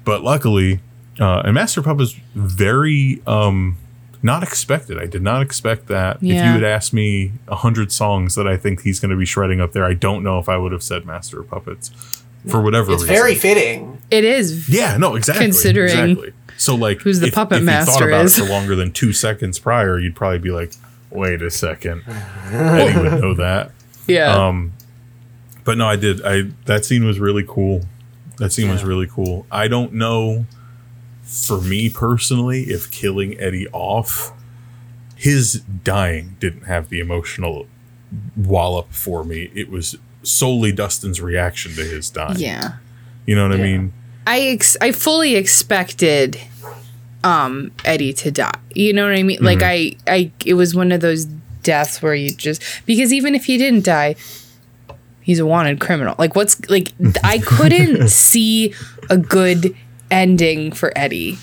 but 0.05 0.23
luckily, 0.23 0.81
uh 1.21 1.43
and 1.45 1.55
Master 1.55 1.83
Pup 1.83 2.01
is 2.01 2.13
very 2.35 3.23
um 3.27 3.77
not 4.23 4.43
expected. 4.43 4.99
I 4.99 5.07
did 5.07 5.23
not 5.23 5.41
expect 5.43 5.87
that. 5.87 6.17
If 6.19 6.23
you 6.25 6.35
had 6.35 6.63
asked 6.65 6.93
me 6.93 7.33
a 7.49 7.57
hundred 7.57 7.91
songs 7.93 8.35
that 8.35 8.47
I 8.47 8.57
think 8.57 8.83
he's 8.83 9.01
gonna 9.01 9.17
be 9.17 9.25
shredding 9.27 9.61
up 9.61 9.73
there, 9.73 9.85
I 9.85 9.95
don't 9.95 10.23
know 10.23 10.39
if 10.39 10.49
I 10.49 10.57
would 10.59 10.73
have 10.73 10.83
said 10.83 11.07
Master 11.07 11.41
of 11.41 11.49
Puppets. 11.49 11.91
For 12.49 12.63
whatever 12.63 12.93
It's 12.93 13.03
reason. 13.03 13.15
very 13.15 13.35
fitting. 13.35 14.01
It 14.11 14.25
is. 14.25 14.67
Yeah, 14.67 14.97
no, 14.97 15.15
exactly. 15.15 15.45
Considering 15.45 15.91
exactly. 16.11 16.33
So 16.57 16.75
like 16.75 17.01
who's 17.03 17.21
the 17.21 17.27
if, 17.29 17.35
puppet 17.35 17.57
if 17.57 17.61
you 17.61 17.67
master 17.67 17.93
thought 17.93 18.03
about 18.09 18.25
is. 18.25 18.39
it 18.39 18.45
for 18.45 18.49
longer 18.51 18.75
than 18.75 18.93
two 18.93 19.13
seconds 19.13 19.59
prior, 19.59 19.99
you'd 19.99 20.17
probably 20.17 20.39
be 20.39 20.51
like, 20.51 20.73
wait 21.11 21.43
a 21.43 21.51
second. 21.51 22.03
Eddie 22.07 22.99
would 22.99 23.13
know 23.21 23.35
that. 23.35 23.73
Yeah. 24.15 24.47
Um 24.49 24.73
but 25.65 25.79
no, 25.79 25.87
I 25.87 25.97
did. 25.97 26.25
I 26.25 26.51
that 26.67 26.85
scene 26.85 27.05
was 27.05 27.19
really 27.21 27.45
cool. 27.47 27.83
That 28.39 28.53
scene 28.53 28.71
was 28.71 28.83
really 28.85 29.07
cool. 29.07 29.47
I 29.53 29.69
don't 29.69 29.93
know 29.93 30.47
for 31.23 31.61
me 31.61 31.89
personally 31.91 32.63
if 32.65 32.91
killing 32.91 33.39
Eddie 33.39 33.69
off 33.69 34.33
his 35.15 35.61
dying 35.85 36.37
didn't 36.41 36.63
have 36.63 36.89
the 36.89 36.99
emotional 36.99 37.67
wallop 38.37 38.91
for 38.91 39.23
me. 39.23 39.51
It 39.55 39.71
was 39.71 39.97
solely 40.23 40.73
Dustin's 40.73 41.21
reaction 41.21 41.75
to 41.75 41.85
his 41.85 42.09
dying. 42.11 42.39
yeah. 42.39 42.77
You 43.27 43.37
know 43.37 43.47
what 43.49 43.53
I 43.61 43.63
mean? 43.63 43.93
I 44.27 44.41
ex- 44.41 44.77
I 44.81 44.93
fully 44.93 45.37
expected 45.37 46.41
um 47.23 47.71
Eddie 47.85 48.15
to 48.15 48.31
die. 48.31 48.59
You 48.75 48.93
know 48.93 49.05
what 49.07 49.15
I 49.17 49.23
mean? 49.23 49.37
Mm-hmm. 49.37 49.45
Like 49.45 49.63
I 49.63 49.93
I 50.07 50.33
it 50.47 50.55
was 50.55 50.75
one 50.75 50.91
of 50.91 51.01
those 51.01 51.27
deaths 51.63 52.01
where 52.03 52.15
you 52.15 52.31
just 52.35 52.63
because 52.87 53.13
even 53.13 53.35
if 53.35 53.45
he 53.45 53.59
didn't 53.59 53.85
die 53.85 54.15
he's 55.23 55.39
a 55.39 55.47
wanted 55.47 55.79
criminal. 55.81 56.15
Like 56.19 56.35
what's 56.35 56.69
like 56.71 56.93
I 57.23 57.39
couldn't 57.39 58.09
see 58.29 58.75
a 59.11 59.17
good 59.19 59.77
ending 60.11 60.73
for 60.73 60.93
Eddie. 60.97 61.39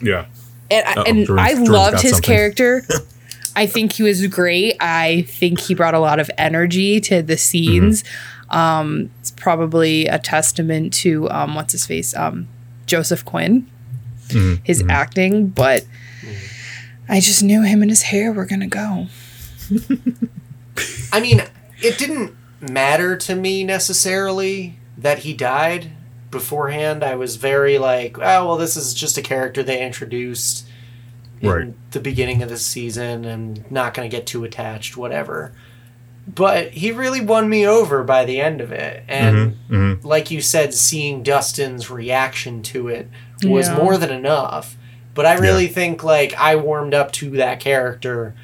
Yeah. 0.00 0.26
And, 0.70 0.84
I 0.86 1.02
and 1.06 1.26
Jordan's- 1.26 1.30
I 1.30 1.48
Jordan's 1.50 1.68
loved 1.70 2.00
his 2.02 2.12
something. 2.12 2.26
character. 2.26 2.82
I 3.56 3.66
think 3.66 3.92
he 3.92 4.02
was 4.02 4.26
great. 4.26 4.76
I 4.80 5.22
think 5.28 5.60
he 5.60 5.74
brought 5.74 5.94
a 5.94 6.00
lot 6.00 6.18
of 6.18 6.28
energy 6.36 7.00
to 7.02 7.22
the 7.22 7.36
scenes. 7.36 8.02
Mm-hmm. 8.02 8.56
Um, 8.58 9.10
it's 9.20 9.30
probably 9.30 10.06
a 10.08 10.18
testament 10.18 10.92
to 10.94 11.30
um, 11.30 11.54
what's 11.54 11.70
his 11.72 11.86
face, 11.86 12.14
um, 12.16 12.48
Joseph 12.86 13.24
Quinn, 13.24 13.70
Mm-hmm. 14.28 14.64
his 14.64 14.82
acting. 14.88 15.48
But 15.48 15.86
I 17.08 17.20
just 17.20 17.42
knew 17.44 17.62
him 17.62 17.80
and 17.82 17.90
his 17.90 18.02
hair 18.02 18.32
were 18.32 18.44
gonna 18.46 18.66
go. 18.66 19.06
I 21.12 21.20
mean, 21.20 21.42
it 21.82 21.98
didn't 21.98 22.34
matter 22.60 23.16
to 23.16 23.34
me 23.34 23.64
necessarily 23.64 24.78
that 24.98 25.20
he 25.20 25.32
died 25.34 25.90
beforehand. 26.30 27.04
I 27.04 27.14
was 27.14 27.36
very 27.36 27.78
like, 27.78 28.18
oh, 28.18 28.46
well, 28.46 28.56
this 28.56 28.76
is 28.76 28.94
just 28.94 29.18
a 29.18 29.22
character 29.22 29.62
they 29.62 29.84
introduced 29.84 30.66
in 31.40 31.48
Right. 31.48 31.90
the 31.92 32.00
beginning 32.00 32.42
of 32.42 32.48
the 32.48 32.58
season 32.58 33.24
and 33.24 33.70
not 33.70 33.94
going 33.94 34.08
to 34.08 34.16
get 34.16 34.26
too 34.26 34.44
attached, 34.44 34.96
whatever. 34.96 35.52
But 36.26 36.70
he 36.70 36.90
really 36.90 37.20
won 37.20 37.48
me 37.50 37.66
over 37.66 38.02
by 38.02 38.24
the 38.24 38.40
end 38.40 38.60
of 38.60 38.72
it. 38.72 39.04
And 39.08 39.56
Mm-hmm. 39.70 40.06
like 40.06 40.30
you 40.30 40.40
said, 40.40 40.72
seeing 40.74 41.22
Dustin's 41.22 41.90
reaction 41.90 42.62
to 42.64 42.88
it 42.88 43.08
was 43.42 43.68
Yeah. 43.68 43.76
more 43.76 43.98
than 43.98 44.10
enough. 44.10 44.76
But 45.12 45.26
I 45.26 45.34
really 45.34 45.68
think 45.68 46.02
like 46.02 46.34
I 46.34 46.56
warmed 46.56 46.94
up 46.94 47.12
to 47.12 47.30
that 47.32 47.60
character, 47.60 48.34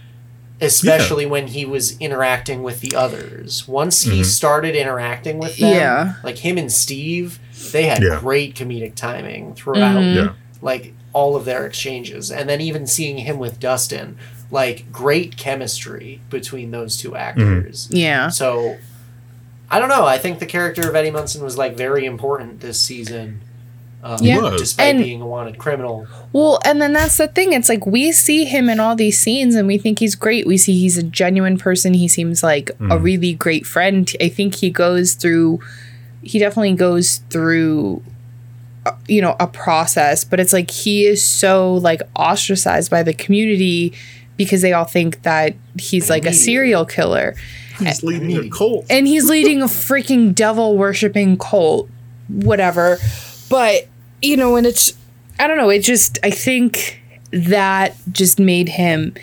especially 0.60 1.26
when 1.26 1.48
he 1.48 1.64
was 1.64 1.96
interacting 1.98 2.62
with 2.62 2.80
the 2.80 2.94
others. 2.94 3.66
Once 3.66 4.02
he 4.02 4.20
Mhm. 4.20 4.24
started 4.26 4.74
interacting 4.76 5.38
with 5.38 5.56
them, 5.56 5.74
Yeah. 5.74 6.12
like 6.22 6.38
him 6.38 6.58
and 6.58 6.70
Steve, 6.70 7.38
they 7.72 7.84
had 7.84 8.02
Yeah. 8.02 8.18
great 8.20 8.54
comedic 8.54 8.94
timing 8.94 9.54
throughout 9.54 9.96
Mhm. 10.02 10.14
Yeah. 10.14 10.28
like 10.62 10.92
all 11.12 11.34
of 11.36 11.44
their 11.44 11.66
exchanges. 11.66 12.30
And 12.30 12.48
then 12.48 12.60
even 12.60 12.86
seeing 12.86 13.18
him 13.18 13.38
with 13.38 13.58
Dustin, 13.58 14.16
like 14.50 14.92
great 14.92 15.36
chemistry 15.36 16.20
between 16.30 16.70
those 16.70 16.96
two 16.96 17.16
actors. 17.16 17.88
Yeah. 17.90 18.28
So 18.28 18.76
I 19.70 19.78
don't 19.78 19.88
know. 19.88 20.04
I 20.04 20.18
think 20.18 20.38
the 20.40 20.46
character 20.46 20.88
of 20.88 20.94
Eddie 20.96 21.10
Munson 21.12 21.42
was 21.42 21.56
like 21.56 21.76
very 21.76 22.04
important 22.04 22.60
this 22.60 22.78
season. 22.80 23.40
Um, 24.02 24.18
Yeah. 24.22 24.54
Despite 24.56 24.94
And- 24.94 25.04
being 25.04 25.20
a 25.20 25.26
wanted 25.26 25.58
criminal. 25.58 26.06
Well, 26.32 26.58
and 26.64 26.80
then 26.80 26.92
that's 26.94 27.18
the 27.18 27.28
thing. 27.28 27.52
It's 27.52 27.68
like 27.68 27.84
we 27.86 28.12
see 28.12 28.44
him 28.46 28.68
in 28.70 28.80
all 28.80 28.96
these 28.96 29.18
scenes 29.18 29.54
and 29.54 29.66
we 29.68 29.76
think 29.78 29.98
he's 29.98 30.14
great. 30.14 30.46
We 30.46 30.56
see 30.56 30.78
he's 30.78 30.96
a 30.96 31.02
genuine 31.02 31.58
person. 31.58 31.92
He 31.94 32.08
seems 32.08 32.42
like 32.42 32.70
a 32.70 32.74
Mm. 32.96 33.02
really 33.02 33.34
great 33.34 33.66
friend. 33.66 34.10
I 34.20 34.28
think 34.28 34.54
he 34.56 34.70
goes 34.70 35.12
through, 35.14 35.60
he 36.22 36.38
definitely 36.38 36.72
goes 36.74 37.20
through, 37.28 38.02
uh, 38.86 38.92
you 39.06 39.20
know, 39.20 39.36
a 39.38 39.46
process, 39.46 40.24
but 40.24 40.40
it's 40.40 40.54
like 40.54 40.70
he 40.70 41.04
is 41.06 41.22
so 41.22 41.74
like 41.74 42.00
ostracized 42.16 42.90
by 42.90 43.02
the 43.02 43.12
community 43.12 43.92
because 44.38 44.62
they 44.62 44.72
all 44.72 44.84
think 44.86 45.20
that 45.24 45.54
he's 45.78 46.08
like 46.08 46.24
a 46.24 46.32
serial 46.32 46.86
killer. 46.86 47.34
He's 47.78 48.02
leading 48.02 48.34
a 48.36 48.48
cult. 48.48 48.86
and 48.88 49.06
he's 49.06 49.28
leading 49.28 49.60
a 49.60 49.66
freaking 49.66 50.34
devil 50.34 50.78
worshipping 50.78 51.36
cult 51.36 51.88
whatever 52.28 52.98
but 53.50 53.86
you 54.22 54.36
know 54.36 54.56
and 54.56 54.66
it's 54.66 54.94
i 55.38 55.46
don't 55.46 55.58
know 55.58 55.68
it 55.68 55.80
just 55.80 56.18
i 56.24 56.30
think 56.30 57.02
that 57.30 57.94
just 58.10 58.40
made 58.40 58.70
him 58.70 59.14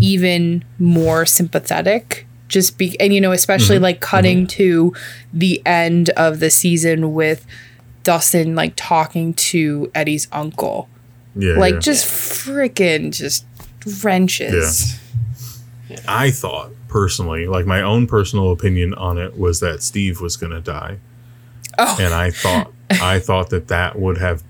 even 0.00 0.64
more 0.78 1.26
sympathetic 1.26 2.26
just 2.46 2.78
be 2.78 2.98
and 3.00 3.12
you 3.12 3.20
know 3.20 3.32
especially 3.32 3.76
mm-hmm. 3.76 3.84
like 3.84 4.00
cutting 4.00 4.38
mm-hmm. 4.38 4.46
to 4.46 4.94
the 5.32 5.60
end 5.66 6.10
of 6.10 6.38
the 6.38 6.50
season 6.50 7.12
with 7.12 7.44
dustin 8.02 8.54
like 8.54 8.72
talking 8.76 9.34
to 9.34 9.90
eddie's 9.94 10.28
uncle. 10.32 10.88
Yeah. 11.36 11.54
like 11.54 11.74
yeah. 11.74 11.80
just 11.80 12.06
freaking 12.06 13.12
just 13.12 13.46
wrenches. 14.02 14.98
I 16.06 16.30
thought 16.30 16.72
personally, 16.88 17.46
like 17.46 17.66
my 17.66 17.82
own 17.82 18.06
personal 18.06 18.52
opinion 18.52 18.94
on 18.94 19.18
it 19.18 19.38
was 19.38 19.60
that 19.60 19.82
Steve 19.82 20.20
was 20.20 20.36
going 20.36 20.52
to 20.52 20.60
die, 20.60 20.98
oh. 21.78 21.96
And 22.00 22.14
I 22.14 22.30
thought 22.30 22.72
I 22.90 23.18
thought 23.18 23.50
that 23.50 23.68
that 23.68 23.98
would 23.98 24.18
have 24.18 24.42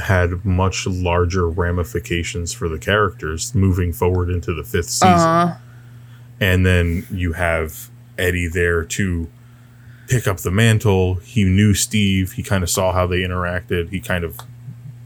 had 0.00 0.44
much 0.44 0.86
larger 0.86 1.48
ramifications 1.48 2.52
for 2.52 2.68
the 2.68 2.78
characters 2.78 3.54
moving 3.54 3.92
forward 3.92 4.30
into 4.30 4.54
the 4.54 4.64
fifth 4.64 4.90
season. 4.90 5.18
uh, 5.18 5.58
and 6.40 6.66
then 6.66 7.06
you 7.10 7.34
have 7.34 7.90
Eddie 8.18 8.48
there 8.48 8.84
to 8.84 9.28
pick 10.08 10.26
up 10.26 10.38
the 10.38 10.50
mantle. 10.50 11.16
He 11.16 11.44
knew 11.44 11.74
Steve. 11.74 12.32
He 12.32 12.42
kind 12.42 12.62
of 12.62 12.70
saw 12.70 12.92
how 12.92 13.06
they 13.06 13.20
interacted. 13.20 13.90
He 13.90 14.00
kind 14.00 14.24
of 14.24 14.38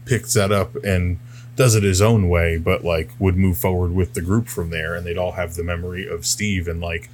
picks 0.05 0.33
that 0.33 0.51
up 0.51 0.75
and 0.83 1.19
does 1.55 1.75
it 1.75 1.83
his 1.83 2.01
own 2.01 2.29
way, 2.29 2.57
but 2.57 2.83
like 2.83 3.11
would 3.19 3.35
move 3.35 3.57
forward 3.57 3.91
with 3.91 4.13
the 4.13 4.21
group 4.21 4.47
from 4.47 4.69
there, 4.69 4.95
and 4.95 5.05
they'd 5.05 5.17
all 5.17 5.33
have 5.33 5.55
the 5.55 5.63
memory 5.63 6.07
of 6.07 6.25
Steve 6.25 6.67
and 6.67 6.79
like 6.81 7.09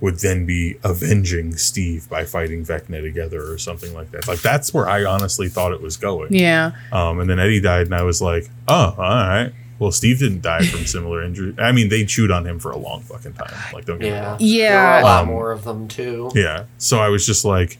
would 0.00 0.18
then 0.18 0.44
be 0.44 0.76
avenging 0.84 1.56
Steve 1.56 2.08
by 2.10 2.24
fighting 2.24 2.64
Vecna 2.64 3.00
together 3.00 3.50
or 3.50 3.56
something 3.58 3.94
like 3.94 4.10
that. 4.10 4.28
Like 4.28 4.40
that's 4.42 4.74
where 4.74 4.88
I 4.88 5.04
honestly 5.04 5.48
thought 5.48 5.72
it 5.72 5.80
was 5.80 5.96
going. 5.96 6.32
yeah 6.34 6.72
Um, 6.92 7.20
and 7.20 7.30
then 7.30 7.38
Eddie 7.38 7.60
died, 7.60 7.86
and 7.86 7.94
I 7.94 8.02
was 8.02 8.20
like, 8.20 8.48
oh, 8.68 8.94
all 8.98 9.04
right. 9.04 9.52
Well, 9.78 9.92
Steve 9.92 10.18
didn't 10.20 10.40
die 10.42 10.64
from 10.64 10.86
similar 10.86 11.22
injury. 11.22 11.54
I 11.58 11.72
mean, 11.72 11.88
they 11.90 12.04
chewed 12.04 12.30
on 12.30 12.46
him 12.46 12.58
for 12.58 12.70
a 12.72 12.78
long 12.78 13.02
fucking 13.02 13.34
time. 13.34 13.52
Like, 13.74 13.84
don't 13.86 13.98
get 13.98 14.04
me 14.04 14.08
Yeah. 14.10 14.26
wrong. 14.30 14.36
Yeah. 14.40 14.68
There 14.70 14.82
were 14.92 14.98
a 14.98 15.02
lot 15.02 15.22
Um, 15.22 15.28
more 15.28 15.52
of 15.52 15.64
them 15.64 15.88
too. 15.88 16.30
Yeah. 16.34 16.64
So 16.78 16.98
I 16.98 17.08
was 17.08 17.26
just 17.26 17.44
like, 17.44 17.78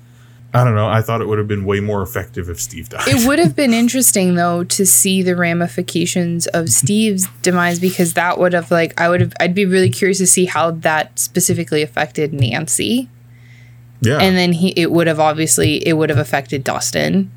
I 0.55 0.65
don't 0.65 0.75
know. 0.75 0.89
I 0.89 1.03
thought 1.03 1.21
it 1.21 1.29
would 1.29 1.39
have 1.39 1.49
been 1.49 1.65
way 1.67 1.81
more 1.81 2.01
effective 2.03 2.49
if 2.49 2.59
Steve 2.61 2.89
died. 2.89 3.07
It 3.09 3.27
would 3.27 3.39
have 3.39 3.55
been 3.63 3.75
interesting 3.75 4.37
though 4.37 4.65
to 4.65 4.87
see 4.87 5.23
the 5.23 5.37
ramifications 5.37 6.47
of 6.49 6.69
Steve's 6.71 7.27
demise 7.43 7.79
because 7.79 8.15
that 8.15 8.39
would 8.39 8.53
have 8.55 8.71
like 8.71 8.99
I 8.99 9.09
would 9.09 9.21
have 9.21 9.33
I'd 9.39 9.55
be 9.55 9.67
really 9.67 9.91
curious 9.91 10.19
to 10.19 10.27
see 10.27 10.47
how 10.47 10.71
that 10.71 11.19
specifically 11.19 11.83
affected 11.83 12.33
Nancy. 12.33 13.11
yeah. 14.01 14.19
And 14.19 14.37
then 14.37 14.53
he 14.55 14.69
it 14.77 14.91
would 14.93 15.07
have 15.09 15.21
obviously 15.21 15.87
it 15.87 15.95
would 15.95 16.09
have 16.11 16.19
affected 16.19 16.65
Dustin 16.65 17.31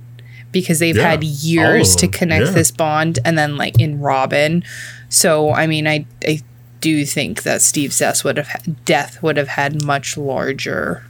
because 0.52 0.80
they've 0.80 0.96
Yeah, 0.96 1.10
had 1.10 1.24
years 1.24 1.96
to 1.98 2.08
oh, 2.08 2.12
connect 2.12 2.46
yeah. 2.46 2.52
this 2.52 2.72
bond 2.72 3.20
and 3.26 3.38
then 3.38 3.58
like 3.58 3.80
in 3.80 4.00
Robin. 4.00 4.64
So 5.10 5.52
I 5.52 5.68
mean 5.68 5.88
I 5.88 6.06
I 6.26 6.42
do 6.80 7.04
think 7.04 7.44
that 7.44 7.62
Steve's 7.62 7.98
death 8.00 8.24
would 8.24 8.38
have 8.38 8.86
death 8.86 9.22
would 9.22 9.36
have 9.36 9.50
had 9.50 9.84
much 9.84 10.16
larger 10.16 11.04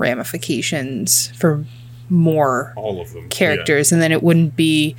ramifications 0.00 1.28
for 1.36 1.64
more 2.08 2.72
all 2.76 3.00
of 3.00 3.12
them. 3.12 3.28
characters 3.28 3.92
and 3.92 4.02
then 4.02 4.10
it 4.10 4.22
wouldn't 4.22 4.56
be 4.56 4.96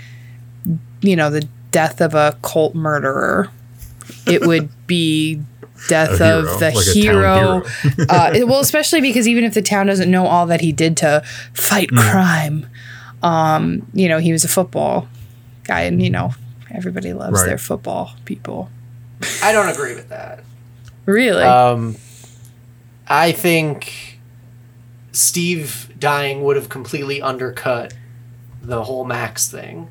you 1.02 1.16
know 1.16 1.30
the 1.30 1.46
death 1.72 2.00
of 2.00 2.14
a 2.14 2.38
cult 2.42 2.74
murderer 2.76 3.50
it 4.26 4.42
would 4.46 4.70
be 4.88 5.42
death 5.90 6.22
A 6.22 6.38
of 6.40 6.46
the 6.60 6.72
like 6.76 6.86
hero, 6.94 7.62
hero. 7.62 8.06
uh, 8.10 8.32
it- 8.34 8.48
well 8.48 8.60
especially 8.62 9.02
because 9.02 9.28
even 9.28 9.44
if 9.44 9.54
the 9.54 9.62
town 9.62 9.88
doesn't 9.88 10.10
know 10.10 10.26
all 10.28 10.46
that 10.46 10.62
he 10.62 10.72
did 10.72 10.96
to 10.98 11.22
fight 11.54 11.90
Mm. 11.90 12.12
crime 12.12 12.68
um 13.24 13.86
you 13.94 14.08
know 14.08 14.20
he 14.20 14.32
was 14.32 14.44
a 14.44 14.48
football 14.48 15.08
guy 15.66 15.82
and 15.82 16.02
you 16.02 16.10
know 16.10 16.34
everybody 16.74 17.12
loves 17.14 17.40
Right. 17.42 17.48
their 17.48 17.58
football 17.58 18.12
people 18.26 18.70
I 19.44 19.52
don't 19.52 19.68
agree 19.70 19.94
with 19.96 20.10
that. 20.10 20.44
really 21.06 21.44
Um, 21.44 21.96
I 23.08 23.32
think 23.34 24.11
Steve 25.12 25.92
dying 26.00 26.44
would 26.44 26.56
have 26.56 26.70
completely 26.70 27.22
undercut 27.22 27.94
the 28.62 28.84
whole 28.84 29.04
Max 29.06 29.50
thing 29.50 29.90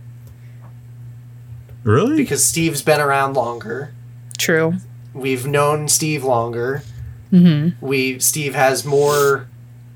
Really? 1.83 2.17
because 2.17 2.45
Steve's 2.45 2.83
been 2.83 3.01
around 3.01 3.35
longer. 3.35 3.93
true 4.39 4.75
We've 5.13 5.47
known 5.47 5.89
Steve 5.89 6.23
longer. 6.25 6.83
hmm 7.31 7.71
We 7.81 8.19
Steve 8.21 8.55
has 8.55 8.85
more 8.85 9.49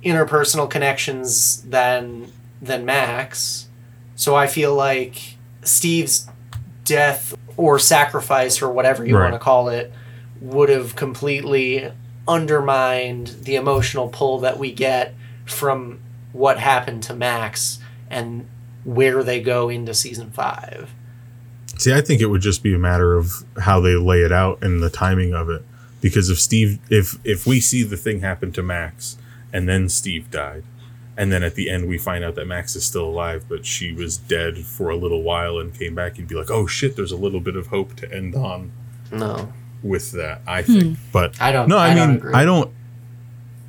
interpersonal 0.04 0.68
connections 0.68 1.62
than 1.62 2.32
than 2.60 2.84
Max. 2.84 3.68
So 4.16 4.34
I 4.34 4.46
feel 4.46 4.74
like 4.74 5.36
Steve's 5.62 6.28
death 6.84 7.34
or 7.56 7.78
sacrifice 7.78 8.60
or 8.60 8.70
whatever 8.70 9.06
you 9.06 9.16
Right. 9.16 9.30
want 9.30 9.34
to 9.34 9.38
call 9.44 9.68
it 9.68 9.92
would 10.40 10.68
have 10.68 10.96
completely 10.96 11.90
undermined 12.26 13.28
the 13.42 13.56
emotional 13.56 14.08
pull 14.08 14.38
that 14.40 14.58
we 14.58 14.72
get 14.72 15.14
from 15.44 16.00
what 16.32 16.58
happened 16.58 17.02
to 17.04 17.14
Max 17.14 17.78
and 18.10 18.48
where 18.84 19.22
they 19.22 19.40
go 19.40 19.68
into 19.68 19.94
season 19.94 20.30
5. 20.30 20.90
See, 21.78 21.92
I 21.92 22.00
think 22.00 22.20
it 22.20 22.26
would 22.26 22.40
just 22.40 22.62
be 22.62 22.74
a 22.74 22.78
matter 22.78 23.14
of 23.14 23.44
how 23.60 23.80
they 23.80 23.96
lay 23.96 24.20
it 24.20 24.32
out 24.32 24.62
and 24.62 24.82
the 24.82 24.90
timing 24.90 25.34
of 25.34 25.50
it. 25.50 25.64
Because 26.00 26.28
if 26.30 26.38
Steve, 26.38 26.78
if 26.90 27.18
if 27.24 27.46
we 27.46 27.60
see 27.60 27.82
the 27.82 27.96
thing 27.96 28.20
happen 28.20 28.52
to 28.52 28.62
Max 28.62 29.16
and 29.52 29.68
then 29.68 29.88
Steve 29.88 30.30
died, 30.30 30.64
and 31.16 31.32
then 31.32 31.42
at 31.42 31.54
the 31.54 31.70
end 31.70 31.88
we 31.88 31.96
find 31.96 32.22
out 32.22 32.34
that 32.34 32.46
Max 32.46 32.76
is 32.76 32.84
still 32.84 33.06
alive, 33.06 33.46
but 33.48 33.64
she 33.64 33.92
was 33.92 34.18
dead 34.18 34.58
for 34.58 34.90
a 34.90 34.96
little 34.96 35.22
while 35.22 35.58
and 35.58 35.74
came 35.74 35.94
back, 35.94 36.18
you'd 36.18 36.28
be 36.28 36.34
like, 36.34 36.50
oh 36.50 36.66
shit, 36.66 36.94
there's 36.94 37.12
a 37.12 37.16
little 37.16 37.40
bit 37.40 37.56
of 37.56 37.68
hope 37.68 37.96
to 37.96 38.12
end 38.12 38.34
on 38.34 38.72
No. 39.10 39.52
With 39.84 40.12
that. 40.12 40.40
I 40.46 40.62
hmm. 40.62 40.72
think, 40.72 40.98
but 41.12 41.40
I 41.40 41.52
don't 41.52 41.68
no, 41.68 41.76
I, 41.76 41.90
I 41.90 41.94
don't 41.94 42.08
mean, 42.08 42.16
agree. 42.16 42.34
I 42.34 42.44
don't. 42.44 42.72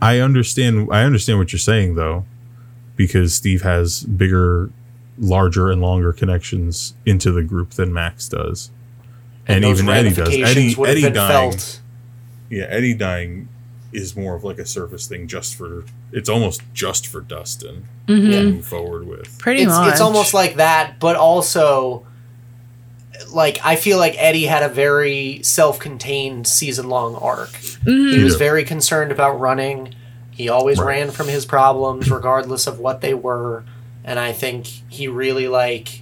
I 0.02 0.20
understand. 0.20 0.90
I 0.92 1.04
understand 1.04 1.38
what 1.38 1.52
you're 1.52 1.60
saying 1.60 1.96
though, 1.96 2.26
because 2.96 3.36
Steve 3.36 3.62
has 3.62 4.04
bigger, 4.04 4.72
larger, 5.20 5.70
and 5.70 5.82
longer 5.82 6.14
connections 6.14 6.96
into 7.06 7.32
the 7.32 7.44
group 7.44 7.72
than 7.72 7.94
Max 7.94 8.28
does, 8.30 8.72
and, 9.46 9.64
those 9.64 9.82
even 9.82 9.94
Eddie 9.94 10.14
does. 10.14 10.30
Eddie, 10.30 10.76
Eddie 10.84 11.10
dying. 11.12 11.52
felt. 11.52 11.82
Yeah, 12.50 12.66
Eddie 12.70 12.94
dying 12.94 13.50
is 13.92 14.16
more 14.16 14.36
of 14.36 14.44
like 14.44 14.60
a 14.60 14.66
surface 14.66 15.08
thing, 15.08 15.28
just 15.28 15.56
for 15.56 15.84
it's 16.12 16.30
almost 16.30 16.62
just 16.74 17.08
for 17.08 17.22
Dustin 17.22 17.86
mm-hmm. 18.08 18.32
to 18.32 18.52
move 18.52 18.66
forward 18.66 19.08
with. 19.08 19.38
Pretty 19.40 19.64
It's, 19.64 19.72
much. 19.72 19.92
it's 19.92 20.02
almost 20.02 20.34
like 20.34 20.56
that, 20.56 21.00
but 21.00 21.16
also 21.16 22.06
like 23.32 23.60
I 23.64 23.76
feel 23.76 23.98
like 23.98 24.16
Eddie 24.18 24.46
had 24.46 24.64
a 24.64 24.70
very 24.70 25.42
self-contained 25.44 26.48
season-long 26.48 27.16
arc. 27.16 27.50
Mm-hmm. 27.52 28.18
He 28.18 28.24
was 28.24 28.34
Yeah. 28.34 28.40
very 28.40 28.64
concerned 28.64 29.12
about 29.12 29.40
running. 29.40 29.94
He 30.32 30.50
always 30.50 30.78
Right. 30.80 30.98
ran 31.00 31.12
from 31.12 31.28
his 31.28 31.46
problems 31.46 32.10
regardless 32.12 32.68
of 32.68 32.80
what 32.80 33.02
they 33.02 33.14
were, 33.14 33.64
and 34.04 34.20
I 34.20 34.32
think 34.34 34.68
he 34.90 35.08
really 35.08 35.48
like 35.48 36.02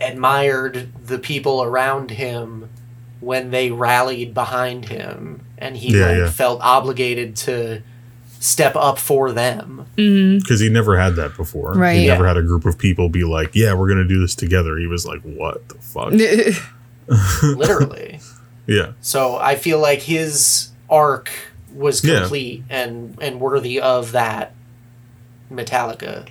admired 0.00 0.88
the 1.06 1.18
people 1.18 1.62
around 1.62 2.10
him 2.10 2.68
when 3.20 3.50
they 3.50 3.70
rallied 3.70 4.34
behind 4.34 4.88
him 4.88 5.40
and 5.56 5.76
he 5.76 5.98
Yeah, 5.98 6.06
like 6.08 6.16
yeah. 6.18 6.30
felt 6.30 6.60
obligated 6.62 7.36
to 7.36 7.82
step 8.44 8.76
up 8.76 8.98
for 8.98 9.32
them. 9.32 9.86
Mm-hmm. 9.96 10.38
because 10.40 10.60
he 10.60 10.68
never 10.68 10.98
had 10.98 11.16
that 11.16 11.36
before. 11.36 11.72
Right. 11.72 11.98
He 12.00 12.06
never 12.06 12.24
Yeah. 12.24 12.28
had 12.28 12.36
a 12.36 12.42
group 12.42 12.66
of 12.66 12.76
people 12.78 13.08
be 13.08 13.24
like, 13.24 13.54
"Yeah, 13.54 13.72
we're 13.74 13.88
gonna 13.88 14.06
do 14.06 14.20
this 14.20 14.34
together." 14.34 14.76
He 14.76 14.86
was 14.86 15.06
like, 15.06 15.20
"What 15.22 15.66
the 15.68 15.76
fuck?" 15.76 16.12
literally. 17.42 18.20
yeah, 18.66 18.92
So 19.00 19.36
I 19.36 19.56
feel 19.56 19.78
like 19.78 20.00
his 20.02 20.68
arc 20.90 21.30
was 21.72 22.04
Yeah. 22.04 22.20
complete 22.20 22.64
and 22.70 23.16
and 23.20 23.40
worthy 23.40 23.80
of 23.80 24.12
that 24.12 24.54
Metallica 25.52 26.28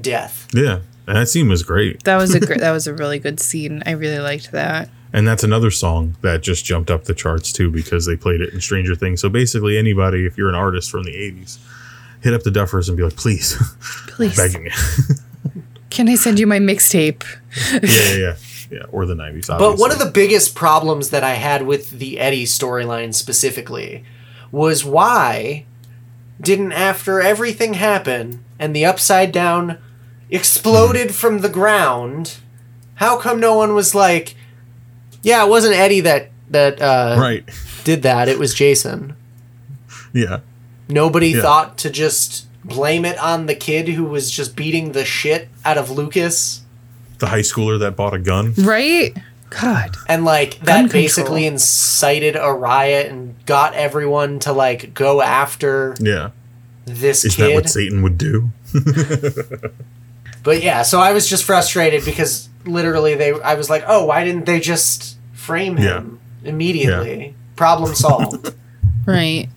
death. 0.00 0.46
yeah. 0.54 0.80
And 1.06 1.16
that 1.16 1.28
scene 1.28 1.48
was 1.48 1.62
great, 1.62 2.04
that 2.04 2.16
was 2.16 2.34
a 2.34 2.40
gr- 2.40 2.54
that 2.58 2.70
was 2.72 2.86
a 2.86 2.94
really 2.94 3.18
good 3.18 3.40
scene. 3.40 3.82
I 3.86 3.92
really 3.92 4.18
liked 4.18 4.52
that. 4.52 4.90
And 5.12 5.26
that's 5.26 5.44
another 5.44 5.70
song 5.70 6.16
that 6.20 6.42
just 6.42 6.64
jumped 6.64 6.90
up 6.90 7.04
the 7.04 7.14
charts 7.14 7.52
too 7.52 7.70
because 7.70 8.06
they 8.06 8.16
played 8.16 8.40
it 8.40 8.52
in 8.52 8.60
Stranger 8.60 8.94
Things. 8.94 9.20
So 9.20 9.28
basically, 9.28 9.78
anybody, 9.78 10.26
if 10.26 10.36
you're 10.36 10.48
an 10.48 10.54
artist 10.54 10.90
from 10.90 11.04
the 11.04 11.12
'80s, 11.12 11.58
hit 12.22 12.34
up 12.34 12.42
the 12.42 12.50
Duffers 12.50 12.88
and 12.88 12.96
be 12.96 13.02
like, 13.02 13.16
"Please, 13.16 13.56
Please, 14.08 14.36
begging 14.36 14.66
you." 14.66 14.72
can 15.90 16.08
I 16.08 16.14
send 16.14 16.38
you 16.38 16.46
my 16.46 16.58
mixtape? 16.58 17.24
yeah, 17.72 17.80
yeah, 17.82 18.16
yeah, 18.16 18.36
yeah. 18.70 18.86
Or 18.90 19.06
the 19.06 19.14
'90s. 19.14 19.46
But 19.58 19.78
one 19.78 19.92
of 19.92 19.98
the 19.98 20.10
biggest 20.10 20.54
problems 20.54 21.10
that 21.10 21.24
I 21.24 21.34
had 21.34 21.66
with 21.66 21.90
the 21.90 22.18
Eddie 22.18 22.44
storyline 22.44 23.14
specifically 23.14 24.04
was 24.50 24.84
why 24.84 25.64
didn't 26.40 26.72
after 26.72 27.20
everything 27.20 27.74
happened 27.74 28.42
and 28.58 28.74
the 28.74 28.84
upside 28.84 29.32
down 29.32 29.70
hmm. 29.70 29.76
exploded 30.30 31.14
from 31.14 31.40
the 31.40 31.48
ground, 31.48 32.38
how 32.96 33.18
come 33.18 33.40
no 33.40 33.56
one 33.56 33.74
was 33.74 33.94
like, 33.94 34.34
yeah, 35.28 35.44
it 35.44 35.48
wasn't 35.48 35.74
Eddie 35.74 36.00
that 36.00 36.30
that 36.50 36.80
uh, 36.80 37.16
right. 37.20 37.44
did 37.84 38.02
that, 38.02 38.28
it 38.28 38.38
was 38.38 38.54
Jason. 38.54 39.14
Yeah, 40.12 40.40
Nobody 40.88 41.28
Yeah. 41.30 41.42
thought 41.42 41.76
to 41.78 41.90
just 41.90 42.46
blame 42.64 43.04
it 43.04 43.18
on 43.18 43.46
the 43.46 43.54
kid 43.54 43.88
who 43.88 44.04
was 44.04 44.30
just 44.30 44.56
beating 44.56 44.92
the 44.92 45.04
shit 45.04 45.48
out 45.64 45.76
of 45.78 45.90
Lucas. 45.90 46.62
the 47.18 47.26
high 47.26 47.40
schooler 47.40 47.78
that 47.80 47.96
bought 47.96 48.14
a 48.14 48.18
gun. 48.18 48.54
Right? 48.56 49.16
God. 49.50 49.96
And 50.08 50.24
like 50.24 50.52
Gun 50.58 50.64
that 50.64 50.80
control. 50.82 51.02
basically 51.02 51.46
incited 51.46 52.36
a 52.36 52.52
riot 52.52 53.10
and 53.10 53.34
got 53.46 53.74
everyone 53.74 54.38
to 54.40 54.52
like 54.52 54.94
go 54.94 55.20
after 55.22 55.94
Yeah, 56.00 56.30
this 56.86 57.24
is 57.24 57.36
that 57.36 57.52
what 57.54 57.68
Satan 57.68 58.02
would 58.02 58.16
do? 58.18 58.50
but 60.42 60.62
yeah, 60.62 60.82
so 60.82 61.00
I 61.00 61.12
was 61.12 61.28
just 61.28 61.44
frustrated 61.44 62.04
because 62.04 62.48
literally 62.64 63.14
they 63.14 63.32
I 63.40 63.54
was 63.54 63.68
like, 63.70 63.84
"Oh, 63.86 64.04
why 64.06 64.24
didn't 64.24 64.44
they 64.46 64.60
just 64.60 65.16
frame 65.48 65.76
him 65.76 66.20
immediately?" 66.44 67.34
Problem 67.56 67.94
solved. 67.94 68.54
Right. 69.06 69.48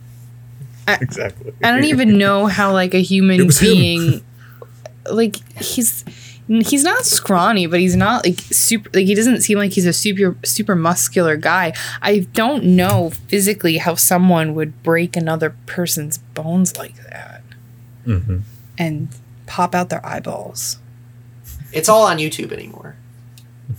exactly. 0.87 1.51
I 1.61 1.71
don't 1.71 1.83
even 1.83 2.17
know 2.17 2.45
how 2.47 2.71
like 2.71 2.93
a 2.93 3.01
human 3.01 3.41
It 3.41 3.61
him. 3.61 3.75
being 3.75 4.25
like 5.11 5.35
he's 5.61 6.05
he's 6.47 6.83
not 6.85 7.05
scrawny, 7.05 7.67
but 7.67 7.79
he's 7.81 7.97
not 7.97 8.25
like 8.25 8.39
super 8.39 8.89
like 8.93 9.05
he 9.05 9.13
doesn't 9.13 9.41
seem 9.41 9.57
like 9.57 9.73
he's 9.73 9.85
a 9.85 9.91
super 9.91 10.37
super 10.45 10.73
muscular 10.75 11.35
guy. 11.35 11.73
I 12.01 12.19
don't 12.33 12.63
know 12.63 13.09
physically 13.27 13.77
how 13.77 13.95
someone 13.95 14.55
would 14.55 14.81
break 14.83 15.17
another 15.17 15.53
person's 15.65 16.17
bones 16.33 16.77
like 16.77 16.95
that 17.09 17.43
hmm 18.05 18.37
and 18.77 19.09
pop 19.47 19.75
out 19.75 19.89
their 19.89 20.05
eyeballs. 20.05 20.79
it's 21.73 21.89
all 21.89 22.03
on 22.07 22.17
YouTube 22.19 22.53
anymore. 22.53 22.95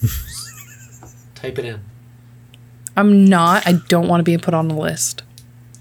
Type 1.35 1.59
it 1.59 1.65
in. 1.65 1.81
I'm 2.97 3.25
not 3.25 3.67
I 3.67 3.75
don't 3.89 4.09
want 4.09 4.21
to 4.21 4.25
be 4.25 4.37
put 4.39 4.55
on 4.55 4.71
a 4.71 4.79
list. 4.79 5.23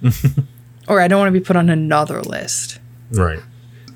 or 0.88 1.00
I 1.02 1.08
don't 1.08 1.20
want 1.20 1.34
to 1.34 1.40
be 1.40 1.44
put 1.46 1.56
on 1.56 1.70
another 1.70 2.22
list. 2.22 2.80
Right. 3.12 3.40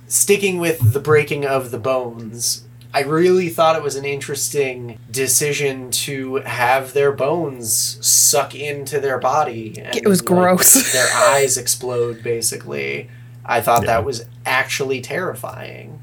sticking 0.07 0.59
with 0.59 0.93
the 0.93 0.99
breaking 0.99 1.45
of 1.45 1.71
the 1.71 1.79
bones, 1.79 2.63
I 2.93 3.01
really 3.01 3.49
thought 3.49 3.75
it 3.75 3.81
was 3.83 3.95
an 3.95 4.05
interesting 4.05 4.99
decision 5.09 5.89
to 5.91 6.35
have 6.37 6.93
their 6.93 7.11
bones 7.11 7.97
suck 8.05 8.53
into 8.55 8.99
their 8.99 9.17
body. 9.19 9.75
And, 9.81 9.95
It 9.95 10.07
was 10.07 10.21
like, 10.21 10.27
gross. 10.27 10.91
their 10.93 11.07
eyes 11.13 11.57
explode, 11.57 12.23
basically. 12.23 13.09
I 13.45 13.61
thought 13.61 13.81
Yeah. 13.81 13.87
that 13.87 14.05
was 14.05 14.25
actually 14.45 15.01
terrifying. 15.01 15.99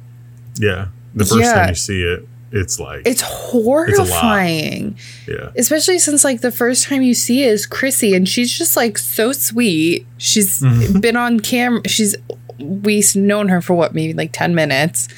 Yeah. 0.59 0.87
The 1.15 1.25
first 1.25 1.41
Yeah. 1.41 1.55
time 1.55 1.69
you 1.71 1.75
see 1.75 2.03
it, 2.03 2.27
it's 2.53 2.79
like 2.79 3.03
It's 3.07 3.23
horrifying. 3.23 4.97
yeah. 5.27 5.51
especially 5.57 5.99
since 5.99 6.25
like 6.25 6.41
the 6.41 6.53
first 6.53 6.85
time 6.85 7.03
you 7.03 7.15
see 7.15 7.43
is 7.43 7.67
Chrissy 7.67 8.15
and 8.15 8.29
she's 8.29 8.57
just 8.57 8.77
like 8.77 8.99
so 8.99 9.33
sweet. 9.33 10.07
She's 10.19 10.61
Mhm. 10.61 11.01
been 11.01 11.17
on 11.17 11.41
camera. 11.41 11.87
She's 11.89 12.15
we've 12.59 13.17
known 13.17 13.49
her 13.49 13.61
for 13.61 13.75
what 13.75 13.95
maybe 13.95 14.13
like 14.13 14.31
10 14.33 14.55
minutes 14.55 15.09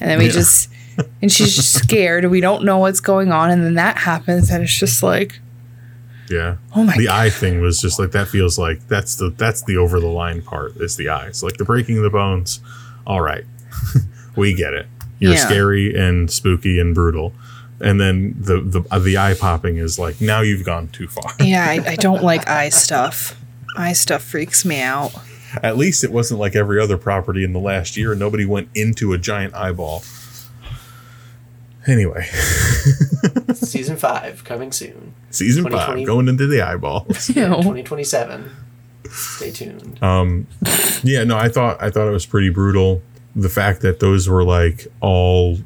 and 0.00 0.10
then 0.10 0.18
we 0.18 0.26
Yeah. 0.26 0.32
just 0.32 0.68
and 1.22 1.30
she's 1.32 1.54
just 1.56 1.72
scared 1.84 2.24
and 2.24 2.30
we 2.30 2.40
don't 2.40 2.64
know 2.64 2.78
what's 2.78 3.00
going 3.00 3.32
on 3.32 3.50
and 3.50 3.64
then 3.64 3.74
that 3.74 3.96
happens 3.98 4.50
and 4.50 4.62
it's 4.64 4.76
just 4.78 5.02
like 5.02 5.40
Yeah. 6.28 6.56
oh 6.74 6.82
my 6.84 6.96
the 6.96 7.06
god. 7.06 7.20
eye 7.26 7.30
thing 7.30 7.60
was 7.60 7.80
just 7.80 7.98
like 7.98 8.10
that 8.12 8.28
feels 8.28 8.58
like 8.58 8.86
that's 8.88 9.14
the 9.16 9.30
that's 9.30 9.62
the 9.62 9.76
over 9.76 9.98
the 10.00 10.08
line 10.08 10.42
part 10.42 10.76
is 10.76 10.96
the 10.96 11.08
eyes. 11.08 11.42
Like 11.42 11.56
the 11.56 11.64
breaking 11.64 11.96
of 11.98 12.02
the 12.02 12.10
bones. 12.10 12.60
All 13.06 13.20
right. 13.22 13.44
we 14.36 14.52
get 14.54 14.74
it. 14.74 14.86
You're 15.20 15.34
Yeah. 15.34 15.46
scary 15.46 15.94
and 15.94 16.28
spooky 16.30 16.80
and 16.80 16.94
brutal. 16.94 17.32
And 17.80 18.00
then 18.00 18.34
the 18.38 18.60
the 18.60 18.84
uh, 18.90 18.98
the 18.98 19.16
eye 19.16 19.34
popping 19.34 19.76
is 19.78 19.98
like 19.98 20.20
now 20.20 20.40
you've 20.40 20.64
gone 20.66 20.88
too 20.88 21.06
far. 21.06 21.32
Yeah, 21.38 21.64
I, 21.64 21.92
I 21.92 21.96
don't 22.08 22.22
like 22.24 22.48
eye 22.48 22.68
stuff. 22.70 23.40
Eye 23.76 23.92
stuff 23.92 24.22
freaks 24.22 24.64
me 24.64 24.80
out. 24.82 25.12
At 25.62 25.76
least 25.76 26.04
it 26.04 26.12
wasn't 26.12 26.40
like 26.40 26.54
every 26.56 26.80
other 26.80 26.96
property 26.98 27.42
in 27.44 27.52
the 27.52 27.58
last 27.60 27.96
year. 27.96 28.14
Nobody 28.14 28.44
went 28.44 28.68
into 28.74 29.12
a 29.12 29.18
giant 29.18 29.54
eyeball. 29.54 30.02
Anyway, 31.86 32.24
Season 33.54 33.96
5 33.96 34.44
coming 34.44 34.70
soon. 34.70 35.14
season 35.30 35.68
five 35.70 36.04
going 36.06 36.28
into 36.28 36.46
the 36.46 36.60
eyeballs. 36.60 37.28
Ew. 37.34 37.34
2027. 37.46 38.50
Stay 39.10 39.50
tuned. 39.50 40.00
Um, 40.02 40.46
yeah, 41.02 41.24
no, 41.24 41.36
I 41.38 41.48
thought 41.48 41.82
I 41.82 41.88
thought 41.90 42.06
it 42.06 42.12
was 42.12 42.26
pretty 42.26 42.50
brutal. 42.50 43.02
The 43.36 43.48
fact 43.48 43.80
that 43.82 44.00
those 44.00 44.28
were 44.28 44.42
like 44.44 44.86
all 45.00 45.58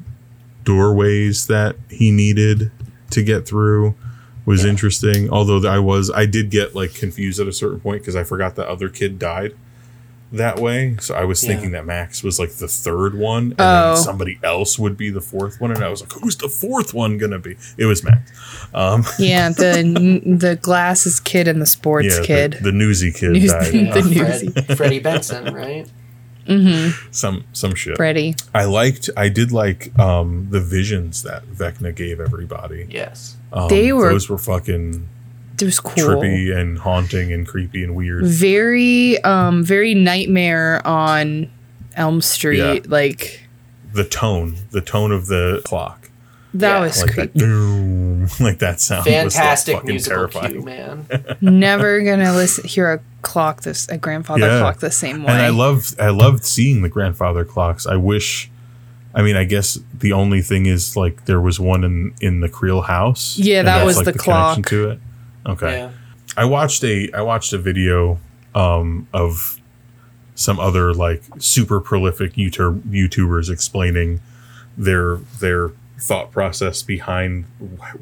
doorways 0.63 1.47
that 1.47 1.75
he 1.89 2.11
needed 2.11 2.71
to 3.11 3.23
get 3.23 3.47
through 3.47 3.95
was 4.45 4.63
Yeah. 4.63 4.69
interesting. 4.71 5.29
Although 5.29 5.67
I 5.67 5.79
was 5.79 6.11
I 6.11 6.25
did 6.25 6.49
get 6.49 6.75
like 6.75 6.93
confused 6.93 7.39
at 7.39 7.47
a 7.47 7.53
certain 7.53 7.79
point 7.79 8.01
because 8.01 8.15
I 8.15 8.23
forgot 8.23 8.55
the 8.55 8.67
other 8.69 8.89
kid 8.89 9.17
died 9.19 9.53
that 10.31 10.59
way. 10.59 10.95
So 10.99 11.13
I 11.15 11.23
was 11.23 11.41
Yeah. 11.43 11.49
thinking 11.49 11.71
that 11.71 11.85
Max 11.85 12.23
was 12.23 12.39
like 12.39 12.53
the 12.53 12.67
third 12.67 13.15
one, 13.15 13.43
and 13.51 13.55
Oh. 13.59 13.93
then 13.95 14.03
somebody 14.03 14.37
else 14.43 14.77
would 14.77 14.97
be 14.97 15.09
the 15.09 15.21
fourth 15.21 15.61
one, 15.61 15.71
and 15.71 15.83
I 15.83 15.89
was 15.89 16.01
like, 16.01 16.11
"Who's 16.13 16.35
the 16.35 16.49
fourth 16.49 16.93
one 16.93 17.17
gonna 17.17 17.39
be?" 17.39 17.55
It 17.77 17.85
was 17.85 18.03
Max. 18.03 18.31
Um, 18.73 19.05
Yeah, 19.19 19.49
the 19.57 20.21
the 20.25 20.55
glasses 20.57 21.19
kid 21.19 21.47
and 21.47 21.61
the 21.61 21.65
sports 21.67 22.07
yeah, 22.09 22.19
the- 22.21 22.27
kid. 22.27 22.57
the, 22.61 22.71
newsy 22.71 23.11
kid 23.11 23.31
News- 23.31 23.51
died. 23.51 23.71
The 23.73 23.89
Uh, 23.91 24.01
newsy. 24.03 24.47
Fred, 24.49 24.77
Freddie 24.77 24.99
Benson, 24.99 25.53
right? 25.53 25.87
Mm-hmm. 26.47 27.07
some 27.11 27.43
some 27.53 27.75
shit. 27.75 27.95
Freddie. 27.97 28.35
I 28.53 28.65
liked, 28.65 29.09
I 29.17 29.29
did 29.29 29.51
like 29.51 29.97
um, 29.99 30.47
the 30.51 30.61
visions 30.61 31.23
that 31.23 31.45
Vecna 31.45 31.93
gave 31.95 32.19
everybody. 32.19 32.87
Yes. 32.89 33.37
Um, 33.53 33.67
They 33.69 33.91
were- 33.93 34.09
those 34.11 34.29
were 34.29 34.37
fucking 34.37 35.07
It 35.61 35.65
was 35.65 35.79
cool. 35.79 35.93
trippy 35.93 36.55
and 36.55 36.79
haunting 36.79 37.31
and 37.31 37.47
creepy 37.47 37.83
and 37.83 37.95
weird. 37.95 38.25
very 38.25 39.17
um 39.23 39.63
very 39.63 39.93
nightmare 39.93 40.85
on 40.85 41.49
Elm 41.95 42.21
Street 42.21 42.57
Yeah. 42.59 42.79
like 42.87 43.47
The 43.93 44.03
tone, 44.03 44.57
the 44.71 44.81
tone 44.81 45.11
of 45.13 45.27
the 45.27 45.61
clock 45.63 46.04
That 46.59 46.75
Yeah. 46.75 46.79
was 46.81 47.01
like 47.01 47.11
creepy. 47.13 47.39
that 47.39 47.45
boom, 47.45 48.27
like 48.39 48.59
that 48.59 48.79
sound. 48.79 49.05
was, 49.05 49.13
Fantastic 49.13 49.75
fucking 49.75 49.89
musical 49.89 50.17
terrifying. 50.17 50.51
cue, 50.53 50.61
man. 50.63 51.07
Never 51.41 52.01
gonna 52.01 52.33
listen 52.33 52.67
hear 52.67 52.91
a 52.93 52.99
clock 53.21 53.63
this 53.63 53.87
a 53.89 53.97
grandfather 53.97 54.47
Yeah. 54.47 54.59
clock 54.59 54.79
the 54.79 54.91
same 54.91 55.23
way. 55.23 55.33
And 55.33 55.41
I 55.41 55.49
loved 55.49 55.99
I 55.99 56.09
loved 56.09 56.45
seeing 56.45 56.81
the 56.81 56.89
grandfather 56.89 57.43
clocks. 57.43 57.85
I 57.85 57.95
wish 57.95 58.49
I 59.13 59.21
mean, 59.21 59.35
I 59.37 59.45
guess 59.45 59.79
the 59.97 60.11
only 60.11 60.41
thing 60.41 60.65
is 60.65 60.95
like 60.97 61.25
there 61.25 61.39
was 61.41 61.59
one 61.59 61.83
in 61.83 62.13
in 62.21 62.41
the 62.41 62.49
Creel 62.49 62.81
house. 62.81 63.37
Yeah, 63.37 63.63
that 63.63 63.85
was 63.85 63.97
like, 63.97 64.05
the 64.05 64.11
connection 64.13 64.63
clock. 64.63 64.65
to 64.67 64.89
it. 64.91 64.99
Okay. 65.45 65.71
Yeah. 65.79 65.91
I 66.37 66.45
watched 66.45 66.83
a 66.83 67.09
I 67.13 67.21
watched 67.21 67.53
a 67.53 67.57
video 67.57 68.19
um, 68.53 69.07
of 69.13 69.59
some 70.35 70.59
other 70.59 70.93
like 70.93 71.23
super 71.37 71.79
prolific 71.79 72.33
YouTuber, 72.33 72.81
YouTubers 72.81 73.49
explaining 73.49 74.19
their 74.77 75.15
their 75.39 75.71
thought 75.99 76.31
process 76.31 76.81
behind 76.83 77.45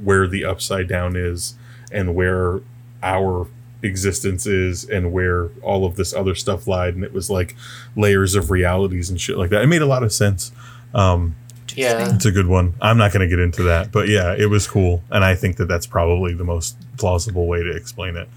where 0.04 0.28
the 0.28 0.44
upside 0.46 0.88
down 0.88 1.16
is 1.16 1.56
and 1.92 2.16
where 2.16 2.62
our 3.02 3.48
existence 3.84 4.46
is 4.48 4.86
and 4.90 5.12
where 5.12 5.50
all 5.62 5.86
of 5.86 5.96
this 5.96 6.14
other 6.14 6.34
stuff 6.36 6.68
lied 6.68 6.96
and 6.96 7.04
it 7.04 7.14
was 7.14 7.30
like 7.30 7.56
layers 7.96 8.34
of 8.36 8.50
realities 8.50 9.10
and 9.10 9.20
shit 9.20 9.38
like 9.38 9.50
that. 9.50 9.62
It 9.62 9.68
made 9.68 9.82
a 9.82 9.86
lot 9.86 10.04
of 10.04 10.12
sense. 10.14 10.52
Um, 10.94 11.36
Yeah. 11.76 12.16
it's 12.16 12.26
a 12.26 12.32
good 12.32 12.48
one. 12.48 12.74
I'm 12.82 12.98
not 12.98 13.12
going 13.12 13.28
to 13.28 13.28
get 13.28 13.40
into 13.44 13.64
that, 13.64 13.92
but 13.92 14.08
yeah, 14.08 14.34
it 14.38 14.46
was 14.50 14.68
cool, 14.68 15.04
and 15.12 15.24
I 15.26 15.36
think 15.36 15.58
that 15.58 15.68
that's 15.68 15.86
probably 15.88 16.34
the 16.34 16.44
most 16.44 16.78
plausible 16.98 17.46
way 17.48 17.62
to 17.64 17.72
explain 17.76 18.16
it. 18.16 18.30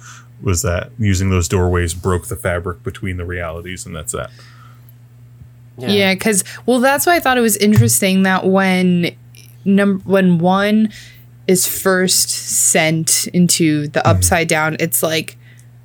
Was 0.42 0.62
that 0.62 0.90
using 0.98 1.30
those 1.30 1.46
doorways 1.48 1.94
broke 1.94 2.26
the 2.28 2.36
fabric 2.36 2.82
between 2.82 3.16
the 3.16 3.24
realities, 3.24 3.86
and 3.86 3.94
that's 3.94 4.12
that. 4.12 4.30
Yeah, 5.78 6.14
because 6.14 6.42
well, 6.64 6.80
that's 6.80 7.04
why 7.07 7.16
I 7.16 7.20
thought 7.20 7.36
it 7.36 7.42
was 7.42 7.57
interesting 7.59 8.22
that 8.22 8.46
when 8.46 9.14
num 9.66 10.00
when 10.04 10.38
one 10.38 10.90
is 11.46 11.66
first 11.66 12.28
sent 12.30 13.26
into 13.28 13.88
the 13.88 14.06
upside 14.06 14.48
down, 14.48 14.76
it's 14.80 15.02
like 15.02 15.36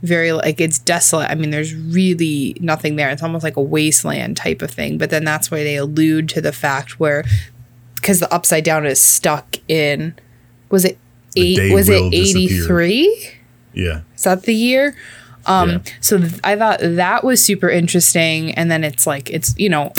very 0.01 0.31
like 0.31 0.59
it's 0.59 0.79
desolate. 0.79 1.29
I 1.29 1.35
mean, 1.35 1.51
there's 1.51 1.75
really 1.75 2.55
nothing 2.59 2.95
there. 2.95 3.09
It's 3.09 3.21
almost 3.21 3.43
like 3.43 3.57
a 3.57 3.61
wasteland 3.61 4.37
type 4.37 4.61
of 4.61 4.71
thing. 4.71 4.97
But 4.97 5.09
then 5.09 5.23
that's 5.23 5.51
why 5.51 5.63
they 5.63 5.75
allude 5.75 6.29
to 6.29 6.41
the 6.41 6.51
fact 6.51 6.99
where 6.99 7.23
because 7.95 8.19
the 8.19 8.33
upside 8.33 8.63
down 8.63 8.85
is 8.85 9.01
stuck 9.01 9.57
in 9.67 10.15
was 10.69 10.85
it 10.85 10.97
eight 11.35 11.73
was 11.73 11.89
it 11.89 12.01
eighty 12.13 12.47
three? 12.47 13.29
Yeah, 13.73 14.01
Is 14.15 14.23
that 14.23 14.43
the 14.43 14.55
year? 14.55 14.95
Um, 15.45 15.69
Yeah. 15.69 15.79
so 16.01 16.17
th- 16.19 16.33
I 16.43 16.55
thought 16.55 16.79
that 16.81 17.23
was 17.23 17.43
super 17.43 17.69
interesting. 17.69 18.51
And 18.55 18.69
then 18.69 18.83
it's 18.83 19.07
like, 19.07 19.29
it's, 19.29 19.55
you 19.57 19.69
know, 19.69 19.93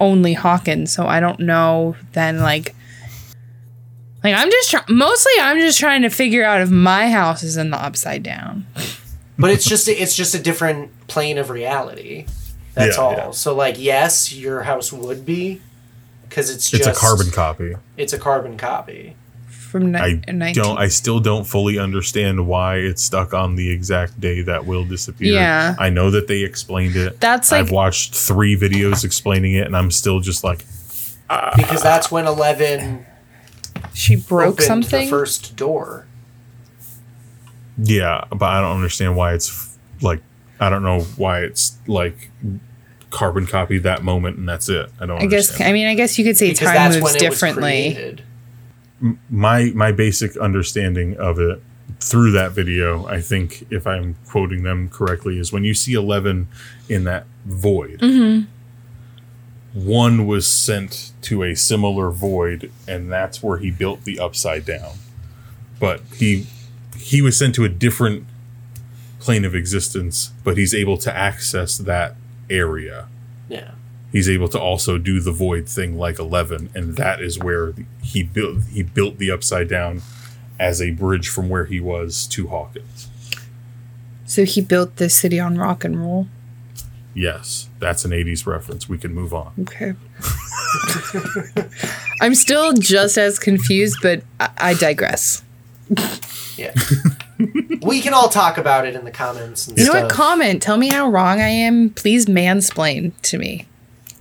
only 0.00 0.32
Hawkins. 0.34 0.92
So 0.92 1.06
I 1.06 1.20
don't 1.20 1.38
know 1.40 1.94
then 2.12 2.40
like, 2.40 2.74
like 4.24 4.34
I'm 4.34 4.50
just 4.50 4.70
trying, 4.70 4.84
mostly 4.88 5.32
I'm 5.40 5.58
just 5.58 5.78
trying 5.78 6.02
to 6.02 6.10
figure 6.10 6.44
out 6.44 6.60
if 6.60 6.70
my 6.70 7.10
house 7.10 7.42
is 7.42 7.56
in 7.56 7.70
the 7.70 7.76
upside 7.82 8.22
down. 8.22 8.66
but 9.38 9.50
it's 9.50 9.64
just 9.64 9.88
a, 9.88 9.92
it's 9.92 10.14
just 10.16 10.34
a 10.34 10.38
different 10.38 10.90
plane 11.08 11.38
of 11.38 11.50
reality. 11.50 12.26
That's 12.74 12.96
Yeah, 12.96 13.02
all. 13.02 13.12
yeah. 13.12 13.30
So 13.32 13.54
like, 13.54 13.76
yes, 13.78 14.32
your 14.32 14.62
house 14.62 14.92
would 14.92 15.26
be 15.26 15.60
because 16.28 16.48
it's 16.50 16.72
it's 16.72 16.84
just 16.84 16.96
a 16.96 17.00
carbon 17.00 17.30
copy. 17.30 17.74
It's 17.96 18.12
a 18.12 18.18
carbon 18.18 18.56
copy. 18.56 19.16
From 19.48 19.92
ni- 19.92 19.98
I 19.98 20.20
19 20.30 20.62
don't. 20.62 20.78
I 20.78 20.88
still 20.88 21.18
don't 21.18 21.44
fully 21.44 21.78
understand 21.78 22.46
why 22.46 22.76
it's 22.76 23.02
stuck 23.02 23.32
on 23.32 23.56
the 23.56 23.70
exact 23.70 24.20
day 24.20 24.42
that 24.42 24.66
will 24.66 24.84
disappear. 24.84 25.32
Yeah. 25.32 25.74
I 25.78 25.88
know 25.88 26.10
that 26.10 26.28
they 26.28 26.42
explained 26.42 26.94
it. 26.94 27.18
That's 27.20 27.50
like- 27.50 27.60
I've 27.62 27.70
watched 27.70 28.14
three 28.14 28.54
videos 28.54 29.02
explaining 29.02 29.54
it, 29.54 29.66
and 29.66 29.74
I'm 29.74 29.90
still 29.90 30.20
just 30.20 30.44
like, 30.44 30.64
ah. 31.30 31.54
Because 31.56 31.82
that's 31.82 32.10
when 32.10 32.26
Eleven 32.26 33.06
she 33.94 34.16
broke 34.16 34.54
opened 34.54 34.66
something. 34.66 35.04
the 35.04 35.10
first 35.10 35.56
door. 35.56 36.06
Yeah, 37.78 38.24
but 38.30 38.46
I 38.46 38.60
don't 38.60 38.76
understand 38.76 39.16
why 39.16 39.34
it's 39.34 39.78
like 40.00 40.22
I 40.60 40.70
don't 40.70 40.82
know 40.82 41.00
why 41.16 41.40
it's 41.40 41.78
like 41.86 42.30
carbon 43.10 43.46
copy 43.46 43.78
that 43.78 44.02
moment 44.02 44.38
and 44.38 44.48
that's 44.48 44.68
it. 44.68 44.90
I 45.00 45.06
don't. 45.06 45.18
I 45.18 45.26
guess, 45.26 45.50
understand. 45.50 45.68
I 45.68 45.72
mean, 45.72 45.86
I 45.86 45.94
guess 45.94 46.18
you 46.18 46.24
could 46.24 46.36
say 46.36 46.50
Because 46.50 46.68
time 46.68 47.00
moves 47.00 47.14
differently. 47.16 48.18
my 49.30 49.72
my 49.74 49.92
basic 49.92 50.36
understanding 50.36 51.16
of 51.16 51.38
it 51.38 51.62
through 52.00 52.32
that 52.32 52.52
video, 52.52 53.06
I 53.06 53.20
think 53.20 53.66
if 53.70 53.86
I'm 53.86 54.16
quoting 54.26 54.62
them 54.64 54.88
correctly, 54.88 55.38
is 55.38 55.52
when 55.52 55.64
you 55.64 55.74
see 55.74 55.94
Eleven 55.94 56.48
in 56.88 57.04
that 57.04 57.26
void. 57.44 58.00
Mm-hmm. 58.00 58.50
One 59.74 60.26
was 60.26 60.46
sent 60.46 61.12
to 61.22 61.42
a 61.42 61.54
similar 61.54 62.10
void, 62.10 62.70
and 62.86 63.10
that's 63.10 63.42
where 63.42 63.58
he 63.58 63.70
built 63.70 64.04
the 64.04 64.18
upside 64.18 64.66
down. 64.66 64.96
But 65.80 66.02
he 66.14 66.46
he 66.96 67.22
was 67.22 67.38
sent 67.38 67.54
to 67.56 67.64
a 67.64 67.68
different 67.68 68.26
plane 69.18 69.44
of 69.44 69.54
existence, 69.54 70.32
but 70.44 70.56
he's 70.56 70.74
able 70.74 70.98
to 70.98 71.14
access 71.14 71.78
that 71.78 72.16
area. 72.50 73.08
Yeah. 73.48 73.72
He's 74.10 74.28
able 74.28 74.48
to 74.48 74.60
also 74.60 74.98
do 74.98 75.20
the 75.20 75.32
void 75.32 75.68
thing 75.68 75.96
like 75.96 76.18
Eleven, 76.18 76.68
and 76.74 76.96
that 76.96 77.22
is 77.22 77.38
where 77.38 77.74
he 78.02 78.22
built 78.22 78.64
he 78.64 78.82
built 78.82 79.18
the 79.18 79.30
upside 79.30 79.68
down 79.68 80.02
as 80.60 80.82
a 80.82 80.90
bridge 80.90 81.28
from 81.28 81.48
where 81.48 81.64
he 81.64 81.80
was 81.80 82.26
to 82.28 82.48
Hawkins. 82.48 83.08
So 84.26 84.44
he 84.44 84.60
built 84.60 84.96
this 84.96 85.14
city 85.14 85.40
on 85.40 85.56
rock 85.56 85.82
and 85.82 86.00
roll. 86.00 86.28
Yes, 87.14 87.68
that's 87.78 88.04
an 88.04 88.10
'80s 88.12 88.46
reference. 88.46 88.88
We 88.88 88.98
can 88.98 89.14
move 89.14 89.34
on. 89.34 89.52
Okay. 89.60 89.94
I'm 92.20 92.34
still 92.34 92.72
just 92.72 93.18
as 93.18 93.38
confused, 93.38 93.98
but 94.02 94.22
I, 94.40 94.50
I 94.58 94.74
digress. 94.74 95.42
Yeah. 96.56 96.74
we 97.82 98.00
can 98.00 98.14
all 98.14 98.28
talk 98.28 98.56
about 98.58 98.86
it 98.86 98.94
in 98.94 99.04
the 99.04 99.10
comments 99.10 99.66
and 99.68 99.78
You 99.78 99.86
know 99.86 100.02
what? 100.02 100.10
Comment. 100.10 100.62
Tell 100.62 100.76
me 100.76 100.88
how 100.88 101.08
wrong 101.08 101.40
I 101.40 101.48
am. 101.48 101.90
Please 101.90 102.26
mansplain 102.26 103.12
to 103.22 103.38
me. 103.38 103.66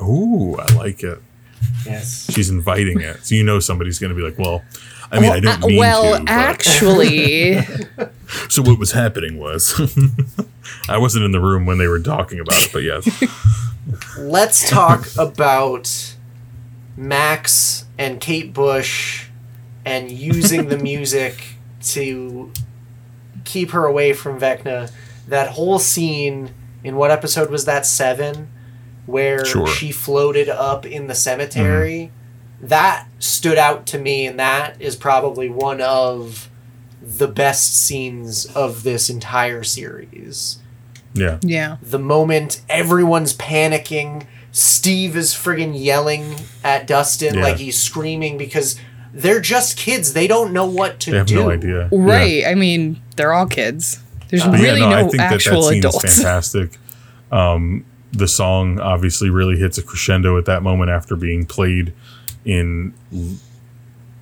Ooh, 0.02 0.56
I 0.58 0.66
like 0.74 1.04
it. 1.04 1.22
yes. 1.86 2.28
She's 2.32 2.50
inviting 2.50 3.00
it, 3.02 3.24
so 3.24 3.36
you 3.36 3.44
know 3.44 3.60
somebody's 3.60 4.00
going 4.00 4.10
to 4.10 4.16
be 4.16 4.24
like, 4.24 4.38
"Well, 4.39 4.64
I 5.12 5.20
mean, 5.20 5.32
I 5.32 5.39
didn't 5.39 5.64
uh, 5.64 5.68
mean 5.68 5.78
well, 5.78 6.18
to." 6.18 6.24
but- 6.24 6.30
actually, 6.32 7.60
so 8.50 8.64
what 8.64 8.80
was 8.80 8.94
happening 8.94 9.38
was, 9.38 9.80
I 10.88 10.97
wasn't 10.97 11.26
in 11.26 11.32
the 11.32 11.39
room 11.39 11.66
when 11.66 11.78
they 11.78 11.88
were 11.88 11.99
talking 11.99 12.39
about 12.39 12.55
it, 12.66 12.70
but 12.74 12.84
yes, 12.84 13.07
Let's 14.18 14.70
talk 14.70 15.07
about 15.18 16.16
Max 16.95 17.86
and 17.97 18.20
Kate 18.20 18.53
Bush 18.53 19.28
and 19.86 20.12
using 20.12 20.68
the 20.70 20.78
music 20.78 21.55
to 21.84 22.51
keep 23.43 23.72
her 23.72 23.86
away 23.86 24.14
from 24.14 24.39
Vecna. 24.39 24.91
That 25.28 25.49
whole 25.51 25.80
scene 25.80 26.51
in 26.84 26.95
what 26.95 27.09
episode 27.12 27.49
was 27.49 27.66
that? 27.66 27.86
Seven, 27.86 28.49
where 29.07 29.43
Sure. 29.45 29.68
she 29.68 29.91
floated 29.91 30.47
up 30.47 30.86
in 30.86 31.07
the 31.07 31.16
cemetery. 31.16 32.12
Mm-hmm. 32.59 32.68
That 32.68 33.07
stood 33.18 33.57
out 33.57 33.88
to 33.88 33.97
me, 33.97 34.28
and 34.28 34.39
that 34.39 34.80
is 34.80 34.95
probably 34.95 35.49
one 35.49 35.82
of 35.82 36.51
the 37.02 37.28
best 37.28 37.76
scenes 37.86 38.45
of 38.56 38.84
this 38.84 39.10
entire 39.10 39.64
series 39.64 40.60
yeah, 41.14 41.39
yeah. 41.41 41.78
the 41.82 41.99
moment 41.99 42.62
everyone's 42.70 43.36
panicking, 43.36 44.26
Steve 44.54 45.18
is 45.18 45.34
friggin' 45.34 45.74
yelling 45.76 46.36
at 46.64 46.88
Dustin 46.88 47.36
Yeah. 47.36 47.41
like 47.43 47.58
he's 47.58 47.78
screaming 47.82 48.38
because 48.38 48.80
they're 49.14 49.41
just 49.41 49.76
kids. 49.78 50.14
They 50.14 50.26
don't 50.28 50.54
know 50.54 50.66
what 50.66 51.02
to 51.02 51.12
they 51.12 51.18
have 51.18 51.28
do. 51.28 51.36
no 51.43 51.49
idea. 51.49 51.89
Yeah. 51.91 51.97
Right. 51.99 52.45
I 52.45 52.56
mean, 52.56 53.02
they're 53.18 53.34
all 53.34 53.45
kids. 53.47 53.99
There's 54.30 54.43
Uh, 54.43 54.52
But 54.52 54.60
really 54.62 54.80
no, 54.80 55.12
actual 55.20 55.64
scene 55.64 55.80
adults. 55.80 56.06
is 56.06 56.16
fantastic. 56.24 56.78
Um, 57.30 57.84
the 58.14 58.28
song 58.30 58.80
obviously 58.80 59.30
really 59.30 59.58
hits 59.58 59.78
a 59.78 59.84
crescendo 59.84 60.38
at 60.38 60.45
that 60.45 60.64
moment 60.64 60.91
after 60.91 61.18
being 61.18 61.45
played 61.45 61.91
in 62.45 62.93
l- 63.14 63.36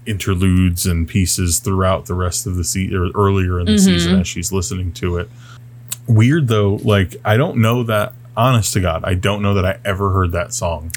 interludes 0.09 0.85
and 0.85 1.07
pieces 1.07 1.59
throughout 1.59 2.07
the 2.07 2.15
rest 2.15 2.47
of 2.47 2.55
the 2.55 2.63
season 2.63 2.97
or 2.97 3.11
earlier 3.11 3.59
in 3.59 3.65
the 3.65 3.73
mm-hmm. 3.73 3.85
season 3.85 4.19
as 4.19 4.27
she's 4.27 4.51
listening 4.51 4.91
to 4.93 5.17
it. 5.17 5.29
Weird 6.07 6.47
though, 6.47 6.79
like 6.83 7.15
I 7.23 7.37
don't 7.37 7.57
know 7.57 7.83
that. 7.83 8.13
Honest 8.37 8.71
to 8.73 8.79
God, 8.79 9.03
I 9.03 9.15
don't 9.15 9.41
know 9.41 9.53
that 9.55 9.65
I 9.65 9.79
ever 9.83 10.11
heard 10.11 10.31
that 10.31 10.53
song 10.53 10.93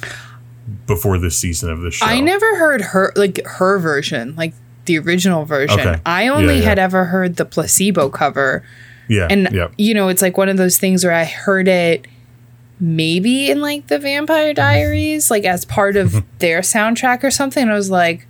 before 0.86 1.18
this 1.18 1.36
season 1.36 1.70
of 1.70 1.80
this 1.80 1.94
show. 1.94 2.06
I 2.06 2.20
never 2.20 2.56
heard 2.56 2.80
her 2.80 3.12
like 3.16 3.44
her 3.44 3.80
version, 3.80 4.36
like 4.36 4.54
the 4.84 4.98
original 4.98 5.44
version. 5.44 5.80
Okay. 5.80 6.00
I 6.06 6.28
only 6.28 6.54
Yeah, 6.54 6.60
yeah. 6.60 6.68
had 6.68 6.78
ever 6.78 7.06
heard 7.06 7.36
the 7.36 7.44
Placebo 7.44 8.10
cover. 8.10 8.64
Yeah, 9.08 9.26
And 9.28 9.48
yeah, 9.50 9.68
you 9.76 9.92
know, 9.92 10.08
it's 10.08 10.22
like 10.22 10.36
one 10.36 10.48
of 10.48 10.56
those 10.56 10.78
things 10.78 11.04
where 11.04 11.12
I 11.12 11.24
heard 11.24 11.66
it 11.66 12.06
maybe 12.82 13.50
in 13.50 13.60
like 13.60 13.86
the 13.86 13.98
Vampire 13.98 14.52
Diaries, 14.54 15.30
like 15.30 15.44
as 15.44 15.64
part 15.64 15.96
of 15.96 16.10
mm-hmm. 16.10 16.28
their 16.38 16.60
soundtrack 16.60 17.22
or 17.22 17.30
something. 17.30 17.68
I 17.68 17.74
was 17.74 17.90
like, 17.90 18.26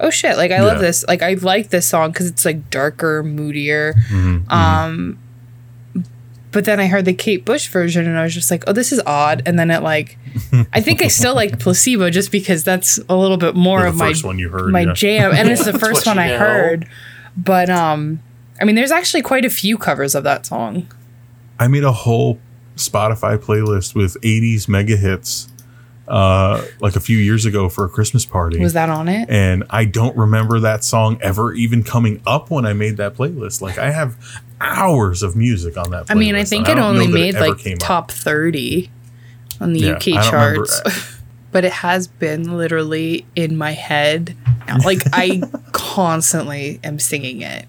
oh 0.00 0.10
shit, 0.10 0.36
like 0.36 0.50
I 0.50 0.60
love 0.60 0.80
this. 0.80 1.04
Like 1.08 1.22
I 1.22 1.34
like 1.34 1.70
this 1.70 1.86
song 1.88 2.10
because 2.12 2.28
it's 2.28 2.44
like 2.44 2.70
darker, 2.70 3.22
moodier. 3.22 3.94
Mhm, 4.10 4.44
mhm. 4.44 4.52
Um, 4.52 5.18
but 6.52 6.64
then 6.64 6.80
I 6.80 6.86
heard 6.86 7.04
the 7.04 7.12
Kate 7.12 7.44
Bush 7.44 7.68
version 7.68 8.06
and 8.06 8.16
I 8.18 8.22
was 8.22 8.32
just 8.32 8.50
like, 8.50 8.64
oh, 8.66 8.72
this 8.72 8.90
is 8.90 9.02
odd. 9.04 9.42
And 9.44 9.58
then 9.58 9.70
it 9.70 9.82
like, 9.82 10.16
I 10.72 10.80
think 10.80 11.02
I 11.02 11.08
still 11.08 11.34
like 11.34 11.58
Placebo 11.58 12.08
just 12.08 12.32
because 12.32 12.64
that's 12.64 12.98
a 13.10 13.14
little 13.16 13.36
bit 13.36 13.54
more 13.54 13.82
The 13.82 13.88
of 13.88 13.96
my 13.96 14.14
heard, 14.48 14.72
my 14.72 14.80
yeah. 14.82 14.92
jam, 14.94 15.32
and 15.34 15.50
it's 15.50 15.64
the 15.70 15.78
first 15.78 16.06
one 16.06 16.18
I 16.18 16.28
know. 16.28 16.38
heard. 16.38 16.88
But 17.36 17.68
um, 17.68 18.22
I 18.58 18.64
mean, 18.64 18.74
there's 18.74 18.90
actually 18.90 19.20
quite 19.22 19.44
a 19.44 19.50
few 19.50 19.76
covers 19.76 20.14
of 20.14 20.24
that 20.24 20.46
song. 20.46 20.90
I 21.58 21.68
made 21.68 21.84
a 21.84 21.92
whole 21.92 22.38
Spotify 22.76 23.36
playlist 23.36 23.94
with 23.94 24.18
80s 24.22 24.66
mega 24.68 24.96
hits 24.96 25.48
uh, 26.08 26.64
like 26.80 26.94
a 26.96 27.00
few 27.00 27.18
years 27.18 27.44
ago 27.44 27.68
for 27.68 27.84
a 27.84 27.88
Christmas 27.88 28.24
party. 28.24 28.58
Was 28.60 28.72
that 28.74 28.88
on 28.88 29.08
it? 29.08 29.28
and 29.28 29.64
I 29.70 29.84
don't 29.84 30.16
remember 30.16 30.60
that 30.60 30.84
song 30.84 31.18
ever 31.20 31.52
even 31.54 31.82
coming 31.82 32.20
up 32.26 32.50
when 32.50 32.64
I 32.64 32.72
made 32.72 32.96
that 32.98 33.14
playlist. 33.14 33.60
Like 33.60 33.78
I 33.78 33.90
have 33.90 34.16
hours 34.60 35.22
of 35.22 35.34
music 35.36 35.76
on 35.76 35.90
that. 35.90 36.06
Playlist, 36.06 36.10
I 36.10 36.14
mean, 36.14 36.34
I 36.34 36.44
think 36.44 36.68
it 36.68 36.78
only 36.78 37.06
made 37.08 37.34
ever 37.34 37.48
like 37.48 37.58
came 37.58 37.74
up. 37.74 37.78
top 37.80 38.10
30 38.10 38.90
on 39.60 39.72
the 39.72 39.80
Yeah, 39.80 39.92
UK 39.92 40.08
I 40.08 40.10
don't 40.30 40.32
remember- 40.32 40.66
charts. 40.66 41.12
but 41.52 41.64
it 41.64 41.72
has 41.72 42.06
been 42.06 42.56
literally 42.56 43.24
in 43.34 43.56
my 43.56 43.72
head. 43.72 44.36
Like 44.84 45.00
I 45.12 45.40
constantly 45.72 46.78
am 46.84 46.98
singing 46.98 47.40
it. 47.40 47.66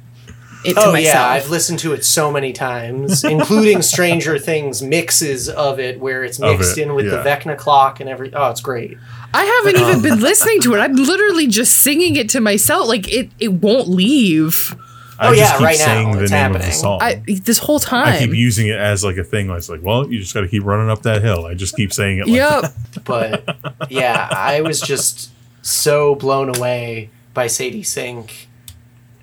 It 0.68 0.74
to 0.76 0.82
Oh 0.82 0.91
myself. 0.91 1.15
yeah, 1.15 1.28
I've 1.28 1.49
listened 1.49 1.80
to 1.80 1.93
it 1.93 2.03
so 2.05 2.32
many 2.32 2.53
times, 2.53 3.24
including 3.24 3.82
Stranger 3.82 4.38
Things 4.49 4.82
mixes 4.82 5.47
of 5.49 5.80
it 5.80 5.99
where 5.99 6.24
it's 6.24 6.39
mixed 6.39 6.78
it, 6.78 6.82
in 6.84 6.93
with 6.95 7.09
the. 7.09 7.18
Vecna 7.18 7.57
clock 7.57 7.99
and 7.99 8.09
every. 8.09 8.34
Oh, 8.34 8.49
it's 8.49 8.61
great. 8.61 8.97
I 9.34 9.43
haven't 9.43 9.82
even 9.82 9.95
um, 9.95 10.01
been 10.01 10.20
listening 10.20 10.61
to 10.61 10.74
it. 10.76 10.80
I'm 10.80 10.93
literally 10.95 11.47
just 11.47 11.80
singing 11.80 12.15
it 12.15 12.30
to 12.30 12.39
myself. 12.41 12.88
Like 12.88 13.11
it 13.11 13.30
it 13.39 13.49
won't 13.53 13.88
leave. 13.88 14.76
I 15.20 15.30
Oh, 15.30 15.36
just 15.36 15.39
yeah, 15.39 15.57
keep 15.57 15.65
right 15.65 15.80
now, 15.80 16.13
the 16.13 16.22
it's 16.24 16.32
name 16.32 16.45
of 16.45 16.61
happening. 16.61 16.68
the 16.68 16.72
song. 16.74 16.99
I 17.01 17.24
this 17.26 17.57
whole 17.57 17.80
time. 17.80 18.07
I 18.07 18.20
keep 18.20 18.34
using 18.36 18.68
it 18.68 18.78
as 18.78 19.03
like 19.03 19.18
a 19.18 19.24
thing. 19.24 19.49
It's 19.49 19.68
like, 19.68 19.82
well, 19.82 20.07
you 20.11 20.20
just 20.20 20.34
got 20.34 20.41
to 20.41 20.47
keep 20.47 20.63
running 20.63 20.89
up 20.91 21.01
that 21.03 21.24
hill. 21.24 21.45
I 21.47 21.55
just 21.55 21.76
keep 21.76 21.91
saying 21.91 22.20
it. 22.20 22.28
Like 22.28 22.36
Yep. 22.36 22.63
But 23.03 23.57
yeah, 23.89 24.28
I 24.32 24.61
was 24.61 24.80
just 24.80 25.32
so 25.63 26.13
blown 26.15 26.55
away 26.55 27.09
by 27.34 27.47
Sadie 27.47 27.84
Sink 27.84 28.47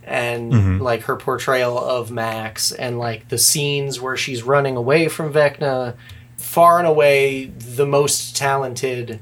and 0.07 0.53
Mhm. 0.53 0.81
like 0.81 1.03
her 1.05 1.17
portrayal 1.17 1.79
of 1.79 2.11
Max 2.11 2.73
and 2.73 2.99
like 2.99 3.29
the 3.29 3.39
scenes 3.39 4.01
where 4.01 4.17
she's 4.17 4.43
running 4.43 4.77
away 4.77 5.09
from 5.09 5.33
Vecna. 5.33 5.95
Far 6.37 6.79
and 6.79 6.87
away 6.87 7.47
the 7.47 7.87
most 7.87 8.37
talented 8.37 9.19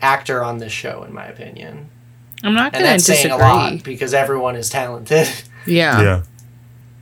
actor 0.00 0.42
on 0.42 0.58
this 0.58 0.72
show, 0.72 1.04
in 1.06 1.12
my 1.12 1.26
opinion. 1.26 1.88
I'm 2.42 2.54
not 2.54 2.72
gonna 2.72 2.84
that's 2.86 3.04
saying 3.04 3.24
disagree. 3.28 3.44
a 3.44 3.48
lot 3.48 3.82
because 3.84 4.14
everyone 4.14 4.56
is 4.56 4.68
talented. 4.70 5.28
Yeah. 5.66 6.00
yeah, 6.00 6.22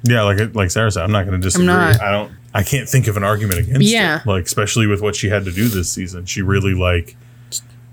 yeah. 0.03 0.23
Like 0.23 0.53
like 0.57 0.71
Sarah 0.73 0.91
said, 0.91 1.05
I'm 1.05 1.13
not 1.13 1.25
going 1.27 1.41
to 1.41 1.47
disagree. 1.47 1.67
not. 1.67 2.03
I 2.03 2.11
don't. 2.11 2.33
I 2.53 2.65
can't 2.65 2.89
think 2.89 3.07
of 3.07 3.17
an 3.17 3.23
argument 3.23 3.61
against 3.61 3.83
Yeah. 3.87 4.19
it. 4.21 4.27
Like 4.27 4.47
especially 4.47 4.89
with 4.89 5.01
what 5.01 5.15
she 5.15 5.29
had 5.29 5.45
to 5.45 5.53
do 5.53 5.69
this 5.69 5.89
season, 5.93 6.27
she 6.27 6.43
really 6.43 6.75
like. 6.75 7.17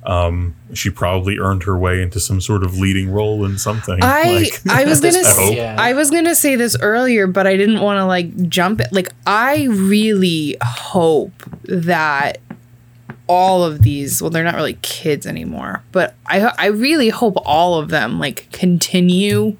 Um, 0.06 0.56
she 0.74 0.90
probably 0.92 1.40
earned 1.40 1.64
her 1.64 1.78
way 1.78 2.02
into 2.02 2.20
some 2.20 2.40
sort 2.40 2.64
of 2.64 2.78
leading 2.78 3.10
role 3.10 3.44
in 3.44 3.58
something. 3.58 3.98
I 4.04 4.34
like, 4.34 4.62
I 4.70 4.86
was 4.86 5.00
gonna 5.02 5.14
point, 5.16 5.26
s- 5.26 5.52
yeah. 5.54 5.76
I 5.80 5.94
was 5.94 6.12
gonna 6.12 6.36
say 6.36 6.56
this 6.56 6.78
earlier, 6.80 7.26
but 7.26 7.48
I 7.48 7.58
didn't 7.58 7.82
want 7.82 7.98
to 7.98 8.06
like 8.06 8.48
jump 8.48 8.82
it. 8.82 8.94
Like 8.94 9.10
I 9.26 9.64
really 9.64 10.58
hope 10.62 11.32
that 11.64 12.38
all 13.28 13.64
of 13.64 13.82
these 13.82 14.22
well 14.22 14.30
they're 14.30 14.44
not 14.44 14.54
really 14.54 14.78
kids 14.84 15.26
anymore 15.26 15.82
but 15.92 16.14
i 16.28 16.42
i 16.60 16.68
really 16.68 17.10
hope 17.10 17.34
all 17.44 17.80
of 17.80 17.90
them 17.90 18.20
like 18.20 18.48
continue 18.52 19.58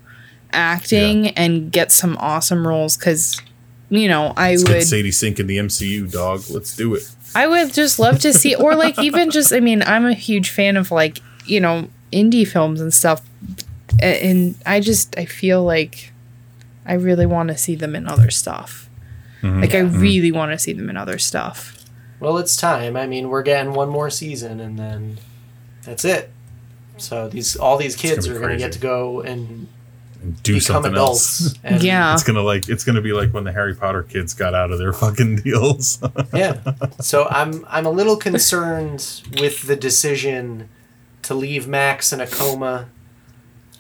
acting 0.54 1.30
and 1.30 1.72
get 1.72 1.92
some 1.92 2.16
awesome 2.20 2.68
roles 2.68 2.96
because 2.96 3.42
you 3.90 4.08
know 4.08 4.34
i 4.38 4.52
Let's 4.52 4.64
would 4.66 4.70
get 4.74 4.84
Sadie 4.88 5.12
Sink 5.12 5.40
in 5.40 5.48
the 5.48 5.58
MCU, 5.58 6.12
dog. 6.12 6.44
Let's 6.50 6.76
do 6.76 6.94
it. 6.94 7.10
I 7.36 7.48
would 7.48 7.74
just 7.74 8.00
love 8.00 8.20
to 8.20 8.34
see, 8.34 8.56
or 8.56 8.76
like 8.76 8.98
even 8.98 9.30
just, 9.30 9.54
I 9.54 9.60
mean, 9.60 9.84
I'm 9.84 10.06
a 10.06 10.14
huge 10.14 10.50
fan 10.50 10.78
of 10.78 10.90
like, 10.90 11.20
you 11.46 11.60
know, 11.60 11.90
indie 12.12 12.48
films 12.48 12.82
and 12.82 12.94
stuff. 12.94 13.22
And 14.02 14.56
I 14.66 14.80
just, 14.80 15.18
I 15.18 15.26
feel 15.26 15.64
like 15.64 16.12
I 16.86 16.94
really 16.94 17.26
want 17.26 17.50
to 17.50 17.58
see 17.58 17.76
them 17.76 17.96
in 17.96 18.08
other 18.08 18.32
stuff. 18.32 18.90
Mhm. 19.42 19.62
Like, 19.62 19.76
I 19.76 19.80
really 19.80 20.32
want 20.32 20.52
to 20.54 20.60
see 20.60 20.74
them 20.74 20.90
in 20.90 20.98
other 20.98 21.20
stuff. 21.20 21.78
Well, 22.20 22.38
it's 22.38 22.58
time. 22.58 22.96
I 22.96 23.06
mean, 23.06 23.30
we're 23.30 23.44
getting 23.44 23.74
one 23.74 23.90
more 23.90 24.10
season, 24.10 24.60
and 24.60 24.80
then 24.80 25.20
that's 25.84 26.06
it. 26.06 26.32
So 26.98 27.28
these 27.28 27.56
all 27.58 27.78
these 27.78 27.96
kids 27.96 28.26
gonna 28.26 28.38
are 28.38 28.42
going 28.42 28.54
to 28.54 28.58
get 28.58 28.72
to 28.72 28.80
go 28.80 29.22
and 29.22 29.50
And 29.50 29.68
do 30.44 30.54
become 30.56 30.62
something 30.62 30.92
adults. 30.94 31.46
else. 31.46 31.56
And, 31.64 31.82
Yeah. 31.84 32.14
It's 32.14 32.24
gonna 32.24 32.42
like 32.42 32.70
it's 32.70 32.84
gonna 32.84 33.02
be 33.02 33.14
like 33.14 33.32
when 33.34 33.44
the 33.44 33.52
Harry 33.52 33.76
Potter 33.76 34.04
kids 34.04 34.34
got 34.34 34.54
out 34.54 34.72
of 34.72 34.80
their 34.80 34.94
fucking 34.94 35.38
deals. 35.44 36.00
yeah. 36.34 36.60
So 37.02 37.28
I'm 37.30 37.66
I'm 37.70 37.86
a 37.86 37.92
little 37.92 38.18
concerned 38.18 39.22
with 39.40 39.64
the 39.68 39.76
decision 39.76 40.70
to 41.24 41.34
leave 41.34 41.68
Max 41.68 42.14
in 42.14 42.22
a 42.22 42.28
coma 42.28 42.88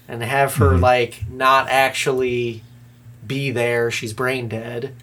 and 0.07 0.21
have 0.23 0.55
her 0.55 0.71
Mhm. 0.71 0.81
like 0.81 1.23
not 1.29 1.67
actually 1.69 2.63
be 3.25 3.51
there. 3.51 3.89
She's 3.91 4.13
brain 4.13 4.47
dead. 4.47 4.93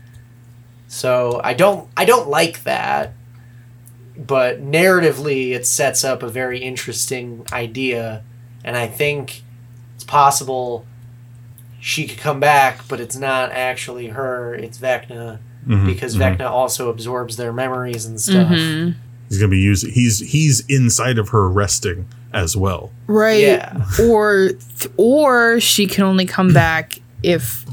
So 0.88 1.40
I 1.42 1.54
don't 1.54 1.88
I 1.96 2.04
don't 2.04 2.28
like 2.28 2.64
that. 2.64 3.14
But 4.16 4.62
narratively 4.62 5.52
it 5.52 5.66
sets 5.66 6.04
up 6.04 6.22
a 6.22 6.28
very 6.28 6.58
interesting 6.58 7.46
idea 7.52 8.22
and 8.62 8.76
I 8.76 8.86
think 8.86 9.42
it's 9.94 10.04
possible 10.04 10.84
she 11.84 12.06
could 12.06 12.18
come 12.18 12.38
back, 12.38 12.86
but 12.86 13.00
it's 13.00 13.16
not 13.16 13.50
actually 13.50 14.06
her, 14.08 14.54
it's 14.54 14.78
Vecna 14.78 15.40
Mhm, 15.68 15.84
because 15.86 16.14
mhm. 16.16 16.38
Vecna 16.38 16.48
also 16.48 16.88
absorbs 16.90 17.36
their 17.36 17.52
memories 17.52 18.06
and 18.06 18.20
stuff. 18.20 18.48
Mhm. 18.52 18.94
he's 19.28 19.38
gonna 19.38 19.50
be 19.50 19.58
using 19.58 19.90
he's 19.92 20.20
he's 20.20 20.60
inside 20.68 21.18
of 21.18 21.30
her 21.30 21.48
resting 21.48 22.06
as 22.32 22.56
well. 22.56 22.90
Right. 23.06 23.40
Yeah. 23.42 23.82
Or, 24.00 24.50
or 24.96 25.58
she 25.60 25.86
can 25.86 26.04
only 26.04 26.24
come 26.26 26.52
back 26.64 26.98
if 27.22 27.64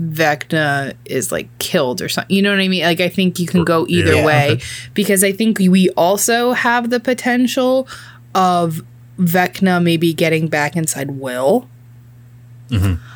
Vecna 0.00 0.94
is 1.04 1.30
like 1.32 1.48
killed 1.58 2.00
or 2.02 2.08
something. 2.08 2.34
You 2.34 2.42
know 2.42 2.50
what 2.50 2.60
I 2.60 2.68
mean? 2.68 2.82
Like, 2.82 3.00
I 3.00 3.08
think 3.08 3.38
you 3.38 3.46
can 3.46 3.62
go 3.64 3.86
either 3.88 4.14
Yeah. 4.14 4.24
way 4.26 4.60
because 4.94 5.22
I 5.22 5.32
think 5.32 5.58
we 5.58 5.90
also 5.90 6.52
have 6.52 6.90
the 6.90 6.98
potential 7.00 7.86
of 8.34 8.82
Vecna 9.18 9.82
maybe 9.82 10.12
getting 10.12 10.48
back 10.48 10.76
inside 10.76 11.12
Will. 11.12 11.68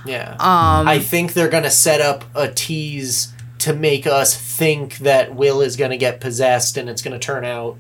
Yeah. 0.06 0.32
Um, 0.38 0.86
I 0.88 0.98
think 1.00 1.32
they're 1.32 1.48
going 1.48 1.62
to 1.64 1.70
set 1.70 2.00
up 2.00 2.24
a 2.34 2.48
tease 2.48 3.32
to 3.60 3.72
make 3.74 4.06
us 4.06 4.36
think 4.36 4.98
that 4.98 5.34
Will 5.34 5.60
is 5.60 5.76
going 5.76 5.90
to 5.90 5.96
get 5.96 6.20
possessed 6.20 6.76
and 6.76 6.88
it's 6.88 7.02
going 7.02 7.12
to 7.18 7.18
turn 7.18 7.44
out 7.44 7.76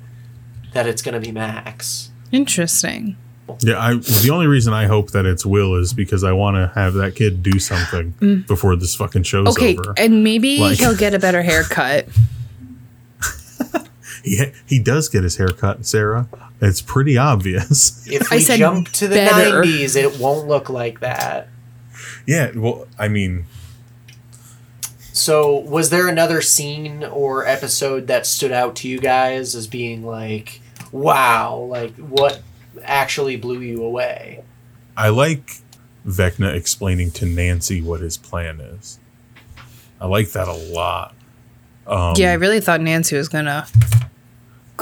that 0.72 0.86
it's 0.86 1.02
going 1.02 1.14
to 1.14 1.20
be 1.20 1.32
Max. 1.32 2.10
interesting. 2.32 3.16
Yeah, 3.60 3.78
I 3.78 3.94
the 3.94 4.30
only 4.32 4.48
reason 4.48 4.72
I 4.72 4.86
hope 4.86 5.12
that 5.12 5.24
it's 5.24 5.46
Will 5.46 5.76
is 5.76 5.92
because 5.92 6.24
I 6.24 6.32
want 6.32 6.56
to 6.56 6.72
have 6.74 6.94
that 6.94 7.14
kid 7.14 7.44
do 7.44 7.60
something 7.60 8.42
before 8.48 8.74
this 8.74 8.96
fucking 8.96 9.22
show's 9.22 9.46
Mm. 9.46 9.50
Okay, 9.52 9.76
over. 9.78 9.94
and 9.96 10.24
maybe 10.24 10.58
Like- 10.58 10.78
he'll 10.78 10.96
get 10.96 11.14
a 11.14 11.18
better 11.20 11.42
haircut. 11.42 12.08
He 14.24 14.42
he 14.66 14.80
does 14.80 15.08
get 15.08 15.22
his 15.22 15.36
hair 15.36 15.46
cut, 15.48 15.86
Sarah. 15.86 16.26
It's 16.60 16.80
pretty 16.82 17.16
obvious. 17.16 18.04
If 18.10 18.32
I 18.32 18.36
we 18.36 18.42
said 18.42 18.58
jump 18.58 18.88
to 18.92 19.06
the 19.06 19.14
better. 19.14 19.62
90s, 19.62 19.94
it 19.94 20.18
won't 20.18 20.48
look 20.48 20.68
like 20.68 20.98
that. 20.98 21.48
Yeah, 22.26 22.50
well, 22.54 22.86
I 22.98 23.08
mean, 23.08 23.46
So, 25.12 25.56
was 25.60 25.90
there 25.90 26.08
another 26.08 26.42
scene 26.42 27.02
or 27.04 27.46
episode 27.46 28.06
that 28.08 28.26
stood 28.26 28.52
out 28.52 28.76
to 28.76 28.88
you 28.88 28.98
guys 28.98 29.54
as 29.54 29.66
being 29.66 30.04
like, 30.04 30.60
wow, 30.92 31.56
like 31.56 31.94
what 31.96 32.42
actually 32.82 33.36
blew 33.36 33.60
you 33.60 33.82
away? 33.82 34.42
I 34.96 35.08
like 35.08 35.58
Vecna 36.06 36.54
explaining 36.54 37.10
to 37.12 37.26
Nancy 37.26 37.80
what 37.80 38.00
his 38.00 38.16
plan 38.16 38.60
is. 38.60 38.98
I 40.00 40.06
like 40.06 40.30
that 40.32 40.48
a 40.48 40.52
lot. 40.52 41.14
Um, 41.86 42.14
yeah, 42.16 42.32
I 42.32 42.34
really 42.34 42.60
thought 42.60 42.80
Nancy 42.80 43.16
was 43.16 43.28
gonna. 43.28 43.66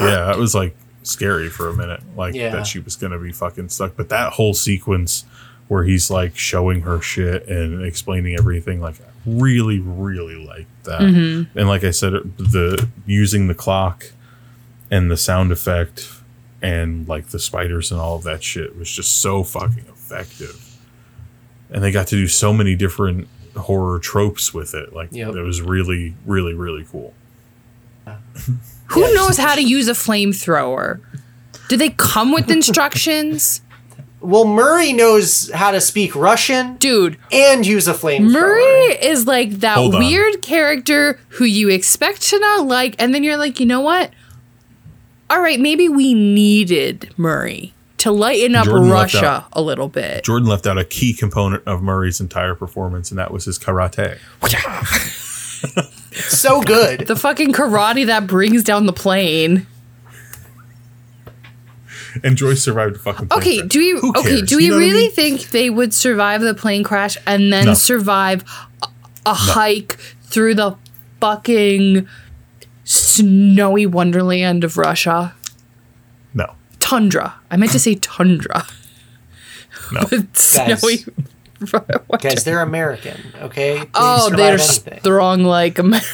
yeah, 0.00 0.24
that 0.26 0.38
was 0.38 0.54
like 0.54 0.74
scary 1.04 1.48
for 1.48 1.68
a 1.68 1.74
minute, 1.74 2.00
like 2.16 2.34
Yeah. 2.34 2.50
that 2.50 2.66
she 2.66 2.80
was 2.80 2.96
gonna 2.96 3.18
be 3.18 3.30
fucking 3.30 3.68
stuck. 3.68 3.94
But 3.96 4.08
that 4.08 4.32
whole 4.32 4.54
sequence 4.54 5.24
where 5.68 5.84
he's 5.84 6.10
like 6.10 6.36
showing 6.36 6.82
her 6.82 7.00
shit 7.00 7.46
and 7.48 7.82
explaining 7.84 8.38
everything, 8.38 8.80
like 8.80 9.00
I 9.00 9.04
really, 9.26 9.80
really 9.80 10.44
like 10.44 10.66
that. 10.84 11.00
Mm-hmm. 11.00 11.58
And 11.58 11.68
like 11.68 11.84
I 11.84 11.90
said, 11.90 12.12
the 12.36 12.88
using 13.06 13.46
the 13.48 13.54
clock 13.54 14.12
and 14.90 15.10
the 15.10 15.16
sound 15.16 15.52
effect 15.52 16.08
and 16.62 17.08
like 17.08 17.28
the 17.28 17.38
spiders 17.38 17.90
and 17.90 18.00
all 18.00 18.16
of 18.16 18.22
that 18.24 18.42
shit 18.42 18.76
was 18.78 18.90
just 18.90 19.20
so 19.20 19.42
fucking 19.42 19.84
effective. 19.88 20.78
And 21.70 21.82
they 21.82 21.90
got 21.90 22.06
to 22.08 22.16
do 22.16 22.28
so 22.28 22.52
many 22.52 22.76
different 22.76 23.28
horror 23.56 23.98
tropes 23.98 24.52
with 24.52 24.74
it. 24.74 24.92
Like 24.92 25.08
Yep. 25.12 25.34
it 25.34 25.42
was 25.42 25.62
really, 25.62 26.14
really, 26.26 26.54
really 26.54 26.84
cool. 26.90 27.14
Who 28.88 29.14
knows 29.14 29.38
how 29.38 29.54
to 29.54 29.62
use 29.62 29.88
a 29.88 29.92
flamethrower? 29.92 31.00
Do 31.68 31.76
they 31.76 31.90
come 31.90 32.32
with 32.32 32.50
instructions? 32.50 33.62
Well, 34.24 34.44
Murray 34.46 34.92
knows 34.92 35.50
how 35.52 35.70
to 35.70 35.80
speak 35.80 36.16
Russian 36.16 36.76
Dude, 36.76 37.18
and 37.30 37.66
use 37.66 37.86
a 37.86 37.92
flamethrower. 37.92 38.32
Murray 38.32 38.96
is 39.02 39.26
like 39.26 39.50
that 39.60 39.76
Hold 39.76 39.94
on. 39.96 40.00
weird 40.00 40.40
character 40.40 41.20
who 41.28 41.44
you 41.44 41.68
expect 41.68 42.22
to 42.30 42.38
not 42.40 42.66
like, 42.66 42.96
and 42.98 43.14
then 43.14 43.22
you're 43.22 43.36
like, 43.36 43.60
you 43.60 43.66
know 43.66 43.80
what? 43.82 44.10
All 45.28 45.40
right, 45.40 45.60
maybe 45.60 45.88
we 45.88 46.14
needed 46.14 47.12
Murray 47.18 47.74
to 47.98 48.10
lighten 48.10 48.54
up 48.54 48.64
Jordan 48.66 48.90
Russia 48.90 49.26
out- 49.26 49.48
a 49.52 49.60
little 49.62 49.88
bit. 49.88 50.24
Jordan 50.24 50.48
left 50.48 50.66
out 50.66 50.78
a 50.78 50.84
key 50.84 51.12
component 51.14 51.62
of 51.66 51.82
Murray's 51.82 52.20
entire 52.20 52.54
performance, 52.54 53.10
and 53.10 53.18
that 53.18 53.30
was 53.30 53.44
his 53.44 53.58
karate. 53.58 54.18
So 56.28 56.62
good. 56.62 57.06
The 57.08 57.16
fucking 57.16 57.52
karate 57.52 58.06
that 58.06 58.26
brings 58.26 58.62
down 58.62 58.86
the 58.86 58.92
plane. 58.92 59.66
And 62.22 62.36
Joyce 62.36 62.62
survived 62.62 62.96
a 62.96 62.98
fucking 62.98 63.28
plane 63.28 63.40
Okay, 63.40 63.58
crash. 63.58 63.68
do 63.70 63.78
we 63.80 63.90
Who 64.00 64.10
okay, 64.10 64.22
cares? 64.36 64.42
do 64.48 64.56
we 64.56 64.64
You 64.64 64.70
know 64.70 64.76
what 64.76 64.82
I 64.82 64.86
really 64.86 65.02
mean? 65.04 65.10
think 65.12 65.50
they 65.50 65.68
would 65.70 65.92
survive 65.94 66.40
the 66.42 66.54
plane 66.54 66.84
crash 66.84 67.16
and 67.26 67.52
then 67.52 67.66
No. 67.66 67.74
survive 67.74 68.44
a, 68.82 68.86
a 69.26 69.34
hike 69.34 69.96
through 70.22 70.54
the 70.54 70.76
fucking 71.20 72.06
snowy 72.84 73.86
wonderland 73.86 74.62
of 74.64 74.76
Russia? 74.76 75.34
No. 76.34 76.54
Tundra. 76.80 77.34
I 77.50 77.56
meant 77.56 77.72
to 77.72 77.78
say 77.78 77.94
tundra. 77.96 78.66
No. 79.92 80.02
But 80.10 80.36
snowy 80.36 81.04
Guys, 82.20 82.44
they're 82.44 82.60
American, 82.60 83.18
okay? 83.42 83.78
They 83.78 83.88
Oh, 83.94 84.28
they're 84.30 84.54
anything. 84.54 84.98
strong 85.00 85.44
like 85.44 85.78
American. 85.78 86.08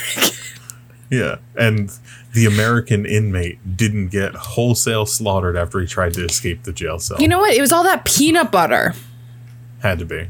Yeah. 1.10 1.36
And 1.56 1.92
the 2.32 2.46
American 2.46 3.04
inmate 3.04 3.76
didn't 3.76 4.08
get 4.08 4.34
wholesale 4.34 5.06
slaughtered 5.06 5.56
after 5.56 5.80
he 5.80 5.86
tried 5.86 6.14
to 6.14 6.24
escape 6.24 6.62
the 6.62 6.72
jail 6.72 6.98
cell. 6.98 7.20
You 7.20 7.28
know 7.28 7.40
what? 7.40 7.54
It 7.54 7.60
was 7.60 7.72
all 7.72 7.82
that 7.82 8.04
peanut 8.04 8.52
butter. 8.52 8.94
Had 9.82 9.98
to 9.98 10.04
be. 10.04 10.28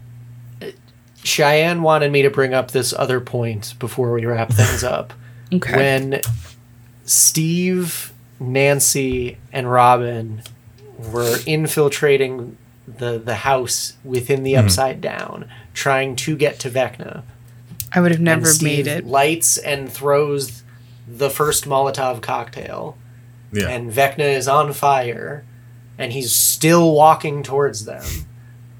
Cheyenne 1.22 1.82
wanted 1.82 2.10
me 2.10 2.22
to 2.22 2.30
bring 2.30 2.54
up 2.54 2.70
this 2.70 2.94
other 2.94 3.20
point 3.20 3.74
before 3.78 4.12
we 4.12 4.24
wrap 4.24 4.50
things 4.50 4.82
up. 4.82 5.12
Okay. 5.52 5.74
When 5.74 6.20
Steve, 7.06 8.12
Nancy, 8.38 9.36
and 9.52 9.68
Robin 9.68 10.42
were 10.96 11.38
infiltrating 11.44 12.56
the, 12.86 13.18
the 13.18 13.34
house 13.34 13.94
within 14.04 14.44
the 14.44 14.54
hmm. 14.54 14.60
Upside 14.60 15.00
Down, 15.00 15.50
trying 15.74 16.14
to 16.14 16.36
get 16.36 16.60
to 16.60 16.70
Vecna. 16.70 17.24
I 17.92 18.00
would 18.00 18.12
have 18.12 18.20
never 18.20 18.46
Steve 18.46 18.86
made 18.86 18.86
it. 18.86 19.06
Lights 19.06 19.58
and 19.58 19.90
throws 19.90 20.59
the 21.18 21.30
first 21.30 21.64
Molotov 21.66 22.20
cocktail, 22.22 22.96
Yeah. 23.52 23.68
and 23.68 23.90
Vecna 23.92 24.34
is 24.36 24.46
on 24.48 24.72
fire, 24.72 25.44
and 25.98 26.12
he's 26.12 26.32
still 26.32 26.92
walking 26.94 27.42
towards 27.42 27.84
them. 27.84 28.04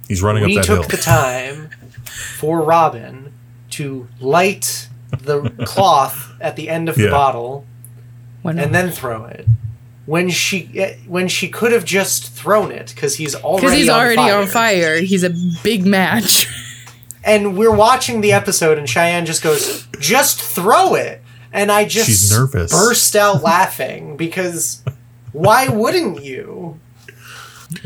He's 0.09 0.23
running 0.23 0.45
we 0.45 0.59
up 0.59 0.67
that 0.67 0.77
took 0.77 0.89
the 0.89 0.97
time 0.97 1.71
for 2.39 2.63
Robin 2.63 3.33
to 3.71 4.09
light 4.21 4.89
the 5.23 5.51
cloth 5.67 6.33
at 6.41 6.57
the 6.57 6.69
end 6.69 6.89
of 6.89 6.97
the 6.97 7.09
bottle 7.11 7.65
When 8.43 8.59
and 8.59 8.75
then 8.75 8.91
throw 8.91 9.25
it. 9.27 9.47
When 10.07 10.29
she 10.31 10.71
eh, 10.75 10.97
when 11.07 11.29
she 11.29 11.49
could 11.49 11.71
have 11.73 11.85
just 11.85 12.33
thrown 12.33 12.73
it 12.73 12.93
because 12.95 13.17
he's 13.17 13.35
already 13.37 13.61
because 13.67 13.79
he's 13.79 13.89
on 13.89 14.01
already 14.01 14.17
fire. 14.17 14.39
on 14.41 14.47
fire. 14.49 14.97
He's 15.01 15.23
a 15.25 15.33
big 15.63 15.87
match. 15.87 16.49
And 17.23 17.59
we're 17.59 17.71
watching 17.71 18.23
the 18.23 18.33
episode, 18.33 18.79
and 18.79 18.89
Cheyenne 18.89 19.27
just 19.27 19.43
goes, 19.43 19.87
"Just 20.01 20.41
throw 20.41 20.95
it," 20.95 21.21
and 21.53 21.71
I 21.73 21.85
just 21.85 22.07
She's 22.07 22.31
nervous. 22.33 22.73
burst 22.73 23.15
out 23.17 23.43
laughing 23.53 24.17
because 24.17 24.83
why 25.33 25.69
wouldn't 25.69 26.23
you? 26.25 26.79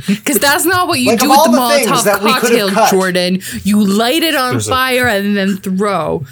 Because 0.06 0.38
that's 0.38 0.64
not 0.64 0.88
what 0.88 0.98
you 1.00 1.10
Like, 1.10 1.20
do 1.20 1.28
with 1.28 1.38
all 1.38 1.50
the 1.52 1.58
the 1.58 1.68
things 1.68 1.88
Molotov 1.90 2.04
that 2.04 2.22
we 2.22 2.32
could 2.40 2.52
have 2.58 2.70
cocktail, 2.70 2.70
cut. 2.70 2.90
Jordan. 2.90 3.40
You 3.64 3.84
light 3.84 4.22
it 4.22 4.34
on 4.34 4.52
There's 4.54 4.66
a- 4.66 4.70
fire 4.70 5.06
and 5.06 5.36
then 5.36 5.58
throw. 5.58 6.24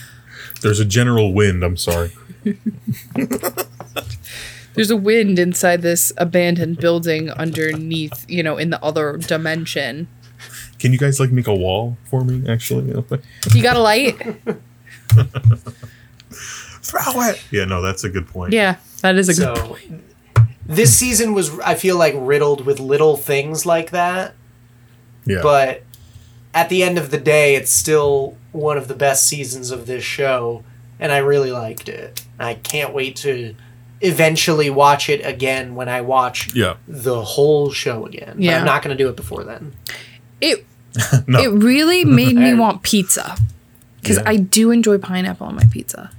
There's 0.62 0.80
a 0.80 0.84
general 0.86 1.34
wind. 1.34 1.62
I'm 1.62 1.76
sorry. 1.76 2.12
There's 4.74 4.90
a 4.90 4.96
wind 4.96 5.38
inside 5.38 5.82
this 5.82 6.12
abandoned 6.16 6.78
building 6.78 7.28
underneath, 7.30 8.24
you 8.26 8.42
know, 8.42 8.56
in 8.56 8.70
the 8.70 8.82
other 8.82 9.18
dimension. 9.18 10.08
Can 10.78 10.92
you 10.92 10.98
guys 10.98 11.20
like 11.20 11.30
make 11.30 11.46
a 11.46 11.54
wall 11.54 11.98
for 12.08 12.24
me? 12.24 12.48
Actually, 12.48 12.90
You 13.54 13.62
got 13.62 13.76
a 13.76 13.80
light? 13.80 14.16
Throw 16.82 17.22
it. 17.22 17.42
Yeah, 17.50 17.64
no, 17.64 17.80
that's 17.82 18.04
a 18.04 18.08
good 18.08 18.26
point. 18.26 18.52
Yeah, 18.52 18.76
that 19.00 19.16
is 19.16 19.28
a 19.28 19.34
good 19.34 19.56
So 19.56 19.76
this 20.66 20.94
season 20.96 21.32
was, 21.34 21.58
I 21.60 21.74
feel 21.74 21.96
like, 21.96 22.14
riddled 22.16 22.64
with 22.64 22.80
little 22.80 23.16
things 23.16 23.66
like 23.66 23.90
that. 23.90 24.34
Yeah. 25.24 25.40
but 25.42 25.84
at 26.52 26.68
the 26.68 26.82
end 26.82 26.98
of 26.98 27.10
the 27.12 27.18
day, 27.18 27.54
it's 27.54 27.70
still 27.70 28.36
one 28.50 28.76
of 28.76 28.88
the 28.88 28.94
best 28.94 29.26
seasons 29.26 29.70
of 29.70 29.86
this 29.86 30.02
show, 30.02 30.64
and 30.98 31.12
I 31.12 31.18
really 31.18 31.52
liked 31.52 31.88
it. 31.88 32.24
I 32.38 32.54
can't 32.54 32.92
wait 32.92 33.16
to 33.16 33.54
eventually 34.00 34.68
watch 34.68 35.08
it 35.08 35.24
again 35.24 35.76
when 35.76 35.88
I 35.88 36.00
watch 36.00 36.52
yeah. 36.54 36.74
the 36.88 37.22
whole 37.22 37.70
show 37.70 38.04
again. 38.04 38.32
But 38.34 38.42
Yeah. 38.42 38.58
I'm 38.58 38.64
not 38.66 38.82
going 38.82 38.96
to 38.96 39.02
do 39.02 39.08
it 39.08 39.14
before 39.14 39.44
then. 39.44 39.74
It 40.40 40.66
No. 41.28 41.38
it 41.40 41.48
really 41.48 42.04
made 42.04 42.34
me 42.34 42.52
want 42.62 42.82
pizza. 42.82 43.36
Because 44.00 44.16
Yeah. 44.16 44.24
I 44.26 44.36
do 44.36 44.72
enjoy 44.72 44.98
pineapple 44.98 45.46
on 45.46 45.54
my 45.54 45.64
pizza. 45.70 46.10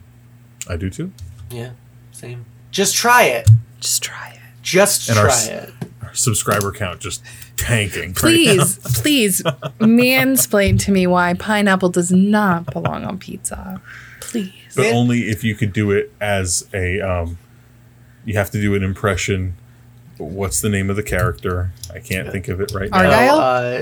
I 0.69 0.77
do 0.77 0.89
too. 0.89 1.11
Yeah, 1.49 1.71
same. 2.11 2.45
Just 2.71 2.95
try 2.95 3.23
it. 3.25 3.49
Just 3.79 4.01
try 4.03 4.29
it. 4.33 4.39
Just 4.61 5.09
And 5.09 5.17
our 5.19 5.25
try 5.25 5.33
s- 5.35 5.47
it. 5.49 5.69
Our 6.01 6.13
subscriber 6.13 6.71
count 6.71 6.99
just 7.01 7.21
tanking. 7.57 8.13
right 8.13 8.15
now. 8.15 8.19
Please, 8.21 8.77
please 9.01 9.41
mansplain 9.79 10.79
to 10.79 10.91
me 10.91 11.05
why 11.07 11.33
pineapple 11.33 11.89
does 11.89 12.11
not 12.11 12.71
belong 12.71 13.03
on 13.03 13.17
pizza. 13.19 13.81
Please. 14.21 14.53
but 14.75 14.85
Yeah. 14.85 14.91
only 14.93 15.23
if 15.29 15.43
you 15.43 15.53
could 15.55 15.73
do 15.73 15.91
it 15.91 16.11
as 16.21 16.67
a. 16.73 16.99
Um, 17.01 17.37
you 18.25 18.35
have 18.35 18.49
to 18.51 18.61
do 18.61 18.73
an 18.73 18.83
impression. 18.83 19.55
What's 20.17 20.61
the 20.61 20.69
name 20.69 20.89
of 20.89 20.95
the 20.95 21.03
character? 21.03 21.71
I 21.93 21.99
can't 21.99 22.31
think 22.31 22.47
of 22.47 22.61
it 22.61 22.71
right 22.73 22.89
now. 22.89 22.97
Argyle? 22.99 23.37
Uh, 23.37 23.81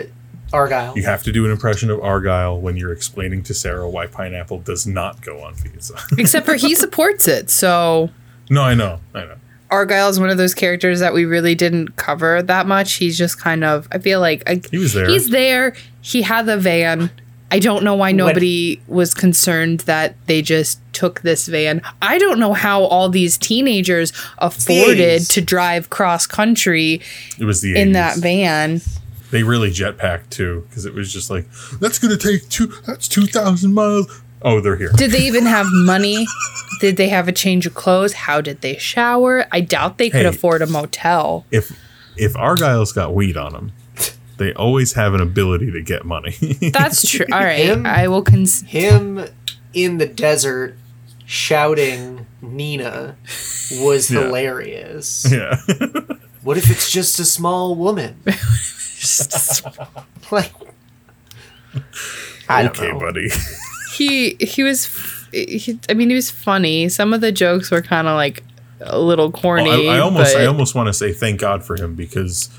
Argyle. 0.53 0.95
You 0.98 1.03
have 1.03 1.23
to 1.23 1.32
do 1.32 1.45
an 1.45 1.52
impression 1.52 1.90
of 1.90 1.99
Argyle 2.02 2.60
when 2.60 2.78
you're 2.78 2.91
explaining 2.94 3.44
to 3.44 3.53
Sarah 3.53 3.90
why 3.90 4.07
pineapple 4.07 4.60
does 4.60 4.86
not 4.88 5.22
go 5.22 5.41
on 5.41 5.56
pizza. 5.56 5.95
Except 6.18 6.45
for 6.45 6.56
he 6.56 6.76
supports 6.76 7.28
it, 7.28 7.49
so 7.49 8.10
no, 8.49 8.61
I 8.64 8.73
know, 8.73 8.99
I 9.14 9.26
know. 9.26 9.36
Argyle 9.69 10.10
is 10.10 10.19
one 10.19 10.30
of 10.30 10.38
those 10.38 10.53
characters 10.53 10.99
that 10.99 11.14
we 11.14 11.23
really 11.23 11.56
didn't 11.56 11.95
cover 11.95 12.41
that 12.44 12.68
much. 12.68 12.94
He's 12.95 13.18
just 13.18 13.40
kind 13.40 13.64
of 13.64 13.88
I 13.91 13.99
feel 13.99 14.19
like 14.19 14.44
I, 14.49 14.61
He 14.69 14.78
was 14.78 14.94
there. 14.94 15.07
He's 15.10 15.30
there. 15.30 15.76
He 16.02 16.22
had 16.23 16.45
the 16.45 16.57
van. 16.57 17.10
I 17.53 17.60
don't 17.60 17.84
know 17.84 17.95
why 17.95 18.14
nobody 18.14 18.82
was 18.88 19.14
concerned 19.14 19.82
that 19.82 20.15
they 20.26 20.41
just 20.41 20.80
took 20.94 21.19
this 21.22 21.48
van. 21.48 21.82
I 22.02 22.18
don't 22.18 22.40
know 22.40 22.53
how 22.53 22.84
all 22.84 23.10
these 23.10 23.38
teenagers 23.38 24.14
afforded 24.38 25.22
80s. 25.22 25.34
to 25.34 25.41
drive 25.41 25.90
cross 25.90 26.26
country 26.28 27.02
It 27.38 27.44
was 27.44 27.60
the 27.61 27.76
in 27.78 27.90
80s. 27.90 27.94
that 27.94 28.18
van. 28.19 28.82
They 29.32 29.44
really 29.44 29.70
jetpacked 29.72 30.30
too, 30.30 30.66
because 30.70 30.86
it 30.86 30.94
was 30.94 31.12
just 31.12 31.30
like 31.30 31.45
that's 31.80 31.98
gonna 31.99 32.18
take 32.18 32.48
two. 32.49 32.68
That's 32.86 33.08
two 33.08 33.26
thousand 33.28 33.74
miles. 33.74 34.22
Oh, 34.44 34.60
they're 34.60 34.76
here. 34.76 34.91
Did 34.95 35.12
they 35.12 35.22
even 35.28 35.45
have 35.45 35.68
money? 35.72 36.26
Did 36.80 36.98
they 36.98 37.10
have 37.10 37.28
a 37.28 37.32
change 37.32 37.66
of 37.68 37.74
clothes? 37.76 38.14
How 38.14 38.41
did 38.41 38.62
they 38.62 38.76
shower? 38.78 39.45
I 39.52 39.62
doubt 39.62 39.98
they 39.99 40.10
could 40.10 40.22
Hey. 40.22 40.28
afford 40.28 40.62
a 40.62 40.68
motel. 40.68 41.45
If 41.52 41.72
if 42.18 42.34
Argyle's 42.34 42.91
got 42.91 43.14
weed 43.14 43.38
on 43.38 43.53
them, 43.53 43.72
they 44.38 44.52
always 44.53 44.94
have 44.94 45.14
an 45.14 45.22
ability 45.22 45.72
to 45.72 45.82
get 45.82 46.06
money. 46.06 46.32
That's 46.74 47.08
true. 47.10 47.26
All 47.32 47.40
right, 47.40 47.66
Him? 47.66 47.86
I 47.86 48.08
will. 48.08 48.24
Cons- 48.24 48.64
Him 48.64 49.26
in 49.74 49.98
the 49.99 50.08
desert 50.08 50.76
shouting 51.26 52.26
Nina 52.41 53.16
was 53.80 54.10
Yeah. 54.12 54.22
hilarious. 54.24 55.26
yeah. 55.32 55.58
What 56.44 56.58
if 56.58 56.72
it's 56.72 56.90
just 56.91 57.20
a 57.20 57.26
small 57.26 57.76
woman? 57.76 58.20
like, 60.32 60.52
I 62.48 62.64
don't 62.64 62.78
okay, 62.78 62.91
know. 62.91 62.99
buddy. 62.99 63.30
he 63.94 64.36
he 64.40 64.64
was. 64.64 64.88
He, 65.32 65.80
I 65.88 65.94
mean, 65.94 66.10
he 66.10 66.15
was 66.15 66.30
funny. 66.30 66.90
Some 66.90 67.14
of 67.14 67.22
the 67.22 67.32
jokes 67.32 67.72
were 67.72 67.82
kind 67.82 68.07
of 68.07 68.15
like 68.15 68.44
a 68.82 68.99
little 68.99 69.32
corny. 69.32 69.69
Oh, 69.69 69.90
I, 69.90 69.98
I 69.98 69.99
almost 69.99 70.34
but 70.34 70.41
I 70.41 70.45
almost 70.45 70.76
want 70.76 70.88
to 70.88 70.94
say 70.94 71.14
thank 71.14 71.40
God 71.40 71.64
for 71.64 71.76
him 71.76 71.95
because 71.95 72.49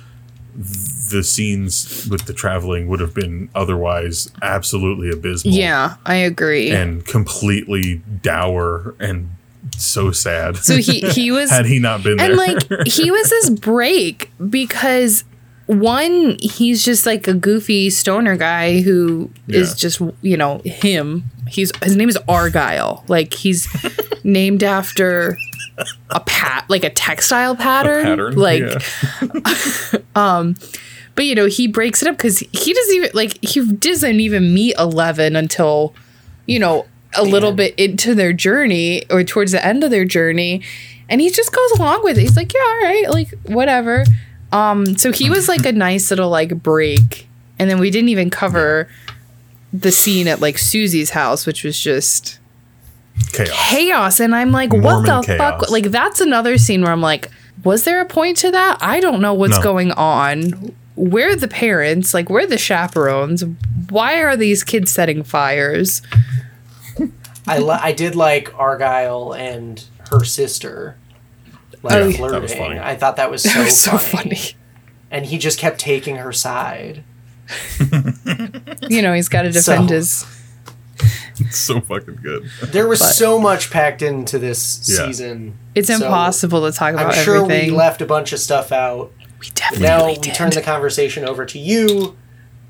the 0.55 1.23
scenes 1.23 2.09
with 2.11 2.27
the 2.27 2.33
traveling 2.33 2.89
would 2.89 3.01
have 3.01 3.15
been 3.15 3.49
otherwise 3.55 4.31
absolutely 4.43 5.11
abysmal. 5.11 5.55
yeah, 5.55 5.97
I 6.05 6.17
agree. 6.17 6.71
And 6.71 7.05
completely 7.05 7.97
dour 8.23 8.95
and 8.99 9.31
so 9.77 10.11
sad. 10.11 10.57
so 10.57 10.77
he 10.77 11.01
he 11.01 11.31
was 11.33 11.51
had 11.51 11.67
he 11.67 11.79
not 11.79 12.03
been 12.03 12.17
there. 12.17 12.31
and 12.31 12.39
there. 12.39 12.79
like 12.79 12.87
he 12.87 13.11
was 13.11 13.31
this 13.31 13.51
break 13.51 14.31
because 14.51 15.25
one 15.67 16.37
he's 16.41 16.85
just 16.85 17.07
like 17.07 17.27
a 17.29 17.35
goofy 17.35 17.89
stoner 17.91 18.37
guy 18.37 18.81
who 18.81 19.31
is 19.49 19.71
Yeah. 19.71 19.75
just 19.77 20.01
you 20.21 20.37
know 20.37 20.61
him 20.65 21.25
he's 21.49 21.71
his 21.83 21.97
name 21.97 22.09
is 22.09 22.19
argyle 22.29 23.05
like 23.09 23.33
he's 23.35 23.69
named 24.25 24.63
after 24.65 25.37
a 26.11 26.21
pat 26.21 26.65
like 26.69 26.85
a 26.85 26.91
textile 26.91 27.57
pattern, 27.57 28.05
pattern. 28.05 28.35
like 28.37 28.61
yeah. 28.63 29.99
Um, 30.15 30.57
but 31.15 31.25
you 31.25 31.35
know, 31.35 31.47
he 31.47 31.67
breaks 31.67 32.03
it 32.03 32.09
up 32.09 32.17
because 32.17 32.39
he 32.39 32.73
doesn't 32.73 32.95
even 32.95 33.11
like 33.15 33.43
he 33.45 33.65
doesn't 33.73 34.21
even 34.21 34.55
meet 34.55 34.75
Eleven 34.79 35.37
until, 35.37 35.95
you 36.47 36.59
know, 36.59 36.87
a 37.15 37.23
little 37.23 37.53
bit 37.53 37.75
into 37.79 38.15
their 38.15 38.33
journey 38.33 39.05
or 39.11 39.23
towards 39.25 39.53
the 39.53 39.65
end 39.65 39.85
of 39.85 39.91
their 39.91 40.05
journey, 40.05 40.63
and 41.09 41.21
he 41.21 41.31
just 41.31 41.53
goes 41.53 41.71
along 41.73 42.03
with 42.05 42.17
it. 42.19 42.23
He's 42.23 42.37
like, 42.37 42.53
yeah, 42.55 42.61
all 42.61 42.81
right, 42.83 43.11
like 43.11 43.29
whatever. 43.47 44.05
Um, 44.53 44.99
so 44.99 45.13
he 45.13 45.31
was 45.31 45.49
like 45.49 45.65
a 45.67 45.73
nice 45.73 46.11
little 46.11 46.29
like 46.31 46.63
break, 46.63 47.27
and 47.59 47.71
then 47.71 47.79
we 47.81 47.91
didn't 47.91 48.11
even 48.11 48.31
cover 48.31 48.89
the 49.73 49.91
scene 49.91 50.29
at 50.29 50.41
like 50.41 50.57
Suzie's 50.57 51.11
house, 51.11 51.47
which 51.47 51.65
was 51.65 51.79
just 51.81 52.39
Chaos. 53.33 53.71
chaos. 53.71 54.21
And 54.21 54.35
i'm 54.35 54.53
like 54.53 54.73
what 54.73 54.83
Mormon 55.07 55.23
the 55.27 55.37
fuck? 55.39 55.71
Like 55.71 55.85
that's 55.91 56.21
another 56.21 56.57
scene 56.59 56.83
where 56.83 56.93
i'm 56.93 57.01
like 57.03 57.31
was 57.65 57.85
there 57.85 58.01
a 58.01 58.07
point 58.07 58.37
to 58.39 58.51
that? 58.51 58.79
I 58.81 58.99
don't 59.01 59.21
know 59.21 59.35
what's 59.35 59.57
No. 59.59 59.63
going 59.63 59.93
on. 59.93 60.75
Where 60.97 61.31
are 61.31 61.37
the 61.37 61.47
parents? 61.49 62.13
Like 62.13 62.29
where 62.29 62.43
are 62.45 62.47
the 62.47 62.59
chaperones? 62.59 63.45
Why 63.89 64.21
are 64.23 64.37
these 64.37 64.65
kids 64.65 64.91
setting 64.91 65.23
fires? 65.23 66.03
I 67.47 67.59
li- 67.59 67.79
I 67.81 67.93
did 67.93 68.15
like 68.17 68.53
Argyle 68.59 69.33
and 69.35 69.83
her 70.11 70.25
sister 70.25 70.97
like 71.83 71.95
Oh, 71.95 72.07
yeah. 72.09 72.17
flirting. 72.17 72.33
That 72.35 72.43
was 72.43 72.55
funny. 72.55 72.79
I 72.79 72.97
thought 72.97 73.17
that 73.17 73.31
was 73.31 73.43
so, 73.51 73.51
that 73.51 73.65
was 73.65 73.81
so 73.81 73.99
funny. 73.99 74.35
funny 74.37 74.57
And 75.11 75.27
he 75.27 75.39
just 75.39 75.59
kept 75.59 75.79
taking 75.81 76.17
her 76.17 76.33
side. 76.33 77.05
you 78.89 79.03
know 79.03 79.13
he's 79.13 79.29
got 79.29 79.43
to 79.43 79.51
defend 79.51 79.89
So- 79.89 79.95
his 79.95 80.25
It's 81.41 81.59
so 81.59 81.81
fucking 81.81 82.21
good. 82.23 82.49
There 82.69 82.87
was 82.87 83.01
But- 83.01 83.13
so 83.15 83.39
much 83.41 83.71
packed 83.71 84.03
into 84.03 84.39
this 84.39 84.87
Yeah. 84.89 85.07
season. 85.07 85.59
it's 85.75 85.89
So, 85.89 85.95
impossible 85.97 86.65
to 86.71 86.77
talk 86.77 86.95
about 86.95 87.15
I'm 87.15 87.25
sure 87.25 87.37
everything 87.43 87.71
we 87.73 87.77
left 87.77 88.01
a 88.03 88.07
bunch 88.07 88.33
of 88.33 88.39
stuff 88.39 88.71
out. 88.73 89.13
we 89.41 89.49
But 89.49 89.55
definitely 89.55 89.87
now 89.87 90.07
we 90.07 90.15
did 90.17 90.35
turn 90.35 90.51
the 90.51 90.63
conversation 90.63 91.25
over 91.25 91.45
to 91.47 91.59
you. 91.59 92.17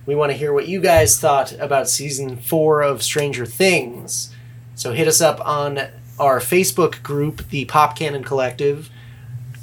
We 0.06 0.14
want 0.16 0.32
to 0.32 0.38
hear 0.38 0.52
what 0.52 0.66
you 0.66 0.80
guys 0.80 1.18
thought 1.20 1.52
about 1.60 1.88
season 1.88 2.36
four 2.36 2.82
of 2.82 3.02
Stranger 3.02 3.46
Things. 3.46 4.30
So 4.74 4.92
hit 4.92 5.06
us 5.06 5.20
up 5.20 5.40
on 5.46 5.78
our 6.18 6.40
Facebook 6.40 7.02
group, 7.02 7.48
the 7.50 7.66
Pop 7.66 7.96
Cannon 7.96 8.24
Collective. 8.24 8.90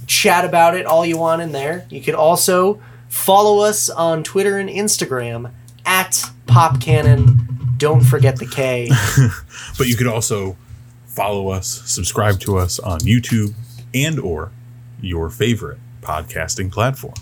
Chat 0.10 0.44
about 0.44 0.76
it 0.76 0.88
all 0.88 1.06
you 1.06 1.20
want 1.20 1.44
in 1.44 1.52
there. 1.52 1.86
You 1.92 2.02
could 2.02 2.16
also 2.16 2.82
follow 3.10 3.60
us 3.60 3.92
on 3.92 4.24
Twitter 4.24 4.58
and 4.58 4.68
Instagram 4.68 5.52
at 5.86 6.24
Pop 6.48 6.82
Cannon. 6.82 7.38
Don't 7.78 8.02
forget 8.02 8.38
the 8.38 8.48
K. 8.48 8.90
But 9.78 9.88
you 9.88 9.96
could 9.96 10.08
also 10.08 10.58
follow 11.06 11.50
us, 11.50 11.84
subscribe 11.86 12.40
to 12.42 12.58
us 12.58 12.80
on 12.80 13.02
YouTube 13.02 13.54
and 13.94 14.20
or 14.20 14.52
your 15.00 15.30
favorite 15.30 15.78
podcasting 16.02 16.72
platform. 16.72 17.14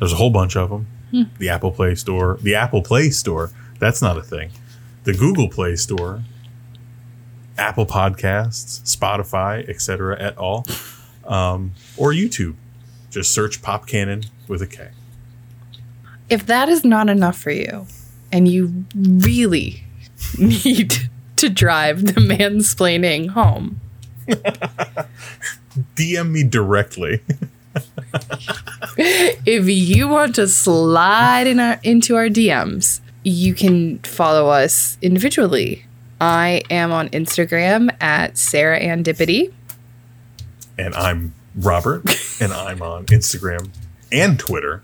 There's 0.00 0.12
a 0.12 0.16
whole 0.16 0.30
bunch 0.30 0.56
of 0.56 0.70
them. 0.70 0.88
Hmm. 1.12 1.22
The 1.38 1.48
Apple 1.48 1.70
Play 1.70 1.94
Store, 1.94 2.38
the 2.42 2.56
Apple 2.56 2.82
Play 2.82 3.10
Store, 3.10 3.52
that's 3.78 4.02
not 4.02 4.18
a 4.18 4.22
thing. 4.22 4.50
The 5.04 5.14
Google 5.14 5.48
Play 5.48 5.76
Store, 5.76 6.24
Apple 7.56 7.86
Podcasts, 7.86 8.82
Spotify, 8.82 9.66
etc. 9.68 10.16
et 10.20 10.36
al. 10.36 10.64
Um, 11.26 11.72
or 11.96 12.12
YouTube. 12.12 12.54
Just 13.10 13.32
search 13.32 13.62
Pop 13.62 13.86
Cannon 13.86 14.24
with 14.48 14.60
a 14.60 14.66
K. 14.66 14.90
if 16.28 16.46
that 16.46 16.68
is 16.68 16.84
not 16.84 17.08
enough 17.08 17.38
for 17.38 17.50
you 17.50 17.86
and 18.32 18.48
you 18.48 18.84
really 18.94 19.84
need 20.38 21.08
to 21.36 21.48
drive 21.48 22.06
the 22.06 22.20
mansplaining 22.20 23.30
home 23.30 23.80
DM 25.96 26.30
me 26.30 26.44
directly. 26.44 27.20
if 28.96 29.68
you 29.68 30.08
want 30.08 30.34
to 30.36 30.48
slide 30.48 31.46
in 31.46 31.60
our, 31.60 31.80
into 31.82 32.16
our 32.16 32.28
DMs, 32.28 33.00
you 33.22 33.54
can 33.54 33.98
follow 34.00 34.48
us 34.48 34.96
individually. 35.02 35.84
I 36.20 36.62
am 36.70 36.92
on 36.92 37.08
Instagram 37.10 37.94
at 38.00 38.38
Sarah 38.38 38.78
Ann 38.78 39.02
Dippity. 39.02 39.52
And 40.78 40.94
I'm 40.94 41.34
Robert, 41.54 42.04
and 42.40 42.50
I'm 42.52 42.82
on 42.82 43.06
Instagram 43.06 43.70
and 44.10 44.36
Twitter 44.38 44.82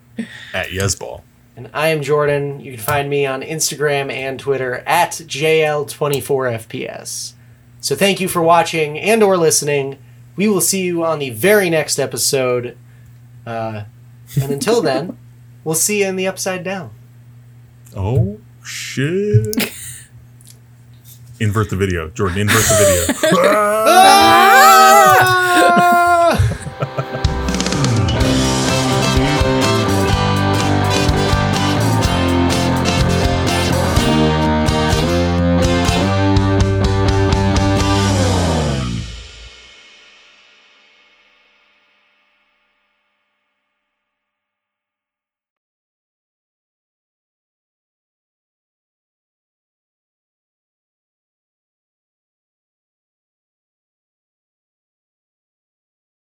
at 0.52 0.68
Yesball. 0.68 1.22
And 1.56 1.70
I 1.74 1.88
am 1.88 2.02
Jordan. 2.02 2.60
You 2.60 2.72
can 2.72 2.80
find 2.80 3.10
me 3.10 3.26
on 3.26 3.42
Instagram 3.42 4.10
and 4.12 4.40
Twitter 4.40 4.82
at 4.86 5.12
JL24FPS. 5.12 7.32
So 7.80 7.96
thank 7.96 8.20
you 8.20 8.28
for 8.28 8.42
watching 8.42 8.98
and 8.98 9.22
or 9.22 9.36
listening. 9.36 9.98
We 10.36 10.48
will 10.48 10.60
see 10.60 10.82
you 10.82 11.04
on 11.04 11.18
the 11.18 11.30
very 11.30 11.68
next 11.68 11.98
episode. 11.98 12.78
Uh, 13.44 13.84
and 14.40 14.52
until 14.52 14.80
then, 14.80 15.18
we'll 15.64 15.74
see 15.74 16.02
you 16.02 16.06
in 16.06 16.16
the 16.16 16.26
Upside 16.26 16.64
Down. 16.64 16.90
Oh 17.96 18.38
shit! 18.64 19.56
invert 21.40 21.70
the 21.70 21.76
video, 21.76 22.08
Jordan. 22.10 22.42
Invert 22.42 22.62
the 22.62 23.16
video. 23.20 23.40
Ah! 23.42 25.56